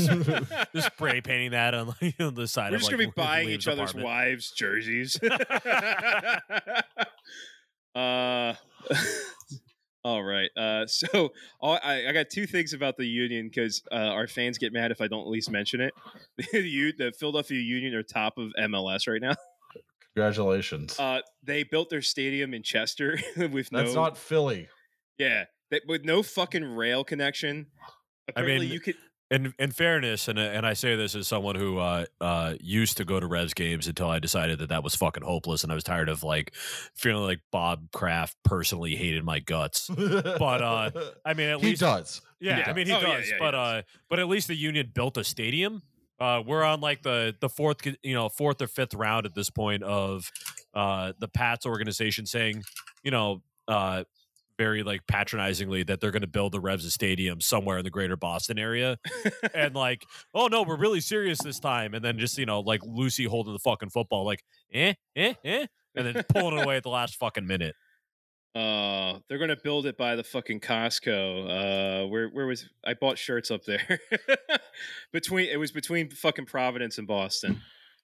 just 0.73 0.87
spray 0.93 1.21
painting 1.21 1.51
that 1.51 1.73
on, 1.73 1.95
like, 2.01 2.15
on 2.19 2.33
the 2.35 2.45
side 2.47 2.71
We're 2.71 2.75
of 2.75 2.81
just 2.81 2.91
like 2.91 2.99
gonna 2.99 3.07
be 3.09 3.13
buying 3.15 3.47
Liam's 3.47 3.53
each 3.53 3.67
other's 3.69 3.91
apartment. 3.91 4.05
wives' 4.05 4.51
jerseys. 4.51 5.17
uh, 7.95 8.53
all 10.07 10.23
right. 10.23 10.49
Uh, 10.55 10.87
so 10.87 11.33
all, 11.59 11.77
I, 11.83 12.07
I 12.07 12.13
got 12.13 12.29
two 12.29 12.47
things 12.47 12.73
about 12.73 12.95
the 12.95 13.05
Union 13.05 13.47
because 13.47 13.83
uh, 13.91 13.95
our 13.95 14.27
fans 14.27 14.57
get 14.57 14.71
mad 14.71 14.91
if 14.91 15.01
I 15.01 15.07
don't 15.07 15.21
at 15.21 15.27
least 15.27 15.51
mention 15.51 15.81
it. 15.81 15.93
the, 16.37 16.93
the 16.97 17.11
Philadelphia 17.19 17.59
Union 17.59 17.93
are 17.93 18.03
top 18.03 18.37
of 18.37 18.51
MLS 18.57 19.07
right 19.07 19.21
now. 19.21 19.35
Congratulations. 20.15 20.97
Uh, 20.97 21.19
they 21.43 21.63
built 21.63 21.89
their 21.89 22.01
stadium 22.01 22.53
in 22.53 22.63
Chester 22.63 23.19
with 23.37 23.69
That's 23.69 23.93
no, 23.93 24.03
not 24.03 24.17
Philly. 24.17 24.67
yeah, 25.17 25.43
that, 25.69 25.83
with 25.87 26.05
no 26.05 26.23
fucking 26.23 26.63
rail 26.63 27.03
connection. 27.03 27.67
Apparently, 28.29 28.65
mean, 28.65 28.73
you 28.73 28.79
could. 28.79 28.95
In 29.29 29.53
in 29.59 29.71
fairness, 29.71 30.29
and 30.29 30.39
and 30.39 30.65
I 30.65 30.71
say 30.73 30.95
this 30.95 31.13
as 31.13 31.27
someone 31.27 31.55
who 31.55 31.79
uh, 31.79 32.05
uh, 32.21 32.53
used 32.61 32.95
to 32.95 33.03
go 33.03 33.19
to 33.19 33.27
Revs 33.27 33.53
games 33.53 33.85
until 33.87 34.09
I 34.09 34.19
decided 34.19 34.59
that 34.59 34.69
that 34.69 34.83
was 34.85 34.95
fucking 34.95 35.23
hopeless, 35.23 35.63
and 35.63 35.71
I 35.71 35.75
was 35.75 35.83
tired 35.83 36.07
of 36.07 36.23
like 36.23 36.53
feeling 36.95 37.23
like 37.25 37.41
Bob 37.51 37.91
Kraft 37.91 38.37
personally 38.45 38.95
hated 38.95 39.25
my 39.25 39.39
guts. 39.39 39.89
but 39.97 40.61
uh, 40.61 40.91
I 41.25 41.33
mean, 41.33 41.49
at 41.49 41.57
least 41.57 41.61
he 41.61 41.69
least 41.69 41.81
does. 41.81 42.21
Yeah, 42.39 42.63
He 42.63 42.71
I 42.71 42.73
mean 42.73 42.85
he 42.85 42.93
does. 42.93 43.03
Oh, 43.03 43.07
does, 43.07 43.27
yeah, 43.27 43.33
he 43.33 43.39
but 43.39 43.51
does. 43.51 43.59
uh, 43.59 43.81
but 44.09 44.19
at 44.19 44.29
least 44.29 44.47
the 44.47 44.55
Union 44.55 44.91
built 44.93 45.17
a 45.17 45.25
stadium. 45.25 45.81
Uh, 46.21 46.41
we're 46.47 46.63
on 46.63 46.79
like 46.79 47.03
the 47.03 47.35
the 47.41 47.49
fourth, 47.49 47.85
you 48.03 48.13
know, 48.13 48.29
fourth 48.29 48.61
or 48.61 48.67
fifth 48.67 48.93
round 48.93 49.25
at 49.25 49.35
this 49.35 49.49
point 49.49 49.83
of 49.83 50.31
uh 50.73 51.11
the 51.19 51.27
Pats 51.27 51.65
organization 51.65 52.25
saying, 52.25 52.63
you 53.03 53.11
know, 53.11 53.41
uh, 53.67 54.05
very 54.57 54.83
like 54.83 55.01
patronizingly 55.07 55.83
that 55.83 56.01
they're 56.01 56.11
going 56.11 56.21
to 56.21 56.27
build 56.27 56.51
the 56.51 56.59
Revs 56.59 56.85
a 56.85 56.91
stadium 56.91 57.41
somewhere 57.41 57.77
in 57.77 57.83
the 57.83 57.89
greater 57.89 58.17
Boston 58.17 58.57
area, 58.57 58.97
and 59.53 59.75
like, 59.75 60.05
oh 60.33 60.47
no, 60.47 60.63
we're 60.63 60.77
really 60.77 61.01
serious 61.01 61.39
this 61.43 61.59
time, 61.59 61.93
and 61.93 62.03
then 62.03 62.17
just 62.17 62.37
you 62.37 62.45
know 62.45 62.59
like 62.59 62.81
Lucy 62.83 63.25
holding 63.25 63.53
the 63.53 63.59
fucking 63.59 63.89
football, 63.89 64.25
like, 64.25 64.43
eh, 64.73 64.93
eh, 65.15 65.33
eh, 65.43 65.65
and 65.95 66.07
then 66.07 66.23
pulling 66.29 66.57
it 66.57 66.63
away 66.63 66.77
at 66.77 66.83
the 66.83 66.89
last 66.89 67.15
fucking 67.15 67.45
minute. 67.45 67.75
Uh, 68.55 69.19
they're 69.29 69.37
gonna 69.37 69.57
build 69.63 69.85
it 69.85 69.97
by 69.97 70.15
the 70.15 70.23
fucking 70.23 70.59
Costco. 70.59 72.05
Uh, 72.05 72.07
where 72.07 72.29
where 72.29 72.47
was 72.47 72.67
I 72.83 72.95
bought 72.95 73.17
shirts 73.19 73.51
up 73.51 73.63
there? 73.65 73.99
between 75.13 75.49
it 75.49 75.57
was 75.57 75.71
between 75.71 76.09
fucking 76.09 76.45
Providence 76.45 76.97
and 76.97 77.07
Boston. 77.07 77.61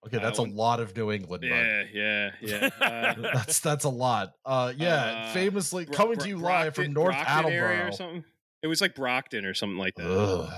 Okay, 0.08 0.18
Uh, 0.18 0.20
that's 0.22 0.40
a 0.40 0.44
lot 0.44 0.80
of 0.80 0.96
New 0.96 1.12
England. 1.12 1.42
bud. 1.42 1.48
Yeah, 1.48 1.84
yeah, 1.94 2.32
yeah. 2.42 2.70
Uh, 2.82 3.14
that's 3.34 3.60
that's 3.60 3.86
a 3.86 3.90
lot. 3.90 4.34
Uh, 4.46 4.74
yeah, 4.78 5.28
Uh, 5.30 5.34
famously 5.34 5.86
Bro- 5.86 5.96
coming 5.96 6.16
Bro- 6.16 6.24
to 6.24 6.30
you 6.30 6.38
live 6.38 6.76
from 6.76 6.92
North 6.94 7.16
Brockton 7.16 7.46
area 7.52 7.62
or 7.62 7.72
Attleboro. 7.72 7.92
something. 7.92 8.24
It 8.62 8.68
was 8.68 8.82
like 8.82 8.96
Brockton 8.96 9.46
or 9.46 9.54
something 9.54 9.78
like 9.78 9.96
that. 9.96 10.06
Ugh. 10.10 10.50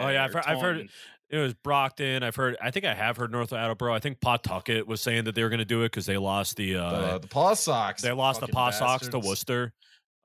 Oh, 0.00 0.08
yeah, 0.08 0.24
I've 0.24 0.32
heard- 0.32 0.44
I've 0.46 0.60
heard- 0.60 0.76
Taunton. 0.76 0.88
It 1.30 1.38
was 1.38 1.54
Brockton. 1.54 2.24
I've 2.24 2.34
heard. 2.34 2.56
I 2.60 2.72
think 2.72 2.84
I 2.84 2.92
have 2.92 3.16
heard 3.16 3.30
North 3.30 3.52
Attleboro. 3.52 3.94
I 3.94 4.00
think 4.00 4.20
Pawtucket 4.20 4.86
was 4.88 5.00
saying 5.00 5.24
that 5.24 5.36
they 5.36 5.44
were 5.44 5.48
going 5.48 5.60
to 5.60 5.64
do 5.64 5.82
it 5.82 5.86
because 5.92 6.04
they 6.06 6.16
lost 6.18 6.56
the. 6.56 6.74
Uh, 6.76 7.12
the, 7.12 7.18
the 7.20 7.28
Paw 7.28 7.54
Sox. 7.54 8.02
they 8.02 8.10
lost 8.10 8.40
the 8.40 8.46
fucking 8.46 8.54
Paw 8.54 8.70
Sox 8.70 9.06
to. 9.08 9.18
Worcester. 9.20 9.72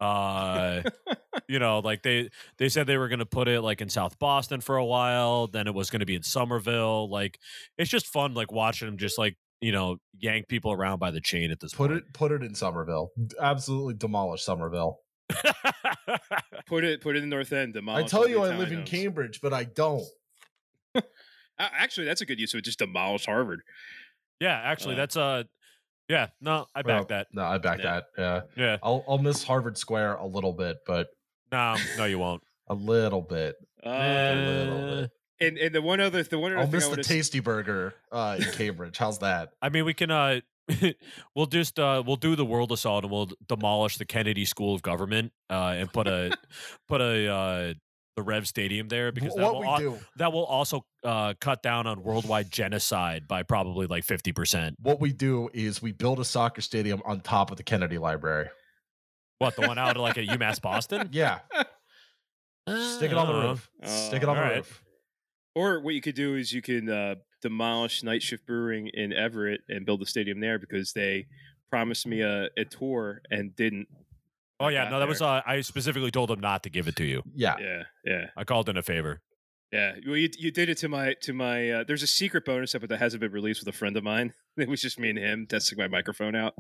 Uh, 0.01 0.81
you 1.47 1.59
know, 1.59 1.79
like 1.79 2.03
they 2.03 2.29
they 2.57 2.69
said 2.69 2.87
they 2.87 2.97
were 2.97 3.07
going 3.07 3.19
to 3.19 3.25
put 3.25 3.47
it 3.47 3.61
like 3.61 3.81
in 3.81 3.89
South 3.89 4.17
Boston 4.19 4.61
for 4.61 4.77
a 4.77 4.85
while. 4.85 5.47
Then 5.47 5.67
it 5.67 5.73
was 5.73 5.89
going 5.89 5.99
to 6.01 6.05
be 6.05 6.15
in 6.15 6.23
Somerville. 6.23 7.09
Like 7.09 7.39
it's 7.77 7.89
just 7.89 8.07
fun, 8.07 8.33
like 8.33 8.51
watching 8.51 8.87
them 8.87 8.97
just 8.97 9.17
like 9.17 9.37
you 9.61 9.71
know 9.71 9.97
yank 10.19 10.47
people 10.47 10.71
around 10.71 10.99
by 10.99 11.11
the 11.11 11.21
chain 11.21 11.51
at 11.51 11.59
this 11.59 11.73
Put 11.73 11.89
point. 11.91 12.03
it 12.03 12.13
put 12.13 12.31
it 12.31 12.43
in 12.43 12.53
Somerville. 12.55 13.11
Absolutely 13.39 13.93
demolish 13.95 14.43
Somerville. 14.43 14.99
Put 16.67 16.83
it 16.83 17.01
put 17.01 17.15
it 17.15 17.23
in 17.23 17.29
North 17.29 17.51
End. 17.53 17.77
I 17.89 18.03
tell 18.03 18.27
you, 18.27 18.41
I 18.43 18.55
live 18.57 18.71
in. 18.71 18.83
Cambridge, 18.83 19.39
but 19.41 19.53
I 19.53 19.63
don't. 19.65 20.03
Actually, 21.59 22.05
that's 22.05 22.21
a 22.21 22.25
good 22.25 22.39
use 22.39 22.53
of 22.53 22.59
it. 22.59 22.65
Just 22.65 22.79
demolish 22.79 23.25
Harvard. 23.25 23.61
yeah, 24.39 24.59
actually, 24.63 24.93
Uh, 24.95 24.97
that's 24.97 25.15
uh, 25.17 25.43
yeah, 26.09 26.27
no, 26.41 26.65
I 26.75 26.81
back 26.81 26.87
Well, 26.87 27.05
that. 27.05 27.27
No, 27.33 27.43
I 27.43 27.57
back 27.57 27.79
Yeah. 27.79 27.83
that. 27.83 28.03
Yeah, 28.17 28.41
Yeah, 28.63 28.77
I'll 28.83 29.03
I'll 29.07 29.17
miss 29.17 29.43
Harvard 29.43 29.77
Square 29.77 30.15
a 30.15 30.25
little 30.27 30.53
bit, 30.53 30.77
but 30.85 31.07
no, 31.51 31.75
no, 31.97 32.05
you 32.05 32.19
won't. 32.19 32.43
a 32.67 32.73
little 32.73 33.21
bit. 33.21 33.55
Uh, 33.85 33.89
little 33.89 35.01
bit. 35.01 35.11
and 35.39 35.57
and 35.57 35.75
the 35.75 35.81
one 35.81 35.99
other 36.01 36.23
the 36.23 36.39
one 36.39 36.51
other 36.51 36.59
I'll 36.61 36.65
thing 36.65 36.73
miss 36.73 36.85
I 36.85 36.89
the 36.89 36.91
wanna 36.93 37.03
Tasty 37.03 37.39
Burger 37.39 37.93
uh, 38.11 38.37
in 38.39 38.51
Cambridge. 38.51 38.97
How's 38.97 39.19
that? 39.19 39.49
I 39.61 39.69
mean, 39.69 39.85
we 39.85 39.93
can 39.93 40.09
uh 40.11 40.39
we'll 41.35 41.45
just 41.45 41.77
uh 41.77 42.01
we'll 42.05 42.15
do 42.15 42.35
the 42.35 42.45
world 42.45 42.71
assault 42.71 43.03
and 43.03 43.11
we'll 43.11 43.29
demolish 43.47 43.97
the 43.97 44.05
Kennedy 44.05 44.45
School 44.45 44.73
of 44.73 44.81
Government 44.81 45.31
uh 45.49 45.75
and 45.77 45.91
put 45.93 46.07
a 46.07 46.35
put 46.87 47.01
a 47.01 47.27
uh 47.31 47.73
the 48.15 48.23
Rev 48.23 48.47
Stadium 48.47 48.87
there 48.87 49.11
because 49.11 49.35
that 49.35 49.43
what 49.43 49.53
will 49.55 49.61
we 49.61 49.67
al- 49.67 49.77
do, 49.79 49.99
that 50.17 50.31
will 50.33 50.45
also 50.45 50.85
uh 51.03 51.33
cut 51.39 51.61
down 51.61 51.85
on 51.85 52.01
worldwide 52.01 52.49
genocide 52.49 53.27
by 53.27 53.43
probably 53.43 53.85
like 53.87 54.05
50%. 54.05 54.73
what 54.81 54.99
we 55.01 55.11
do 55.13 55.49
is 55.53 55.81
we 55.81 55.91
build 55.91 56.19
a 56.19 56.25
soccer 56.25 56.61
stadium 56.61 57.01
on 57.05 57.19
top 57.19 57.51
of 57.51 57.57
the 57.57 57.63
Kennedy 57.63 57.97
Library. 57.99 58.47
What, 59.39 59.55
the 59.55 59.67
one 59.67 59.77
out 59.77 59.95
of 59.95 60.01
like 60.01 60.17
at 60.17 60.25
UMass 60.25 60.61
Boston? 60.61 61.09
Yeah, 61.11 61.39
stick 62.67 63.11
it 63.11 63.17
on 63.17 63.27
the 63.27 63.33
Uh, 63.33 63.47
roof. 63.49 63.69
Stick 63.83 64.23
it 64.23 64.29
on 64.29 64.37
Uh, 64.37 64.39
the 64.39 64.45
alright. 64.45 64.55
roof. 64.57 64.81
Or 65.55 65.79
what 65.79 65.93
you 65.93 66.01
could 66.01 66.15
do 66.15 66.35
is 66.35 66.51
you 66.51 66.61
can 66.61 66.89
uh, 66.89 67.15
demolish 67.41 68.03
Night 68.03 68.21
Shift 68.21 68.45
Brewing 68.45 68.87
in 68.93 69.13
Everett 69.13 69.61
and 69.69 69.85
build 69.85 70.01
a 70.01 70.05
stadium 70.05 70.39
there 70.39 70.59
because 70.59 70.93
they 70.93 71.27
promised 71.69 72.05
me 72.07 72.21
a, 72.21 72.49
a 72.57 72.65
tour 72.65 73.21
and 73.29 73.55
didn't. 73.55 73.87
Oh 74.59 74.69
yeah, 74.69 74.89
no 74.89 74.99
that 74.99 75.07
was 75.07 75.21
uh 75.21 75.41
I 75.45 75.59
specifically 75.61 76.11
told 76.11 76.29
them 76.29 76.39
not 76.39 76.63
to 76.63 76.69
give 76.69 76.87
it 76.87 76.95
to 76.97 77.03
you. 77.05 77.21
Yeah, 77.33 77.55
Yeah, 77.59 77.83
yeah, 78.05 78.25
I 78.37 78.45
called 78.45 78.69
in 78.69 78.77
a 78.77 78.81
favor. 78.83 79.21
Yeah. 79.71 79.93
Well, 80.05 80.17
you, 80.17 80.29
you 80.37 80.51
did 80.51 80.69
it 80.69 80.77
to 80.79 80.89
my 80.89 81.15
to 81.21 81.33
my. 81.33 81.69
Uh, 81.69 81.83
there's 81.85 82.03
a 82.03 82.07
secret 82.07 82.45
bonus 82.45 82.75
episode 82.75 82.89
that 82.89 82.99
hasn't 82.99 83.21
been 83.21 83.31
released 83.31 83.61
with 83.65 83.73
a 83.73 83.77
friend 83.77 83.97
of 83.97 84.03
mine. 84.03 84.33
It 84.57 84.69
was 84.69 84.79
just 84.79 84.97
me 84.97 85.09
and 85.09 85.19
him 85.19 85.47
testing 85.47 85.77
my 85.77 85.89
microphone 85.89 86.33
out, 86.33 86.53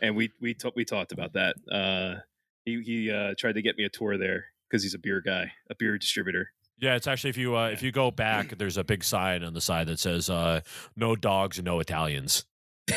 and 0.00 0.14
we 0.14 0.30
we 0.40 0.54
ta- 0.54 0.70
we 0.76 0.84
talked 0.84 1.10
about 1.10 1.32
that. 1.32 1.56
Uh, 1.70 2.20
he 2.64 2.80
he 2.82 3.10
uh, 3.10 3.34
tried 3.36 3.54
to 3.54 3.62
get 3.62 3.76
me 3.76 3.82
a 3.82 3.88
tour 3.88 4.16
there 4.16 4.44
because 4.70 4.84
he's 4.84 4.94
a 4.94 4.98
beer 4.98 5.20
guy, 5.20 5.50
a 5.68 5.74
beer 5.74 5.98
distributor. 5.98 6.50
Yeah, 6.78 6.94
it's 6.94 7.08
actually 7.08 7.30
if 7.30 7.36
you 7.36 7.56
uh, 7.56 7.70
if 7.70 7.82
you 7.82 7.90
go 7.90 8.12
back, 8.12 8.58
there's 8.58 8.76
a 8.76 8.84
big 8.84 9.02
sign 9.02 9.42
on 9.42 9.54
the 9.54 9.60
side 9.60 9.88
that 9.88 9.98
says 9.98 10.30
uh, 10.30 10.60
"No 10.94 11.16
dogs, 11.16 11.58
and 11.58 11.64
no 11.64 11.80
Italians." 11.80 12.44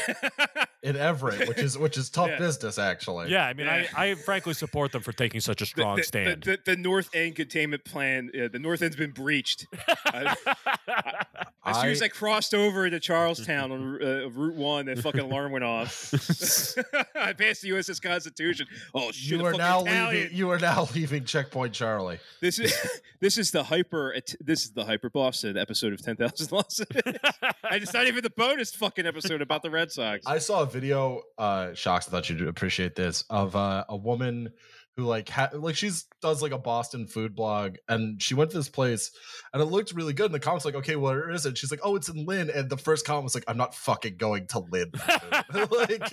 in 0.86 0.96
Everett, 0.96 1.48
which 1.50 1.58
is 1.58 1.78
which 1.78 1.98
is 1.98 2.10
tough 2.10 2.28
Yeah. 2.32 2.38
business 2.38 2.78
actually. 2.80 3.30
Yeah, 3.32 3.46
I 3.46 3.54
mean, 3.54 3.66
Yeah. 3.68 3.86
I, 3.98 4.10
I 4.12 4.16
frankly 4.16 4.54
support 4.54 4.92
them 4.92 5.02
for 5.02 5.12
taking 5.12 5.42
such 5.42 5.62
a 5.62 5.66
strong 5.66 5.98
the, 5.98 6.04
stand. 6.04 6.44
The, 6.44 6.52
the, 6.66 6.76
the 6.76 6.78
North 6.78 7.10
End 7.14 7.36
containment 7.36 7.84
plan. 7.84 8.30
Uh, 8.34 8.48
the 8.52 8.60
North 8.60 8.82
End's 8.82 8.96
been 8.96 9.12
breached. 9.12 9.66
As 11.68 11.78
soon 11.82 11.90
as 11.90 12.02
I- 12.02 12.06
I 12.06 12.10
crossed 12.10 12.54
over 12.54 12.88
to 12.90 13.00
Charlestown 13.00 13.72
on 13.72 14.00
uh, 14.02 14.30
Route 14.30 14.54
One, 14.56 14.86
that 14.86 15.00
fucking 15.00 15.20
alarm 15.22 15.52
went 15.52 15.64
off. 15.64 16.14
I 17.16 17.34
passed 17.34 17.64
the 17.64 17.70
USS 17.72 18.00
Constitution. 18.02 18.68
Oh 18.94 19.12
shit! 19.12 19.40
you 19.40 19.46
are 19.46 19.54
now 19.54 19.82
Italian. 19.82 20.14
leaving. 20.14 20.38
You 20.38 20.52
are 20.52 20.60
now 20.60 20.88
leaving 20.94 21.26
Checkpoint 21.26 21.74
Charlie. 21.74 22.20
This 22.40 22.60
is 22.60 22.74
this 23.20 23.40
is 23.40 23.50
the 23.50 23.64
hyper. 23.64 24.16
This 24.40 24.64
is 24.66 24.72
the 24.74 24.86
hyper 24.86 25.10
Boston 25.10 25.58
episode 25.58 25.94
of 25.94 26.04
Ten 26.04 26.16
Thousand 26.18 26.52
Losses. 26.52 26.86
and 26.94 27.82
it's 27.82 27.94
not 27.94 28.06
even 28.06 28.22
the 28.22 28.30
bonus 28.30 28.72
fucking 28.76 29.08
episode 29.08 29.42
about 29.42 29.64
the 29.64 29.72
Red 29.72 29.92
Sox. 29.92 30.24
I 30.28 30.38
saw 30.38 30.62
a 30.62 30.68
video, 30.76 31.22
uh, 31.38 31.74
Shocks. 31.74 32.06
I 32.08 32.12
thought 32.12 32.30
you'd 32.30 32.46
appreciate 32.46 32.96
this 32.96 33.24
of 33.30 33.56
uh, 33.56 33.86
a 33.88 33.96
woman 33.96 34.52
who 34.98 35.06
like 35.06 35.30
ha- 35.30 35.50
like 35.54 35.76
she's 35.76 36.06
does 36.22 36.42
like 36.42 36.52
a 36.52 36.58
Boston 36.58 37.08
food 37.08 37.34
blog, 37.34 37.78
and 37.88 38.22
she 38.22 38.34
went 38.34 38.52
to 38.52 38.58
this 38.58 38.68
place, 38.68 39.12
and 39.54 39.62
it 39.62 39.66
looked 39.66 39.94
really 39.94 40.12
good. 40.12 40.26
And 40.26 40.34
the 40.34 40.40
comments 40.40 40.66
like, 40.66 40.76
okay, 40.76 40.98
where 40.98 41.32
is 41.32 41.46
it? 41.46 41.58
She's 41.58 41.72
like, 41.72 41.80
oh, 41.82 41.96
it's 41.96 42.10
in 42.10 42.26
Lynn, 42.26 42.50
and 42.50 42.70
the 42.70 42.78
first 42.78 43.06
comment 43.06 43.24
was 43.24 43.36
like, 43.36 43.46
I'm 43.48 43.56
not 43.56 43.74
fucking 43.74 44.18
going 44.18 44.48
to 44.48 44.60
Lynn. 44.60 44.92
like, 45.72 46.12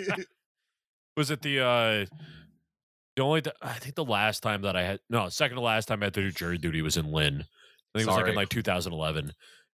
was 1.16 1.32
it 1.32 1.42
the 1.42 1.60
uh, 1.60 2.06
the 3.16 3.22
only 3.22 3.42
th- 3.42 3.56
I 3.60 3.72
think 3.72 3.96
the 3.96 4.04
last 4.04 4.44
time 4.44 4.62
that 4.62 4.76
I 4.76 4.82
had 4.82 5.00
no 5.10 5.28
second 5.28 5.56
to 5.56 5.60
last 5.60 5.88
time 5.88 6.04
I 6.04 6.06
had 6.06 6.14
to 6.14 6.22
do 6.22 6.30
jury 6.30 6.58
duty 6.58 6.82
was 6.82 6.96
in 6.96 7.10
Lynn. 7.10 7.44
I 7.94 7.98
think 7.98 8.06
it 8.08 8.10
was 8.12 8.16
like 8.16 8.28
in 8.28 8.36
like 8.36 8.48
2011. 8.48 9.32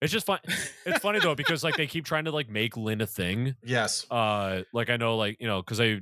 It's 0.04 0.12
just 0.12 0.26
fun. 0.26 0.40
It's 0.86 1.00
funny 1.00 1.20
though 1.20 1.34
because 1.36 1.64
like 1.64 1.78
they 1.78 1.88
keep 1.88 2.06
trying 2.06 2.26
to 2.26 2.32
like 2.32 2.50
make 2.50 2.76
Lynn 2.76 3.02
a 3.02 3.08
thing. 3.08 3.56
yes, 3.64 4.06
uh 4.12 4.64
like 4.74 4.90
i 4.90 4.98
know 4.98 5.16
like 5.16 5.38
you 5.40 5.48
know 5.48 5.62
because 5.62 5.80
i 5.80 6.02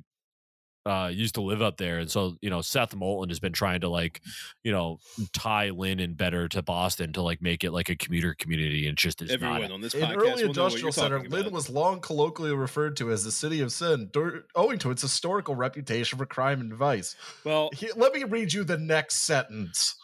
uh 0.86 1.10
used 1.14 1.36
to 1.36 1.41
live 1.41 1.62
up 1.62 1.78
there 1.78 1.99
and 1.99 2.10
so 2.10 2.36
you 2.41 2.49
know 2.49 2.62
seth 2.62 2.95
moulton 2.95 3.30
has 3.30 3.39
been 3.39 3.54
trying 3.54 3.82
to 3.82 3.88
like 3.88 4.20
you 4.64 4.72
know 4.72 4.97
tie 5.32 5.70
lynn 5.70 5.99
and 5.99 6.18
better 6.18 6.47
to 6.47 6.64
boston 6.64 7.14
to 7.14 7.22
like 7.22 7.39
make 7.39 7.64
it 7.64 7.72
like 7.72 7.89
a 7.89 7.95
commuter 7.95 8.34
community 8.39 8.88
and 8.88 8.97
just 8.97 9.22
is 9.22 9.30
Everyone 9.30 9.62
not 9.62 9.72
on 9.72 9.82
this 9.82 9.93
in 9.93 10.02
podcast 10.02 10.16
early 10.16 10.47
will 10.47 10.54
know 10.56 10.64
what 10.64 10.72
you're 10.72 10.88
industrial 10.88 10.91
center, 10.91 11.18
talking 11.18 11.32
Lynn 11.32 11.54
was 11.54 11.70
long 11.70 11.99
colloquially 11.99 12.56
referred 12.56 12.97
to 12.97 13.12
as 13.12 13.24
the 13.24 13.32
city 13.32 13.62
of 13.62 13.72
sin, 13.72 14.10
dur- 14.12 14.45
owing 14.56 14.80
to 14.80 14.89
its 14.89 15.04
historical 15.04 15.54
reputation 15.54 16.18
for 16.18 16.26
crime 16.26 16.60
and 16.60 16.74
vice. 16.74 17.16
Well, 17.43 17.70
Here, 17.74 17.91
let 17.95 18.14
me 18.14 18.24
read 18.24 18.52
you 18.52 18.64
the 18.64 18.78
next 18.80 19.18
sentence. 19.18 19.95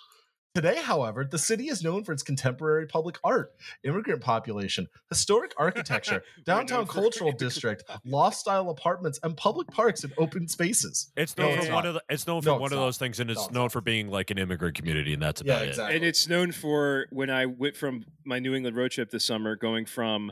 Today, 0.58 0.78
however, 0.82 1.24
the 1.24 1.38
city 1.38 1.68
is 1.68 1.84
known 1.84 2.04
for 2.04 2.14
its 2.14 2.24
contemporary 2.24 2.88
public 2.88 3.20
art, 3.24 3.54
immigrant 3.84 4.22
population, 4.22 4.88
historic 5.08 5.54
architecture, 5.56 6.24
downtown 6.46 6.88
cultural 6.88 7.32
district, 7.38 7.84
loft 8.04 8.38
style 8.38 8.72
apartments, 8.72 9.20
and 9.22 9.38
public 9.38 9.68
parks 9.68 10.04
and 10.04 10.12
open 10.18 10.48
spaces. 10.48 11.12
it's 11.16 11.38
No, 11.38 11.44
known 11.50 11.58
it's 11.60 11.68
for 11.68 11.74
one 11.76 11.84
not. 11.84 11.90
of 11.90 11.94
the, 11.94 12.04
it's 12.10 12.26
known 12.26 12.42
for 12.42 12.48
No, 12.48 12.54
one 12.56 12.64
it's 12.64 12.72
of 12.74 12.80
not. 12.80 12.86
those 12.86 12.98
things 12.98 13.20
and 13.20 13.30
it's 13.30 13.38
No, 13.40 13.44
it's 13.46 13.54
known 13.54 13.64
not. 13.66 13.72
for 13.72 13.82
being 13.82 14.08
like 14.10 14.32
an 14.32 14.40
immigrant 14.40 14.74
community 14.74 15.14
and 15.14 15.22
that's 15.22 15.44
Yeah, 15.46 15.62
about 15.62 15.92
it. 15.92 15.96
and 15.98 16.04
it's 16.04 16.28
known 16.28 16.52
for 16.52 17.06
when 17.12 17.30
I 17.30 17.46
went 17.46 17.76
from 17.76 18.04
my 18.26 18.40
New 18.40 18.56
England 18.56 18.76
road 18.76 18.90
trip 18.90 19.12
this 19.12 19.26
summer, 19.26 19.56
going 19.56 19.86
from 19.86 20.32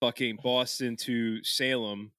fucking 0.00 0.38
Boston 0.44 0.94
to 0.98 1.42
Salem, 1.42 2.12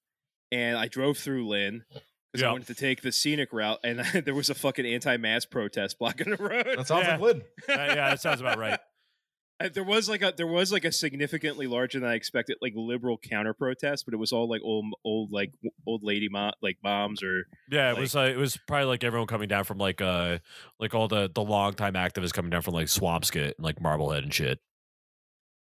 and 0.52 0.76
I 0.78 0.90
drove 0.90 1.18
through 1.18 1.48
Lynn 1.48 1.86
because 2.32 2.42
Yeah. 2.44 2.50
I 2.50 2.52
wanted 2.52 2.68
to 2.68 2.76
take 2.76 3.02
the 3.02 3.12
scenic 3.12 3.52
route, 3.54 3.80
and 3.84 4.00
there 4.26 4.34
was 4.36 4.50
a 4.50 4.56
fucking 4.56 4.86
anti-mask 4.86 5.50
protest 5.50 6.00
blocking 6.00 6.30
the 6.32 6.38
road. 6.38 6.66
That 6.78 6.88
sounds 6.88 7.06
Yeah. 7.08 7.18
like 7.18 7.22
Lynn. 7.22 7.42
Uh, 7.70 7.74
yeah 7.74 8.10
that 8.10 8.22
sounds 8.22 8.42
about 8.42 8.58
right 8.58 8.80
there 9.74 9.84
was 9.84 10.10
like 10.10 10.24
a 10.24 10.34
there 10.36 10.48
was 10.48 10.72
like 10.72 10.86
a 10.86 10.92
significantly 10.92 11.68
larger 11.68 12.00
than 12.00 12.10
I 12.10 12.16
expected 12.16 12.58
like 12.64 12.74
liberal 12.76 13.20
counter 13.20 13.54
protest, 13.54 14.06
but 14.06 14.14
it 14.16 14.18
was 14.18 14.32
all 14.32 14.50
like 14.50 14.62
old 14.64 14.86
old 15.06 15.32
like 15.32 15.52
old 15.86 16.02
lady 16.04 16.30
mo- 16.30 16.54
like 16.64 16.78
moms 16.84 17.22
or 17.22 17.44
yeah 17.70 17.90
it 17.90 17.94
Like- 17.94 18.02
was 18.02 18.16
uh, 18.16 18.22
it 18.22 18.38
was 18.38 18.58
probably 18.68 18.86
like 18.88 19.04
everyone 19.04 19.28
coming 19.28 19.48
down 19.48 19.64
from 19.64 19.78
like 19.78 20.02
uh 20.02 20.40
like 20.80 20.96
all 20.96 21.08
the 21.08 21.30
the 21.32 21.44
long 21.44 21.74
time 21.74 21.94
activists 21.94 22.34
coming 22.34 22.50
down 22.50 22.64
from 22.64 22.74
like 22.74 22.88
swampscott 22.88 23.54
and 23.58 23.60
like 23.60 23.80
marblehead 23.80 24.24
and 24.24 24.34
shit 24.34 24.60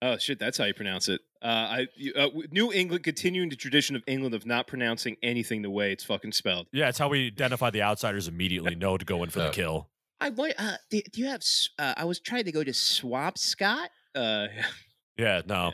oh 0.02 0.18
shit 0.18 0.40
that's 0.40 0.58
how 0.58 0.66
you 0.66 0.74
pronounce 0.74 1.08
it. 1.10 1.22
Uh, 1.42 1.46
I 1.46 1.88
you- 1.96 2.14
uh, 2.16 2.30
New 2.52 2.72
England 2.74 3.04
continuing 3.04 3.50
the 3.50 3.56
tradition 3.56 3.96
of 3.96 4.04
England 4.08 4.34
of 4.36 4.46
not 4.46 4.68
pronouncing 4.68 5.18
anything 5.24 5.62
the 5.62 5.70
way 5.70 5.92
it's 5.92 6.04
fucking 6.04 6.32
spelled. 6.32 6.68
yeah 6.74 6.90
it's 6.90 6.98
how 6.98 7.08
we 7.08 7.28
identify 7.28 7.70
the 7.70 7.82
outsiders 7.82 8.28
immediately 8.28 8.76
know 8.76 8.98
to 8.98 9.06
go 9.06 9.24
in 9.24 9.30
for 9.30 9.40
the 9.40 9.50
kill 9.50 9.90
I 10.20 10.30
want. 10.30 10.56
Uh, 10.58 10.78
do, 10.90 11.00
do 11.14 11.22
you 11.22 11.28
have? 11.28 11.42
s- 11.42 11.70
Uh, 11.78 11.94
I 11.96 12.06
was 12.06 12.20
trying 12.20 12.46
to 12.46 12.52
go 12.52 12.64
to 12.64 12.74
Swap 12.74 13.38
Scott. 13.38 13.90
Uh, 14.16 14.48
yeah 15.18 15.42
no 15.48 15.72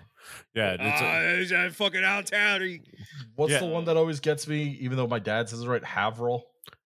yeah 0.54 0.76
it's 0.80 1.02
a- 1.02 1.06
ah, 1.06 1.20
is 1.40 1.50
that 1.52 1.74
fucking 1.74 2.04
out 2.04 2.24
of 2.24 2.32
town. 2.32 2.62
Are 2.62 2.66
you- 2.66 2.82
What's 3.36 3.54
Yeah. 3.54 3.60
the 3.60 3.66
one 3.68 3.86
that 3.86 3.96
always 3.98 4.20
gets 4.20 4.48
me, 4.48 4.78
even 4.82 4.96
though 4.98 5.08
my 5.08 5.20
dad 5.20 5.50
says 5.50 5.62
it 5.62 5.68
right? 5.68 5.84
Haverhill? 5.84 6.44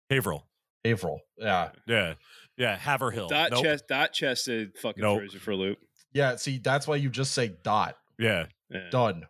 Haverhill. 0.10 0.46
Haverhill. 0.86 1.20
Yeah. 1.38 1.72
Yeah. 1.88 2.14
Yeah. 2.58 2.78
Haverhill. 2.78 3.28
Dot 3.28 3.52
Nope. 3.52 3.64
chest, 3.64 3.88
dot 3.90 4.14
chested, 4.14 4.78
fucking 4.78 5.02
Nope. 5.02 5.20
throws 5.20 5.34
you 5.34 5.40
for 5.40 5.52
a 5.52 5.56
loop. 5.56 5.80
Yeah. 6.14 6.36
See, 6.38 6.58
that's 6.58 6.88
why 6.88 6.96
you 6.98 7.10
just 7.10 7.34
say 7.34 7.54
dot. 7.64 7.98
Yeah. 8.18 8.46
Yeah. 8.70 8.90
Done. 8.92 9.24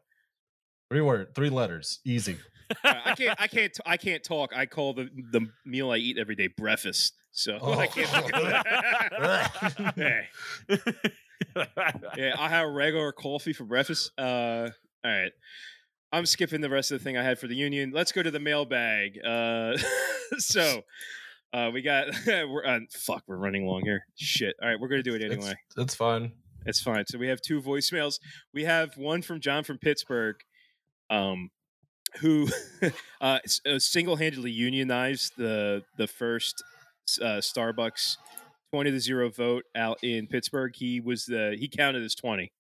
Three 0.90 1.02
word, 1.02 1.36
three 1.36 1.50
letters. 1.50 2.00
Easy. 2.06 2.38
I 2.84 3.14
can't. 3.16 3.42
I 3.42 3.48
can't. 3.48 3.74
t- 3.74 3.82
I 3.86 3.98
can't 3.98 4.24
talk. 4.24 4.52
I 4.56 4.66
call 4.66 4.94
the 4.94 5.10
the 5.32 5.42
meal 5.66 5.92
I 5.92 5.98
eat 5.98 6.18
every 6.18 6.36
day 6.36 6.48
breakfast. 6.48 7.14
So 7.32 7.58
I 7.64 7.88
can't. 7.88 8.08
fucking- 8.10 9.92
hey, 9.96 10.28
yeah, 12.18 12.36
I 12.38 12.50
have 12.50 12.70
regular 12.70 13.12
coffee 13.12 13.54
for 13.54 13.64
breakfast. 13.66 14.12
Uh, 14.18 14.70
all 15.04 15.12
right. 15.12 15.32
I'm 16.12 16.26
skipping 16.26 16.62
the 16.62 16.70
rest 16.70 16.92
of 16.92 17.00
the 17.00 17.04
thing 17.04 17.18
I 17.18 17.24
had 17.24 17.38
for 17.38 17.48
the 17.48 17.56
union. 17.56 17.92
Let's 17.94 18.12
go 18.12 18.24
to 18.24 18.32
the 18.32 18.40
mailbag. 18.40 19.20
Uh, 19.24 19.78
so 20.38 20.82
uh, 21.54 21.70
we 21.72 21.82
got. 21.84 22.08
we're 22.26 22.66
uh, 22.66 22.80
fuck. 22.92 23.24
We're 23.28 23.38
running 23.38 23.68
long 23.68 23.84
here. 23.84 24.06
Shit. 24.16 24.56
All 24.62 24.68
right, 24.68 24.80
we're 24.80 24.88
gonna 24.88 25.04
do 25.04 25.14
it 25.16 25.22
anyway. 25.22 25.54
It's, 25.70 25.78
it's 25.78 25.96
fine. 25.96 26.32
It's 26.66 26.82
fine. 26.82 27.06
So 27.08 27.18
we 27.18 27.28
have 27.28 27.42
two 27.42 27.62
voicemails. 27.62 28.20
We 28.54 28.66
have 28.66 28.98
one 28.98 29.22
from 29.22 29.40
John 29.40 29.64
from 29.64 29.78
Pittsburgh, 29.78 30.36
um, 31.10 31.50
who 32.20 32.48
uh, 33.22 33.40
uh, 33.66 33.80
single-handedly 33.80 34.52
unionized 34.52 35.34
the 35.38 35.84
the 35.98 36.08
first 36.08 36.64
uh, 37.22 37.38
Starbucks 37.40 38.18
twenty 38.72 38.92
to 38.92 39.00
zero 39.00 39.30
vote 39.30 39.64
out 39.76 40.04
in 40.04 40.28
Pittsburgh. 40.28 40.74
He 40.76 41.00
was 41.00 41.26
the 41.26 41.56
he 41.60 41.68
counted 41.68 42.04
as 42.04 42.16
twenty. 42.16 42.52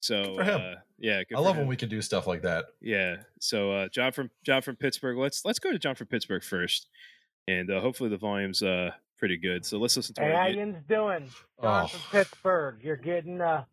So 0.00 0.22
Good 0.22 0.36
for 0.36 0.44
him. 0.44 0.60
Uh, 0.60 0.74
yeah, 0.98 1.22
good 1.28 1.36
I 1.36 1.40
love 1.40 1.54
him. 1.56 1.62
when 1.62 1.68
we 1.68 1.76
can 1.76 1.88
do 1.88 2.00
stuff 2.00 2.26
like 2.26 2.42
that. 2.42 2.66
Yeah. 2.80 3.16
So 3.40 3.72
uh, 3.72 3.88
John 3.88 4.12
from 4.12 4.30
John 4.44 4.62
from 4.62 4.76
Pittsburgh. 4.76 5.18
Let's 5.18 5.44
let's 5.44 5.58
go 5.58 5.72
to 5.72 5.78
John 5.78 5.96
from 5.96 6.06
Pittsburgh 6.06 6.44
first, 6.44 6.88
and 7.48 7.70
uh, 7.70 7.80
hopefully 7.80 8.08
the 8.10 8.16
volume's 8.16 8.62
uh, 8.62 8.92
pretty 9.18 9.36
good. 9.36 9.64
So 9.64 9.78
let's 9.78 9.96
listen 9.96 10.14
to 10.16 10.22
Hey, 10.22 10.32
our 10.32 10.36
how 10.42 10.46
u- 10.48 10.54
doing? 10.88 11.30
John 11.60 11.84
Oh. 11.84 11.86
from 11.88 12.00
Pittsburgh. 12.10 12.76
You're 12.82 12.96
getting 12.96 13.40
uh, 13.40 13.64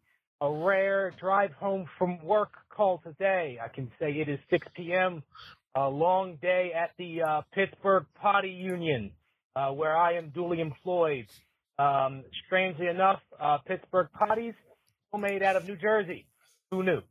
a 0.42 0.52
rare 0.52 1.12
drive 1.20 1.54
home 1.54 1.86
from 1.98 2.24
work 2.24 2.52
call 2.70 3.00
today. 3.00 3.58
I 3.64 3.68
can 3.70 3.92
say 4.00 4.12
it 4.12 4.28
is 4.30 4.40
6 4.50 4.68
p.m. 4.76 5.24
A 5.76 5.90
long 5.90 6.38
day 6.42 6.72
at 6.74 6.92
the 6.98 7.22
uh, 7.22 7.42
Pittsburgh 7.54 8.06
Potty 8.20 8.50
Union, 8.50 9.12
uh, 9.56 9.72
where 9.72 9.96
I 9.96 10.14
am 10.14 10.30
duly 10.30 10.62
employed. 10.62 11.28
Um, 11.78 12.24
strangely 12.46 12.88
enough, 12.88 13.20
uh, 13.40 13.58
Pittsburgh 13.60 14.08
potties 14.20 14.54
are 15.12 15.20
made 15.20 15.44
out 15.44 15.58
of 15.58 15.68
New 15.68 15.76
Jersey. 15.76 16.26
Who 16.72 16.84
knew? 16.84 17.02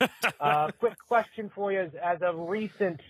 uh, 0.40 0.70
quick 0.78 0.94
question 1.08 1.50
for 1.54 1.72
you: 1.72 1.80
as, 1.80 1.90
as 2.02 2.18
a 2.22 2.32
recent 2.34 3.00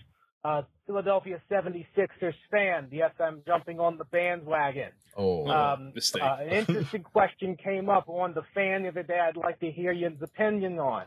uh, 0.43 0.63
Philadelphia 0.85 1.41
76ers 1.49 2.33
fan, 2.51 2.87
yes, 2.91 3.11
I'm 3.19 3.41
jumping 3.45 3.79
on 3.79 3.97
the 3.97 4.05
bandwagon. 4.05 4.91
Oh, 5.15 5.47
Um, 5.47 5.91
mistake. 5.95 6.21
uh, 6.21 6.37
an 6.41 6.49
interesting 6.49 7.03
question 7.13 7.55
came 7.55 7.89
up 7.89 8.09
on 8.09 8.33
the 8.33 8.43
fan 8.53 8.83
the 8.83 8.89
other 8.89 9.03
day. 9.03 9.19
I'd 9.19 9.37
like 9.37 9.59
to 9.61 9.71
hear 9.71 9.91
your 9.91 10.11
opinion 10.21 10.79
on. 10.79 11.05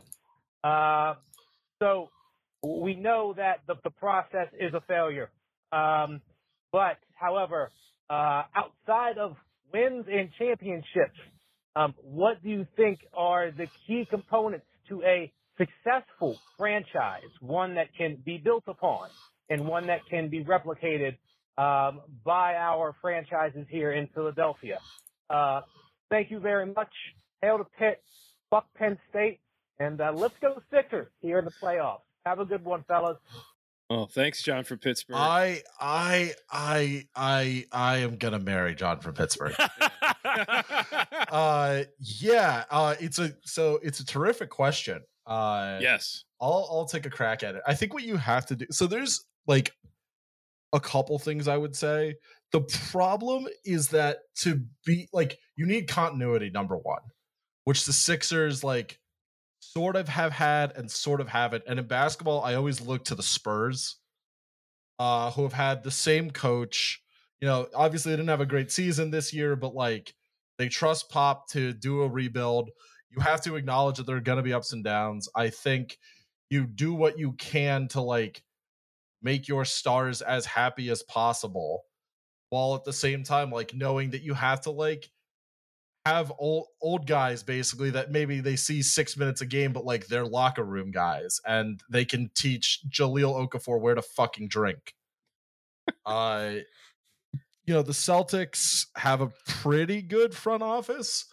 Uh, 0.63 1.15
so 1.79 2.09
we 2.63 2.95
know 2.95 3.33
that 3.37 3.61
the, 3.67 3.75
the 3.83 3.91
process 3.91 4.47
is 4.59 4.73
a 4.73 4.81
failure. 4.81 5.29
Um, 5.71 6.21
but, 6.71 6.97
however, 7.13 7.71
uh, 8.09 8.43
outside 8.55 9.17
of 9.19 9.35
wins 9.71 10.05
and 10.11 10.29
championships, 10.39 11.19
um, 11.75 11.93
what 12.01 12.41
do 12.41 12.49
you 12.49 12.65
think 12.75 12.99
are 13.13 13.51
the 13.51 13.67
key 13.85 14.07
components 14.09 14.65
to 14.89 15.03
a 15.03 15.31
successful 15.57 16.39
franchise, 16.57 17.29
one 17.41 17.75
that 17.75 17.87
can 17.97 18.17
be 18.25 18.37
built 18.37 18.63
upon 18.67 19.09
and 19.49 19.65
one 19.65 19.87
that 19.87 20.01
can 20.09 20.29
be 20.29 20.43
replicated 20.43 21.15
um, 21.57 22.01
by 22.23 22.55
our 22.55 22.95
franchises 23.01 23.65
here 23.69 23.91
in 23.91 24.07
Philadelphia. 24.13 24.77
Uh, 25.29 25.61
thank 26.09 26.29
you 26.31 26.39
very 26.39 26.65
much. 26.65 26.91
Hail 27.41 27.57
to 27.57 27.65
Pitt, 27.77 28.01
fuck 28.49 28.65
Penn 28.75 28.97
State, 29.09 29.39
and 29.79 29.99
uh, 30.01 30.11
let's 30.13 30.35
go 30.41 30.61
Sixers 30.71 31.07
here 31.21 31.39
in 31.39 31.45
the 31.45 31.51
playoffs. 31.61 32.01
Have 32.25 32.39
a 32.39 32.45
good 32.45 32.63
one, 32.63 32.83
fellas. 32.87 33.17
Oh, 33.89 34.05
thanks, 34.05 34.41
John 34.41 34.65
from 34.65 34.79
Pittsburgh. 34.79 35.15
I, 35.17 35.61
I, 35.79 36.33
I, 36.51 37.07
I, 37.15 37.65
I 37.71 37.97
am 37.97 38.17
gonna 38.17 38.39
marry 38.39 38.75
John 38.75 38.99
from 38.99 39.13
Pittsburgh. 39.13 39.55
uh, 40.25 41.83
yeah. 41.99 42.65
Uh, 42.69 42.95
it's 42.99 43.17
a 43.17 43.33
so 43.45 43.79
it's 43.81 44.01
a 44.01 44.05
terrific 44.05 44.49
question. 44.49 45.01
Uh, 45.27 45.77
yes. 45.81 46.23
I'll 46.41 46.67
I'll 46.71 46.85
take 46.85 47.05
a 47.05 47.09
crack 47.09 47.43
at 47.43 47.55
it. 47.55 47.61
I 47.67 47.73
think 47.73 47.93
what 47.93 48.03
you 48.03 48.15
have 48.17 48.45
to 48.47 48.55
do. 48.55 48.65
So 48.71 48.87
there's 48.87 49.25
like 49.45 49.73
a 50.73 50.79
couple 50.79 51.19
things 51.19 51.47
I 51.47 51.57
would 51.57 51.75
say. 51.75 52.15
The 52.53 52.61
problem 52.91 53.47
is 53.65 53.89
that 53.89 54.19
to 54.37 54.61
be 54.85 55.09
like 55.11 55.37
you 55.57 55.65
need 55.65 55.89
continuity 55.89 56.49
number 56.49 56.77
1, 56.77 56.99
which 57.65 57.85
the 57.85 57.93
Sixers 57.93 58.63
like 58.63 58.99
sort 59.59 59.97
of 59.97 60.07
have 60.07 60.31
had 60.31 60.75
and 60.77 60.89
sort 60.89 61.19
of 61.19 61.27
haven't. 61.27 61.63
And 61.67 61.77
in 61.77 61.87
basketball, 61.87 62.41
I 62.43 62.53
always 62.55 62.79
look 62.79 63.03
to 63.05 63.15
the 63.15 63.23
Spurs 63.23 63.97
uh 64.99 65.29
who 65.31 65.43
have 65.43 65.53
had 65.53 65.83
the 65.83 65.91
same 65.91 66.31
coach. 66.31 67.01
You 67.41 67.47
know, 67.47 67.67
obviously 67.75 68.11
they 68.11 68.17
didn't 68.17 68.29
have 68.29 68.41
a 68.41 68.45
great 68.45 68.71
season 68.71 69.11
this 69.11 69.33
year, 69.33 69.57
but 69.57 69.75
like 69.75 70.13
they 70.57 70.69
trust 70.69 71.09
Pop 71.09 71.49
to 71.49 71.73
do 71.73 72.01
a 72.01 72.07
rebuild. 72.07 72.71
You 73.09 73.21
have 73.21 73.41
to 73.41 73.55
acknowledge 73.55 73.97
that 73.97 74.05
there 74.05 74.17
are 74.17 74.21
going 74.21 74.37
to 74.37 74.43
be 74.43 74.53
ups 74.53 74.73
and 74.73 74.83
downs. 74.83 75.29
I 75.35 75.49
think 75.49 75.97
you 76.49 76.65
do 76.65 76.93
what 76.93 77.17
you 77.17 77.33
can 77.33 77.87
to 77.89 78.01
like 78.01 78.43
make 79.21 79.47
your 79.47 79.65
stars 79.65 80.21
as 80.21 80.45
happy 80.45 80.89
as 80.89 81.03
possible 81.03 81.83
while 82.49 82.75
at 82.75 82.85
the 82.85 82.93
same 82.93 83.23
time 83.23 83.51
like 83.51 83.73
knowing 83.73 84.11
that 84.11 84.21
you 84.21 84.33
have 84.33 84.61
to 84.61 84.71
like 84.71 85.09
have 86.05 86.31
old 86.39 86.67
old 86.81 87.05
guys 87.05 87.43
basically 87.43 87.89
that 87.89 88.11
maybe 88.11 88.39
they 88.39 88.55
see 88.55 88.81
6 88.81 89.17
minutes 89.17 89.41
a 89.41 89.45
game 89.45 89.73
but 89.73 89.83
like 89.83 90.07
they're 90.07 90.25
locker 90.25 90.63
room 90.63 90.91
guys 90.91 91.41
and 91.45 91.81
they 91.89 92.05
can 92.05 92.31
teach 92.35 92.79
Jahlil 92.89 93.49
Okafor 93.49 93.81
where 93.81 93.95
to 93.95 94.01
fucking 94.01 94.47
drink. 94.47 94.93
uh 96.05 96.51
you 97.65 97.73
know 97.73 97.81
the 97.81 97.91
Celtics 97.91 98.85
have 98.95 99.19
a 99.19 99.31
pretty 99.47 100.01
good 100.01 100.33
front 100.33 100.63
office. 100.63 101.25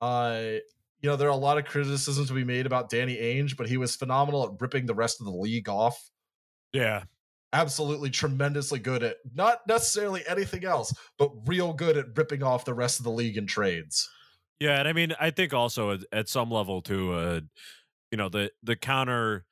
Uh 0.00 0.54
you 1.00 1.08
know, 1.08 1.16
there 1.16 1.28
are 1.28 1.32
a 1.32 1.36
lot 1.36 1.58
of 1.58 1.64
criticisms 1.64 2.28
to 2.28 2.34
be 2.34 2.44
made 2.44 2.66
about 2.66 2.90
Danny 2.90 3.16
Ainge, 3.16 3.56
but 3.56 3.68
he 3.68 3.76
was 3.76 3.94
phenomenal 3.96 4.44
at 4.44 4.60
ripping 4.60 4.86
the 4.86 4.94
rest 4.94 5.20
of 5.20 5.26
the 5.26 5.32
league 5.32 5.68
off. 5.68 6.10
yeah. 6.72 7.04
Absolutely 7.50 8.10
tremendously 8.10 8.78
good 8.78 9.02
at 9.02 9.16
not 9.34 9.60
necessarily 9.66 10.22
anything 10.28 10.66
else, 10.66 10.92
but 11.18 11.30
real 11.46 11.72
good 11.72 11.96
at 11.96 12.14
ripping 12.14 12.42
off 12.42 12.66
the 12.66 12.74
rest 12.74 13.00
of 13.00 13.04
the 13.04 13.10
league 13.10 13.38
in 13.38 13.46
trades. 13.46 14.06
Yeah, 14.60 14.78
and 14.78 14.86
I 14.86 14.92
mean, 14.92 15.14
I 15.18 15.30
think 15.30 15.54
also 15.54 15.92
at, 15.92 16.00
at 16.12 16.28
some 16.28 16.50
level 16.50 16.82
too, 16.82 17.14
uh, 17.14 17.40
you 18.10 18.18
know, 18.18 18.28
the 18.28 18.50
the 18.62 18.76
counter, 18.76 19.46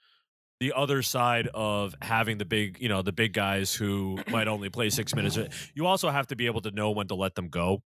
the 0.61 0.74
other 0.74 1.01
side 1.01 1.49
of 1.55 1.94
having 2.03 2.36
the 2.36 2.44
big, 2.44 2.76
you 2.82 2.90
know, 2.90 3.01
the 3.01 3.12
big 3.12 3.32
guys 3.32 3.74
who 3.74 4.18
might 4.28 4.47
only 4.47 4.68
play 4.68 4.90
six 4.90 5.14
minutes. 5.14 5.38
uh, 5.38 5.49
You 5.74 5.86
also 5.86 6.11
have 6.11 6.26
to 6.26 6.36
be 6.36 6.44
able 6.44 6.61
to 6.62 6.72
know 6.72 6.90
when 6.90 7.07
to 7.09 7.14
let 7.14 7.34
them 7.34 7.49
go, 7.49 7.82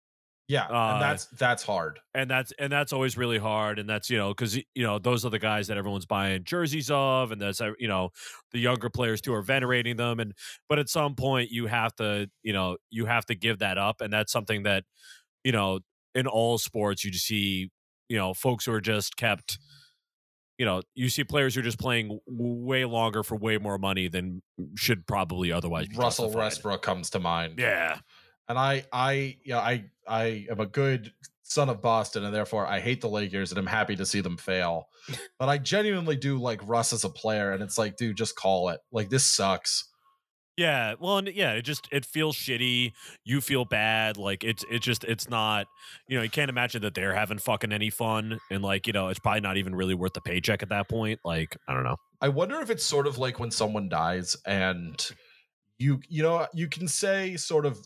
Yeah, 0.51 0.65
Uh, 0.65 0.95
and 0.95 1.03
that's 1.03 1.27
that's 1.27 1.63
hard. 1.63 2.01
and 2.13 2.29
that's 2.29 2.51
and 2.59 2.73
that's 2.73 2.93
always 2.93 3.17
really 3.17 3.39
hard. 3.39 3.79
And 3.79 3.89
that's 3.89 4.11
you 4.11 4.19
know 4.19 4.31
because 4.31 4.57
you 4.57 4.83
know 4.83 4.99
those 4.99 5.25
are 5.25 5.31
the 5.31 5.39
guys 5.39 5.69
that 5.69 5.79
everyone's 5.79 6.07
buying 6.07 6.43
jerseys 6.43 6.91
of, 6.91 7.31
and 7.31 7.41
that's 7.41 7.61
uh, 7.61 7.71
you 7.79 7.87
know 7.87 8.11
the 8.51 8.59
younger 8.59 8.91
players 8.91 9.21
too 9.21 9.33
are 9.33 9.43
venerating 9.43 9.95
them. 9.95 10.19
And 10.19 10.35
but 10.69 10.81
at 10.81 10.89
some 10.89 11.15
point 11.15 11.53
you 11.53 11.67
have 11.67 11.95
to 11.97 12.29
you 12.43 12.53
know 12.53 12.79
you 12.91 13.07
have 13.07 13.25
to 13.27 13.37
give 13.37 13.61
that 13.61 13.79
up, 13.79 14.01
and 14.01 14.13
that's 14.13 14.33
something 14.33 14.65
that 14.65 14.83
you 15.45 15.53
know 15.53 15.79
in 16.17 16.27
all 16.27 16.59
sports 16.59 17.05
you 17.05 17.13
just 17.13 17.27
see 17.27 17.71
you 18.09 18.19
know 18.19 18.35
folks 18.35 18.65
who 18.67 18.73
are 18.73 18.81
just 18.81 19.17
kept 19.17 19.57
you 20.59 20.67
know 20.67 20.83
you 20.97 21.09
see 21.09 21.23
players 21.23 21.55
who 21.55 21.61
are 21.61 21.65
just 21.65 21.79
playing 21.79 22.19
way 22.27 22.85
longer 22.85 23.23
for 23.23 23.37
way 23.37 23.57
more 23.57 23.79
money 23.79 24.09
than 24.09 24.43
should 24.75 25.07
probably 25.07 25.53
otherwise 25.53 25.87
be 25.87 25.97
Russell 25.97 26.25
justified. 26.25 26.45
Westbrook 26.45 26.83
comes 26.83 27.11
to 27.11 27.21
mind. 27.21 27.61
yeah 27.61 28.01
and 28.51 28.59
I, 28.59 28.85
I, 28.93 29.37
yeah, 29.45 29.61
I, 29.61 29.85
I 30.11 30.47
am 30.51 30.61
a 30.61 30.67
good 30.67 31.13
son 31.43 31.69
of 31.69 31.81
Boston, 31.81 32.25
and 32.25 32.35
therefore 32.35 32.67
I 32.67 32.81
hate 32.81 33.01
the 33.01 33.09
Lakers, 33.09 33.51
and 33.51 33.59
I'm 33.59 33.67
happy 33.67 33.97
to 33.97 34.05
see 34.05 34.21
them 34.21 34.37
fail. 34.37 34.89
but 35.39 35.49
I 35.49 35.59
genuinely 35.59 36.17
do 36.17 36.39
like 36.39 36.61
Russ 36.67 36.93
as 36.93 37.05
a 37.05 37.09
player, 37.09 37.53
and 37.53 37.63
it's 37.63 37.79
like, 37.79 37.97
dude, 37.97 38.17
just 38.17 38.37
call 38.37 38.69
it. 38.71 38.81
Like 38.93 39.09
this 39.09 39.25
sucks. 39.25 39.87
Yeah, 40.57 40.95
well, 41.01 41.17
and 41.17 41.29
yeah, 41.29 41.53
it 41.53 41.63
just 41.63 41.89
it 41.91 42.05
feels 42.05 42.37
shitty. 42.37 42.93
You 43.25 43.41
feel 43.41 43.65
bad, 43.65 44.19
like 44.19 44.45
it's 44.45 44.63
it's 44.71 44.85
just 44.85 45.05
it's 45.05 45.31
not. 45.31 45.67
You 46.07 46.19
know, 46.19 46.23
you 46.23 46.29
can't 46.29 46.51
imagine 46.51 46.83
that 46.83 46.95
they're 46.95 47.15
having 47.15 47.39
fucking 47.39 47.73
any 47.73 47.89
fun, 47.89 48.39
and 48.51 48.63
like 48.63 48.87
you 48.87 48.93
know, 48.93 49.09
it's 49.09 49.21
probably 49.21 49.41
not 49.41 49.57
even 49.57 49.75
really 49.75 49.95
worth 49.95 50.13
the 50.13 50.21
paycheck 50.21 50.63
at 50.63 50.69
that 50.69 50.89
point. 50.89 51.21
Like 51.25 51.57
I 51.67 51.73
don't 51.73 51.85
know. 51.85 51.97
I 52.21 52.29
wonder 52.29 52.61
if 52.61 52.69
it's 52.69 52.85
sort 52.85 53.07
of 53.07 53.17
like 53.17 53.41
when 53.41 53.51
someone 53.51 53.89
dies, 53.89 54.37
and 54.45 55.03
you, 55.79 56.01
you 56.09 56.23
know, 56.23 56.47
you 56.53 56.69
can 56.69 56.89
say 56.89 57.37
sort 57.37 57.65
of. 57.65 57.79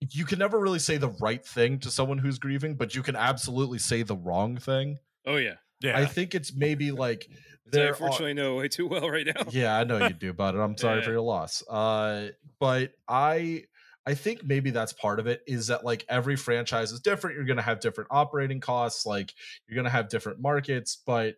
You 0.00 0.24
can 0.26 0.38
never 0.38 0.58
really 0.58 0.78
say 0.78 0.98
the 0.98 1.08
right 1.20 1.44
thing 1.44 1.78
to 1.80 1.90
someone 1.90 2.18
who's 2.18 2.38
grieving, 2.38 2.74
but 2.76 2.94
you 2.94 3.02
can 3.02 3.16
absolutely 3.16 3.78
say 3.78 4.02
the 4.02 4.16
wrong 4.16 4.56
thing. 4.58 4.98
Oh 5.26 5.36
yeah. 5.36 5.54
Yeah, 5.80 5.98
I 5.98 6.06
think 6.06 6.34
it's 6.34 6.54
maybe 6.54 6.90
like 6.90 7.28
Which 7.64 7.78
I 7.78 7.78
there 7.78 7.86
are, 7.86 7.88
unfortunately 7.90 8.34
know 8.34 8.56
way 8.56 8.68
too 8.68 8.86
well 8.86 9.08
right 9.10 9.26
now. 9.26 9.44
yeah, 9.50 9.76
I 9.78 9.84
know 9.84 9.98
you 10.06 10.14
do, 10.18 10.32
but 10.32 10.54
I'm 10.54 10.76
sorry 10.76 11.02
for 11.02 11.10
your 11.10 11.20
loss. 11.20 11.62
Uh, 11.68 12.28
but 12.58 12.92
I 13.08 13.64
I 14.06 14.14
think 14.14 14.44
maybe 14.44 14.70
that's 14.70 14.92
part 14.92 15.18
of 15.18 15.26
it 15.26 15.42
is 15.46 15.66
that 15.66 15.84
like 15.84 16.04
every 16.08 16.36
franchise 16.36 16.92
is 16.92 17.00
different. 17.00 17.36
You're 17.36 17.44
gonna 17.44 17.62
have 17.62 17.80
different 17.80 18.08
operating 18.10 18.60
costs, 18.60 19.04
like 19.04 19.34
you're 19.66 19.76
gonna 19.76 19.90
have 19.90 20.08
different 20.08 20.40
markets, 20.40 20.96
but 21.06 21.34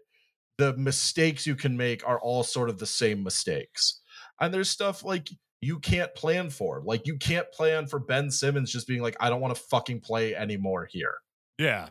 the 0.58 0.76
mistakes 0.76 1.46
you 1.46 1.54
can 1.56 1.76
make 1.76 2.06
are 2.06 2.20
all 2.20 2.42
sort 2.42 2.68
of 2.68 2.78
the 2.78 2.86
same 2.86 3.22
mistakes. 3.22 4.00
and 4.40 4.52
there's 4.52 4.70
stuff 4.70 5.04
like 5.04 5.28
you 5.60 5.78
can't 5.80 6.14
plan 6.14 6.50
for. 6.50 6.82
Like 6.84 7.06
you 7.06 7.16
can't 7.16 7.50
plan 7.52 7.86
for 7.86 7.98
Ben 7.98 8.30
Simmons 8.30 8.72
just 8.72 8.86
being 8.86 9.02
like, 9.02 9.16
I 9.20 9.28
don't 9.28 9.40
want 9.40 9.54
to 9.54 9.62
fucking 9.62 10.00
play 10.00 10.34
anymore 10.34 10.88
here. 10.90 11.14
Yeah. 11.58 11.88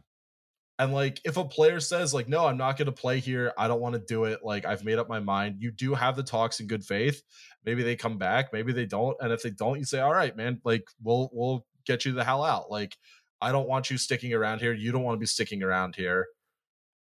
And 0.80 0.94
like 0.94 1.20
if 1.26 1.38
a 1.38 1.46
player 1.46 1.80
says 1.80 2.14
like, 2.14 2.30
no, 2.30 2.46
I'm 2.46 2.58
not 2.58 2.78
going 2.78 2.86
to 2.86 2.92
play 2.92 3.20
here. 3.20 3.52
I 3.58 3.68
don't 3.68 3.82
want 3.82 3.96
to 3.96 4.00
do 4.00 4.26
it. 4.26 4.42
Like 4.44 4.66
I've 4.66 4.86
made 4.86 5.00
up 5.00 5.10
my 5.10 5.20
mind. 5.20 5.58
You 5.60 5.72
do 5.72 5.94
have 5.96 6.16
the 6.16 6.24
talks 6.24 6.60
in 6.60 6.68
good 6.68 6.86
faith. 6.86 7.24
Maybe 7.66 7.84
they 7.84 7.96
come 7.96 8.18
back, 8.18 8.54
maybe 8.54 8.72
they 8.72 8.86
don't. 8.86 9.18
And 9.20 9.34
if 9.34 9.42
they 9.42 9.50
don't, 9.50 9.80
you 9.80 9.86
say, 9.86 10.00
all 10.00 10.14
right, 10.14 10.36
man, 10.36 10.62
like 10.64 10.88
we'll 11.04 11.30
we'll 11.34 11.66
get 11.86 12.06
you 12.06 12.14
the 12.14 12.24
hell 12.24 12.44
out. 12.44 12.72
Like 12.72 12.96
I 13.42 13.52
don't 13.52 13.68
want 13.68 13.90
you 13.90 13.98
sticking 13.98 14.34
around 14.34 14.60
here. 14.60 14.74
You 14.74 14.92
don't 14.92 15.04
want 15.04 15.16
to 15.16 15.20
be 15.20 15.26
sticking 15.26 15.64
around 15.64 15.96
here. 15.96 16.28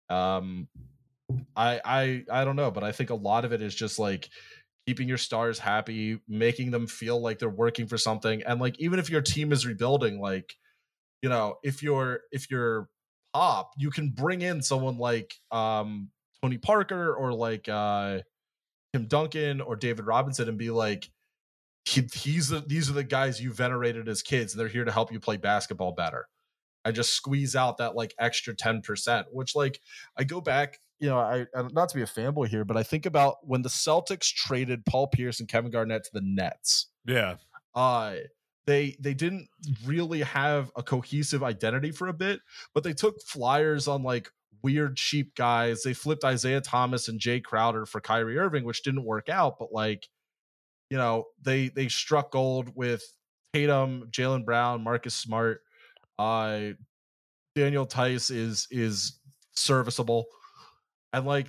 Um 0.08 0.68
I 1.54 1.80
I 1.84 2.24
I 2.30 2.44
don't 2.44 2.56
know, 2.56 2.70
but 2.70 2.84
I 2.84 2.92
think 2.92 3.10
a 3.10 3.14
lot 3.14 3.44
of 3.44 3.52
it 3.52 3.60
is 3.60 3.74
just 3.74 3.98
like 3.98 4.30
keeping 4.88 5.06
your 5.06 5.18
stars 5.18 5.58
happy, 5.58 6.18
making 6.26 6.70
them 6.70 6.86
feel 6.86 7.20
like 7.20 7.38
they're 7.38 7.50
working 7.50 7.86
for 7.86 7.98
something. 7.98 8.42
And 8.44 8.58
like 8.58 8.80
even 8.80 8.98
if 8.98 9.10
your 9.10 9.20
team 9.20 9.52
is 9.52 9.66
rebuilding, 9.66 10.18
like 10.18 10.54
you 11.20 11.28
know, 11.28 11.56
if 11.62 11.82
you're 11.82 12.20
if 12.32 12.50
you're 12.50 12.88
pop, 13.34 13.72
you 13.76 13.90
can 13.90 14.08
bring 14.08 14.40
in 14.40 14.62
someone 14.62 14.96
like 14.96 15.34
um 15.50 16.08
Tony 16.40 16.56
Parker 16.56 17.14
or 17.14 17.34
like 17.34 17.68
uh 17.68 18.20
Tim 18.94 19.04
Duncan 19.08 19.60
or 19.60 19.76
David 19.76 20.06
Robinson 20.06 20.48
and 20.48 20.56
be 20.56 20.70
like 20.70 21.10
he, 21.84 22.08
he's 22.14 22.48
the, 22.48 22.64
these 22.66 22.88
are 22.88 22.94
the 22.94 23.04
guys 23.04 23.42
you 23.42 23.52
venerated 23.52 24.08
as 24.08 24.22
kids 24.22 24.54
and 24.54 24.60
they're 24.60 24.68
here 24.68 24.86
to 24.86 24.92
help 24.92 25.12
you 25.12 25.20
play 25.20 25.36
basketball 25.36 25.92
better 25.92 26.28
and 26.86 26.96
just 26.96 27.12
squeeze 27.12 27.54
out 27.54 27.76
that 27.76 27.94
like 27.94 28.14
extra 28.18 28.54
10% 28.54 29.24
which 29.32 29.54
like 29.54 29.80
i 30.18 30.24
go 30.24 30.40
back 30.40 30.78
you 31.00 31.08
know 31.08 31.18
i 31.18 31.46
I- 31.54 31.68
not 31.72 31.88
to 31.90 31.94
be 31.96 32.02
a 32.02 32.06
fanboy 32.06 32.48
here 32.48 32.64
but 32.64 32.76
i 32.76 32.82
think 32.82 33.06
about 33.06 33.36
when 33.42 33.62
the 33.62 33.68
celtics 33.68 34.32
traded 34.32 34.84
paul 34.84 35.06
pierce 35.06 35.40
and 35.40 35.48
kevin 35.48 35.70
garnett 35.70 36.04
to 36.04 36.10
the 36.12 36.20
nets. 36.22 36.86
Yeah. 37.06 37.36
uh 37.74 38.16
they 38.66 38.96
they 39.00 39.14
didn't 39.14 39.48
really 39.86 40.20
have 40.20 40.70
a 40.76 40.82
cohesive 40.82 41.42
identity 41.42 41.90
for 41.90 42.08
a 42.08 42.12
bit 42.12 42.40
but 42.74 42.82
they 42.84 42.92
took 42.92 43.20
flyers 43.22 43.88
on 43.88 44.02
like 44.02 44.30
weird 44.60 44.96
cheap 44.96 45.36
guys. 45.36 45.82
They 45.84 45.94
flipped 45.94 46.24
isaiah 46.24 46.60
thomas 46.60 47.06
and 47.08 47.20
jae 47.20 47.42
crowder 47.42 47.86
for 47.86 48.00
kyrie 48.00 48.36
irving 48.38 48.64
which 48.64 48.82
didn't 48.82 49.04
work 49.04 49.28
out 49.28 49.58
but 49.58 49.72
like 49.72 50.08
you 50.90 50.96
know 50.98 51.26
they 51.40 51.68
they 51.68 51.86
struck 51.88 52.32
gold 52.32 52.72
with 52.74 53.02
tatum 53.54 54.08
jaylen 54.10 54.44
brown 54.44 54.82
marcus 54.82 55.14
smart. 55.14 55.62
Uh 56.18 56.70
daniel 57.54 57.86
theis 57.86 58.30
is 58.30 58.66
is 58.70 59.18
serviceable 59.54 60.26
and 61.12 61.26
like 61.26 61.46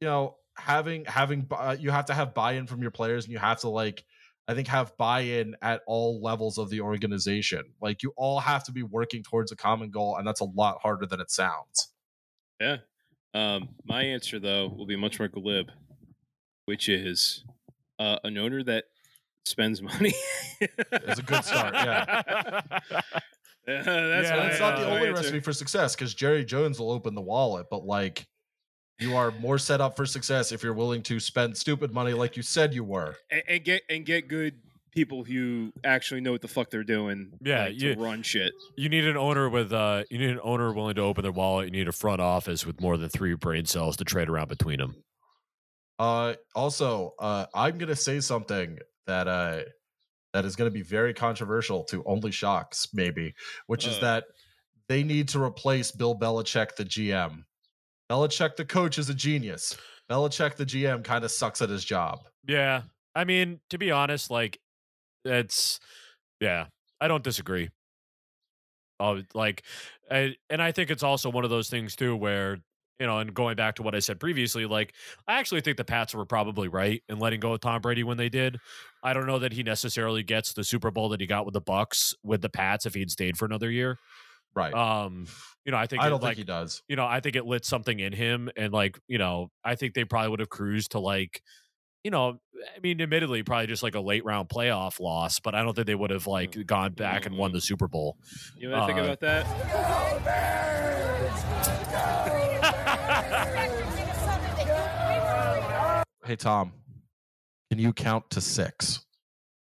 you 0.00 0.06
know 0.08 0.36
having 0.56 1.04
having 1.04 1.46
uh, 1.50 1.76
you 1.78 1.90
have 1.90 2.06
to 2.06 2.14
have 2.14 2.34
buy-in 2.34 2.66
from 2.66 2.82
your 2.82 2.90
players 2.90 3.24
and 3.24 3.32
you 3.32 3.38
have 3.38 3.60
to 3.60 3.68
like 3.68 4.04
I 4.48 4.54
think 4.54 4.68
have 4.68 4.96
buy-in 4.96 5.56
at 5.60 5.82
all 5.86 6.22
levels 6.22 6.56
of 6.56 6.70
the 6.70 6.80
organization. 6.80 7.64
Like 7.82 8.02
you 8.02 8.12
all 8.16 8.40
have 8.40 8.64
to 8.64 8.72
be 8.72 8.82
working 8.82 9.22
towards 9.22 9.52
a 9.52 9.56
common 9.56 9.90
goal, 9.90 10.16
and 10.16 10.26
that's 10.26 10.40
a 10.40 10.44
lot 10.46 10.78
harder 10.80 11.04
than 11.06 11.20
it 11.20 11.30
sounds. 11.30 11.88
Yeah. 12.60 12.78
Um, 13.34 13.68
my 13.84 14.02
answer 14.02 14.38
though 14.38 14.68
will 14.68 14.86
be 14.86 14.96
much 14.96 15.18
more 15.18 15.28
glib, 15.28 15.70
which 16.64 16.88
is 16.88 17.44
uh, 17.98 18.16
an 18.24 18.38
owner 18.38 18.62
that 18.64 18.84
spends 19.44 19.82
money. 19.82 20.14
It's 20.60 21.20
a 21.20 21.22
good 21.22 21.44
start, 21.44 21.74
yeah. 21.74 22.62
Yeah, 23.68 23.82
that's 23.82 24.28
Yeah, 24.30 24.46
it's 24.46 24.60
not 24.60 24.78
the 24.78 24.86
only 24.86 25.08
answer. 25.08 25.12
recipe 25.12 25.40
for 25.40 25.52
success 25.52 25.94
because 25.94 26.14
Jerry 26.14 26.42
Jones 26.42 26.80
will 26.80 26.90
open 26.90 27.14
the 27.14 27.20
wallet, 27.20 27.66
but 27.70 27.84
like 27.84 28.26
you 29.00 29.16
are 29.16 29.30
more 29.32 29.58
set 29.58 29.80
up 29.80 29.96
for 29.96 30.06
success 30.06 30.52
if 30.52 30.62
you're 30.62 30.74
willing 30.74 31.02
to 31.04 31.20
spend 31.20 31.56
stupid 31.56 31.92
money 31.92 32.12
like 32.12 32.36
you 32.36 32.42
said 32.42 32.74
you 32.74 32.84
were. 32.84 33.16
and, 33.30 33.42
and 33.48 33.64
get 33.64 33.82
and 33.88 34.04
get 34.06 34.28
good 34.28 34.54
people 34.90 35.22
who 35.22 35.72
actually 35.84 36.20
know 36.20 36.32
what 36.32 36.40
the 36.40 36.48
fuck 36.48 36.70
they're 36.70 36.82
doing. 36.82 37.30
Yeah, 37.40 37.64
like, 37.66 37.80
you- 37.80 37.94
to 37.94 38.00
run 38.00 38.22
shit. 38.22 38.52
You 38.76 38.88
need 38.88 39.04
an 39.06 39.16
owner 39.16 39.48
with 39.48 39.72
uh 39.72 40.04
you 40.10 40.18
need 40.18 40.30
an 40.30 40.40
owner 40.42 40.72
willing 40.72 40.96
to 40.96 41.02
open 41.02 41.22
their 41.22 41.32
wallet. 41.32 41.66
You 41.66 41.70
need 41.72 41.88
a 41.88 41.92
front 41.92 42.20
office 42.20 42.66
with 42.66 42.80
more 42.80 42.96
than 42.96 43.08
three 43.08 43.34
brain 43.34 43.66
cells 43.66 43.96
to 43.98 44.04
trade 44.04 44.28
around 44.28 44.48
between 44.48 44.78
them. 44.78 44.96
Uh 45.98 46.34
also, 46.54 47.14
uh 47.18 47.46
I'm 47.54 47.78
gonna 47.78 47.96
say 47.96 48.20
something 48.20 48.78
that 49.06 49.28
uh 49.28 49.60
that 50.32 50.44
is 50.44 50.56
gonna 50.56 50.70
be 50.70 50.82
very 50.82 51.14
controversial 51.14 51.84
to 51.84 52.02
only 52.04 52.30
shocks, 52.32 52.88
maybe, 52.92 53.34
which 53.66 53.86
is 53.86 53.96
Uh. 53.98 54.00
that 54.00 54.24
they 54.88 55.02
need 55.04 55.28
to 55.28 55.42
replace 55.42 55.90
Bill 55.92 56.18
Belichick, 56.18 56.74
the 56.76 56.84
GM. 56.84 57.44
Belichick, 58.10 58.56
the 58.56 58.64
coach, 58.64 58.98
is 58.98 59.08
a 59.10 59.14
genius. 59.14 59.76
Belichick, 60.10 60.56
the 60.56 60.64
GM, 60.64 61.04
kind 61.04 61.24
of 61.24 61.30
sucks 61.30 61.60
at 61.60 61.68
his 61.68 61.84
job. 61.84 62.20
Yeah. 62.46 62.82
I 63.14 63.24
mean, 63.24 63.60
to 63.70 63.78
be 63.78 63.90
honest, 63.90 64.30
like 64.30 64.58
it's 65.24 65.80
yeah, 66.40 66.66
I 67.00 67.08
don't 67.08 67.24
disagree. 67.24 67.70
Oh, 69.00 69.22
like 69.34 69.62
I, 70.10 70.36
and 70.50 70.62
I 70.62 70.72
think 70.72 70.90
it's 70.90 71.02
also 71.02 71.30
one 71.30 71.44
of 71.44 71.50
those 71.50 71.68
things 71.68 71.96
too 71.96 72.16
where 72.16 72.58
you 72.98 73.06
know, 73.06 73.18
and 73.18 73.32
going 73.32 73.54
back 73.54 73.76
to 73.76 73.82
what 73.82 73.94
I 73.94 74.00
said 74.00 74.18
previously, 74.18 74.66
like 74.66 74.92
I 75.28 75.38
actually 75.38 75.60
think 75.60 75.76
the 75.76 75.84
Pats 75.84 76.14
were 76.14 76.24
probably 76.24 76.66
right 76.66 77.02
in 77.08 77.18
letting 77.18 77.38
go 77.38 77.52
of 77.52 77.60
Tom 77.60 77.80
Brady 77.80 78.02
when 78.02 78.16
they 78.16 78.28
did. 78.28 78.58
I 79.04 79.12
don't 79.12 79.26
know 79.26 79.38
that 79.38 79.52
he 79.52 79.62
necessarily 79.62 80.24
gets 80.24 80.52
the 80.52 80.64
Super 80.64 80.90
Bowl 80.90 81.08
that 81.10 81.20
he 81.20 81.26
got 81.26 81.44
with 81.44 81.54
the 81.54 81.62
Bucs 81.62 82.14
with 82.24 82.42
the 82.42 82.48
Pats 82.48 82.86
if 82.86 82.94
he'd 82.94 83.10
stayed 83.10 83.36
for 83.36 83.44
another 83.44 83.70
year. 83.70 83.98
Right. 84.54 84.74
Um, 84.74 85.26
you 85.64 85.72
know, 85.72 85.78
I 85.78 85.86
think 85.86 86.02
I 86.02 86.06
it, 86.06 86.10
don't 86.10 86.22
like, 86.22 86.36
think 86.36 86.38
he 86.38 86.44
does. 86.52 86.82
you 86.88 86.96
know, 86.96 87.04
I 87.06 87.20
think 87.20 87.36
it 87.36 87.44
lit 87.46 87.64
something 87.64 87.98
in 88.00 88.12
him, 88.12 88.50
and 88.56 88.72
like, 88.72 88.98
you 89.06 89.18
know, 89.18 89.50
I 89.64 89.74
think 89.76 89.94
they 89.94 90.04
probably 90.04 90.30
would 90.30 90.40
have 90.40 90.48
cruised 90.48 90.92
to 90.92 90.98
like, 91.00 91.42
you 92.04 92.10
know, 92.10 92.38
I 92.76 92.80
mean, 92.80 93.00
admittedly, 93.00 93.42
probably 93.42 93.66
just 93.66 93.82
like 93.82 93.94
a 93.94 94.00
late 94.00 94.24
round 94.24 94.48
playoff 94.48 94.98
loss, 95.00 95.38
but 95.40 95.54
I 95.54 95.62
don't 95.62 95.74
think 95.74 95.86
they 95.86 95.94
would 95.94 96.10
have 96.10 96.26
like 96.26 96.66
gone 96.66 96.92
back 96.92 97.26
and 97.26 97.36
won 97.36 97.52
the 97.52 97.60
Super 97.60 97.86
Bowl. 97.88 98.16
You 98.56 98.70
know 98.70 98.80
what 98.80 98.84
I 98.84 98.86
think 98.86 98.98
Uh, 98.98 99.02
about 99.02 99.20
that? 99.20 99.46
Hey 106.24 106.36
Tom, 106.36 106.72
can 107.70 107.78
you 107.78 107.92
count 107.94 108.28
to 108.30 108.40
six? 108.42 109.00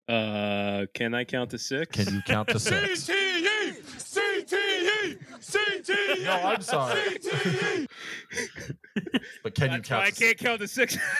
Uh, 0.07 0.85
can 0.93 1.15
I 1.15 1.23
count 1.23 1.49
to 1.51 1.57
six? 1.57 2.03
Can 2.03 2.13
you 2.15 2.21
count 2.27 2.49
to 2.49 2.59
six? 2.59 3.09
No, 6.23 6.31
I'm 6.31 6.61
sorry. 6.61 7.17
but 9.43 9.55
can 9.55 9.71
you 9.71 9.81
That's 9.81 9.89
why 9.89 9.95
count? 9.95 10.05
I 10.05 10.11
can't 10.11 10.37
count 10.37 10.61
to 10.61 10.67
six. 10.67 10.97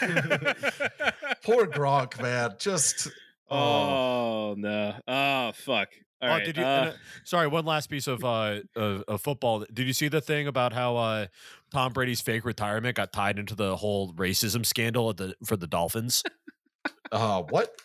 Poor 1.44 1.66
Gronk, 1.66 2.20
man. 2.20 2.54
Just 2.58 3.08
oh, 3.50 3.58
oh 3.58 4.54
no! 4.56 4.94
Oh 5.06 5.52
fuck! 5.52 5.88
All 6.24 6.30
oh, 6.30 6.32
right. 6.32 6.44
did 6.44 6.56
you? 6.56 6.64
uh, 6.64 6.66
and, 6.66 6.88
uh, 6.90 6.92
sorry, 7.24 7.48
one 7.48 7.66
last 7.66 7.88
piece 7.88 8.06
of 8.06 8.24
uh 8.24 8.60
of, 8.74 9.02
of 9.08 9.20
football. 9.20 9.64
Did 9.72 9.86
you 9.86 9.92
see 9.92 10.08
the 10.08 10.20
thing 10.20 10.46
about 10.46 10.72
how 10.72 10.96
uh 10.96 11.26
Tom 11.70 11.92
Brady's 11.92 12.20
fake 12.20 12.44
retirement 12.44 12.96
got 12.96 13.12
tied 13.12 13.38
into 13.38 13.54
the 13.54 13.76
whole 13.76 14.12
racism 14.14 14.64
scandal 14.64 15.10
at 15.10 15.18
the 15.18 15.34
for 15.44 15.56
the 15.56 15.66
Dolphins? 15.66 16.22
uh, 17.12 17.42
what? 17.42 17.78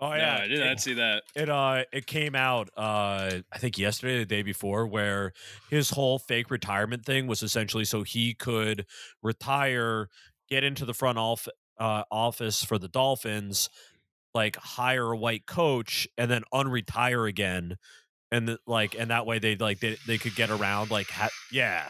Oh 0.00 0.10
no, 0.10 0.14
I 0.14 0.46
did 0.46 0.60
not 0.60 0.80
see 0.80 0.94
that. 0.94 1.24
It 1.34 1.48
uh 1.48 1.84
it 1.92 2.06
came 2.06 2.34
out 2.34 2.68
uh 2.76 3.40
I 3.52 3.58
think 3.58 3.78
yesterday 3.78 4.18
the 4.18 4.26
day 4.26 4.42
before 4.42 4.86
where 4.86 5.32
his 5.70 5.90
whole 5.90 6.18
fake 6.18 6.50
retirement 6.50 7.04
thing 7.04 7.26
was 7.26 7.42
essentially 7.42 7.84
so 7.84 8.02
he 8.04 8.34
could 8.34 8.86
retire, 9.22 10.08
get 10.48 10.62
into 10.62 10.84
the 10.84 10.94
front 10.94 11.18
off, 11.18 11.48
uh, 11.78 12.04
office 12.10 12.62
for 12.62 12.78
the 12.78 12.88
Dolphins, 12.88 13.68
like 14.34 14.56
hire 14.56 15.12
a 15.12 15.16
white 15.16 15.46
coach 15.46 16.06
and 16.16 16.30
then 16.30 16.42
unretire 16.54 17.28
again 17.28 17.76
and 18.30 18.48
the, 18.48 18.58
like 18.66 18.94
and 18.98 19.10
that 19.10 19.26
way 19.26 19.38
they 19.38 19.56
like 19.56 19.80
they, 19.80 19.96
they 20.06 20.18
could 20.18 20.34
get 20.36 20.50
around 20.50 20.90
like 20.90 21.10
ha- 21.10 21.30
yeah. 21.50 21.88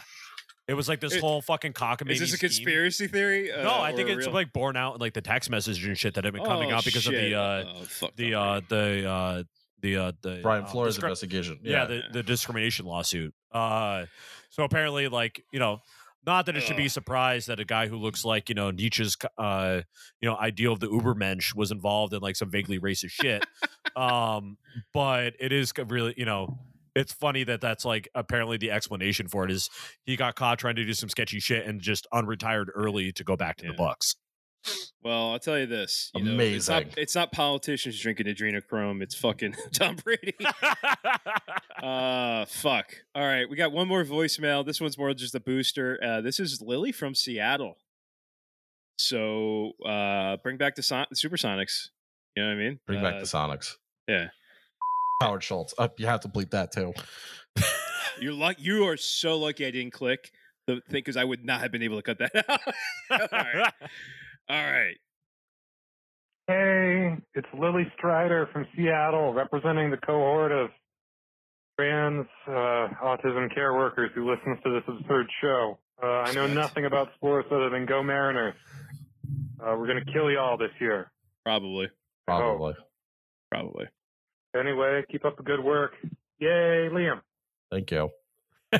It 0.69 0.75
was 0.75 0.87
like 0.87 0.99
this 0.99 1.15
It- 1.15 1.21
whole 1.21 1.41
fucking 1.41 1.73
cockamamie. 1.73 2.11
Is 2.11 2.19
this 2.19 2.33
a 2.33 2.37
scheme. 2.37 2.49
conspiracy 2.49 3.07
theory? 3.07 3.51
Uh, 3.51 3.63
No, 3.63 3.79
I 3.81 3.91
think 3.93 4.07
it's 4.09 4.25
real- 4.27 4.33
like 4.33 4.53
borne 4.53 4.77
out 4.77 4.95
in 4.95 5.01
like 5.01 5.13
the 5.13 5.21
text 5.21 5.49
messages 5.49 5.83
and 5.83 5.97
shit 5.97 6.13
that 6.13 6.23
have 6.25 6.33
been 6.33 6.45
coming 6.45 6.71
Oh, 6.71 6.75
out 6.75 6.85
because 6.85 7.07
of 7.07 7.13
the 7.13 7.33
uh 7.35 7.63
Oh, 8.01 8.09
the 8.15 8.31
Tom 8.31 8.41
uh 8.41 8.61
the 8.69 9.09
uh 9.09 9.43
the 9.81 9.97
uh 9.97 10.11
the 10.21 10.39
Brian 10.43 10.63
uh, 10.65 10.67
Flores 10.67 10.97
discre- 10.97 11.03
investigation. 11.03 11.59
yeah, 11.63 11.71
Yeah. 11.81 11.85
the, 11.85 12.01
the 12.13 12.23
discrimination 12.23 12.85
lawsuit 12.85 13.33
uh 13.51 14.05
so 14.49 14.63
apparently 14.63 15.07
like 15.07 15.43
you 15.51 15.59
know 15.59 15.79
not 16.25 16.45
that 16.45 16.55
it 16.57 16.61
should 16.61 16.75
be 16.77 16.89
surprised 16.89 17.47
that 17.47 17.59
a 17.61 17.65
guy 17.65 17.87
who 17.87 17.95
looks 17.97 18.23
like 18.25 18.49
you 18.49 18.55
know 18.55 18.69
Nietzsche's 18.71 19.15
uh 19.37 19.81
you 20.21 20.29
know 20.29 20.35
ideal 20.37 20.73
of 20.73 20.79
the 20.81 20.87
Ubermensch 20.87 21.55
was 21.55 21.71
involved 21.71 22.13
in 22.13 22.19
like 22.19 22.35
some 22.35 22.51
vaguely 22.51 22.77
racist 22.77 23.11
shit 23.11 23.45
um 23.95 24.57
but 24.93 25.33
it 25.39 25.51
is 25.51 25.71
really 25.87 26.13
you 26.17 26.25
know 26.25 26.59
it's 26.95 27.13
funny 27.13 27.43
that 27.43 27.61
that's 27.61 27.85
like 27.85 28.07
apparently 28.15 28.57
the 28.57 28.71
explanation 28.71 29.27
for 29.27 29.45
it 29.45 29.51
is 29.51 29.69
he 30.05 30.15
got 30.15 30.35
caught 30.35 30.59
trying 30.59 30.75
to 30.75 30.85
do 30.85 30.93
some 30.93 31.09
sketchy 31.09 31.39
shit 31.39 31.65
and 31.65 31.81
just 31.81 32.07
unretired 32.13 32.67
early 32.75 33.11
to 33.13 33.23
go 33.23 33.35
back 33.35 33.57
to 33.57 33.67
the 33.67 33.73
Yeah. 33.73 33.77
Bucs. 33.77 34.15
Well, 35.01 35.31
I'll 35.31 35.39
tell 35.39 35.57
you 35.57 35.65
this. 35.67 36.11
You 36.13 36.21
know, 36.23 36.37
it's 36.43 36.67
not, 36.67 36.81
Amazing. 36.83 37.01
it's 37.01 37.15
not 37.15 37.31
politicians 37.31 37.97
drinking 37.97 38.25
adrenochrome. 38.27 39.01
It's 39.01 39.15
fucking 39.15 39.55
Tom 39.73 39.95
Brady. 40.03 40.33
uh, 41.81 42.45
fuck. 42.45 42.93
All 43.15 43.23
right, 43.25 43.49
we 43.49 43.55
got 43.55 43.71
one 43.71 43.87
more 43.87 44.03
voicemail. 44.03 44.65
This 44.65 44.81
one's 44.81 44.97
more 44.97 45.13
just 45.13 45.33
a 45.35 45.39
booster. 45.39 45.97
Uh, 46.03 46.19
this 46.21 46.39
is 46.41 46.61
Lily 46.61 46.91
from 46.91 47.15
Seattle. 47.15 47.77
So 48.97 49.73
uh, 49.85 50.37
bring 50.43 50.57
back 50.57 50.75
the 50.75 50.83
Son- 50.83 51.07
Supersonics. 51.13 51.87
You 52.35 52.43
know 52.43 52.49
what 52.49 52.55
I 52.55 52.59
mean? 52.59 52.79
Bring 52.85 53.01
back 53.01 53.15
Uh, 53.15 53.19
the 53.19 53.25
Sonics. 53.25 53.75
yeah. 54.07 54.27
Howard 55.21 55.43
Schultz. 55.43 55.73
Uh, 55.77 55.89
you 55.97 56.05
have 56.05 56.21
to 56.21 56.29
bleep 56.29 56.51
that 56.51 56.71
too. 56.71 56.93
You're 58.21 58.33
luck. 58.33 58.55
You 58.59 58.85
are 58.87 58.97
so 58.97 59.37
lucky 59.37 59.65
I 59.65 59.71
didn't 59.71 59.91
click 59.91 60.31
the 60.67 60.75
thing 60.89 60.99
because 60.99 61.17
I 61.17 61.23
would 61.23 61.43
not 61.45 61.61
have 61.61 61.71
been 61.71 61.83
able 61.83 61.97
to 61.97 62.03
cut 62.03 62.19
that 62.19 62.31
out. 62.49 62.59
All 63.11 63.27
right. 63.31 63.73
All 64.49 64.71
right. 64.71 64.95
Hey, 66.47 67.17
it's 67.35 67.47
Lily 67.53 67.91
Strider 67.97 68.49
from 68.51 68.65
Seattle, 68.75 69.33
representing 69.33 69.91
the 69.91 69.97
cohort 69.97 70.51
of 70.51 70.69
trans 71.77 72.25
uh, 72.47 72.87
autism 73.03 73.53
care 73.53 73.73
workers 73.73 74.09
who 74.15 74.29
listens 74.29 74.57
to 74.63 74.71
this 74.71 74.83
absurd 74.87 75.27
show. 75.41 75.77
Uh, 76.01 76.07
I 76.07 76.33
know 76.33 76.47
nothing 76.47 76.85
about 76.85 77.09
sports 77.15 77.49
other 77.51 77.69
than 77.69 77.85
go 77.85 78.01
Mariners. 78.01 78.55
Uh, 79.61 79.75
we're 79.77 79.87
gonna 79.87 80.05
kill 80.05 80.31
y'all 80.31 80.57
this 80.57 80.71
year. 80.79 81.11
Probably. 81.45 81.89
Probably. 82.25 82.73
Probably. 83.51 83.85
Anyway, 84.57 85.03
keep 85.11 85.25
up 85.25 85.37
the 85.37 85.43
good 85.43 85.63
work. 85.63 85.93
Yay, 86.39 86.89
Liam. 86.91 87.21
Thank 87.71 87.91
you. 87.91 88.09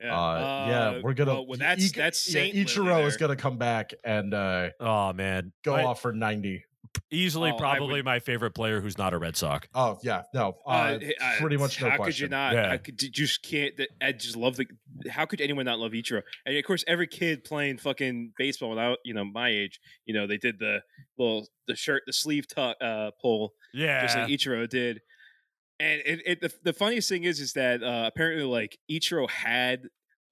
Yeah. 0.00 0.14
Uh, 0.14 0.66
yeah, 0.68 1.00
we're 1.02 1.14
gonna. 1.14 1.32
Well, 1.34 1.46
well, 1.46 1.58
that's 1.58 1.86
Ika- 1.86 1.98
that's 1.98 2.18
Saint 2.18 2.52
Lily 2.54 2.66
Ichiro 2.66 3.06
is 3.06 3.16
gonna 3.16 3.36
come 3.36 3.56
back 3.56 3.94
and 4.04 4.34
uh, 4.34 4.70
oh 4.78 5.12
man, 5.14 5.52
go 5.62 5.72
I- 5.74 5.84
off 5.84 6.02
for 6.02 6.12
ninety. 6.12 6.64
Easily, 7.10 7.50
Oh, 7.50 7.56
probably 7.56 7.94
would- 7.96 8.04
my 8.04 8.18
favorite 8.18 8.52
player 8.54 8.80
who's 8.80 8.98
not 8.98 9.14
a 9.14 9.18
Red 9.18 9.36
Sox. 9.36 9.68
Oh 9.74 9.98
yeah, 10.02 10.22
no, 10.34 10.56
uh, 10.66 10.98
Uh, 11.20 11.36
pretty 11.38 11.56
much 11.56 11.80
no 11.80 11.88
how 11.90 11.96
question. 11.96 12.12
could 12.12 12.20
you 12.20 12.28
not? 12.28 12.54
Yeah. 12.54 12.70
I 12.72 12.76
could 12.76 13.02
you 13.02 13.08
just 13.10 13.42
can't. 13.42 13.76
that- 13.76 13.88
I 14.02 14.12
just 14.12 14.36
love 14.36 14.56
the. 14.56 14.66
How 15.08 15.24
could 15.24 15.40
anyone 15.40 15.64
not 15.64 15.78
love 15.78 15.92
Ichiro? 15.92 16.22
And 16.44 16.56
of 16.56 16.64
course, 16.64 16.84
every 16.86 17.06
kid 17.06 17.44
playing 17.44 17.78
fucking 17.78 18.32
baseball 18.36 18.70
without 18.70 18.98
you 19.04 19.14
know 19.14 19.24
my 19.24 19.48
age, 19.48 19.80
you 20.06 20.14
know 20.14 20.26
they 20.26 20.38
did 20.38 20.58
the 20.58 20.80
little 21.18 21.48
the 21.68 21.76
shirt, 21.76 22.02
the 22.06 22.12
sleeve 22.12 22.46
tuck 22.48 22.76
uh, 22.80 23.10
pull, 23.22 23.54
Yeah, 23.72 24.02
just 24.02 24.16
like 24.16 24.28
Ichiro 24.28 24.68
did. 24.68 25.00
And 25.80 26.00
it, 26.04 26.20
it 26.26 26.40
the, 26.40 26.52
the 26.62 26.72
funniest 26.72 27.08
thing 27.08 27.24
is 27.24 27.40
is 27.40 27.52
that 27.54 27.82
uh, 27.82 28.04
apparently 28.12 28.44
like 28.44 28.78
Ichiro 28.90 29.28
had 29.30 29.88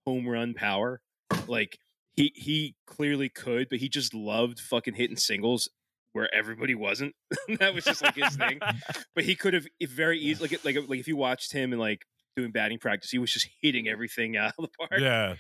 home 0.07 0.29
run 0.29 0.55
power, 0.55 1.01
like 1.47 1.79
he 2.15 2.33
he 2.35 2.75
clearly 2.87 3.29
could, 3.29 3.69
but 3.71 3.79
he 3.79 3.89
just 3.89 4.13
loved 4.15 4.61
fucking 4.61 4.95
hitting 4.95 5.17
singles 5.17 5.69
where 6.13 6.33
everybody 6.35 6.75
wasn't. 6.75 7.15
that 7.59 7.75
was 7.75 7.85
just 7.85 8.03
like 8.03 8.15
his 8.15 8.37
thing. 8.37 8.61
But 9.15 9.25
he 9.25 9.35
could 9.35 9.55
have 9.55 9.67
if 9.81 9.91
very 9.91 10.19
easy 10.19 10.43
like 10.43 10.65
like 10.65 10.77
like 10.89 11.01
if 11.01 11.09
you 11.09 11.17
watched 11.17 11.53
him 11.53 11.73
and 11.73 11.81
like 11.81 12.03
doing 12.37 12.51
batting 12.51 12.79
practice, 12.79 13.11
he 13.11 13.19
was 13.19 13.33
just 13.33 13.49
hitting 13.63 13.89
everything 13.89 14.37
out 14.37 14.53
of 14.59 14.65
the 14.65 14.71
park. 14.79 15.01
yeah. 15.01 15.35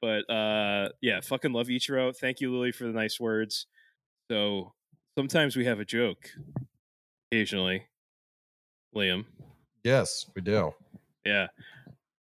But 0.00 0.30
uh 0.32 0.90
yeah, 1.00 1.20
fucking 1.20 1.52
love 1.52 1.66
Ichiro. 1.66 2.14
Thank 2.16 2.40
you, 2.40 2.52
Lily, 2.52 2.72
for 2.72 2.84
the 2.84 2.92
nice 2.92 3.18
words. 3.18 3.66
So 4.30 4.72
sometimes 5.16 5.56
we 5.56 5.64
have 5.64 5.80
a 5.80 5.84
joke. 5.84 6.30
Occasionally. 7.32 7.84
Liam. 8.94 9.24
Yes, 9.84 10.26
we 10.34 10.42
do. 10.42 10.72
Yeah. 11.24 11.48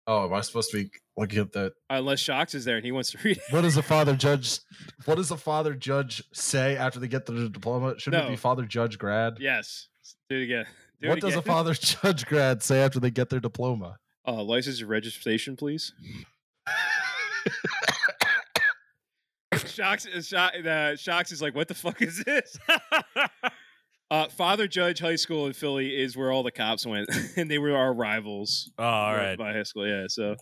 Oh, 0.06 0.24
am 0.24 0.32
I 0.32 0.40
supposed 0.40 0.70
to 0.72 0.84
be 0.84 0.90
looking 1.20 1.38
at 1.38 1.52
that? 1.52 1.72
Unless 1.88 2.18
Shocks 2.20 2.54
is 2.54 2.64
there 2.64 2.76
and 2.76 2.84
he 2.84 2.90
wants 2.92 3.12
to 3.12 3.18
read 3.22 3.36
it. 3.36 3.42
What 3.50 3.60
does 3.62 3.76
the 3.76 3.82
father 3.94 4.16
judge? 4.16 4.58
What 5.04 5.14
does 5.16 5.28
the 5.28 5.36
father 5.36 5.74
judge 5.74 6.22
say 6.32 6.76
after 6.76 6.98
they 6.98 7.08
get 7.08 7.26
their 7.26 7.48
diploma? 7.48 7.94
Shouldn't 7.98 8.22
it 8.22 8.24
No. 8.26 8.30
be 8.30 8.36
father 8.36 8.64
judge 8.64 8.98
grad? 8.98 9.34
Yes. 9.38 9.88
Do 10.28 10.36
it 10.36 10.42
again. 10.44 10.66
Do 11.00 11.08
what 11.08 11.18
it 11.18 11.20
does 11.22 11.34
a 11.34 11.38
again. 11.38 11.52
father 11.52 11.74
judge 11.74 12.26
grad 12.26 12.62
say 12.62 12.82
after 12.82 12.98
they 13.00 13.10
get 13.10 13.30
their 13.30 13.40
diploma? 13.40 13.96
Uh, 14.26 14.42
license 14.42 14.80
and 14.80 14.88
registration, 14.88 15.56
please. 15.56 15.92
Shocks, 19.66 20.06
uh, 20.06 20.20
Sho- 20.22 20.36
uh, 20.68 20.96
Shocks 20.96 21.32
is 21.32 21.40
like, 21.42 21.54
what 21.54 21.68
the 21.68 21.74
fuck 21.74 22.00
is 22.02 22.22
this? 22.24 22.58
Uh, 24.10 24.28
Father 24.28 24.66
Judge 24.66 24.98
High 25.00 25.16
School 25.16 25.46
in 25.46 25.52
Philly 25.52 25.88
is 26.00 26.16
where 26.16 26.32
all 26.32 26.42
the 26.42 26.50
cops 26.50 26.84
went, 26.86 27.08
and 27.36 27.50
they 27.50 27.58
were 27.58 27.76
our 27.76 27.92
rivals. 27.94 28.70
Oh, 28.78 28.84
all 28.84 29.14
uh, 29.14 29.36
by 29.36 29.52
high 29.52 29.62
school, 29.62 29.86
yeah. 29.86 30.06
So, 30.08 30.34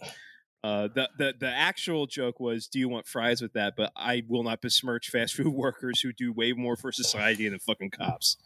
uh, 0.64 0.89
the 0.93 1.09
the 1.16 1.32
the 1.39 1.48
actual 1.48 2.06
joke 2.06 2.40
was, 2.40 2.66
"Do 2.66 2.80
you 2.80 2.89
want 2.89 3.06
fries 3.06 3.40
with 3.40 3.52
that?" 3.52 3.74
But 3.76 3.93
I 3.94 4.24
will 4.26 4.43
not 4.43 4.60
besmirch 4.60 5.09
fast 5.09 5.35
food 5.35 5.47
workers 5.55 6.01
who 6.01 6.12
do 6.12 6.32
way 6.32 6.52
more 6.52 6.76
for 6.76 6.90
society 6.90 7.48
than 7.48 7.60
fucking 7.60 7.90
cops. 7.90 8.36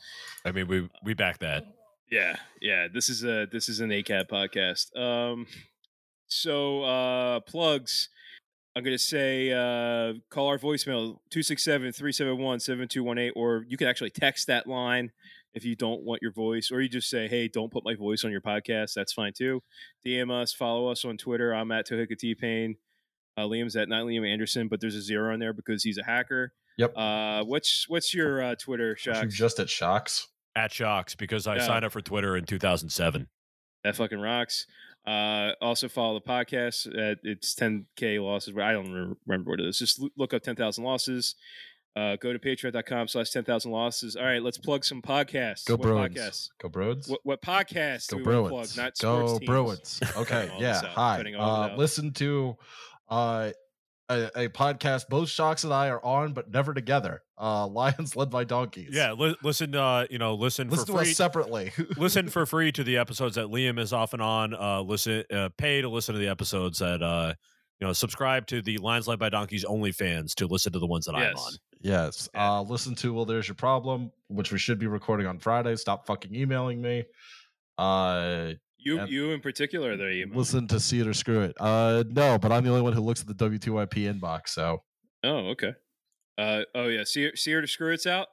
I 0.45 0.53
mean, 0.53 0.69
we 0.69 0.91
we 1.03 1.15
back 1.15 1.39
that. 1.39 1.65
Yeah, 2.11 2.37
yeah. 2.61 2.89
This 2.93 3.09
is 3.09 3.25
a 3.25 3.47
this 3.51 3.71
is 3.71 3.81
an 3.81 3.89
ACAB 3.89 4.29
podcast. 4.29 4.95
Um, 4.99 5.47
so 6.27 6.83
uh, 6.83 7.41
plugs. 7.41 8.11
I'm 8.75 8.85
gonna 8.85 8.99
say 8.99 9.53
uh, 9.53 10.15
call 10.31 10.49
our 10.49 10.59
voicemail 10.59 11.19
267-371-7218 11.31 13.33
or 13.37 13.67
you 13.69 13.77
can 13.77 13.87
actually 13.87 14.09
text 14.09 14.47
that 14.47 14.67
line 14.67 15.13
if 15.55 15.65
you 15.65 15.77
don't 15.77 16.03
want 16.03 16.23
your 16.23 16.33
voice, 16.33 16.71
or 16.73 16.81
you 16.81 16.89
just 16.89 17.09
say, 17.11 17.29
"Hey, 17.29 17.49
don't 17.49 17.71
put 17.73 17.85
my 17.85 17.95
voice 17.95 18.25
on 18.25 18.31
your 18.31 18.41
podcast." 18.41 18.95
That's 18.95 19.13
fine 19.13 19.33
too. 19.33 19.63
DM 20.07 20.31
us, 20.31 20.53
follow 20.53 20.89
us 20.89 21.05
on 21.05 21.17
Twitter. 21.17 21.55
I'm 21.55 21.71
at 21.73 21.87
Tohika 21.89 22.17
T 22.19 22.35
Pain. 22.35 22.77
Uh, 23.37 23.43
Liam's 23.43 23.77
at 23.77 23.89
not 23.89 24.05
Liam 24.05 24.27
Anderson, 24.31 24.69
but 24.69 24.81
there's 24.81 24.95
a 24.95 25.01
zero 25.03 25.33
in 25.33 25.41
there 25.41 25.53
because 25.53 25.83
he's 25.83 25.99
a 25.99 26.05
hacker. 26.05 26.53
Yep. 26.79 26.97
Uh, 26.97 27.45
what's 27.45 27.87
what's 27.89 28.13
your 28.15 28.43
uh, 28.43 28.55
Twitter, 28.57 28.97
Shocks? 28.97 29.35
just 29.35 29.59
at 29.59 29.69
shocks. 29.71 30.29
At 30.55 30.71
Shocks 30.73 31.15
because 31.15 31.47
I 31.47 31.57
Yeah. 31.57 31.67
signed 31.67 31.85
up 31.85 31.93
for 31.93 32.03
Twitter 32.03 32.37
in 32.37 32.45
2007. 32.45 33.29
That 33.85 33.97
fucking 33.97 34.21
rocks. 34.21 34.67
Uh, 35.07 35.53
also 35.61 35.89
follow 35.89 36.15
the 36.15 36.21
podcast. 36.29 36.87
At, 36.97 37.19
it's 37.25 37.55
10k 37.55 38.23
losses. 38.23 38.55
I 38.57 38.73
don't 38.73 38.93
remember, 38.93 39.17
remember 39.27 39.51
what 39.51 39.61
it 39.61 39.67
is. 39.67 39.79
Just 39.79 40.01
look 40.17 40.33
up 40.35 40.43
10,000 40.43 40.85
losses. 40.85 41.35
Uh, 41.95 42.17
go 42.17 42.33
to 42.33 42.39
patreon.com 42.39 43.07
slash 43.09 43.31
10,000 43.31 43.71
losses. 43.71 44.17
All 44.17 44.25
right, 44.25 44.43
let's 44.43 44.57
plug 44.59 44.83
some 44.85 45.03
podcasts. 45.03 45.67
Go 45.67 45.75
what 45.75 45.83
Bruins. 45.83 46.15
Podcasts? 46.17 46.49
Go 46.61 46.69
Bruins. 46.71 47.09
What, 47.09 47.21
what 47.25 47.43
podcasts 47.43 48.09
Go 48.09 48.17
do 48.17 48.19
we 48.19 48.25
Bruins. 48.25 48.49
plug? 48.75 48.85
Not 48.85 48.99
Go 48.99 49.27
sports 49.27 49.39
teams. 49.41 49.47
Bruins. 49.49 50.01
Okay. 50.17 50.51
yeah. 50.59 50.79
out, 50.79 50.85
Hi. 50.87 51.17
cutting 51.19 51.35
all 51.37 51.63
of 51.65 51.71
it 51.71 51.75
Uh, 51.75 51.77
listen 51.77 52.13
to 52.15 52.57
uh, 53.11 53.51
a, 54.09 54.31
a 54.45 54.49
podcast 54.49 55.09
both 55.11 55.29
Shocks 55.29 55.65
and 55.65 55.73
I 55.75 55.89
are 55.91 56.03
on, 56.05 56.33
but 56.33 56.51
never 56.51 56.73
together. 56.73 57.23
Uh, 57.39 57.67
Lions 57.69 58.17
led 58.17 58.31
by 58.31 58.45
donkeys. 58.45 58.89
Yeah, 58.93 59.13
li- 59.13 59.37
listen. 59.43 59.75
Uh, 59.75 60.07
you 60.09 60.19
know, 60.19 60.35
listen, 60.35 60.71
Listen 60.71 60.87
for 60.87 60.93
to 60.93 60.99
free. 61.05 61.11
us 61.11 61.17
separately. 61.17 61.73
listen 61.99 62.29
for 62.31 62.47
free 62.47 62.73
to 62.73 62.85
the 62.85 62.97
episodes 62.97 63.35
that 63.37 63.47
Liam 63.49 63.79
is 63.79 63.93
off 63.93 64.13
and 64.15 64.23
on. 64.23 64.55
Uh, 64.55 64.81
listen, 64.81 65.25
uh, 65.31 65.51
pay 65.59 65.83
to 65.83 65.89
listen 65.91 66.15
to 66.15 66.19
the 66.21 66.29
episodes 66.29 66.79
that 66.79 67.03
uh, 67.03 67.35
you 67.81 67.87
know. 67.87 67.93
Subscribe 67.93 68.47
to 68.47 68.63
the 68.63 68.79
Lions 68.79 69.09
Led 69.09 69.19
by 69.19 69.29
Donkeys 69.29 69.65
OnlyFans 69.65 70.35
to 70.37 70.47
listen 70.47 70.73
to 70.73 70.79
the 70.79 70.87
ones 70.87 71.05
that 71.07 71.15
I'm 71.15 71.35
on. 71.37 71.53
Yes. 71.83 72.29
Uh, 72.35 72.63
listen 72.63 72.95
to 72.97 73.13
Well, 73.13 73.25
There's 73.25 73.49
Your 73.49 73.55
Problem, 73.57 74.11
which 74.29 74.53
we 74.53 74.59
should 74.59 74.79
be 74.79 74.87
recording 74.87 75.27
on 75.27 75.39
Friday. 75.39 75.75
Stop 75.77 76.07
fucking 76.07 76.35
emailing 76.35 76.81
me. 76.81 77.05
Uh, 77.79 78.53
You, 78.79 78.99
And- 79.01 79.11
you 79.11 79.31
in 79.31 79.41
particular, 79.41 79.97
there, 79.97 80.11
you. 80.11 80.29
listen 80.35 80.67
to 80.69 80.81
See 80.81 80.99
It 81.01 81.07
or 81.07 81.15
Screw 81.15 81.43
It. 81.43 81.55
Uh, 81.61 82.03
no, 82.09 82.39
but 82.39 82.51
I'm 82.53 82.65
the 82.65 82.71
only 82.71 82.83
one 82.83 82.93
who 82.93 83.01
looks 83.01 83.21
at 83.21 83.27
the 83.29 83.35
W2YP 83.35 84.13
inbox, 84.13 84.49
so 84.49 84.83
Oh, 85.25 85.51
okay. 85.51 85.75
Uh, 86.37 86.63
oh 86.75 86.89
yeah. 86.89 87.05
See, 87.05 87.31
see 87.37 87.53
her 87.53 87.61
to 87.61 87.69
screw 87.69 87.93
it's 87.93 88.07
out. 88.07 88.29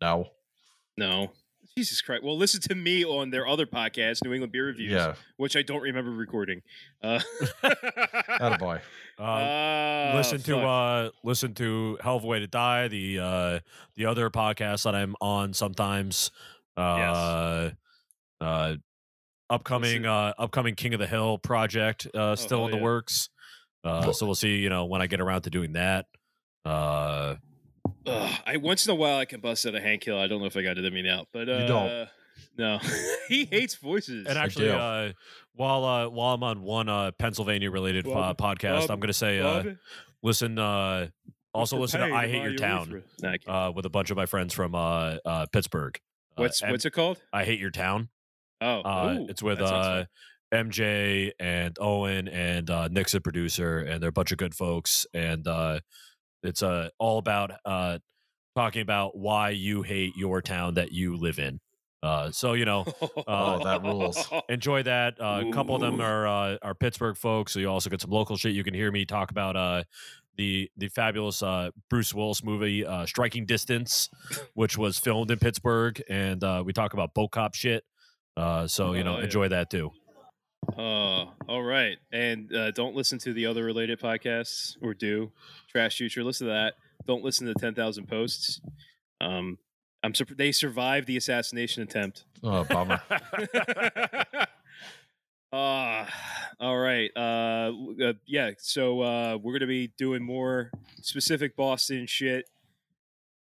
no. 0.00 0.30
No. 0.96 1.32
Jesus 1.76 2.00
Christ. 2.00 2.22
Well, 2.24 2.36
listen 2.36 2.60
to 2.62 2.74
me 2.74 3.04
on 3.04 3.30
their 3.30 3.46
other 3.46 3.64
podcast, 3.66 4.24
New 4.24 4.32
England 4.32 4.52
Beer 4.52 4.66
Reviews, 4.66 4.92
Yeah. 4.92 5.14
which 5.36 5.56
I 5.56 5.62
don't 5.62 5.80
remember 5.82 6.10
recording. 6.10 6.62
Uh, 7.02 7.20
Attaboy. 7.62 8.76
Uh, 8.76 8.80
Ah, 9.22 10.12
listen 10.16 10.40
to 10.44 10.58
uh 10.60 11.10
listen 11.22 11.52
to 11.54 11.98
Hell 12.02 12.16
of 12.16 12.24
a 12.24 12.26
Way 12.26 12.38
to 12.40 12.46
Die, 12.46 12.88
the 12.88 13.18
uh 13.18 13.58
the 13.94 14.06
other 14.06 14.30
podcast 14.30 14.84
that 14.84 14.94
I'm 14.94 15.14
on 15.20 15.52
sometimes. 15.52 16.30
Uh 16.76 17.70
uh 18.40 18.76
upcoming 19.50 20.02
Listen- 20.02 20.06
uh 20.06 20.32
upcoming 20.38 20.74
King 20.74 20.94
of 20.94 21.00
the 21.00 21.06
Hill 21.06 21.36
project 21.36 22.06
uh 22.14 22.34
still 22.34 22.58
hell 22.60 22.66
in 22.68 22.70
the 22.72 22.76
yeah. 22.78 22.82
works. 22.82 23.28
Uh 23.84 24.10
so 24.12 24.24
we'll 24.24 24.34
see, 24.34 24.56
you 24.56 24.70
know, 24.70 24.86
when 24.86 25.02
I 25.02 25.06
get 25.06 25.20
around 25.20 25.42
to 25.42 25.50
doing 25.50 25.74
that. 25.74 26.06
Uh 26.64 27.34
Ugh, 28.06 28.40
I 28.46 28.56
once 28.56 28.86
in 28.86 28.92
a 28.92 28.94
while 28.94 29.18
I 29.18 29.24
can 29.24 29.40
bust 29.40 29.66
out 29.66 29.74
a 29.74 29.80
Hank 29.80 30.04
Hill. 30.04 30.18
I 30.18 30.26
don't 30.26 30.40
know 30.40 30.46
if 30.46 30.56
I 30.56 30.62
got 30.62 30.78
it 30.78 30.84
in 30.84 30.92
me 30.94 31.02
now, 31.02 31.26
but 31.32 31.48
uh, 31.48 31.52
You 31.58 31.66
don't. 31.66 32.08
No, 32.56 32.78
he 33.28 33.44
hates 33.44 33.74
voices. 33.76 34.26
and 34.26 34.38
I 34.38 34.44
actually 34.44 34.66
do. 34.66 34.72
uh 34.72 35.12
while 35.54 35.84
uh 35.84 36.08
while 36.08 36.34
I'm 36.34 36.42
on 36.42 36.62
one 36.62 36.88
uh 36.88 37.10
Pennsylvania 37.12 37.70
related 37.70 38.06
uh, 38.06 38.10
Bob- 38.34 38.38
podcast, 38.38 38.80
Bob- 38.88 38.90
I'm 38.92 39.00
gonna 39.00 39.12
say 39.12 39.38
uh 39.40 39.62
Bob, 39.62 39.76
listen 40.22 40.58
uh 40.58 41.08
also 41.54 41.76
the 41.76 41.82
listen 41.82 42.00
to 42.00 42.06
I 42.14 42.26
Hate 42.28 42.42
Your 42.42 42.56
Town 42.56 42.90
urethra. 42.90 43.02
Nah, 43.22 43.28
I 43.32 43.38
can't. 43.38 43.48
uh 43.56 43.72
with 43.74 43.86
a 43.86 43.90
bunch 43.90 44.10
of 44.10 44.16
my 44.16 44.26
friends 44.26 44.52
from 44.54 44.74
uh 44.74 45.16
uh 45.24 45.46
Pittsburgh. 45.52 45.98
Uh, 46.36 46.42
what's 46.42 46.62
M- 46.62 46.70
what's 46.70 46.84
it 46.84 46.90
called? 46.92 47.18
I 47.32 47.44
Hate 47.44 47.60
Your 47.60 47.70
Town. 47.70 48.08
Oh, 48.60 48.80
Uh, 48.80 49.16
ooh, 49.20 49.26
it's 49.28 49.42
with 49.42 49.60
uh. 49.60 50.04
MJ 50.52 51.30
and 51.38 51.76
Owen 51.80 52.26
and 52.26 52.68
uh, 52.68 52.88
Nick's 52.88 53.14
a 53.14 53.20
producer, 53.20 53.78
and 53.78 54.02
they're 54.02 54.08
a 54.08 54.12
bunch 54.12 54.32
of 54.32 54.38
good 54.38 54.52
folks. 54.54 55.06
And 55.14 55.46
uh, 55.46 55.78
it's 56.42 56.62
uh, 56.62 56.88
all 56.98 57.18
about 57.18 57.52
uh, 57.64 57.98
talking 58.56 58.82
about 58.82 59.16
why 59.16 59.50
you 59.50 59.82
hate 59.82 60.12
your 60.16 60.42
town 60.42 60.74
that 60.74 60.92
you 60.92 61.16
live 61.16 61.38
in. 61.38 61.60
Uh, 62.02 62.30
so 62.30 62.54
you 62.54 62.64
know, 62.64 62.84
Oh, 63.26 63.62
that 63.62 63.82
rules. 63.82 64.26
enjoy 64.48 64.82
that. 64.84 65.20
Uh, 65.20 65.44
a 65.46 65.52
couple 65.52 65.74
of 65.74 65.80
them 65.82 66.00
are 66.00 66.26
uh, 66.26 66.56
are 66.62 66.74
Pittsburgh 66.74 67.16
folks, 67.16 67.52
so 67.52 67.60
you 67.60 67.68
also 67.68 67.90
get 67.90 68.00
some 68.00 68.10
local 68.10 68.36
shit. 68.36 68.54
You 68.54 68.64
can 68.64 68.72
hear 68.74 68.90
me 68.90 69.04
talk 69.04 69.30
about 69.30 69.54
uh, 69.56 69.82
the 70.36 70.70
the 70.78 70.88
fabulous 70.88 71.42
uh, 71.42 71.70
Bruce 71.90 72.14
Willis 72.14 72.42
movie 72.42 72.86
uh, 72.86 73.04
Striking 73.04 73.44
Distance, 73.44 74.08
which 74.54 74.78
was 74.78 74.96
filmed 74.98 75.30
in 75.30 75.38
Pittsburgh, 75.38 76.02
and 76.08 76.42
uh, 76.42 76.62
we 76.64 76.72
talk 76.72 76.94
about 76.94 77.12
boat 77.12 77.32
cop 77.32 77.54
shit. 77.54 77.84
Uh, 78.34 78.66
so 78.66 78.94
you 78.94 79.04
know, 79.04 79.16
Oh, 79.16 79.18
yeah. 79.18 79.24
enjoy 79.24 79.48
that 79.48 79.68
too. 79.70 79.90
Oh, 80.78 81.32
all 81.48 81.62
right. 81.62 81.96
And 82.12 82.54
uh, 82.54 82.70
don't 82.72 82.94
listen 82.94 83.18
to 83.20 83.32
the 83.32 83.46
other 83.46 83.64
related 83.64 83.98
podcasts 84.00 84.76
or 84.80 84.94
do 84.94 85.32
Trash 85.68 85.96
Future. 85.96 86.22
Listen 86.24 86.46
to 86.46 86.52
that. 86.52 86.74
Don't 87.06 87.24
listen 87.24 87.46
to 87.46 87.54
10,000 87.54 88.06
posts. 88.06 88.60
Um, 89.20 89.58
I'm 90.02 90.14
surprised 90.14 90.38
they 90.38 90.52
survived 90.52 91.06
the 91.06 91.16
assassination 91.16 91.82
attempt. 91.82 92.24
Oh, 92.42 92.64
bummer. 92.64 93.00
Ah, 95.52 96.08
all 96.60 96.78
right. 96.78 97.10
Uh, 97.16 97.72
uh, 98.04 98.12
yeah. 98.24 98.52
So 98.58 99.00
uh, 99.00 99.36
we're 99.42 99.52
gonna 99.54 99.66
be 99.66 99.88
doing 99.98 100.22
more 100.22 100.70
specific 101.02 101.56
Boston 101.56 102.06
shit 102.06 102.48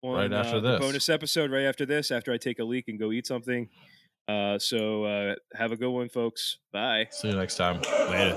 on 0.03 0.15
Right 0.15 0.33
after 0.33 0.59
uh, 0.59 0.61
this. 0.61 0.81
bonus 0.81 1.09
episode. 1.09 1.51
Right 1.51 1.65
after 1.65 1.85
this, 1.85 2.13
after 2.13 2.33
I 2.33 2.37
take 2.37 2.61
a 2.61 2.65
leak 2.65 2.87
and 2.87 3.01
go 3.01 3.11
eat 3.11 3.27
something. 3.27 3.69
Uh, 4.29 4.59
so 4.59 5.05
uh, 5.05 5.35
have 5.55 5.73
a 5.73 5.77
good 5.77 5.91
one, 5.91 6.09
folks. 6.09 6.59
Bye. 6.73 7.07
See 7.11 7.29
you 7.29 7.37
next 7.37 7.57
time. 7.57 7.81
Later. 8.11 8.37